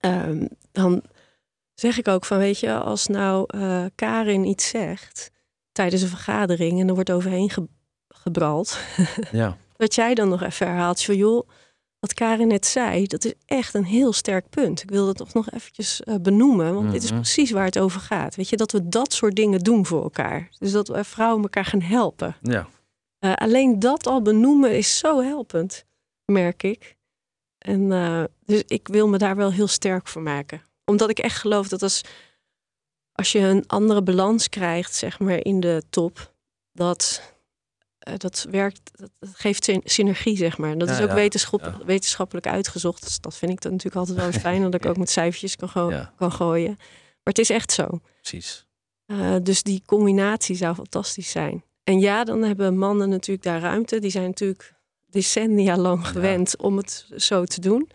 Ehm, 0.00 0.46
dan 0.72 1.02
zeg 1.74 1.98
ik 1.98 2.08
ook 2.08 2.24
van, 2.24 2.38
weet 2.38 2.58
je, 2.58 2.72
als 2.74 3.06
nou 3.06 3.44
eh, 3.48 3.84
Karin 3.94 4.44
iets 4.44 4.68
zegt 4.68 5.30
tijdens 5.72 6.02
een 6.02 6.08
vergadering 6.08 6.80
en 6.80 6.88
er 6.88 6.94
wordt 6.94 7.10
overheen 7.12 7.50
ge- 7.50 7.68
gebrald, 8.08 8.78
ja. 9.32 9.56
dat 9.76 9.94
jij 9.94 10.14
dan 10.14 10.28
nog 10.28 10.42
even 10.42 10.66
herhaalt 10.66 11.02
van, 11.02 11.16
joh, 11.16 11.48
wat 12.02 12.14
Karin 12.14 12.48
net 12.48 12.66
zei, 12.66 13.06
dat 13.06 13.24
is 13.24 13.32
echt 13.46 13.74
een 13.74 13.84
heel 13.84 14.12
sterk 14.12 14.48
punt. 14.48 14.82
Ik 14.82 14.90
wil 14.90 15.06
dat 15.06 15.16
toch 15.16 15.32
nog 15.34 15.50
eventjes 15.50 16.00
eh, 16.02 16.14
benoemen, 16.20 16.74
want 16.74 16.92
dit 16.92 17.02
is 17.02 17.10
Mhm. 17.10 17.20
precies 17.20 17.50
waar 17.50 17.64
het 17.64 17.78
over 17.78 18.00
gaat. 18.00 18.34
Weet 18.34 18.48
je, 18.48 18.56
dat 18.56 18.72
we 18.72 18.88
dat 18.88 19.12
soort 19.12 19.36
dingen 19.36 19.60
doen 19.60 19.86
voor 19.86 20.02
elkaar. 20.02 20.48
Dus 20.58 20.72
dat 20.72 20.88
we 20.88 21.04
vrouwen 21.04 21.42
elkaar 21.42 21.64
gaan 21.64 21.80
helpen. 21.82 22.36
ja. 22.42 22.68
Eh, 23.18 23.32
alleen 23.34 23.78
dat 23.78 24.06
al 24.06 24.22
benoemen 24.22 24.76
is 24.76 24.98
zo 24.98 25.20
helpend, 25.22 25.84
merk 26.24 26.62
ik. 26.62 26.96
En 27.58 27.92
eh, 27.92 28.24
dus 28.44 28.62
ik 28.66 28.88
wil 28.88 29.08
me 29.08 29.18
daar 29.18 29.36
wel 29.36 29.52
heel 29.52 29.66
sterk 29.66 30.08
voor 30.08 30.22
maken. 30.22 30.62
Omdat 30.84 31.10
ik 31.10 31.18
echt 31.18 31.38
geloof 31.38 31.68
dat 31.68 31.82
als, 31.82 32.00
als 33.12 33.32
je 33.32 33.38
een 33.38 33.64
andere 33.66 34.02
balans 34.02 34.48
krijgt, 34.48 34.94
zeg 34.94 35.18
maar, 35.18 35.44
in 35.44 35.60
de 35.60 35.82
top, 35.90 36.32
dat, 36.72 37.31
eh, 38.02 38.14
dat 38.16 38.46
werkt, 38.50 38.90
dat, 38.94 39.10
geeft 39.32 39.64
syn- 39.64 39.82
synergie, 39.84 40.36
zeg 40.36 40.58
maar. 40.58 40.78
Dat 40.78 40.88
Ja, 40.88 40.94
is 40.94 41.00
ook 41.02 41.08
ja, 41.08 41.14
wetenschap, 41.14 41.60
ja. 41.60 41.78
wetenschappelijk 41.84 42.46
uitgezocht. 42.46 43.02
Dus 43.02 43.20
dat 43.20 43.36
vind 43.36 43.52
ik 43.52 43.60
dan 43.60 43.70
natuurlijk 43.72 44.06
altijd 44.06 44.18
wel 44.18 44.40
fijn, 44.40 44.62
dat 44.62 44.74
ik 44.74 44.86
ook 44.90 44.96
met 44.96 45.10
cijfertjes 45.10 45.56
kan, 45.56 45.68
go- 45.68 46.06
kan 46.16 46.32
gooien. 46.32 46.74
Maar 46.78 47.34
het 47.34 47.38
is 47.38 47.50
echt 47.50 47.72
zo. 47.72 48.00
Precies. 48.20 48.66
Uh, 49.06 49.36
dus 49.42 49.62
die 49.62 49.82
combinatie 49.86 50.56
zou 50.56 50.74
fantastisch 50.74 51.30
zijn. 51.30 51.64
En 51.84 51.98
ja, 51.98 52.24
dan 52.24 52.42
hebben 52.42 52.78
mannen 52.78 53.08
natuurlijk 53.08 53.46
daar 53.46 53.60
ruimte. 53.60 53.98
Die 53.98 54.10
zijn 54.10 54.24
natuurlijk 54.26 54.74
decennia 55.10 55.76
lang 55.76 56.06
gewend 56.06 56.56
om 56.56 56.76
het 56.76 57.06
zo 57.16 57.44
te 57.44 57.60
doen. 57.60 57.90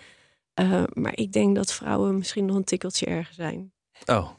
Uh, 0.59 0.83
maar 0.93 1.17
ik 1.17 1.31
denk 1.31 1.55
dat 1.55 1.73
vrouwen 1.73 2.17
misschien 2.17 2.45
nog 2.45 2.55
een 2.55 2.63
tikkeltje 2.63 3.05
erger 3.05 3.33
zijn. 3.33 3.71
Oh. 4.05 4.29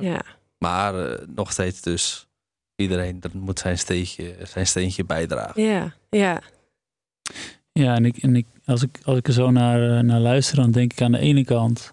Ja. 0.00 0.22
Maar 0.58 1.20
nog 1.34 1.52
steeds 1.52 1.80
dus 1.80 2.26
iedereen 2.76 3.20
dat 3.20 3.32
moet 3.32 3.58
zijn 3.58 3.78
steentje, 3.78 4.36
zijn 4.42 4.66
steentje 4.66 5.04
bijdragen. 5.04 5.62
Ja, 5.62 5.94
ja. 6.10 6.42
Ja, 7.72 7.94
en, 7.94 8.04
ik, 8.04 8.16
en 8.16 8.36
ik, 8.36 8.46
als, 8.64 8.82
ik, 8.82 9.00
als 9.04 9.18
ik 9.18 9.26
er 9.26 9.32
zo 9.32 9.50
naar, 9.50 9.80
uh, 9.80 10.00
naar 10.00 10.20
luister, 10.20 10.56
dan 10.56 10.70
denk 10.70 10.92
ik 10.92 11.00
aan 11.02 11.12
de 11.12 11.18
ene 11.18 11.44
kant 11.44 11.92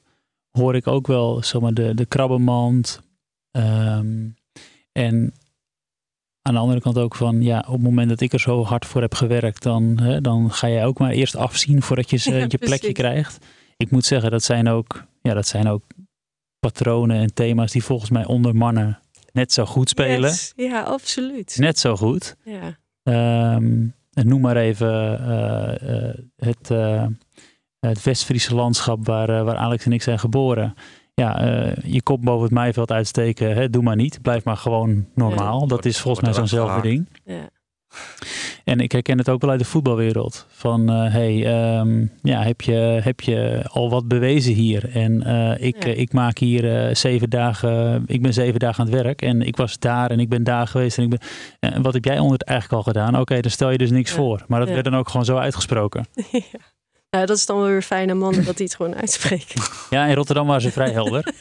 hoor 0.52 0.76
ik 0.76 0.88
ook 0.88 1.08
wel 1.08 1.44
zomaar 1.44 1.74
de, 1.74 1.94
de 1.94 2.06
krabbenmand. 2.06 3.02
Um, 3.52 4.36
en 4.92 5.34
aan 6.42 6.54
de 6.54 6.60
andere 6.60 6.82
kant 6.82 6.98
ook 6.98 7.16
van, 7.16 7.42
ja, 7.42 7.60
op 7.68 7.74
het 7.74 7.82
moment 7.82 8.10
dat 8.10 8.22
ik 8.22 8.34
er 8.34 8.40
zo 8.40 8.64
hard 8.64 8.86
voor 8.86 9.02
heb 9.02 9.14
gewerkt, 9.14 9.64
dan, 9.64 10.00
hè, 10.00 10.22
dan 10.22 10.52
ga 10.52 10.70
jij 10.70 10.86
ook 10.86 11.00
maar 11.00 11.12
eerst 11.12 11.36
afzien 11.36 11.82
voordat 11.82 12.10
je 12.10 12.18
ze, 12.22 12.32
Ja, 12.32 12.38
je 12.38 12.48
plekje 12.48 12.78
precies. 12.78 12.94
krijgt. 12.94 13.46
Ik 13.78 13.92
moet 13.92 14.06
zeggen, 14.06 14.32
dat 14.32 14.44
zijn 14.44 14.68
ook, 14.68 15.04
ja, 15.22 15.34
dat 15.34 15.48
zijn 15.48 15.68
ook 15.68 15.84
patronen 16.60 17.18
en 17.18 17.34
thema's 17.34 17.72
die 17.72 17.84
volgens 17.84 18.10
mij 18.10 18.26
onder 18.26 18.56
mannen 18.56 19.00
net 19.34 19.54
zo 19.54 19.66
goed 19.66 19.90
spelen. 19.90 20.30
Yes. 20.30 20.54
Ja, 20.56 20.82
absoluut. 20.82 21.56
Net 21.60 21.80
zo 21.80 21.96
goed. 21.96 22.36
Ja. 22.44 22.78
Um, 23.56 23.96
noem 24.12 24.42
maar 24.42 24.58
even 24.58 25.22
uh, 25.22 25.90
uh, 25.90 26.14
het, 26.36 26.70
uh, 26.70 27.06
het 27.80 28.04
West-Friese 28.04 28.56
landschap 28.56 29.06
waar, 29.06 29.30
uh, 29.30 29.44
waar 29.44 29.56
Alex 29.56 29.86
en 29.86 29.92
ik 29.92 30.02
zijn 30.02 30.20
geboren. 30.20 30.74
Ja, 31.14 31.46
uh, 31.46 31.76
je 31.84 32.02
kop 32.02 32.22
boven 32.22 32.44
het 32.44 32.54
maaiveld 32.54 32.92
uitsteken, 32.92 33.54
hè, 33.56 33.70
doe 33.70 33.84
maar 33.84 33.96
niet. 33.96 34.22
Blijf 34.22 34.44
maar 34.44 34.58
gewoon 34.58 35.08
normaal. 35.16 35.62
Ja. 35.62 35.68
Dat 35.68 35.86
is 35.86 36.00
volgens 36.00 36.26
mij 36.26 36.34
zo'nzelfde 36.34 36.82
ding. 36.82 37.08
Ja. 37.26 37.50
En 38.64 38.80
ik 38.80 38.92
herken 38.92 39.18
het 39.18 39.30
ook 39.30 39.42
wel 39.42 39.50
uit 39.50 39.60
de 39.60 39.66
voetbalwereld. 39.66 40.46
Van, 40.50 40.92
uh, 40.92 41.12
hey, 41.12 41.36
um, 41.80 42.12
ja, 42.22 42.44
heb, 42.44 42.62
je, 42.62 43.00
heb 43.04 43.20
je 43.22 43.64
al 43.68 43.90
wat 43.90 44.08
bewezen 44.08 44.54
hier? 44.54 44.90
En 44.94 45.24
uh, 45.28 45.52
ik, 45.68 45.86
Ja. 45.86 45.92
ik 45.94 46.14
maak 46.14 46.38
hier 46.38 46.88
uh, 46.88 46.96
zeven 46.96 47.30
dagen, 47.30 48.04
ik 48.08 48.22
ben 48.22 48.34
zeven 48.34 48.60
dagen 48.60 48.80
aan 48.86 48.92
het 48.92 49.02
werk. 49.02 49.22
En 49.22 49.42
ik 49.42 49.56
was 49.58 49.80
daar 49.80 50.12
en 50.12 50.20
ik 50.20 50.30
ben 50.30 50.44
daar 50.44 50.68
geweest. 50.68 50.98
En, 50.98 51.04
ik 51.04 51.10
ben, 51.10 51.20
en 51.60 51.82
wat 51.82 51.94
heb 51.94 52.06
jij 52.06 52.20
onder 52.20 52.38
het 52.38 52.44
eigenlijk 52.48 52.78
al 52.78 52.92
gedaan? 52.94 53.10
Oké, 53.10 53.20
okay, 53.22 53.42
dan 53.42 53.52
stel 53.52 53.70
je 53.72 53.78
dus 53.78 53.92
niks 53.92 54.10
Ja. 54.10 54.16
voor. 54.18 54.44
Maar 54.48 54.60
dat 54.60 54.68
Ja. 54.68 54.74
werd 54.74 54.86
dan 54.86 54.96
ook 54.96 55.10
gewoon 55.10 55.26
zo 55.26 55.38
uitgesproken. 55.38 56.06
ja. 56.32 56.40
Nou, 57.12 57.26
dat 57.26 57.38
is 57.38 57.46
dan 57.46 57.58
wel 57.58 57.68
weer 57.68 57.82
fijn 57.82 58.10
aan 58.10 58.18
mannen 58.18 58.46
dat 58.46 58.58
die 58.58 58.66
het 58.66 58.76
gewoon 58.76 58.96
uitspreken. 58.96 59.62
Ja, 59.90 60.06
in 60.06 60.16
Rotterdam 60.16 60.48
waren 60.48 60.62
ze 60.62 60.72
vrij 60.72 60.92
helder. 60.92 61.34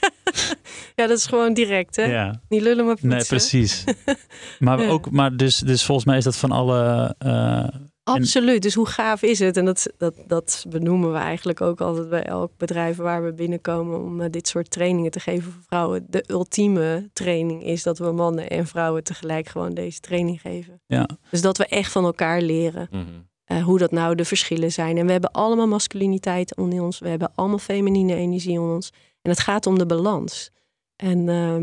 ja, 0.97 1.07
dat 1.07 1.19
is 1.19 1.27
gewoon 1.27 1.55
direct, 1.55 1.97
hè? 1.97 2.03
ja. 2.05 2.41
Niet 2.49 2.63
lullen 2.63 2.85
maar 2.85 2.95
poetsen. 2.95 3.11
Nee, 3.11 3.25
precies. 3.25 3.85
Maar, 4.59 4.81
Ja. 4.83 4.89
ook, 4.89 5.11
maar 5.11 5.37
dus, 5.37 5.59
dus 5.59 5.85
volgens 5.85 6.07
mij 6.07 6.17
is 6.17 6.25
dat 6.25 6.37
van 6.37 6.51
alle... 6.51 7.15
uh, 7.27 7.69
Absoluut. 8.03 8.63
Dus 8.63 8.75
hoe 8.75 8.87
gaaf 8.87 9.23
is 9.23 9.39
het? 9.39 9.57
En 9.57 9.65
dat, 9.65 9.87
dat, 9.99 10.15
dat 10.27 10.65
benoemen 10.69 11.13
we 11.13 11.19
eigenlijk 11.19 11.61
ook 11.61 11.81
altijd 11.81 12.09
bij 12.09 12.23
elk 12.25 12.53
bedrijf 12.57 12.97
waar 12.97 13.25
we 13.25 13.33
binnenkomen 13.33 14.03
om 14.03 14.21
uh, 14.21 14.27
dit 14.31 14.49
soort 14.49 14.71
trainingen 14.71 15.11
te 15.11 15.21
geven 15.21 15.53
voor 15.53 15.63
vrouwen. 15.67 16.07
De 16.09 16.25
ultieme 16.27 17.11
training 17.13 17.65
is 17.65 17.83
dat 17.83 17.99
we 17.99 18.13
mannen 18.13 18.51
en 18.51 18.67
vrouwen 18.67 19.05
tegelijk 19.05 19.49
gewoon 19.49 19.75
deze 19.75 20.01
training 20.01 20.41
geven. 20.41 20.81
Ja. 20.87 21.09
Dus 21.31 21.41
dat 21.41 21.59
we 21.59 21.67
echt 21.67 21.93
van 21.93 22.05
elkaar 22.05 22.41
leren. 22.43 22.89
Mm 22.91 23.01
-hmm. 23.01 23.29
Uh, 23.53 23.63
hoe 23.65 23.79
dat 23.79 23.91
nou 23.91 24.15
de 24.15 24.25
verschillen 24.25 24.73
zijn. 24.73 24.99
En 24.99 25.07
we 25.07 25.13
hebben 25.13 25.31
allemaal 25.31 25.67
masculiniteit 25.67 26.53
in 26.53 26.81
ons. 26.81 26.99
We 26.99 27.09
hebben 27.09 27.33
allemaal 27.35 27.59
feminine 27.59 28.15
energie 28.15 28.53
in 28.53 28.61
ons. 28.61 28.91
En 29.23 29.31
het 29.31 29.41
gaat 29.41 29.67
om 29.67 29.79
de 29.79 29.87
balans. 29.87 30.51
En 30.97 31.19
uh, 31.19 31.57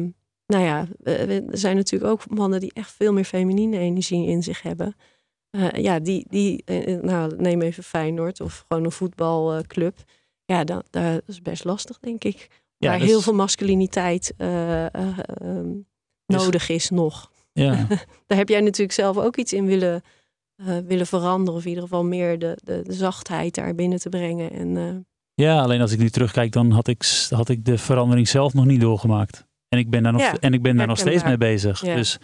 nou 0.46 0.64
ja, 0.64 0.88
er 1.04 1.44
zijn 1.52 1.76
natuurlijk 1.76 2.12
ook 2.12 2.30
mannen 2.30 2.60
die 2.60 2.74
echt 2.74 2.92
veel 2.92 3.14
meer 3.14 3.24
feminine 3.24 3.78
energie 3.78 4.28
in 4.28 4.44
zich 4.44 4.62
hebben. 4.62 4.96
Uh, 5.52 5.72
ja, 5.72 6.00
die, 6.00 6.26
die 6.30 6.64
uh, 6.66 7.02
nou 7.02 7.36
neem 7.38 7.62
even 7.62 7.84
Feyenoord 7.84 8.42
of 8.42 8.66
gewoon 8.68 8.84
een 8.84 8.92
voetbalclub. 8.92 9.98
Ja, 10.46 10.64
dat, 10.64 10.88
dat 10.90 11.22
is 11.26 11.42
best 11.42 11.64
lastig, 11.64 12.00
denk 12.00 12.24
ik. 12.24 12.48
Ja, 12.78 12.90
waar 12.90 13.00
dus- 13.00 13.08
heel 13.08 13.22
veel 13.22 13.34
masculiniteit 13.34 14.34
eh, 14.38 14.86
eh, 14.86 15.18
ehm, 15.24 15.74
Dus- 16.26 16.44
nodig 16.44 16.70
is 16.70 16.90
nog. 16.90 17.32
Ja, 17.54 17.88
Daar 18.28 18.38
heb 18.38 18.50
jij 18.50 18.62
natuurlijk 18.62 18.92
zelf 18.92 19.18
ook 19.18 19.38
iets 19.38 19.54
in 19.54 19.66
willen, 19.66 20.02
eh, 20.58 20.78
willen 20.88 21.08
veranderen. 21.08 21.53
Of 21.53 21.64
in 21.64 21.70
ieder 21.70 21.84
geval 21.84 22.03
meer 22.05 22.39
de, 22.39 22.58
de, 22.64 22.82
de 22.84 22.93
zachtheid 22.93 23.55
daar 23.55 23.76
binnen 23.76 23.99
te 23.99 24.10
brengen. 24.10 24.51
En, 24.51 24.78
eh, 24.78 24.84
ja, 25.34 25.62
alleen 25.62 25.82
als 25.82 25.91
ik 25.91 25.99
nu 25.99 26.10
terugkijk, 26.10 26.51
dan 26.51 26.72
had 26.72 26.88
ik, 26.88 27.28
had 27.30 27.49
ik 27.49 27.66
de 27.66 27.78
verandering 27.78 28.28
zelf 28.28 28.53
nog 28.53 28.66
niet 28.66 28.82
doorgemaakt. 28.82 29.45
En 29.70 29.80
ik 29.80 29.89
ben 29.89 30.03
daar 30.03 30.12
nog, 30.12 30.22
Ja, 30.22 30.38
en 30.39 30.53
ik 30.53 30.62
ben 30.62 30.76
daar 30.78 30.88
nog 30.88 30.97
steeds 30.97 31.24
mee 31.24 31.38
bezig. 31.38 31.86
Ja. 31.86 31.95
Dus 31.95 32.18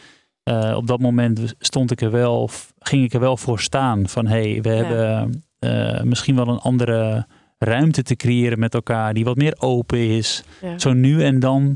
eh, 0.43 0.73
op 0.75 0.87
dat 0.87 0.99
moment 0.99 1.53
stond 1.59 1.91
ik 1.91 2.01
er 2.01 2.11
wel, 2.11 2.41
of 2.41 2.73
ging 2.79 3.03
ik 3.03 3.13
er 3.13 3.19
wel 3.19 3.37
voor 3.37 3.59
staan. 3.59 4.07
Van 4.07 4.27
hé, 4.27 4.51
hey, 4.51 4.61
we 4.61 4.69
Ja. 4.69 4.83
hebben 4.83 6.07
misschien 6.07 6.35
wel 6.35 6.47
een 6.47 6.59
andere 6.59 7.27
ruimte 7.57 8.03
te 8.03 8.15
creëren 8.15 8.59
met 8.59 8.73
elkaar. 8.73 9.13
Die 9.13 9.23
wat 9.23 9.35
meer 9.37 9.55
open 9.59 9.99
is. 9.99 10.43
Zo 10.77 10.93
nu 10.93 11.23
en 11.23 11.39
dan 11.39 11.75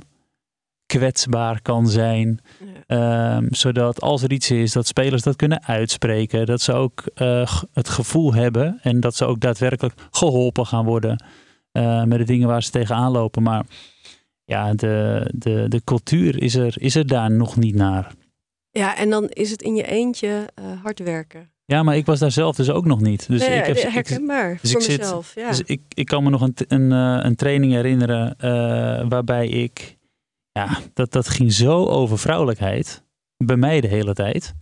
kwetsbaar 0.87 1.61
kan 1.61 1.87
zijn. 1.87 2.39
Ja. 2.87 3.35
Ehm, 3.37 3.45
zodat 3.49 4.01
als 4.01 4.23
er 4.23 4.31
iets 4.31 4.51
is, 4.51 4.71
dat 4.71 4.87
spelers 4.87 5.21
dat 5.21 5.35
kunnen 5.35 5.63
uitspreken. 5.63 6.45
Dat 6.45 6.61
ze 6.61 6.73
ook 6.73 7.03
eh, 7.13 7.53
het 7.73 7.89
gevoel 7.89 8.33
hebben 8.33 8.79
en 8.81 8.99
dat 8.99 9.15
ze 9.15 9.25
ook 9.25 9.39
daadwerkelijk 9.39 9.93
geholpen 10.11 10.65
gaan 10.65 10.85
worden 10.85 11.23
eh, 11.71 12.03
met 12.03 12.17
de 12.19 12.25
dingen 12.25 12.47
waar 12.47 12.63
ze 12.63 12.71
tegenaan 12.71 13.11
lopen. 13.11 13.43
Maar 13.43 13.65
ja, 14.43 14.73
de, 14.73 15.27
de, 15.35 15.65
de 15.67 15.81
cultuur 15.83 16.41
is 16.41 16.55
er, 16.55 16.75
is 16.81 16.95
er 16.95 17.07
daar 17.07 17.31
nog 17.31 17.55
niet 17.57 17.75
naar. 17.75 18.11
ja, 18.71 18.97
en 18.97 19.09
dan 19.09 19.27
is 19.29 19.51
het 19.51 19.61
in 19.61 19.75
je 19.75 19.83
eentje 19.87 20.47
eh, 20.55 20.65
hard 20.83 20.99
werken. 20.99 21.51
Ja, 21.65 21.83
maar 21.83 21.95
ik 21.97 22.05
was 22.05 22.19
daar 22.19 22.31
zelf 22.31 22.55
dus 22.55 22.69
ook 22.69 22.85
nog 22.85 23.01
niet. 23.01 23.27
Dus 23.27 23.47
nee, 23.47 23.57
ik, 23.59 23.65
heb, 23.65 23.75
ik, 23.77 23.83
herkenbaar 23.93 24.57
dus 24.61 24.71
voor 24.71 24.81
ik 24.81 24.85
zit- 24.87 24.99
mezelf. 24.99 25.31
Ja. 25.35 25.49
dus 25.49 25.61
ik, 25.61 25.81
ik 25.93 26.05
kan 26.05 26.23
me 26.23 26.29
nog 26.29 26.41
een, 26.41 26.53
een, 26.67 26.91
een 27.25 27.35
training 27.35 27.71
herinneren 27.73 28.35
waarbij 29.09 29.47
ik, 29.47 29.96
ja, 30.57 30.77
dat, 30.93 31.11
dat 31.11 31.29
ging 31.29 31.53
zo 31.53 31.85
over 31.85 32.19
vrouwelijkheid. 32.19 33.03
Bij 33.37 33.55
mij 33.55 33.81
de 33.81 33.87
hele 33.87 34.13
tijd. 34.13 34.55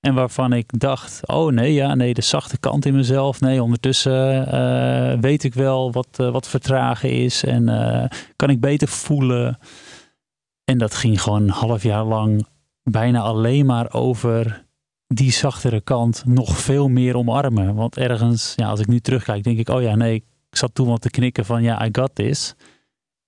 En 0.00 0.14
waarvan 0.14 0.52
ik 0.52 0.80
dacht, 0.80 1.26
oh 1.26 1.52
nee, 1.52 1.72
ja, 1.72 1.94
nee, 1.94 2.14
de 2.14 2.22
zachte 2.22 2.58
kant 2.58 2.86
in 2.86 2.94
mezelf. 2.94 3.40
Nee, 3.40 3.62
ondertussen 3.62 4.46
eh, 4.46 5.20
weet 5.20 5.44
ik 5.44 5.54
wel 5.54 5.92
wat, 5.92 6.08
eh, 6.16 6.30
wat 6.30 6.48
vertragen 6.48 7.10
is 7.10 7.44
en 7.44 7.68
eh, 7.68 8.18
kan 8.36 8.50
ik 8.50 8.60
beter 8.60 8.88
voelen. 8.88 9.58
En 10.64 10.78
dat 10.78 10.94
ging 10.94 11.22
gewoon 11.22 11.42
een 11.42 11.48
half 11.48 11.82
jaar 11.82 12.04
lang 12.04 12.46
bijna 12.82 13.20
alleen 13.20 13.66
maar 13.66 13.92
over 13.92 14.66
die 15.06 15.32
zachtere 15.32 15.80
kant 15.80 16.22
nog 16.26 16.58
veel 16.58 16.88
meer 16.88 17.16
omarmen. 17.16 17.74
Want 17.74 17.96
ergens, 17.96 18.52
ja, 18.56 18.68
als 18.68 18.80
ik 18.80 18.86
nu 18.86 19.00
terugkijk, 19.00 19.44
denk 19.44 19.58
ik, 19.58 19.68
oh 19.68 19.82
ja, 19.82 19.94
nee, 19.94 20.14
ik 20.14 20.24
zat 20.56 20.74
toen 20.74 20.88
wat 20.88 21.00
te 21.00 21.10
knikken 21.10 21.44
van, 21.44 21.62
ja, 21.62 21.84
I 21.84 21.88
got 21.92 22.14
this. 22.14 22.54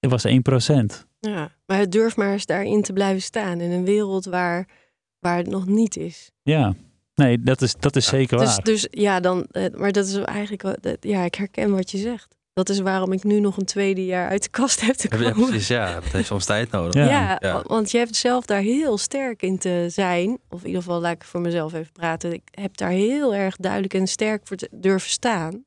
Het 0.01 0.11
was 0.11 0.27
1%. 0.27 1.12
Ja. 1.31 1.51
Maar 1.66 1.79
het 1.79 1.93
durf 1.93 2.16
maar 2.16 2.33
eens 2.33 2.47
daarin 2.47 2.83
te 2.83 2.93
blijven 2.93 3.23
staan. 3.23 3.61
In 3.61 3.70
een 3.70 3.85
wereld 3.85 4.25
waar, 4.25 4.68
waar 5.18 5.37
het 5.37 5.47
nog 5.47 5.66
niet 5.66 5.97
is. 5.97 6.31
Ja, 6.43 6.75
nee, 7.14 7.41
dat 7.43 7.62
is, 7.62 7.75
dat 7.79 7.97
is 7.97 8.07
zeker 8.07 8.39
Dus, 8.39 8.55
waar. 8.55 8.64
dus 8.64 8.87
ja, 8.91 9.20
dan, 9.20 9.47
eh, 9.51 9.64
maar 9.75 9.93
dat 9.93 10.07
is 10.07 10.14
eigenlijk, 10.16 10.64
ja, 11.01 11.23
ik 11.25 11.35
herken 11.35 11.70
wat 11.75 11.91
je 11.91 11.99
zegt. 11.99 12.37
Dat 12.53 12.68
is 12.68 12.81
waarom 12.81 13.12
ik 13.12 13.25
nu 13.25 13.41
nog 13.41 13.57
een 13.57 13.64
tweede 13.64 14.05
jaar 14.05 14.29
uit 14.29 14.43
de 14.43 14.49
kast 14.49 14.81
heb 14.81 14.95
te 14.95 15.09
Ja, 15.11 15.16
komen. 15.31 15.49
precies, 15.49 15.68
ja. 15.68 15.95
Dat 15.95 16.05
heeft 16.12 16.27
soms 16.27 16.45
tijd 16.45 16.70
nodig. 16.70 16.95
Ja. 16.95 17.05
Ja, 17.11 17.37
Ja. 17.41 17.53
wa- 17.53 17.62
want 17.66 17.91
je 17.91 17.99
hebt 17.99 18.16
zelf 18.16 18.45
daar 18.47 18.61
heel 18.61 18.99
sterk 18.99 19.43
in 19.43 19.59
te 19.59 19.87
zijn. 19.89 20.39
Of 20.49 20.61
in 20.61 20.66
ieder 20.66 20.83
geval, 20.83 21.01
laat 21.01 21.12
ik 21.14 21.25
voor 21.25 21.41
mezelf 21.41 21.73
even 21.73 21.93
praten. 21.93 22.33
Ik 22.33 22.43
heb 22.51 22.77
daar 22.77 22.91
heel 22.91 23.35
erg 23.35 23.57
duidelijk 23.57 23.95
en 23.95 24.07
sterk 24.07 24.47
voor 24.47 24.57
te 24.57 24.68
durven 24.73 25.11
staan. 25.11 25.64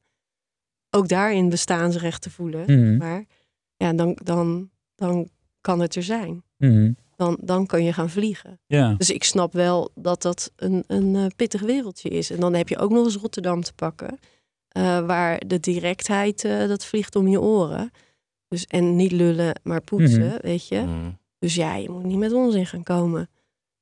Ook 0.89 1.07
daarin 1.07 1.49
bestaansrecht 1.49 2.21
te 2.21 2.29
voelen. 2.29 2.61
Mhm, 2.65 2.97
Maar 2.97 3.25
ja, 3.75 3.93
dan, 3.93 4.19
dan, 4.23 4.69
dan 4.95 5.29
kan 5.65 5.79
het 5.79 5.95
er 5.95 6.03
zijn. 6.03 6.43
mhm. 6.57 6.91
Dan, 7.17 7.37
dan 7.41 7.65
kan 7.65 7.83
je 7.83 7.93
gaan 7.93 8.09
vliegen. 8.09 8.59
Ja, 8.67 8.93
Dus 8.97 9.09
ik 9.09 9.23
snap 9.23 9.53
wel 9.53 9.91
dat 9.95 10.21
dat 10.21 10.51
een, 10.55 10.83
een 10.87 11.15
eh, 11.15 11.25
pittig 11.35 11.61
wereldje 11.61 12.09
is. 12.09 12.29
En 12.31 12.39
dan 12.39 12.53
heb 12.53 12.69
je 12.69 12.77
ook 12.77 12.91
nog 12.91 13.05
eens 13.05 13.15
Rotterdam 13.15 13.61
te 13.61 13.73
pakken. 13.73 14.19
eh, 14.67 15.05
waar 15.05 15.41
de 15.47 15.59
directheid, 15.59 16.43
eh, 16.43 16.67
dat 16.67 16.85
vliegt 16.85 17.15
om 17.15 17.27
je 17.27 17.41
oren. 17.41 17.91
Dus, 18.47 18.65
en 18.65 18.95
niet 18.95 19.11
lullen, 19.11 19.59
maar 19.63 19.81
poetsen, 19.81 20.25
Mhm. 20.27 20.37
weet 20.41 20.67
je. 20.67 20.79
Mm. 20.79 21.17
Dus 21.39 21.55
ja, 21.55 21.75
je 21.75 21.89
moet 21.89 22.03
niet 22.03 22.17
met 22.17 22.33
onzin 22.33 22.65
gaan 22.65 22.83
komen. 22.83 23.29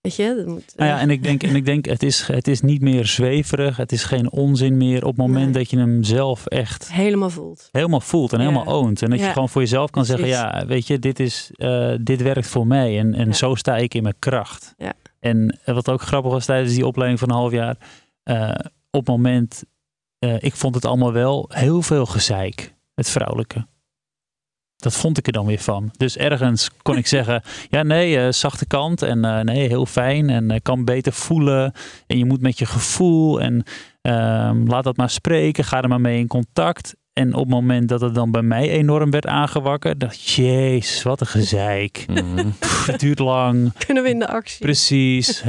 Weet 0.04 0.16
je? 0.16 0.34
Dat 0.38 0.45
moet, 0.45 0.74
nou 0.76 0.89
ja, 0.89 0.95
eh, 0.95 1.01
en 1.01 1.10
ik 1.10 1.24
denk, 1.24 1.43
en 1.43 1.56
ik 1.56 1.66
denk 1.66 1.86
het, 1.86 2.04
is, 2.04 2.28
het 2.28 2.47
is 2.47 2.62
niet 2.62 2.82
meer 2.82 3.06
zweverig. 3.06 3.78
Het 3.78 3.91
is 3.91 4.04
geen 4.04 4.32
onzin 4.32 4.78
meer 4.78 5.01
op 5.04 5.08
het 5.10 5.18
moment 5.18 5.43
Nee. 5.45 5.54
dat 5.54 5.70
je 5.70 5.78
hem 5.78 6.04
zelf 6.04 6.45
echt 6.45 6.91
helemaal 6.91 7.30
voelt. 7.30 7.70
helemaal 7.72 8.01
voelt 8.01 8.34
en 8.34 8.39
Ja. 8.41 8.45
helemaal 8.49 8.74
oont. 8.74 9.01
En 9.01 9.10
dat 9.10 9.20
je 9.20 9.26
gewoon 9.26 9.49
voor 9.49 9.62
jezelf 9.62 9.89
kan 9.89 10.06
zeggen, 10.06 10.28
ja, 10.28 10.66
weet 10.68 10.88
je, 10.88 10.99
dit, 10.99 11.20
is, 11.20 11.51
eh, 11.56 11.93
dit 12.01 12.22
werkt 12.22 12.47
voor 12.47 12.68
mij. 12.68 12.99
En, 12.99 13.14
en 13.14 13.26
Ja. 13.28 13.34
zo 13.34 13.56
sta 13.56 13.78
ik 13.78 13.93
in 13.93 14.04
mijn 14.04 14.16
kracht. 14.20 14.74
Ja. 14.78 14.93
En 15.20 15.60
wat 15.66 15.89
ook 15.89 16.01
grappig 16.01 16.32
was 16.32 16.45
tijdens 16.45 16.74
die 16.74 16.86
opleiding 16.88 17.20
van 17.20 17.30
een 17.30 17.36
half 17.36 17.51
jaar. 17.51 17.78
eh, 18.24 18.49
op 18.91 18.99
het 18.99 19.08
moment, 19.08 19.64
ik 20.39 20.56
vond 20.56 20.76
het 20.76 20.86
allemaal 20.86 21.14
wel 21.14 21.49
heel 21.54 21.82
veel 21.82 22.06
gezeik. 22.06 22.74
Het 22.95 23.10
vrouwelijke. 23.10 23.66
Dat 24.84 24.93
vond 24.93 25.17
ik 25.17 25.27
er 25.27 25.34
dan 25.34 25.45
weer 25.45 25.59
van. 25.59 25.91
Dus 25.97 26.17
ergens 26.17 26.69
kon 26.81 26.97
ik 26.97 27.07
zeggen, 27.07 27.43
ja 27.69 27.84
nee, 27.84 28.19
eh, 28.19 28.31
zachte 28.31 28.65
kant 28.65 29.01
en 29.01 29.25
eh, 29.25 29.39
nee, 29.39 29.67
heel 29.67 29.86
fijn 29.86 30.29
en 30.29 30.51
eh, 30.51 30.59
kan 30.61 30.86
beter 30.86 31.13
voelen. 31.13 31.73
En 32.07 32.17
je 32.17 32.25
moet 32.25 32.41
met 32.41 32.57
je 32.57 32.65
gevoel 32.65 33.41
en 33.41 33.63
ehm, 34.01 34.67
laat 34.67 34.84
dat 34.84 34.97
maar 34.97 35.09
spreken, 35.09 35.63
ga 35.63 35.81
er 35.81 35.89
maar 35.89 36.01
mee 36.01 36.19
in 36.19 36.27
contact. 36.27 36.95
En 37.13 37.34
op 37.34 37.39
het 37.39 37.49
moment 37.49 37.89
dat 37.89 38.01
het 38.01 38.15
dan 38.15 38.31
bij 38.31 38.41
mij 38.41 38.69
enorm 38.69 39.11
werd 39.11 39.27
aangewakkerd, 39.27 39.99
dacht 39.99 40.13
ik, 40.13 40.19
jeez, 40.21 41.03
wat 41.03 41.21
een 41.21 41.27
gezeik. 41.27 42.05
Mhm. 42.07 42.49
Pff, 42.59 42.86
het 42.86 42.99
duurt 42.99 43.19
lang. 43.19 43.71
Kunnen 43.86 44.03
we 44.03 44.09
in 44.09 44.19
de 44.19 44.27
actie? 44.27 44.59
Precies. 44.59 45.43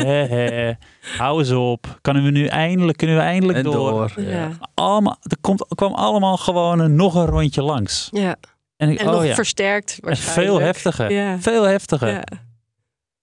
Hou 1.16 1.38
eens 1.38 1.50
op. 1.50 1.98
Kunnen 2.00 2.24
we 2.24 2.30
nu 2.30 2.46
eindelijk, 2.46 2.98
kunnen 2.98 3.16
we 3.16 3.22
eindelijk 3.22 3.58
En 3.58 3.64
door? 3.64 3.90
door. 3.90 4.12
Ja. 4.16 4.30
Ja. 4.30 4.50
Allemaal, 4.74 5.16
er 5.22 5.36
komt, 5.40 5.64
kwam 5.74 5.92
allemaal 5.94 6.36
gewoon 6.36 6.78
een, 6.78 6.94
nog 6.94 7.14
een 7.14 7.26
rondje 7.26 7.62
langs. 7.62 8.08
ja. 8.12 8.36
En, 8.84 8.92
ik, 8.92 8.98
En 8.98 9.06
oh 9.06 9.12
nog 9.12 9.24
ja, 9.24 9.34
versterkt 9.34 9.98
en 10.00 10.06
waarschijnlijk. 10.06 10.48
veel 10.48 10.60
heftiger. 10.60 11.10
Ja. 11.10 11.40
Veel 11.40 11.62
heftiger. 11.62 12.08
Ja. 12.08 12.24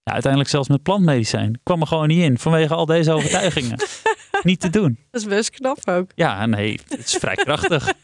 Ja, 0.04 0.12
uiteindelijk 0.12 0.50
zelfs 0.50 0.68
met 0.68 0.82
plantmedicijn. 0.82 1.60
Kwam 1.62 1.80
er 1.80 1.86
gewoon 1.86 2.08
niet 2.08 2.22
in 2.22 2.38
vanwege 2.38 2.74
al 2.74 2.86
deze 2.86 3.12
overtuigingen. 3.12 3.78
niet 4.42 4.60
te 4.60 4.70
doen. 4.70 4.98
Dat 5.10 5.20
is 5.20 5.26
best 5.26 5.50
knap 5.50 5.78
ook. 5.88 6.10
Ja, 6.14 6.46
nee, 6.46 6.80
het 6.88 6.98
is 7.04 7.14
vrij 7.14 7.34
krachtig. 7.34 7.92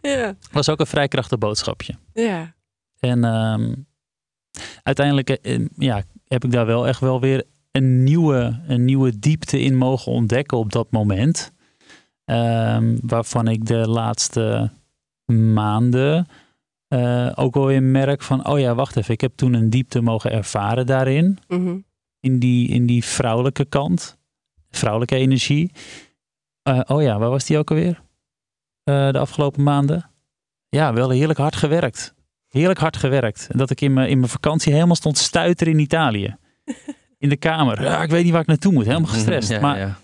Ja. 0.00 0.34
Was 0.52 0.68
ook 0.68 0.80
een 0.80 0.86
vrij 0.86 1.08
krachtig 1.08 1.38
boodschapje. 1.38 1.94
Ja. 2.12 2.54
En 2.98 3.24
ehm, 3.24 3.74
uiteindelijk 4.82 5.30
eh, 5.30 5.64
ja, 5.76 6.02
heb 6.28 6.44
ik 6.44 6.50
daar 6.50 6.66
wel 6.66 6.86
echt 6.86 7.00
wel 7.00 7.20
weer 7.20 7.44
een 7.72 8.04
nieuwe, 8.04 8.60
een 8.66 8.84
nieuwe 8.84 9.18
diepte 9.18 9.60
in 9.60 9.76
mogen 9.76 10.12
ontdekken 10.12 10.58
op 10.58 10.72
dat 10.72 10.90
moment. 10.90 11.52
Ehm, 12.24 12.96
waarvan 13.00 13.48
ik 13.48 13.66
de 13.66 13.88
laatste 13.88 14.70
maanden 15.32 16.26
eh, 16.88 17.32
ook 17.34 17.54
wel 17.54 17.66
weer 17.66 17.82
merk 17.82 18.22
van, 18.22 18.46
oh 18.46 18.58
ja, 18.58 18.74
wacht 18.74 18.96
even, 18.96 19.14
ik 19.14 19.20
heb 19.20 19.32
toen 19.36 19.54
een 19.54 19.70
diepte 19.70 20.00
mogen 20.00 20.32
ervaren 20.32 20.86
daarin. 20.86 21.38
Mhm. 21.48 21.76
In 22.20 22.38
die, 22.38 22.68
in 22.68 22.86
die 22.86 23.04
vrouwelijke 23.04 23.64
kant, 23.64 24.18
vrouwelijke 24.70 25.16
energie. 25.16 25.72
Eh, 26.62 26.80
oh 26.86 27.02
ja, 27.02 27.18
waar 27.18 27.30
was 27.30 27.44
die 27.44 27.58
ook 27.58 27.70
alweer? 27.70 28.02
Eh, 28.82 29.10
de 29.10 29.18
afgelopen 29.18 29.62
maanden? 29.62 30.10
Ja, 30.68 30.92
wel 30.92 31.10
heerlijk 31.10 31.38
hard 31.38 31.56
gewerkt. 31.56 32.14
Heerlijk 32.48 32.78
hard 32.78 32.96
gewerkt. 32.96 33.48
Dat 33.50 33.70
ik 33.70 33.80
in 33.80 33.92
mijn, 33.92 34.08
in 34.08 34.18
mijn 34.18 34.30
vakantie 34.30 34.72
helemaal 34.72 34.94
stond 34.94 35.18
stuiter 35.18 35.68
in 35.68 35.78
Italië. 35.78 36.36
In 37.18 37.28
de 37.28 37.36
kamer. 37.36 37.82
Ja, 37.82 38.02
ik 38.02 38.10
weet 38.10 38.22
niet 38.22 38.32
waar 38.32 38.40
ik 38.40 38.46
naartoe 38.46 38.72
moet. 38.72 38.86
Helemaal 38.86 39.10
gestrest. 39.10 39.48
Ja, 39.48 39.60
maar 39.60 39.78
ja. 39.78 39.98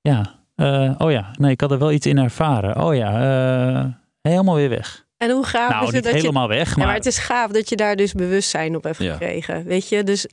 ja, 0.00 0.42
eh, 0.54 0.94
oh 0.98 1.10
ja, 1.10 1.30
nee, 1.38 1.50
ik 1.50 1.60
had 1.60 1.70
er 1.70 1.78
wel 1.78 1.92
iets 1.92 2.06
in 2.06 2.18
ervaren. 2.18 2.84
Oh 2.84 2.94
ja, 2.94 3.12
eh, 3.12 3.86
helemaal 4.20 4.54
weer 4.54 4.68
weg. 4.68 5.06
En 5.22 5.30
hoe 5.30 5.44
gaaf 5.44 5.70
nou, 5.70 5.86
is 5.86 5.92
het 5.92 6.04
dat 6.04 6.12
je 6.12 6.18
helemaal 6.18 6.48
weg, 6.48 6.76
Ja, 6.76 6.84
maar, 6.84 6.94
het 6.94 7.06
is 7.06 7.18
gaaf 7.18 7.50
dat 7.50 7.68
je 7.68 7.76
daar 7.76 7.96
dus 7.96 8.12
bewustzijn 8.12 8.76
op 8.76 8.82
hebt 8.82 8.98
Ja. 8.98 9.12
gekregen. 9.12 9.64
Weet 9.64 9.88
je, 9.88 10.04
dus. 10.04 10.26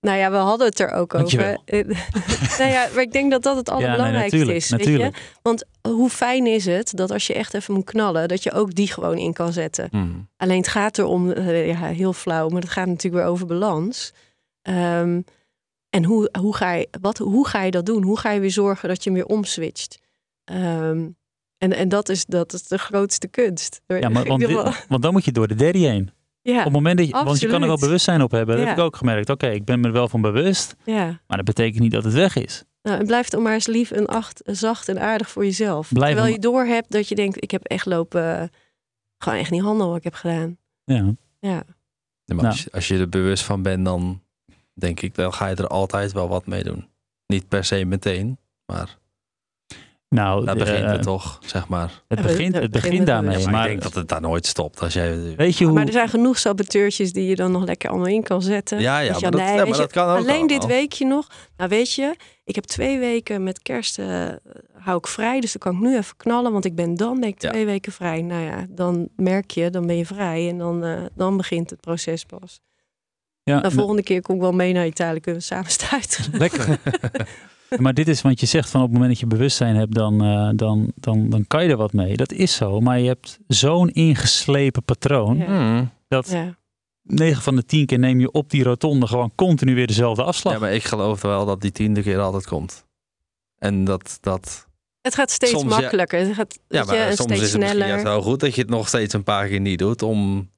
Nou 0.00 0.18
ja, 0.18 0.30
we 0.30 0.36
hadden 0.36 0.66
het 0.66 0.80
er 0.80 0.90
ook 0.90 1.14
over. 1.14 1.58
Nou 2.58 2.70
ja, 2.70 2.88
maar 2.94 3.02
ik 3.02 3.12
denk 3.12 3.30
dat 3.30 3.42
dat 3.42 3.56
het 3.56 3.66
ja, 3.68 3.76
nee, 3.76 3.84
allerbelangrijkste 3.84 4.54
is. 4.54 4.68
Weet 4.70 4.84
je? 4.84 5.10
Want 5.42 5.64
hoe 5.88 6.10
fijn 6.10 6.46
is 6.46 6.64
het 6.64 6.92
dat 6.96 7.10
als 7.10 7.26
je 7.26 7.34
echt 7.34 7.54
even 7.54 7.74
moet 7.74 7.84
knallen, 7.84 8.28
dat 8.28 8.42
je 8.42 8.52
ook 8.52 8.74
die 8.74 8.92
gewoon 8.92 9.16
in 9.16 9.32
kan 9.32 9.52
zetten. 9.52 9.88
Mm. 9.90 10.28
Alleen 10.36 10.58
het 10.58 10.68
gaat 10.68 10.98
erom, 10.98 11.30
eh, 11.30 11.66
ja, 11.66 11.86
heel 11.86 12.12
flauw, 12.12 12.48
maar 12.48 12.60
het 12.60 12.70
gaat 12.70 12.86
natuurlijk 12.86 13.22
weer 13.22 13.32
over 13.32 13.46
balans. 13.46 14.12
Ehm, 14.62 15.20
en 15.90 16.04
hoe, 16.04 16.28
hoe, 16.40 16.56
ga 16.56 16.72
je, 16.72 16.88
wat, 17.00 17.18
hoe 17.18 17.48
ga 17.48 17.62
je 17.62 17.70
dat 17.70 17.86
doen? 17.86 18.02
Hoe 18.02 18.18
ga 18.18 18.30
je 18.30 18.40
weer 18.40 18.50
zorgen 18.50 18.88
dat 18.88 19.04
je 19.04 19.10
hem 19.10 19.18
weer 19.18 19.28
omswitcht? 19.28 19.98
Ehm, 20.44 21.06
en, 21.58 21.72
en 21.72 21.88
dat, 21.88 22.08
is, 22.08 22.24
dat 22.24 22.52
is 22.52 22.62
de 22.62 22.78
grootste 22.78 23.28
kunst. 23.28 23.80
Ja, 23.86 24.08
maar, 24.08 24.24
want, 24.28 24.40
dit- 24.40 25.02
dan 25.02 25.12
moet 25.12 25.24
je 25.24 25.32
door 25.32 25.48
de 25.48 25.54
daddy 25.54 25.78
heen. 25.78 26.10
ja, 26.42 26.58
Op 26.58 26.64
het 26.64 26.72
moment 26.72 26.98
dat 26.98 27.06
je, 27.06 27.12
want 27.12 27.40
je 27.40 27.46
kan 27.48 27.60
er 27.62 27.68
wel 27.68 27.78
bewustzijn 27.78 28.22
op 28.22 28.30
hebben. 28.30 28.54
Dat 28.54 28.64
Ja. 28.64 28.70
heb 28.70 28.78
ik 28.78 28.84
ook 28.84 28.96
gemerkt. 28.96 29.30
Oké, 29.30 29.46
ik 29.48 29.64
ben 29.64 29.80
me 29.80 29.86
er 29.86 29.92
wel 29.92 30.08
van 30.08 30.20
bewust. 30.20 30.74
ja. 30.84 31.04
Maar 31.26 31.36
dat 31.36 31.46
betekent 31.46 31.82
niet 31.82 31.92
dat 31.92 32.04
het 32.04 32.12
weg 32.12 32.36
is. 32.36 32.64
Nou, 32.82 32.98
en 32.98 33.06
blijf 33.06 33.28
dan 33.28 33.42
maar 33.42 33.52
eens 33.52 33.66
lief 33.66 33.90
en 33.90 34.06
acht, 34.06 34.40
zacht 34.44 34.88
en 34.88 35.00
aardig 35.00 35.30
voor 35.30 35.44
jezelf. 35.44 35.92
Blijf 35.92 36.12
Terwijl 36.14 36.34
je 36.34 36.40
doorhebt 36.40 36.90
dat 36.92 37.08
je 37.08 37.14
denkt, 37.14 37.42
ik 37.42 37.50
heb 37.50 37.64
echt 37.64 37.86
lopen, 37.86 38.50
gewoon 39.18 39.38
echt 39.38 39.50
niet 39.50 39.62
handel 39.62 39.88
wat 39.88 39.96
ik 39.96 40.04
heb 40.04 40.14
gedaan. 40.14 40.56
Ja. 40.84 41.14
Ja, 41.40 41.62
maar 42.24 42.36
Nou. 42.36 42.46
als, 42.46 42.62
je, 42.62 42.70
als 42.72 42.88
je 42.88 42.98
er 42.98 43.08
bewust 43.08 43.44
van 43.44 43.62
bent, 43.62 43.84
dan 43.84 44.22
denk 44.74 45.00
ik, 45.00 45.14
dan 45.14 45.32
ga 45.32 45.46
je 45.46 45.54
er 45.56 45.66
altijd 45.66 46.12
wel 46.12 46.28
wat 46.28 46.46
mee 46.46 46.64
doen. 46.64 46.88
Niet 47.26 47.48
per 47.48 47.64
se 47.64 47.84
meteen, 47.84 48.38
maar 48.66 48.98
Nou, 50.08 50.44
daar 50.44 50.54
de- 50.54 50.64
begint 50.64 50.84
eh, 50.84 50.90
het 50.90 51.02
toch, 51.02 51.38
zeg 51.44 51.68
maar. 51.68 52.02
Het 52.08 52.22
begint, 52.22 52.54
het 52.54 52.70
begint 52.70 53.06
daarmee. 53.06 53.36
wel. 53.36 53.46
maar, 53.48 53.62
ik 53.62 53.68
denk 53.70 53.82
dat 53.82 53.94
het 53.94 54.08
daar 54.08 54.20
nooit 54.20 54.46
stopt. 54.46 54.80
Als 54.80 54.92
jij, 54.92 55.34
weet 55.36 55.56
je 55.58 55.64
hoe... 55.64 55.74
Maar 55.74 55.86
er 55.86 55.92
zijn 55.92 56.08
genoeg 56.08 56.38
saboteurtjes 56.38 57.12
die 57.12 57.26
je 57.28 57.36
dan 57.36 57.52
nog 57.52 57.64
lekker 57.64 57.88
allemaal 57.90 58.06
in 58.08 58.22
kan 58.22 58.42
zetten. 58.42 58.80
ja, 58.80 58.98
ja, 58.98 59.12
maar 59.12 59.30
dat, 59.30 59.40
nee, 59.40 59.42
ja, 59.42 59.54
weet 59.56 59.58
maar 59.64 59.74
je, 59.74 59.80
dat 59.80 59.92
kan 59.92 60.08
ook 60.08 60.16
Alleen 60.16 60.46
dit 60.46 60.66
weekje 60.66 61.06
nog. 61.06 61.26
Nou 61.56 61.70
weet 61.70 61.92
je, 61.92 62.16
ik 62.44 62.54
heb 62.54 62.64
twee 62.64 62.98
weken 62.98 63.42
met 63.42 63.62
kerst 63.62 63.98
eh, 63.98 64.28
hou 64.72 64.98
ik 64.98 65.06
vrij. 65.06 65.40
Dus 65.40 65.52
dan 65.52 65.60
kan 65.72 65.82
ik 65.82 65.88
nu 65.90 65.96
even 65.96 66.16
knallen. 66.16 66.52
Want 66.52 66.64
ik 66.64 66.74
ben 66.74 66.94
dan 66.94 67.20
ben 67.20 67.28
ik 67.28 67.42
Ja. 67.42 67.50
twee 67.50 67.66
weken 67.66 67.92
vrij. 67.92 68.22
Nou 68.22 68.42
ja, 68.42 68.66
dan 68.68 69.08
merk 69.16 69.50
je, 69.50 69.70
dan 69.70 69.86
ben 69.86 69.96
je 69.96 70.06
vrij. 70.06 70.48
En 70.48 70.58
dan, 70.58 70.84
eh, 70.84 71.00
dan 71.14 71.36
begint 71.36 71.70
het 71.70 71.80
proces 71.80 72.24
pas. 72.24 72.60
ja, 73.42 73.60
De 73.60 73.70
volgende 73.70 74.02
keer 74.02 74.22
kom 74.22 74.34
ik 74.34 74.40
wel 74.40 74.52
mee 74.52 74.72
naar 74.72 74.86
Italië. 74.86 75.20
Kunnen 75.20 75.40
we 75.40 75.46
samen 75.46 75.70
stuiteren. 75.70 76.38
Lekker. 76.38 76.78
maar 77.82 77.94
dit 77.94 78.08
is 78.08 78.22
wat 78.22 78.40
je 78.40 78.46
zegt 78.46 78.70
van 78.70 78.80
op 78.80 78.86
het 78.86 78.94
moment 78.94 79.12
dat 79.12 79.20
je 79.20 79.36
bewustzijn 79.36 79.76
hebt, 79.76 79.94
dan, 79.94 80.24
eh, 80.24 80.50
dan, 80.54 80.92
dan, 80.94 81.30
dan 81.30 81.46
kan 81.46 81.64
je 81.64 81.70
er 81.70 81.76
wat 81.76 81.92
mee. 81.92 82.16
Dat 82.16 82.32
is 82.32 82.54
zo. 82.54 82.80
Maar 82.80 82.98
je 82.98 83.06
hebt 83.06 83.38
zo'n 83.48 83.90
ingeslepen 83.90 84.82
patroon. 84.82 85.36
Ja. 85.36 85.46
Hmm. 85.46 85.90
Dat 86.08 86.28
Ja. 86.30 86.56
9 87.02 87.42
van 87.42 87.56
de 87.56 87.64
10 87.64 87.86
keer 87.86 87.98
neem 87.98 88.20
je 88.20 88.30
op 88.30 88.50
die 88.50 88.62
rotonde 88.62 89.06
gewoon 89.06 89.32
continu 89.34 89.74
weer 89.74 89.86
dezelfde 89.86 90.22
afslag. 90.22 90.52
Ja, 90.52 90.58
maar 90.58 90.72
ik 90.72 90.84
geloof 90.84 91.22
wel 91.22 91.46
dat 91.46 91.60
die 91.60 91.72
tiende 91.72 92.02
keer 92.02 92.18
altijd 92.18 92.46
komt. 92.46 92.84
En 93.58 93.84
dat, 93.84 94.18
dat 94.20 94.66
Het 95.00 95.14
gaat 95.14 95.30
steeds 95.30 95.52
Soms, 95.52 95.74
ja. 95.74 95.80
makkelijker. 95.80 96.18
Het 96.18 96.34
gaat 96.34 96.58
ja, 96.68 96.84
maar 96.84 96.96
en 96.96 97.16
soms 97.16 97.32
steeds 97.32 97.42
is 97.42 97.52
het 97.52 97.60
misschien 97.60 97.62
sneller. 97.62 97.88
juist 97.88 98.04
wel 98.04 98.22
goed 98.22 98.40
dat 98.40 98.54
je 98.54 98.60
het 98.60 98.70
nog 98.70 98.88
steeds 98.88 99.14
een 99.14 99.22
paar 99.22 99.48
keer 99.48 99.60
niet 99.60 99.78
doet 99.78 100.02
om 100.02 100.50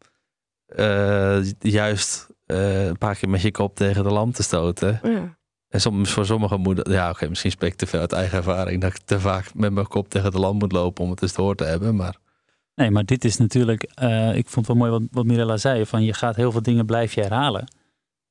eh, 0.67 1.39
juist 1.59 2.27
eh, 2.47 2.87
een 2.87 2.99
paar 2.99 3.17
keer 3.17 3.29
met 3.29 3.43
je 3.43 3.51
kop 3.51 3.77
tegen 3.77 4.03
de 4.03 4.11
lamp 4.11 4.35
te 4.35 4.43
stoten. 4.43 5.01
Ja. 5.03 5.38
En 5.69 5.81
soms 5.81 6.11
voor 6.11 6.27
sommigen 6.27 6.61
moet 6.61 6.77
dat- 6.77 6.89
ja 6.89 7.11
oké, 7.11 7.29
misschien 7.29 7.51
spreek 7.51 7.73
ik 7.73 7.79
te 7.79 7.87
veel 7.87 8.01
uit 8.01 8.13
eigen 8.13 8.39
ervaring 8.39 8.81
dat 8.81 8.95
ik 8.95 9.01
te 9.05 9.21
vaak 9.21 9.55
met 9.55 9.73
mijn 9.73 9.87
kop 9.87 10.09
tegen 10.09 10.31
de 10.31 10.39
lamp 10.39 10.61
moet 10.61 10.73
lopen 10.73 11.05
om 11.05 11.11
het 11.11 11.23
eens 11.23 11.33
te 11.33 11.41
horen 11.41 11.57
te 11.57 11.65
hebben. 11.65 11.97
Maar 11.97 12.17
Nee, 12.75 12.91
maar 12.91 13.05
dit 13.05 13.25
is 13.25 13.37
natuurlijk, 13.37 13.83
eh, 13.83 14.35
ik 14.37 14.49
vond 14.49 14.67
het 14.67 14.77
wel 14.77 14.87
mooi 14.89 14.91
wat, 15.01 15.09
wat 15.11 15.25
Mirella 15.25 15.57
zei, 15.57 15.87
van 15.87 16.03
je 16.05 16.13
gaat 16.13 16.37
heel 16.37 16.53
veel 16.53 16.63
dingen 16.63 16.87
blijf 16.87 17.15
je 17.15 17.21
herhalen. 17.21 17.73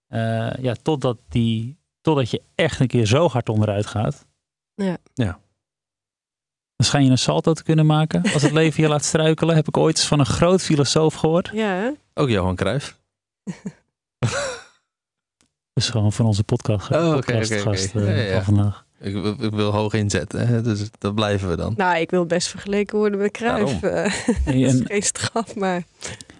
Eh, 0.07 0.53
ja, 0.61 0.75
totdat, 0.81 1.17
die, 1.29 1.77
totdat 2.01 2.29
je 2.29 2.41
echt 2.55 2.79
een 2.79 2.87
keer 2.87 3.05
zo 3.05 3.27
hard 3.27 3.49
onderuit 3.49 3.85
gaat. 3.85 4.25
Ja. 4.73 4.97
Ja. 5.13 5.39
Dan 6.75 6.87
schijn 6.87 7.03
je 7.05 7.11
een 7.11 7.17
salto 7.17 7.53
te 7.53 7.63
kunnen 7.63 7.85
maken 7.85 8.21
als 8.33 8.41
het 8.41 8.51
leven 8.51 8.83
je 8.83 8.89
laat 8.89 9.03
struikelen. 9.05 9.55
Heb 9.55 9.67
ik 9.67 9.77
ooit 9.77 9.97
eens 9.97 10.07
van 10.07 10.19
een 10.19 10.25
groot 10.25 10.61
filosoof 10.61 11.13
gehoord. 11.13 11.49
Ja, 11.53 11.67
hè? 11.69 11.89
ook 12.13 12.29
Johan 12.29 12.55
Cruijff. 12.55 12.99
Dus 15.77 15.89
gewoon 15.89 16.13
van 16.13 16.25
onze 16.25 16.43
podcast, 16.43 16.91
Oh, 16.91 17.07
oké, 17.07 17.15
podcast 17.15 17.51
oké, 17.51 17.61
oké. 17.61 17.69
gast 17.69 17.95
eh, 17.95 18.03
Ja, 18.07 18.11
ja, 18.13 18.21
ja. 18.23 18.41
van 18.43 18.55
vandaag. 18.55 18.85
Ik, 18.99 19.13
wil- 19.13 19.35
ik 19.43 19.51
wil 19.53 19.71
hoog 19.71 19.93
inzetten, 19.93 20.47
hè, 20.47 20.61
dus 20.61 20.89
dat 20.97 21.15
blijven 21.15 21.49
we 21.49 21.55
dan. 21.55 21.73
Nou, 21.77 21.97
ik 21.99 22.09
wil 22.11 22.25
best 22.25 22.47
vergeleken 22.47 22.97
worden 22.97 23.19
met 23.19 23.31
Cruijff. 23.31 23.81
Eh, 23.83 24.03
dat 24.45 24.53
is 24.53 24.79
en- 24.79 24.85
geen 24.85 25.01
straf, 25.03 25.55
maar 25.55 25.83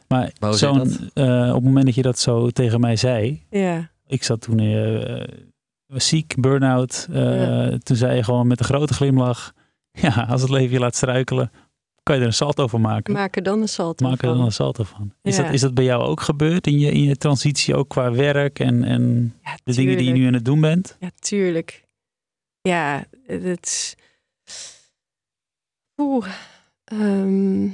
maar 0.08 0.32
zo'n, 0.54 1.10
eh, 1.14 1.48
op 1.50 1.54
het 1.56 1.64
moment 1.64 1.86
dat 1.86 1.96
je 1.96 2.02
dat 2.02 2.20
zo 2.20 2.50
tegen 2.50 2.80
mij 2.80 2.96
zei, 2.96 3.44
ja. 3.50 3.90
ik 4.08 4.24
zat 4.24 4.42
toen 4.42 4.60
eh, 4.60 5.24
was 5.88 6.08
ziek, 6.08 6.36
burn-out. 6.42 7.08
eh, 7.12 7.42
Ja. 7.42 7.78
Toen 7.78 7.96
zei 7.98 8.16
je 8.16 8.24
gewoon 8.24 8.48
met 8.48 8.60
een 8.60 8.66
grote 8.66 8.94
glimlach: 8.94 9.54
Ja, 10.02 10.26
als 10.30 10.42
het 10.42 10.50
leven 10.50 10.72
je 10.74 10.80
laat 10.80 10.96
struikelen, 10.96 11.52
kan 12.08 12.16
je 12.16 12.22
er 12.22 12.28
een 12.28 12.34
salto 12.34 12.68
van 12.68 12.82
maken. 12.82 13.14
Maak 13.14 13.36
er 13.36 13.44
dan 13.44 13.62
een 13.62 13.70
salto 13.70 14.08
Maak 14.08 14.22
er 14.22 14.28
dan 14.28 14.42
een 14.42 14.52
salto 14.52 14.84
van. 14.84 15.14
Is, 15.22 15.36
Ja. 15.36 15.44
dat, 15.44 15.54
is 15.54 15.62
dat 15.62 15.74
bij 15.74 15.84
jou 15.84 16.04
ook 16.04 16.22
gebeurd 16.22 16.68
in 16.68 16.80
je, 16.80 16.92
in 16.92 17.04
je 17.04 17.16
transitie, 17.18 17.76
ook 17.76 17.90
qua 17.90 18.12
werk 18.12 18.60
en, 18.60 18.84
en 18.84 19.36
Ja, 19.44 19.58
de 19.64 19.74
dingen 19.74 19.98
die 19.98 20.08
je 20.08 20.14
nu 20.14 20.28
aan 20.28 20.34
het 20.34 20.46
doen 20.46 20.62
bent? 20.62 20.98
Ja, 21.00 21.10
tuurlijk. 21.20 21.84
Ja, 22.62 23.06
het 23.26 23.66
is... 23.66 23.96
Oeh. 26.02 26.28
ehm. 26.84 27.70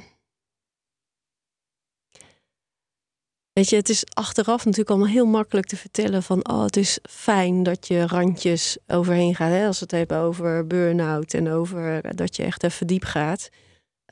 Weet 3.54 3.70
je, 3.70 3.76
het 3.76 3.90
is 3.90 4.06
achteraf 4.14 4.66
natuurlijk 4.66 4.90
allemaal 4.90 5.08
heel 5.14 5.26
makkelijk 5.26 5.68
te 5.68 5.76
vertellen 5.76 6.24
van... 6.24 6.50
oh, 6.50 6.64
het 6.64 6.78
is 6.78 7.00
fijn 7.10 7.64
dat 7.64 7.88
je 7.88 8.08
randjes 8.08 8.78
overheen 8.88 9.36
gaat. 9.36 9.52
Hè? 9.52 9.68
Als 9.68 9.80
we 9.80 9.86
het 9.86 9.96
hebben 9.98 10.18
over 10.18 10.68
burn-out 10.68 11.34
en 11.34 11.50
over 11.50 12.16
dat 12.16 12.36
je 12.36 12.44
echt 12.44 12.64
even 12.64 12.88
diep 12.88 13.04
gaat. 13.04 13.50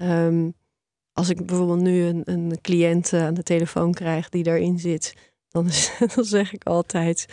Ehm, 0.01 0.49
als 1.13 1.29
ik 1.29 1.45
bijvoorbeeld 1.45 1.79
nu 1.81 2.01
een, 2.03 2.21
een 2.25 2.61
cliënt 2.61 3.13
eh, 3.13 3.25
aan 3.25 3.33
de 3.33 3.43
telefoon 3.43 3.93
krijg 3.93 4.29
die 4.29 4.43
daarin 4.43 4.79
zit... 4.79 5.13
dan, 5.49 5.65
is- 5.67 5.91
dan 6.15 6.23
zeg 6.25 6.53
ik 6.53 6.63
altijd... 6.63 7.25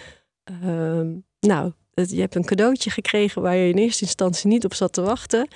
ehm, 0.44 1.16
nou, 1.40 1.72
het- 1.94 2.10
je 2.10 2.20
hebt 2.20 2.34
een 2.34 2.44
cadeautje 2.44 2.90
gekregen 2.90 3.42
waar 3.42 3.56
je 3.56 3.68
in 3.72 3.78
eerste 3.78 4.02
instantie 4.04 4.48
niet 4.48 4.64
op 4.64 4.74
zat 4.74 4.92
te 4.92 5.00
wachten. 5.02 5.48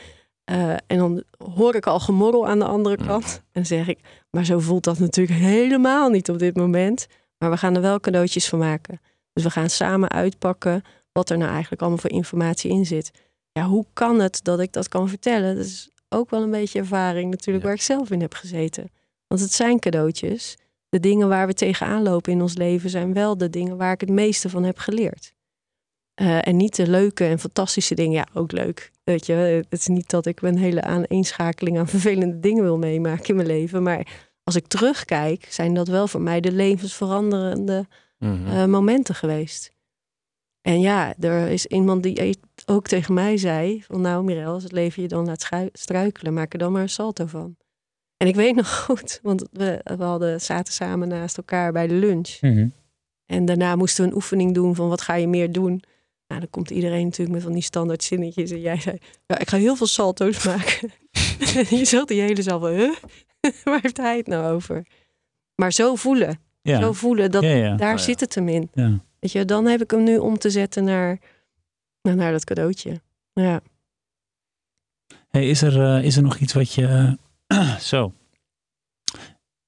Eh, 0.44 0.70
en 0.86 0.98
dan 0.98 1.22
hoor 1.54 1.74
ik 1.74 1.86
al 1.86 2.00
gemorrel 2.00 2.48
aan 2.48 2.58
de 2.58 2.64
andere 2.64 2.96
Mm. 3.00 3.06
kant. 3.06 3.42
En 3.52 3.66
zeg 3.66 3.88
ik, 3.88 3.98
maar 4.30 4.44
zo 4.44 4.58
voelt 4.58 4.84
dat 4.84 4.98
natuurlijk 4.98 5.38
helemaal 5.38 6.08
niet 6.10 6.30
op 6.30 6.38
dit 6.38 6.56
moment. 6.56 7.06
Maar 7.38 7.50
we 7.50 7.56
gaan 7.56 7.74
er 7.74 7.80
wel 7.82 8.00
cadeautjes 8.00 8.48
van 8.48 8.58
maken. 8.58 9.00
Dus 9.32 9.42
we 9.44 9.50
gaan 9.50 9.70
samen 9.70 10.10
uitpakken 10.10 10.82
wat 11.12 11.30
er 11.30 11.38
nou 11.38 11.50
eigenlijk 11.50 11.80
allemaal 11.82 12.00
voor 12.00 12.10
informatie 12.10 12.70
in 12.70 12.86
zit. 12.86 13.10
Ja, 13.52 13.66
hoe 13.66 13.86
kan 13.92 14.20
het 14.20 14.40
dat 14.42 14.60
ik 14.60 14.72
dat 14.72 14.88
kan 14.88 15.08
vertellen? 15.08 15.56
Dat 15.56 15.64
is 15.64 15.90
ook 16.12 16.30
wel 16.30 16.42
een 16.42 16.50
beetje 16.50 16.78
ervaring 16.78 17.30
natuurlijk 17.30 17.64
Ja. 17.64 17.70
waar 17.70 17.78
ik 17.78 17.82
zelf 17.84 18.10
in 18.10 18.20
heb 18.20 18.34
gezeten. 18.34 18.90
Want 19.26 19.40
het 19.40 19.52
zijn 19.52 19.78
cadeautjes. 19.78 20.56
De 20.88 21.00
dingen 21.00 21.28
waar 21.28 21.46
we 21.46 21.54
tegenaan 21.54 22.02
lopen 22.02 22.32
in 22.32 22.42
ons 22.42 22.56
leven 22.56 22.90
zijn 22.90 23.12
wel 23.12 23.36
de 23.38 23.50
dingen 23.50 23.76
waar 23.76 23.92
ik 23.92 24.00
het 24.00 24.10
meeste 24.10 24.48
van 24.50 24.64
heb 24.64 24.78
geleerd. 24.78 25.32
Eh, 26.14 26.46
en 26.46 26.56
niet 26.56 26.76
de 26.76 26.86
leuke 26.90 27.24
en 27.24 27.38
fantastische 27.38 27.94
dingen. 27.94 28.12
Ja, 28.12 28.26
ook 28.34 28.52
leuk. 28.52 28.90
Weet 29.04 29.26
je, 29.26 29.32
het 29.68 29.80
is 29.80 29.86
niet 29.86 30.10
dat 30.10 30.26
ik 30.26 30.42
een 30.42 30.58
hele 30.58 30.82
aaneenschakeling 30.82 31.78
aan 31.78 31.88
vervelende 31.96 32.40
dingen 32.40 32.62
wil 32.62 32.78
meemaken 32.78 33.26
in 33.26 33.34
mijn 33.36 33.46
leven. 33.48 33.82
Maar 33.82 34.06
als 34.44 34.56
ik 34.56 34.66
terugkijk, 34.66 35.46
zijn 35.48 35.74
dat 35.74 35.88
wel 35.88 36.08
voor 36.08 36.20
mij 36.22 36.40
de 36.40 36.52
levensveranderende 36.52 37.86
Mhm. 38.18 38.46
eh, 38.46 38.64
momenten 38.64 39.14
geweest. 39.14 39.72
En 40.60 40.80
ja, 40.80 41.14
er 41.18 41.48
is 41.48 41.66
iemand 41.66 42.02
die 42.02 42.18
ook 42.66 42.86
tegen 42.86 43.14
mij 43.14 43.36
zei: 43.36 43.82
van 43.82 44.00
nou, 44.00 44.24
Mirel, 44.24 44.52
als 44.52 44.62
het 44.62 44.72
leven 44.72 45.02
je 45.02 45.08
dan 45.08 45.26
laat 45.26 45.48
struikelen, 45.72 46.34
maak 46.34 46.52
er 46.52 46.58
dan 46.58 46.72
maar 46.72 46.82
een 46.82 46.88
salto 46.88 47.26
van. 47.26 47.56
En 48.16 48.28
ik 48.28 48.34
weet 48.34 48.54
nog 48.62 48.84
goed, 48.84 49.20
want 49.22 49.48
we, 49.52 49.80
we 49.96 50.04
hadden, 50.04 50.40
zaten 50.40 50.72
samen 50.72 51.08
naast 51.08 51.36
elkaar 51.36 51.72
bij 51.72 51.86
de 51.86 51.94
lunch. 51.94 52.40
Mhm. 52.40 52.68
En 53.26 53.44
daarna 53.44 53.76
moesten 53.76 54.04
we 54.04 54.10
een 54.10 54.16
oefening 54.16 54.54
doen 54.54 54.74
van 54.74 54.88
wat 54.88 55.00
ga 55.00 55.14
je 55.14 55.28
meer 55.28 55.52
doen. 55.52 55.82
Nou, 56.26 56.40
dan 56.40 56.50
komt 56.50 56.70
iedereen 56.70 57.04
natuurlijk 57.04 57.34
met 57.34 57.42
van 57.42 57.52
die 57.52 57.62
standaard 57.62 58.02
zinnetjes. 58.02 58.50
En 58.50 58.60
jij 58.60 58.80
zei, 58.80 58.98
ja, 59.26 59.38
ik 59.38 59.48
ga 59.48 59.56
heel 59.56 59.76
veel 59.76 59.86
salto's 59.86 60.44
maken. 60.46 60.90
en 61.54 61.76
je 61.78 61.84
zag 61.84 62.04
die 62.04 62.20
hele 62.20 62.42
zaal 62.42 62.60
van, 62.60 62.70
huh? 62.70 62.94
Waar 63.64 63.78
heeft 63.82 63.96
hij 63.96 64.16
het 64.16 64.26
nou 64.26 64.54
over? 64.54 64.86
Maar 65.54 65.72
zo 65.72 65.94
voelen. 65.94 66.40
Ja. 66.62 66.80
Zo 66.80 66.92
voelen, 66.92 67.30
dat, 67.30 67.42
ja, 67.42 67.48
ja. 67.48 67.76
daar 67.76 67.94
Oh 67.94 68.00
zit 68.00 68.20
het 68.20 68.34
hem 68.34 68.48
in. 68.48 68.70
ja. 68.74 69.04
Weet 69.18 69.32
je, 69.32 69.44
dan 69.44 69.66
heb 69.66 69.82
ik 69.82 69.90
hem 69.90 70.02
nu 70.02 70.18
om 70.18 70.38
te 70.38 70.50
zetten 70.50 70.84
naar, 70.84 71.18
nou, 72.02 72.16
naar 72.16 72.32
dat 72.32 72.44
cadeautje. 72.44 73.00
Ja. 73.32 73.60
Hey, 75.28 75.48
is, 75.48 75.62
er, 75.62 75.82
eh, 75.82 76.04
is 76.04 76.16
er 76.16 76.22
nog 76.22 76.36
iets 76.36 76.52
wat 76.52 76.72
je. 76.72 77.18
zo. 77.80 78.12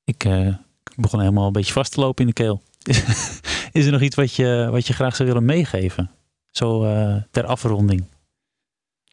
Ik, 0.04 0.24
eh, 0.24 0.46
ik 0.46 0.96
begon 0.96 1.20
helemaal 1.20 1.46
een 1.46 1.52
beetje 1.52 1.72
vast 1.72 1.92
te 1.92 2.00
lopen 2.00 2.20
in 2.20 2.28
de 2.34 2.42
keel. 2.42 2.62
is 3.72 3.86
er 3.86 3.92
nog 3.92 4.00
iets 4.00 4.16
wat 4.16 4.34
je, 4.34 4.68
wat 4.70 4.86
je 4.86 4.92
graag 4.92 5.16
zou 5.16 5.28
willen 5.28 5.44
meegeven? 5.44 6.10
Zo 6.50 6.84
eh, 6.84 7.22
ter 7.30 7.46
afronding. 7.46 8.06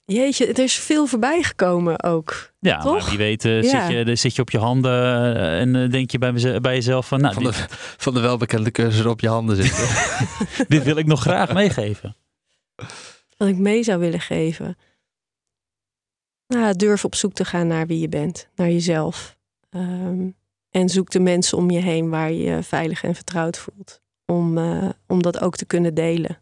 Jeetje, 0.05 0.47
er 0.47 0.59
is 0.59 0.73
veel 0.73 1.05
voorbij 1.07 1.43
gekomen 1.43 2.03
ook. 2.03 2.51
Ja, 2.59 2.81
Toch? 2.81 2.99
maar 2.99 3.09
wie 3.09 3.17
weet 3.17 3.45
eh, 3.45 3.61
Ja. 3.61 3.87
zit, 3.87 3.97
je, 3.97 4.05
dan 4.05 4.17
zit 4.17 4.35
je 4.35 4.41
op 4.41 4.49
je 4.49 4.57
handen 4.57 4.91
eh, 5.35 5.59
en 5.59 5.75
eh, 5.75 5.89
denk 5.89 6.11
je 6.11 6.17
bij, 6.17 6.59
bij 6.61 6.73
jezelf 6.73 7.07
van, 7.07 7.21
nou, 7.21 7.33
van, 7.33 7.43
dit, 7.43 7.53
de, 7.53 7.65
van 7.97 8.13
de 8.13 8.19
welbekende 8.19 8.71
cursor 8.71 9.07
op 9.09 9.19
je 9.19 9.27
handen 9.27 9.55
zitten. 9.55 9.87
dit 10.67 10.83
wil 10.83 10.95
ik 10.97 11.05
nog 11.05 11.21
graag 11.21 11.53
meegeven. 11.53 12.15
Wat 13.41 13.49
ik 13.49 13.57
mee 13.57 13.83
zou 13.83 13.99
willen 13.99 14.19
geven. 14.19 14.77
Nou, 16.47 16.75
durf 16.75 17.05
op 17.05 17.15
zoek 17.15 17.33
te 17.33 17.45
gaan 17.45 17.67
naar 17.67 17.87
wie 17.87 17.99
je 17.99 18.09
bent, 18.09 18.49
naar 18.55 18.69
jezelf. 18.69 19.37
Ehm, 19.69 20.29
en 20.69 20.89
zoek 20.89 21.09
de 21.09 21.19
mensen 21.19 21.57
om 21.57 21.69
je 21.69 21.79
heen 21.79 22.09
waar 22.09 22.31
je 22.31 22.43
je 22.43 22.63
veilig 22.63 23.03
en 23.03 23.15
vertrouwd 23.15 23.57
voelt. 23.57 24.01
Om, 24.25 24.57
eh, 24.57 24.89
om 25.07 25.21
dat 25.21 25.41
ook 25.41 25.55
te 25.55 25.65
kunnen 25.65 25.93
delen. 25.93 26.37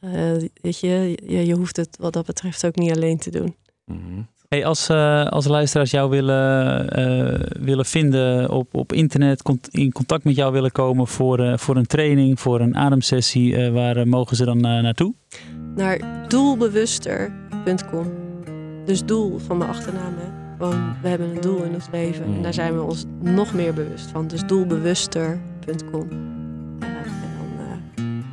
Eh, 0.00 0.36
weet 0.54 0.80
je, 0.80 1.18
je, 1.26 1.46
je 1.46 1.54
hoeft 1.54 1.76
het 1.76 1.96
wat 2.00 2.12
dat 2.12 2.26
betreft 2.26 2.66
ook 2.66 2.76
niet 2.76 2.92
alleen 2.96 3.18
te 3.18 3.30
doen. 3.30 3.56
Mhm. 3.84 4.22
Hey, 4.48 4.64
als, 4.64 4.88
eh, 4.88 5.26
als 5.26 5.46
luisteraars 5.46 5.90
jou 5.90 6.10
willen, 6.10 6.88
eh, 6.88 7.62
willen 7.62 7.84
vinden 7.84 8.50
op, 8.50 8.74
op 8.74 8.92
internet, 8.92 9.42
cont- 9.42 9.68
in 9.68 9.92
contact 9.92 10.24
met 10.24 10.36
jou 10.36 10.52
willen 10.52 10.72
komen 10.72 11.06
voor, 11.06 11.38
eh, 11.38 11.58
voor 11.58 11.76
een 11.76 11.86
training, 11.86 12.40
voor 12.40 12.60
een 12.60 12.76
ademsessie, 12.76 13.56
eh, 13.56 13.72
waar 13.72 14.08
mogen 14.08 14.36
ze 14.36 14.44
dan 14.44 14.60
naartoe? 14.60 15.14
Naar 15.78 15.98
doelbewuster.com. 16.28 18.12
Dus 18.84 19.04
doel 19.04 19.38
van 19.38 19.56
mijn 19.56 19.70
achternaam. 19.70 20.14
Hè. 20.16 20.56
Gewoon, 20.56 20.96
we 21.02 21.08
hebben 21.08 21.28
een 21.28 21.40
doel 21.40 21.62
in 21.62 21.74
ons 21.74 21.86
leven. 21.92 22.24
En 22.24 22.42
daar 22.42 22.54
zijn 22.54 22.74
we 22.74 22.82
ons 22.82 23.04
nog 23.20 23.52
meer 23.54 23.74
bewust 23.74 24.10
van. 24.10 24.26
Dus 24.26 24.42
doelbewuster.com. 24.46 25.48
gmail.com. 25.64 26.08
en 26.80 27.30
dan 27.38 27.50
uh, 27.58 27.66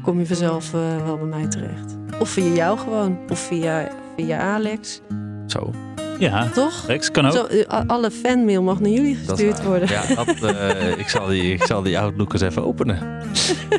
kom 0.04 0.20
je 0.20 0.26
vanzelf 0.26 0.74
uh, 0.74 1.04
wel 1.04 1.18
bij 1.18 1.28
mij 1.28 1.48
terecht. 1.48 1.98
Of 2.20 2.30
via 2.30 2.54
jou 2.54 2.78
gewoon. 2.78 3.18
Of 3.30 3.40
via, 3.40 3.90
via 4.16 4.40
Alex. 4.40 5.02
Zo. 5.48 5.72
Ja, 6.20 6.50
toch? 6.50 6.84
Alex 6.84 7.12
kan 7.12 7.26
ook. 7.26 7.34
Zo, 7.34 7.48
alle 7.68 8.12
fanmail 8.12 8.64
mag 8.64 8.80
naar 8.80 8.92
jullie 8.92 9.16
gestuurd 9.16 9.64
worden. 9.64 9.90
Ja, 9.90 10.16
dat, 10.16 10.28
uh, 10.44 10.98
ik, 10.98 11.10
zal 11.10 11.28
die, 11.28 11.54
ik 11.54 11.64
zal 11.64 11.82
die 11.82 12.00
Outlook 12.00 12.34
eens 12.34 12.42
even 12.42 12.66
openen. 12.66 13.00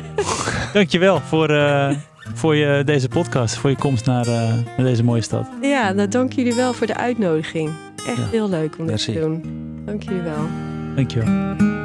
Dankjewel 0.73 1.21
voor, 1.21 1.49
uh, 1.51 1.95
voor 2.33 2.55
je, 2.55 2.83
deze 2.85 3.07
podcast, 3.07 3.55
voor 3.55 3.69
je 3.69 3.75
komst 3.75 4.05
naar, 4.05 4.27
uh, 4.27 4.33
naar, 4.77 4.85
deze 4.85 5.03
mooie 5.03 5.21
stad. 5.21 5.49
Ja, 5.61 5.91
nou 5.91 6.07
dank 6.07 6.33
jullie 6.33 6.53
wel 6.53 6.73
voor 6.73 6.87
de 6.87 6.95
uitnodiging. 6.95 7.69
Echt 8.07 8.17
ja. 8.17 8.27
heel 8.31 8.49
leuk 8.49 8.75
om 8.79 8.87
dit 8.87 9.03
te 9.03 9.13
doen. 9.13 9.43
Dank 9.85 10.03
jullie 10.03 10.21
wel. 10.21 10.47
Dankjewel. 10.95 11.76